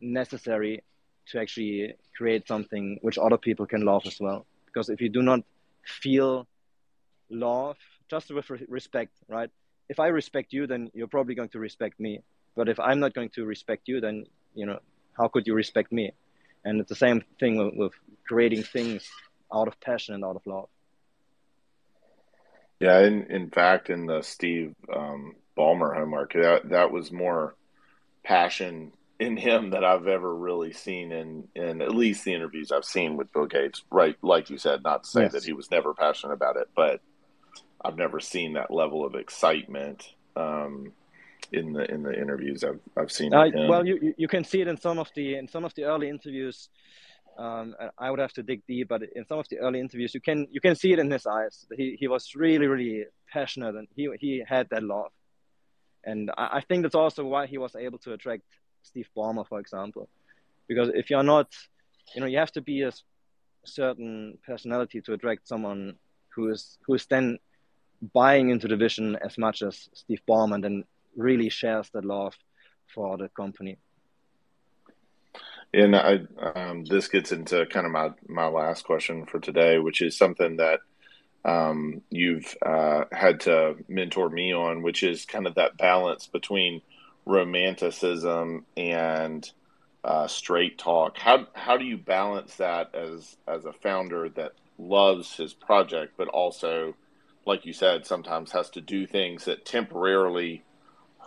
necessary 0.00 0.82
to 1.26 1.40
actually 1.40 1.94
create 2.16 2.46
something 2.46 2.98
which 3.02 3.18
other 3.18 3.38
people 3.38 3.66
can 3.66 3.84
love 3.84 4.02
as 4.06 4.18
well 4.20 4.46
because 4.66 4.88
if 4.88 5.00
you 5.00 5.08
do 5.08 5.22
not 5.22 5.40
feel 5.84 6.46
love 7.30 7.76
just 8.08 8.30
with 8.30 8.50
respect, 8.68 9.12
right? 9.28 9.50
If 9.88 9.98
I 9.98 10.08
respect 10.08 10.52
you, 10.52 10.66
then 10.66 10.90
you're 10.94 11.08
probably 11.08 11.34
going 11.34 11.48
to 11.50 11.58
respect 11.58 11.98
me. 11.98 12.20
But 12.54 12.68
if 12.68 12.78
I'm 12.78 13.00
not 13.00 13.14
going 13.14 13.30
to 13.30 13.44
respect 13.44 13.88
you, 13.88 14.00
then 14.00 14.24
you 14.54 14.66
know 14.66 14.80
how 15.16 15.28
could 15.28 15.46
you 15.46 15.54
respect 15.54 15.92
me? 15.92 16.12
And 16.64 16.80
it's 16.80 16.88
the 16.88 16.94
same 16.94 17.24
thing 17.40 17.58
with, 17.58 17.74
with 17.74 17.92
creating 18.26 18.62
things 18.62 19.08
out 19.52 19.68
of 19.68 19.80
passion 19.80 20.14
and 20.14 20.24
out 20.24 20.36
of 20.36 20.46
love. 20.46 20.68
Yeah, 22.80 23.00
in 23.00 23.30
in 23.30 23.50
fact, 23.50 23.90
in 23.90 24.06
the 24.06 24.22
Steve 24.22 24.74
um, 24.92 25.36
Ballmer 25.56 25.94
homework, 25.94 26.32
that 26.32 26.70
that 26.70 26.90
was 26.90 27.12
more 27.12 27.54
passion 28.24 28.92
in 29.20 29.36
him 29.36 29.70
that 29.70 29.84
I've 29.84 30.08
ever 30.08 30.34
really 30.34 30.72
seen 30.72 31.12
in 31.12 31.48
in 31.54 31.80
at 31.80 31.94
least 31.94 32.24
the 32.24 32.34
interviews 32.34 32.72
I've 32.72 32.84
seen 32.84 33.16
with 33.16 33.32
Bill 33.32 33.46
Gates. 33.46 33.82
Right, 33.90 34.16
like 34.20 34.50
you 34.50 34.58
said, 34.58 34.82
not 34.82 35.04
to 35.04 35.10
say 35.10 35.22
yes. 35.22 35.32
that 35.32 35.44
he 35.44 35.52
was 35.52 35.70
never 35.70 35.94
passionate 35.94 36.32
about 36.32 36.56
it, 36.56 36.70
but 36.74 37.00
I've 37.84 37.96
never 37.96 38.18
seen 38.18 38.54
that 38.54 38.72
level 38.72 39.04
of 39.04 39.14
excitement 39.14 40.04
um, 40.34 40.92
in 41.52 41.72
the 41.72 41.90
in 41.90 42.02
the 42.02 42.14
interviews 42.18 42.64
I've 42.64 42.80
I've 42.96 43.12
seen. 43.12 43.34
Uh, 43.34 43.48
well, 43.68 43.86
you 43.86 44.14
you 44.16 44.28
can 44.28 44.44
see 44.44 44.60
it 44.60 44.68
in 44.68 44.76
some 44.76 44.98
of 44.98 45.10
the 45.14 45.36
in 45.36 45.48
some 45.48 45.64
of 45.64 45.74
the 45.74 45.84
early 45.84 46.08
interviews. 46.08 46.68
Um, 47.38 47.74
I 47.98 48.10
would 48.10 48.18
have 48.18 48.34
to 48.34 48.42
dig 48.42 48.62
deep, 48.66 48.88
but 48.88 49.02
in 49.16 49.24
some 49.26 49.38
of 49.38 49.48
the 49.48 49.58
early 49.58 49.80
interviews, 49.80 50.12
you 50.14 50.20
can 50.20 50.46
you 50.50 50.60
can 50.60 50.74
see 50.74 50.92
it 50.92 50.98
in 50.98 51.10
his 51.10 51.26
eyes. 51.26 51.66
He 51.76 51.96
he 51.98 52.08
was 52.08 52.34
really 52.34 52.66
really 52.66 53.06
passionate, 53.32 53.74
and 53.74 53.88
he 53.96 54.10
he 54.20 54.42
had 54.46 54.68
that 54.70 54.82
love, 54.82 55.12
and 56.04 56.30
I, 56.36 56.58
I 56.58 56.60
think 56.60 56.82
that's 56.82 56.94
also 56.94 57.24
why 57.24 57.46
he 57.46 57.58
was 57.58 57.74
able 57.74 57.98
to 58.00 58.12
attract 58.12 58.44
Steve 58.82 59.08
Ballmer, 59.16 59.46
for 59.48 59.60
example, 59.60 60.08
because 60.68 60.90
if 60.94 61.08
you're 61.08 61.22
not, 61.22 61.48
you 62.14 62.20
know, 62.20 62.26
you 62.26 62.38
have 62.38 62.52
to 62.52 62.60
be 62.60 62.82
a 62.82 62.92
certain 63.64 64.38
personality 64.46 65.00
to 65.00 65.14
attract 65.14 65.48
someone 65.48 65.94
who 66.34 66.50
is 66.50 66.78
who 66.86 66.94
is 66.94 67.06
then 67.06 67.38
buying 68.12 68.50
into 68.50 68.68
the 68.68 68.76
vision 68.76 69.16
as 69.24 69.38
much 69.38 69.62
as 69.62 69.88
Steve 69.94 70.22
Ballmer 70.28 70.64
and 70.64 70.84
really 71.16 71.48
shares 71.48 71.88
that 71.92 72.04
love 72.04 72.34
for 72.94 73.16
the 73.16 73.28
company. 73.28 73.78
And 75.74 75.96
I, 75.96 76.20
um, 76.54 76.84
this 76.84 77.08
gets 77.08 77.32
into 77.32 77.64
kind 77.66 77.86
of 77.86 77.92
my, 77.92 78.10
my 78.28 78.46
last 78.46 78.84
question 78.84 79.24
for 79.24 79.40
today, 79.40 79.78
which 79.78 80.02
is 80.02 80.16
something 80.18 80.56
that 80.56 80.80
um, 81.44 82.02
you've 82.10 82.54
uh, 82.64 83.04
had 83.10 83.40
to 83.40 83.76
mentor 83.88 84.28
me 84.28 84.52
on, 84.52 84.82
which 84.82 85.02
is 85.02 85.24
kind 85.24 85.46
of 85.46 85.54
that 85.54 85.78
balance 85.78 86.26
between 86.26 86.82
romanticism 87.24 88.64
and 88.76 89.50
uh, 90.04 90.26
straight 90.26 90.78
talk. 90.78 91.16
How 91.18 91.46
how 91.54 91.76
do 91.76 91.84
you 91.84 91.96
balance 91.96 92.56
that 92.56 92.94
as 92.94 93.36
as 93.46 93.64
a 93.64 93.72
founder 93.72 94.28
that 94.30 94.52
loves 94.78 95.36
his 95.36 95.52
project, 95.52 96.14
but 96.16 96.28
also 96.28 96.94
like 97.46 97.66
you 97.66 97.72
said, 97.72 98.06
sometimes 98.06 98.52
has 98.52 98.70
to 98.70 98.80
do 98.80 99.06
things 99.06 99.46
that 99.46 99.64
temporarily 99.64 100.62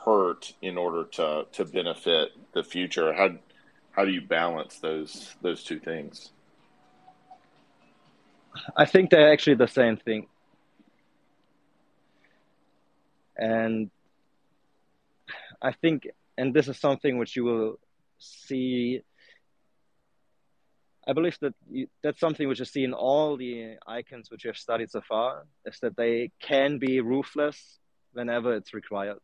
hurt 0.06 0.54
in 0.62 0.78
order 0.78 1.04
to 1.04 1.46
to 1.52 1.66
benefit 1.66 2.32
the 2.54 2.64
future. 2.64 3.14
How 3.14 3.30
how 3.92 4.06
do 4.06 4.12
you 4.12 4.22
balance 4.22 4.80
those 4.80 5.36
those 5.42 5.64
two 5.64 5.80
things? 5.80 6.32
I 8.76 8.86
think 8.86 9.10
they're 9.10 9.32
actually 9.32 9.56
the 9.56 9.68
same 9.68 9.98
thing. 9.98 10.28
And 13.38 13.92
I 15.62 15.74
think, 15.74 16.08
and 16.38 16.54
this 16.54 16.70
is 16.70 16.80
something 16.80 17.18
which 17.18 17.36
you 17.36 17.44
will 17.44 17.80
see 18.18 19.02
I 21.08 21.14
believe 21.14 21.38
that 21.42 21.54
you, 21.70 21.88
that's 22.02 22.20
something 22.20 22.48
which 22.48 22.60
you 22.60 22.66
see 22.66 22.84
in 22.84 22.94
all 22.94 23.38
the 23.38 23.76
icons 23.86 24.32
which 24.32 24.44
we 24.44 24.50
have 24.50 24.58
studied 24.58 24.90
so 24.90 25.02
far, 25.02 25.46
is 25.66 25.78
that 25.82 25.96
they 25.96 26.32
can 26.42 26.80
be 26.80 27.00
ruthless 27.00 27.80
whenever 28.14 28.56
it's 28.56 28.74
required. 28.74 29.20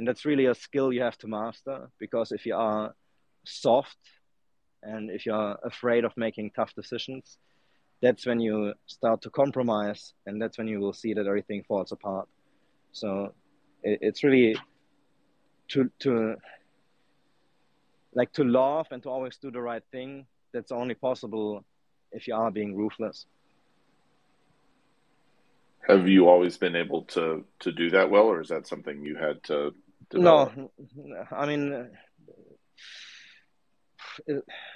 And 0.00 0.08
that's 0.08 0.24
really 0.24 0.46
a 0.46 0.54
skill 0.54 0.94
you 0.94 1.02
have 1.02 1.18
to 1.18 1.28
master 1.28 1.90
because 1.98 2.32
if 2.32 2.46
you 2.46 2.56
are 2.56 2.94
soft 3.44 3.98
and 4.82 5.10
if 5.10 5.26
you're 5.26 5.58
afraid 5.62 6.06
of 6.06 6.16
making 6.16 6.52
tough 6.56 6.74
decisions, 6.74 7.36
that's 8.00 8.24
when 8.24 8.40
you 8.40 8.72
start 8.86 9.20
to 9.20 9.28
compromise 9.28 10.14
and 10.24 10.40
that's 10.40 10.56
when 10.56 10.68
you 10.68 10.80
will 10.80 10.94
see 10.94 11.12
that 11.12 11.26
everything 11.26 11.64
falls 11.68 11.92
apart. 11.92 12.26
So 12.92 13.34
it, 13.82 13.98
it's 14.00 14.24
really 14.24 14.56
to, 15.68 15.90
to 15.98 16.36
like 18.14 18.32
to 18.32 18.44
love 18.44 18.86
and 18.92 19.02
to 19.02 19.10
always 19.10 19.36
do 19.36 19.50
the 19.50 19.60
right 19.60 19.84
thing 19.92 20.24
that's 20.54 20.72
only 20.72 20.94
possible 20.94 21.62
if 22.10 22.26
you 22.26 22.34
are 22.34 22.50
being 22.50 22.74
ruthless. 22.74 23.26
Have 25.86 26.08
you 26.08 26.26
always 26.26 26.56
been 26.56 26.76
able 26.76 27.02
to 27.16 27.44
to 27.58 27.72
do 27.72 27.90
that 27.90 28.10
well, 28.10 28.24
or 28.24 28.40
is 28.40 28.48
that 28.48 28.66
something 28.66 29.02
you 29.02 29.16
had 29.16 29.42
to? 29.44 29.74
Develop? 30.10 30.56
No, 30.56 30.70
I 31.30 31.46
mean, 31.46 31.90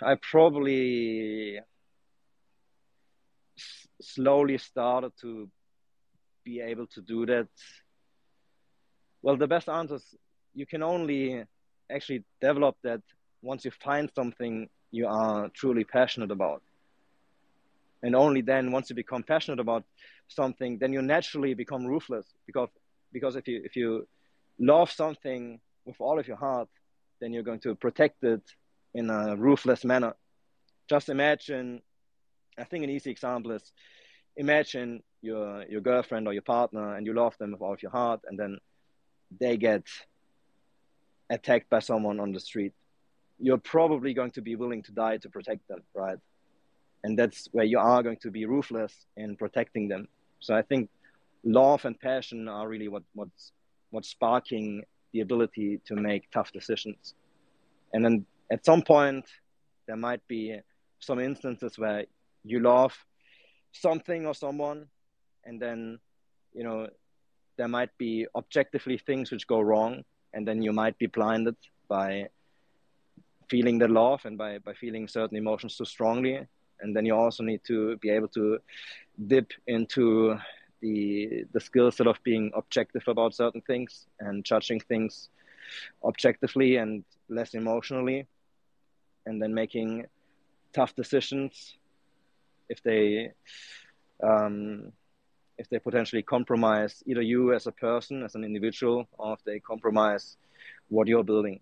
I 0.03 0.15
probably 0.23 1.61
slowly 4.01 4.59
started 4.59 5.13
to 5.21 5.49
be 6.45 6.61
able 6.61 6.87
to 6.89 7.01
do 7.01 7.27
that. 7.27 7.49
Well, 9.23 9.37
the 9.37 9.47
best 9.47 9.69
answer 9.69 9.97
is 9.97 10.15
you 10.55 10.67
can 10.67 10.83
only 10.83 11.45
actually 11.91 12.25
develop 12.41 12.77
that 12.83 13.01
once 13.43 13.65
you 13.65 13.71
find 13.71 14.11
something 14.15 14.69
you 14.91 15.07
are 15.09 15.49
truly 15.49 15.85
passionate 15.85 16.31
about. 16.31 16.63
And 18.03 18.15
only 18.15 18.43
then, 18.43 18.71
once 18.71 18.91
you 18.91 18.97
become 18.97 19.23
passionate 19.23 19.61
about 19.61 19.85
something, 20.29 20.79
then 20.79 20.93
you 20.93 21.03
naturally 21.03 21.55
become 21.55 21.87
ruthless. 21.87 22.27
Because 22.47 22.69
because 23.13 23.35
if 23.37 23.49
you 23.49 23.63
if 23.65 23.75
you 23.77 24.07
love 24.59 24.91
something 24.91 25.61
with 25.85 25.97
all 26.01 26.19
of 26.19 26.27
your 26.27 26.37
heart, 26.37 26.69
then 27.21 27.33
you're 27.33 27.43
going 27.43 27.61
to 27.61 27.75
protect 27.75 28.23
it 28.25 28.43
in 28.95 29.11
a 29.11 29.37
ruthless 29.37 29.85
manner. 29.85 30.15
Just 30.89 31.09
imagine, 31.09 31.83
I 32.59 32.65
think 32.65 32.85
an 32.85 32.91
easy 32.91 33.11
example 33.11 33.53
is 33.53 33.73
imagine 34.37 35.03
your 35.23 35.65
your 35.69 35.81
girlfriend 35.81 36.27
or 36.29 36.33
your 36.33 36.43
partner 36.43 36.97
and 36.97 37.07
you 37.07 37.15
love 37.15 37.37
them 37.39 37.53
with 37.53 37.63
all 37.63 37.73
of 37.73 37.83
your 37.83 37.93
heart 37.93 38.21
and 38.27 38.39
then 38.39 38.59
they 39.41 39.57
get 39.57 39.87
attacked 41.31 41.71
by 41.71 41.79
someone 41.79 42.21
on 42.21 42.33
the 42.33 42.41
street. 42.41 42.73
You're 43.39 43.59
probably 43.59 44.13
going 44.15 44.33
to 44.33 44.43
be 44.43 44.55
willing 44.57 44.83
to 44.83 44.93
die 44.93 45.17
to 45.19 45.29
protect 45.29 45.67
them 45.69 45.83
right? 45.95 46.19
And 47.03 47.19
that's 47.19 47.49
where 47.53 47.65
you 47.65 47.79
are 47.79 48.03
going 48.03 48.19
to 48.23 48.31
be 48.31 48.47
ruthless 48.47 48.95
in 49.17 49.37
protecting 49.37 49.89
them. 49.89 50.09
So 50.41 50.55
i 50.55 50.63
think 50.63 50.91
love 51.43 51.85
and 51.85 51.99
passion 51.99 52.49
are 52.49 52.69
really 52.69 52.89
what 52.89 53.03
what's 53.15 53.53
what's 53.95 54.09
sparking 54.09 54.85
the 55.13 55.21
ability 55.21 55.81
to 55.87 55.95
make 55.95 56.31
tough 56.31 56.53
decisions. 56.53 57.15
And 57.93 58.05
then 58.05 58.27
at 58.51 58.65
some 58.65 58.83
point 58.83 59.25
there 59.87 59.97
might 59.97 60.27
be 60.29 60.59
some 60.99 61.21
instances 61.21 61.79
where 61.79 62.05
you 62.45 62.61
love 62.61 62.95
something 63.73 64.27
or 64.27 64.35
someone 64.35 64.87
and 65.45 65.61
then 65.61 65.99
you 66.53 66.63
know 66.63 66.87
there 67.57 67.69
might 67.69 67.91
be 67.99 68.27
objectively 68.35 68.99
things 68.99 69.31
which 69.31 69.47
go 69.47 69.61
wrong 69.61 70.05
and 70.33 70.47
then 70.47 70.63
you 70.63 70.73
might 70.73 70.99
be 70.99 71.07
blinded 71.07 71.57
by 71.89 72.29
feeling 73.49 73.79
the 73.79 73.89
love 73.89 74.21
and 74.25 74.37
by, 74.37 74.59
by 74.59 74.75
feeling 74.75 75.07
certain 75.09 75.37
emotions 75.37 75.77
too 75.77 75.85
strongly. 75.85 76.47
And 76.81 76.95
then 76.95 77.07
you 77.07 77.15
also 77.15 77.43
need 77.43 77.61
to 77.67 77.97
be 77.99 78.11
able 78.11 78.29
to 78.29 78.59
dip 79.27 79.53
into 79.67 80.37
the 80.85 81.45
the 81.55 81.61
skill 81.61 81.91
set 81.91 82.07
of 82.07 82.23
being 82.23 82.51
objective 82.55 83.05
about 83.09 83.35
certain 83.35 83.63
things 83.63 84.07
and 84.21 84.45
judging 84.45 84.81
things 84.81 85.31
objectively 86.05 86.77
and 86.77 87.05
less 87.29 87.55
emotionally 87.55 88.27
and 89.27 89.41
then 89.41 89.55
making 89.55 90.05
tough 90.75 90.95
decisions 90.95 91.79
if 92.69 92.83
they 92.83 93.31
um, 94.23 94.93
if 95.57 95.69
they 95.71 95.79
potentially 95.79 96.23
compromise 96.23 97.03
either 97.07 97.23
you 97.23 97.55
as 97.55 97.67
a 97.67 97.73
person, 97.73 98.23
as 98.25 98.35
an 98.35 98.45
individual, 98.45 99.07
or 99.19 99.35
if 99.35 99.45
they 99.45 99.61
compromise 99.61 100.37
what 100.89 101.07
you're 101.07 101.25
building. 101.25 101.61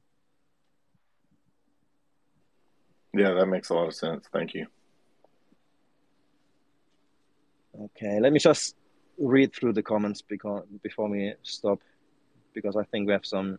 Yeah, 3.15 3.35
that 3.35 3.47
makes 3.47 3.69
a 3.69 3.75
lot 3.75 3.89
of 3.89 3.95
sense. 3.95 4.27
Thank 4.33 4.55
you. 4.55 4.67
Okay, 7.85 8.19
let 8.21 8.33
me 8.33 8.39
just 8.39 8.75
read 9.23 9.55
through 9.55 9.73
the 9.73 9.83
comments 9.83 10.21
because 10.21 10.65
before 10.83 11.09
we 11.09 11.35
stop, 11.43 11.81
because 12.55 12.77
I 12.77 12.85
think 12.85 13.07
we 13.07 13.13
have 13.13 13.25
some 13.25 13.59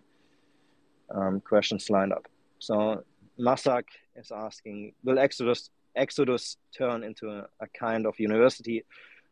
um, 1.09 1.41
questions 1.41 1.89
lined 1.89 2.11
up. 2.11 2.27
So 2.59 3.03
Masak 3.39 3.85
is 4.15 4.31
asking, 4.31 4.93
will 5.03 5.19
Exodus 5.19 5.69
Exodus 5.95 6.57
turn 6.75 7.03
into 7.03 7.29
a, 7.29 7.47
a 7.61 7.67
kind 7.79 8.07
of 8.07 8.19
university 8.19 8.83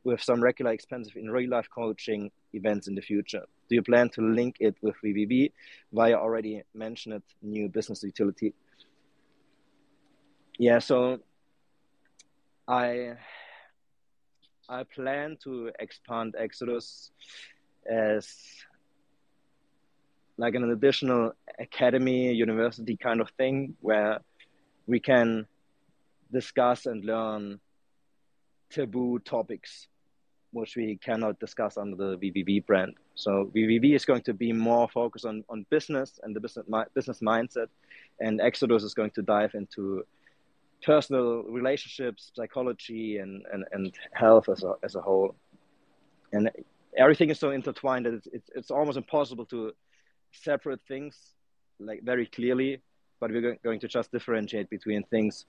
with 0.03 0.21
some 0.21 0.41
regular 0.41 0.71
expensive 0.71 1.15
in 1.15 1.29
real 1.29 1.49
life 1.49 1.67
coaching 1.73 2.31
events 2.53 2.87
in 2.87 2.95
the 2.95 3.01
future? 3.01 3.43
Do 3.67 3.75
you 3.75 3.81
plan 3.81 4.09
to 4.09 4.21
link 4.21 4.57
it 4.59 4.75
with 4.81 4.95
VVV 5.03 5.51
via 5.91 6.15
already 6.15 6.61
mentioned 6.73 7.23
new 7.41 7.67
business 7.67 8.03
utility? 8.03 8.53
Yeah, 10.59 10.79
so 10.79 11.19
I 12.67 13.17
I 14.71 14.83
plan 14.83 15.37
to 15.43 15.69
expand 15.79 16.35
Exodus 16.37 17.11
as 17.85 18.33
like 20.37 20.55
an 20.55 20.71
additional 20.71 21.33
academy, 21.59 22.31
university 22.31 22.95
kind 22.95 23.19
of 23.19 23.29
thing 23.31 23.75
where 23.81 24.21
we 24.87 25.01
can 25.01 25.45
discuss 26.31 26.85
and 26.85 27.03
learn 27.03 27.59
taboo 28.69 29.19
topics 29.19 29.87
which 30.53 30.75
we 30.75 30.97
cannot 30.97 31.39
discuss 31.39 31.77
under 31.77 31.95
the 31.95 32.17
VVV 32.17 32.65
brand. 32.65 32.93
So 33.15 33.51
VVV 33.55 33.95
is 33.95 34.05
going 34.05 34.21
to 34.23 34.33
be 34.33 34.51
more 34.51 34.87
focused 34.89 35.25
on, 35.25 35.43
on 35.49 35.65
business 35.69 36.19
and 36.23 36.35
the 36.35 36.39
business 36.39 36.65
business 36.93 37.19
mindset, 37.19 37.67
and 38.19 38.41
Exodus 38.41 38.83
is 38.83 38.93
going 38.93 39.11
to 39.11 39.21
dive 39.21 39.53
into 39.53 40.05
personal 40.83 41.43
relationships, 41.43 42.31
psychology, 42.35 43.17
and, 43.17 43.43
and, 43.51 43.65
and 43.71 43.93
health 44.13 44.49
as 44.49 44.63
a, 44.63 44.73
as 44.83 44.95
a 44.95 45.01
whole. 45.01 45.35
And 46.33 46.49
everything 46.97 47.29
is 47.29 47.39
so 47.39 47.51
intertwined 47.51 48.05
that 48.05 48.13
it's, 48.13 48.27
it's, 48.27 48.49
it's 48.55 48.71
almost 48.71 48.97
impossible 48.97 49.45
to 49.47 49.73
separate 50.31 50.81
things 50.87 51.15
like 51.79 52.03
very 52.03 52.25
clearly, 52.25 52.81
but 53.19 53.31
we're 53.31 53.57
going 53.63 53.79
to 53.79 53.87
just 53.87 54.11
differentiate 54.11 54.69
between 54.69 55.03
things 55.03 55.45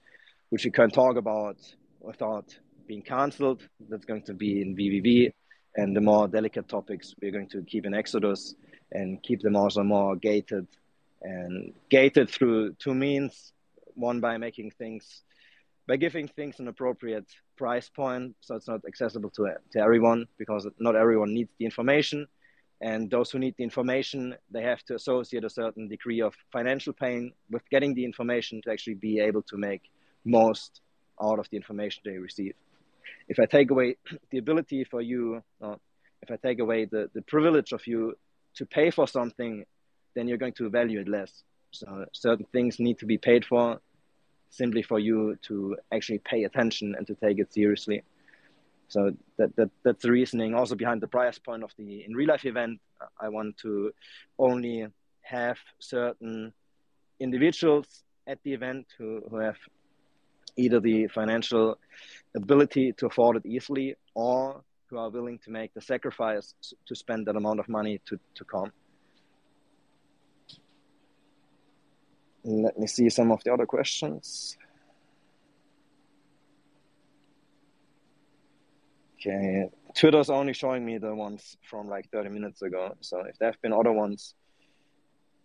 which 0.49 0.65
you 0.65 0.71
can 0.71 0.89
talk 0.89 1.15
about 1.15 1.57
without 1.99 2.57
being 2.87 3.01
cancelled. 3.01 3.61
That's 3.89 4.05
going 4.05 4.23
to 4.23 4.33
be 4.33 4.61
in 4.61 4.75
VVV. 4.75 5.33
And 5.75 5.95
the 5.95 6.01
more 6.01 6.27
delicate 6.27 6.67
topics, 6.67 7.15
we're 7.21 7.31
going 7.31 7.49
to 7.49 7.63
keep 7.63 7.85
in 7.85 7.93
Exodus 7.93 8.53
and 8.91 9.21
keep 9.23 9.41
them 9.41 9.55
also 9.55 9.83
more 9.83 10.15
gated 10.15 10.67
and 11.23 11.73
gated 11.89 12.29
through 12.29 12.73
two 12.73 12.93
means. 12.93 13.52
One 13.95 14.19
by 14.19 14.37
making 14.37 14.71
things, 14.71 15.23
by 15.87 15.97
giving 15.97 16.27
things 16.27 16.59
an 16.59 16.67
appropriate 16.67 17.29
price 17.57 17.89
point, 17.89 18.35
so 18.41 18.55
it's 18.55 18.67
not 18.67 18.81
accessible 18.87 19.29
to, 19.31 19.55
to 19.71 19.79
everyone 19.79 20.27
because 20.37 20.67
not 20.79 20.95
everyone 20.95 21.33
needs 21.33 21.51
the 21.59 21.65
information. 21.65 22.27
And 22.81 23.09
those 23.09 23.31
who 23.31 23.39
need 23.39 23.55
the 23.57 23.63
information, 23.63 24.35
they 24.51 24.63
have 24.63 24.83
to 24.85 24.95
associate 24.95 25.45
a 25.45 25.49
certain 25.49 25.87
degree 25.87 26.21
of 26.21 26.33
financial 26.51 26.91
pain 26.91 27.31
with 27.49 27.67
getting 27.69 27.93
the 27.93 28.03
information 28.03 28.61
to 28.63 28.71
actually 28.71 28.95
be 28.95 29.19
able 29.19 29.41
to 29.43 29.57
make 29.57 29.83
most 30.25 30.81
out 31.21 31.39
of 31.39 31.49
the 31.49 31.57
information 31.57 32.01
they 32.03 32.17
receive 32.17 32.55
if 33.27 33.39
I 33.39 33.45
take 33.45 33.71
away 33.71 33.97
the 34.31 34.37
ability 34.37 34.83
for 34.83 35.01
you, 35.01 35.41
if 35.61 36.31
I 36.31 36.35
take 36.37 36.59
away 36.59 36.85
the, 36.85 37.09
the 37.13 37.21
privilege 37.21 37.71
of 37.71 37.85
you 37.87 38.15
to 38.55 38.65
pay 38.65 38.91
for 38.91 39.07
something, 39.07 39.65
then 40.15 40.27
you're 40.27 40.37
going 40.37 40.53
to 40.53 40.69
value 40.69 40.99
it 40.99 41.07
less. 41.07 41.43
So 41.73 42.05
certain 42.13 42.45
things 42.51 42.79
need 42.79 42.99
to 42.99 43.05
be 43.05 43.17
paid 43.17 43.45
for 43.45 43.81
simply 44.49 44.83
for 44.83 44.99
you 44.99 45.35
to 45.41 45.75
actually 45.91 46.19
pay 46.19 46.43
attention 46.43 46.93
and 46.95 47.07
to 47.07 47.15
take 47.15 47.39
it 47.39 47.51
seriously. 47.51 48.03
So 48.87 49.11
that, 49.37 49.55
that 49.55 49.71
that's 49.83 50.03
the 50.03 50.11
reasoning 50.11 50.53
also 50.53 50.75
behind 50.75 51.01
the 51.01 51.07
price 51.07 51.39
point 51.39 51.63
of 51.63 51.71
the 51.77 52.05
in 52.05 52.13
real 52.13 52.29
life 52.29 52.45
event. 52.45 52.79
I 53.19 53.29
want 53.29 53.57
to 53.57 53.91
only 54.37 54.87
have 55.23 55.57
certain 55.79 56.53
individuals 57.19 58.03
at 58.27 58.37
the 58.43 58.53
event 58.53 58.85
who, 58.97 59.21
who 59.29 59.37
have 59.37 59.57
either 60.55 60.79
the 60.79 61.07
financial 61.07 61.79
ability 62.35 62.93
to 62.93 63.07
afford 63.07 63.37
it 63.37 63.45
easily 63.45 63.95
or 64.13 64.61
who 64.87 64.97
are 64.99 65.09
willing 65.09 65.39
to 65.39 65.49
make 65.49 65.73
the 65.73 65.81
sacrifice 65.81 66.53
to 66.85 66.95
spend 66.95 67.25
that 67.25 67.35
amount 67.35 67.59
of 67.59 67.67
money 67.67 67.99
to, 68.05 68.19
to 68.35 68.45
come. 68.45 68.71
Let 72.43 72.77
me 72.77 72.87
see 72.87 73.09
some 73.09 73.31
of 73.31 73.43
the 73.43 73.53
other 73.53 73.65
questions. 73.65 74.57
Okay, 79.15 79.69
Twitter's 79.95 80.29
only 80.29 80.53
showing 80.53 80.83
me 80.85 80.97
the 80.97 81.15
ones 81.15 81.55
from 81.69 81.87
like 81.87 82.09
30 82.11 82.29
minutes 82.29 82.61
ago. 82.61 82.95
So 82.99 83.21
if 83.21 83.37
there 83.37 83.51
have 83.51 83.61
been 83.61 83.71
other 83.71 83.93
ones, 83.93 84.35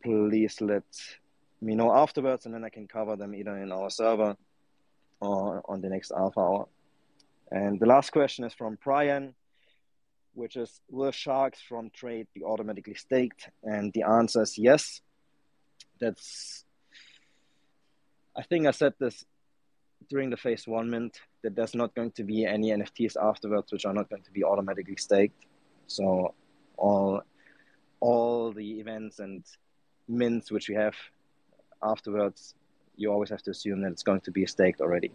please 0.03 0.61
let 0.61 0.83
me 1.61 1.75
know 1.75 1.93
afterwards 1.95 2.47
and 2.47 2.55
then 2.55 2.65
I 2.65 2.70
can 2.70 2.89
cover 2.89 3.15
them 3.15 3.35
either 3.35 3.57
in 3.59 3.70
our 3.70 3.91
server 3.91 4.37
or 5.20 5.62
on 5.69 5.81
the 5.81 5.89
next 5.89 6.12
half 6.16 6.37
hour. 6.37 6.66
And 7.51 7.79
the 7.79 7.87
last 7.87 8.11
question 8.11 8.45
is 8.45 8.55
from 8.55 8.79
Brian, 8.83 9.35
which 10.35 10.57
is 10.57 10.81
Will 10.89 11.12
sharks 11.12 11.61
from 11.61 11.91
trade 11.91 12.27
be 12.35 12.43
automatically 12.43 12.95
staked? 12.95 13.49
And 13.62 13.93
the 13.93 14.03
answer 14.03 14.43
is 14.43 14.59
yes. 14.59 15.01
That's, 16.01 16.65
I 18.39 18.43
think 18.43 18.66
I 18.66 18.70
said 18.70 18.94
this 19.01 19.24
during 20.09 20.31
the 20.31 20.36
phase 20.36 20.66
one 20.66 20.90
mint 20.90 21.20
that 21.43 21.56
there's 21.56 21.74
not 21.74 21.94
going 21.94 22.12
to 22.12 22.23
be 22.23 22.47
any 22.47 22.70
NFTs 22.70 23.16
afterwards 23.20 23.73
which 23.73 23.85
are 23.85 23.93
not 23.93 24.09
going 24.09 24.23
to 24.23 24.31
be 24.31 24.44
automatically 24.44 24.97
staked. 24.97 25.44
So 25.89 26.35
all 26.77 27.23
all 28.01 28.52
the 28.52 28.78
events 28.78 29.19
and 29.19 29.44
mints 30.06 30.52
which 30.52 30.69
we 30.69 30.77
have 30.77 30.94
afterwards 31.82 32.55
you 32.97 33.10
always 33.10 33.31
have 33.31 33.43
to 33.43 33.51
assume 33.51 33.82
that 33.82 33.93
it's 33.93 34.02
going 34.02 34.20
to 34.20 34.31
be 34.31 34.47
staked 34.47 34.81
already. 34.81 35.10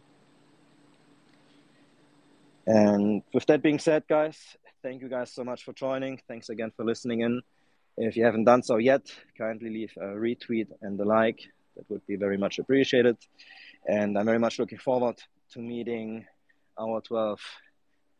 And 2.65 3.23
with 3.33 3.45
that 3.47 3.61
being 3.61 3.79
said, 3.79 4.03
guys, 4.07 4.37
thank 4.81 5.01
you 5.01 5.09
guys 5.09 5.31
so 5.31 5.43
much 5.43 5.63
for 5.63 5.73
joining. 5.73 6.21
Thanks 6.27 6.49
again 6.49 6.71
for 6.75 6.85
listening 6.85 7.21
in. 7.21 7.41
If 7.97 8.15
you 8.15 8.23
haven't 8.23 8.45
done 8.45 8.63
so 8.63 8.77
yet, 8.77 9.01
kindly 9.37 9.69
leave 9.69 9.93
a 9.97 10.15
retweet 10.15 10.67
and 10.81 10.99
a 10.99 11.03
like. 11.03 11.41
That 11.75 11.89
would 11.89 12.05
be 12.05 12.15
very 12.15 12.37
much 12.37 12.59
appreciated. 12.59 13.17
And 13.87 14.17
I'm 14.17 14.25
very 14.25 14.39
much 14.39 14.59
looking 14.59 14.77
forward 14.77 15.21
to 15.51 15.59
meeting 15.59 16.25
our 16.79 17.01
12 17.01 17.39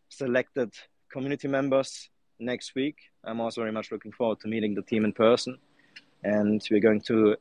selected 0.10 0.74
community 1.12 1.48
members 1.48 2.10
next 2.40 2.76
week. 2.76 2.98
I'm 3.24 3.40
also 3.40 3.62
very 3.62 3.72
much 3.72 3.92
looking 3.92 4.12
forward 4.12 4.40
to 4.42 4.48
meeting 4.48 4.74
the 4.76 4.82
team 4.82 5.06
in 5.06 5.14
person. 5.14 5.58
And 6.24 6.62
we're 6.70 6.80
going 6.80 7.02
to, 7.02 7.38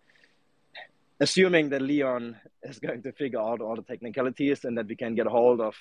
assuming 1.21 1.71
that 1.71 1.83
Leon 1.83 2.37
is 2.63 2.79
going 2.79 3.03
to 3.03 3.13
figure 3.13 3.41
out 3.41 3.61
all 3.61 3.77
the 3.77 3.83
technicalities 3.83 4.65
and 4.65 4.77
that 4.79 4.87
we 4.87 4.97
can 4.97 5.15
get 5.15 5.27
a 5.27 5.31
hold 5.31 5.61
of 5.61 5.75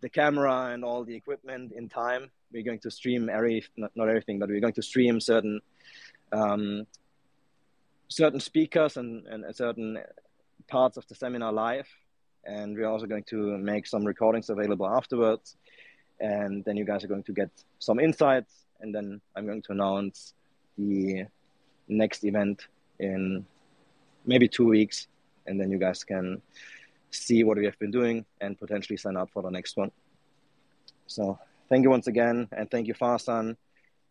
the 0.00 0.08
camera 0.08 0.70
and 0.72 0.84
all 0.84 1.04
the 1.04 1.14
equipment 1.14 1.72
in 1.72 1.88
time, 1.88 2.30
we're 2.52 2.62
going 2.62 2.80
to 2.80 2.90
stream 2.90 3.28
every, 3.28 3.64
not, 3.76 3.90
not 3.94 4.08
everything, 4.08 4.38
but 4.38 4.48
we're 4.48 4.60
going 4.60 4.74
to 4.74 4.82
stream 4.82 5.20
certain 5.20 5.60
um, 6.32 6.86
certain 8.08 8.40
speakers 8.40 8.96
and, 8.96 9.26
and 9.26 9.44
certain 9.54 9.98
parts 10.68 10.96
of 10.96 11.06
the 11.08 11.14
seminar 11.14 11.52
live. 11.52 11.88
And 12.44 12.76
we're 12.76 12.88
also 12.88 13.06
going 13.06 13.24
to 13.24 13.56
make 13.58 13.86
some 13.86 14.04
recordings 14.04 14.50
available 14.50 14.86
afterwards. 14.86 15.56
And 16.20 16.64
then 16.64 16.76
you 16.76 16.84
guys 16.84 17.02
are 17.04 17.08
going 17.08 17.22
to 17.24 17.32
get 17.32 17.50
some 17.78 17.98
insights. 17.98 18.66
And 18.80 18.94
then 18.94 19.20
I'm 19.34 19.46
going 19.46 19.62
to 19.62 19.72
announce 19.72 20.34
the 20.76 21.24
next 21.88 22.24
event 22.24 22.66
in 22.98 23.46
maybe 24.26 24.48
two 24.48 24.66
weeks. 24.66 25.08
And 25.46 25.60
then 25.60 25.70
you 25.70 25.78
guys 25.78 26.04
can 26.04 26.42
see 27.10 27.44
what 27.44 27.56
we 27.56 27.64
have 27.64 27.78
been 27.78 27.90
doing 27.90 28.24
and 28.40 28.58
potentially 28.58 28.96
sign 28.96 29.16
up 29.16 29.30
for 29.30 29.42
the 29.42 29.50
next 29.50 29.76
one. 29.76 29.90
So 31.06 31.38
thank 31.68 31.84
you 31.84 31.90
once 31.90 32.06
again. 32.06 32.48
And 32.52 32.70
thank 32.70 32.86
you, 32.86 32.94
Farsan, 32.94 33.56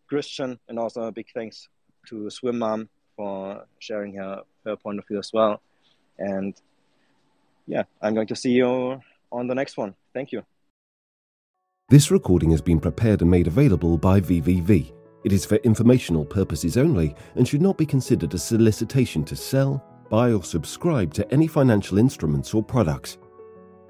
Christian, 0.08 0.60
and 0.68 0.80
also 0.80 1.04
a 1.04 1.12
big 1.12 1.28
thanks 1.34 1.70
to 2.08 2.30
Swim 2.30 2.60
Mom 2.60 2.90
for 3.16 3.66
sharing 3.80 4.16
her, 4.16 4.42
her 4.66 4.76
point 4.76 5.00
of 5.00 5.08
view 5.08 5.20
as 5.20 5.32
well. 5.34 5.62
And 6.18 6.54
yeah, 7.68 7.84
I'm 8.02 8.14
going 8.14 8.28
to 8.28 8.36
see 8.36 8.52
you 8.52 9.02
on 9.32 9.48
the 9.48 9.56
next 9.56 9.78
one. 9.78 9.96
Thank 10.14 10.32
you. 10.32 10.44
This 11.90 12.12
recording 12.12 12.52
has 12.52 12.62
been 12.62 12.80
prepared 12.80 13.22
and 13.22 13.30
made 13.30 13.48
available 13.48 13.98
by 13.98 14.22
VVV. 14.22 14.94
It 15.24 15.32
is 15.32 15.46
for 15.46 15.56
informational 15.58 16.26
purposes 16.26 16.78
only 16.78 17.16
and 17.36 17.48
should 17.48 17.62
not 17.62 17.78
be 17.78 17.86
considered 17.86 18.34
a 18.34 18.38
solicitation 18.38 19.24
to 19.26 19.36
sell, 19.36 19.84
buy, 20.10 20.32
or 20.32 20.44
subscribe 20.44 21.14
to 21.14 21.32
any 21.32 21.48
financial 21.48 21.98
instruments 21.98 22.54
or 22.54 22.64
products. 22.64 23.18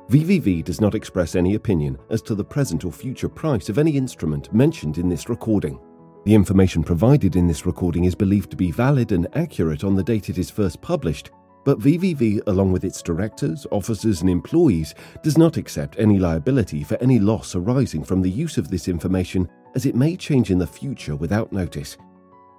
VVV 0.09 0.63
does 0.63 0.81
not 0.81 0.95
express 0.95 1.35
any 1.35 1.55
opinion 1.55 1.97
as 2.09 2.21
to 2.23 2.35
the 2.35 2.43
present 2.43 2.83
or 2.83 2.91
future 2.91 3.29
price 3.29 3.69
of 3.69 3.77
any 3.77 3.95
instrument 3.95 4.53
mentioned 4.53 4.97
in 4.97 5.07
this 5.07 5.29
recording. 5.29 5.79
The 6.25 6.33
information 6.33 6.83
provided 6.83 7.35
in 7.35 7.47
this 7.47 7.65
recording 7.65 8.05
is 8.05 8.15
believed 8.15 8.49
to 8.51 8.57
be 8.57 8.71
valid 8.71 9.11
and 9.11 9.27
accurate 9.35 9.83
on 9.83 9.95
the 9.95 10.03
date 10.03 10.29
it 10.29 10.37
is 10.37 10.49
first 10.49 10.81
published, 10.81 11.31
but 11.65 11.79
VVV, 11.79 12.41
along 12.47 12.71
with 12.71 12.85
its 12.85 13.01
directors, 13.01 13.67
officers, 13.71 14.21
and 14.21 14.29
employees, 14.29 14.95
does 15.21 15.37
not 15.37 15.57
accept 15.57 15.99
any 15.99 16.19
liability 16.19 16.81
for 16.83 16.95
any 17.01 17.19
loss 17.19 17.55
arising 17.55 18.05
from 18.05 18.21
the 18.21 18.31
use 18.31 18.57
of 18.57 18.69
this 18.69 18.87
information, 18.87 19.49
as 19.75 19.85
it 19.85 19.95
may 19.95 20.15
change 20.15 20.49
in 20.49 20.57
the 20.57 20.67
future 20.67 21.17
without 21.17 21.51
notice. 21.51 21.97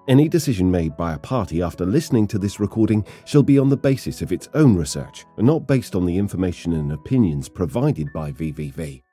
Any 0.09 0.29
decision 0.29 0.71
made 0.71 0.95
by 0.99 1.15
a 1.15 1.19
party 1.19 1.63
after 1.63 1.87
listening 1.87 2.27
to 2.29 2.39
this 2.39 2.61
recording 2.61 3.07
shall 3.25 3.43
be 3.43 3.59
on 3.59 3.71
the 3.71 3.77
basis 3.79 4.21
of 4.21 4.33
its 4.33 4.51
own 4.53 4.77
research 4.77 5.25
and 5.39 5.47
not 5.47 5.67
based 5.67 5.95
on 5.95 6.05
the 6.05 6.19
information 6.19 6.75
and 6.75 6.93
opinions 6.93 7.49
provided 7.49 8.13
by 8.13 8.31
VVV. 8.33 9.04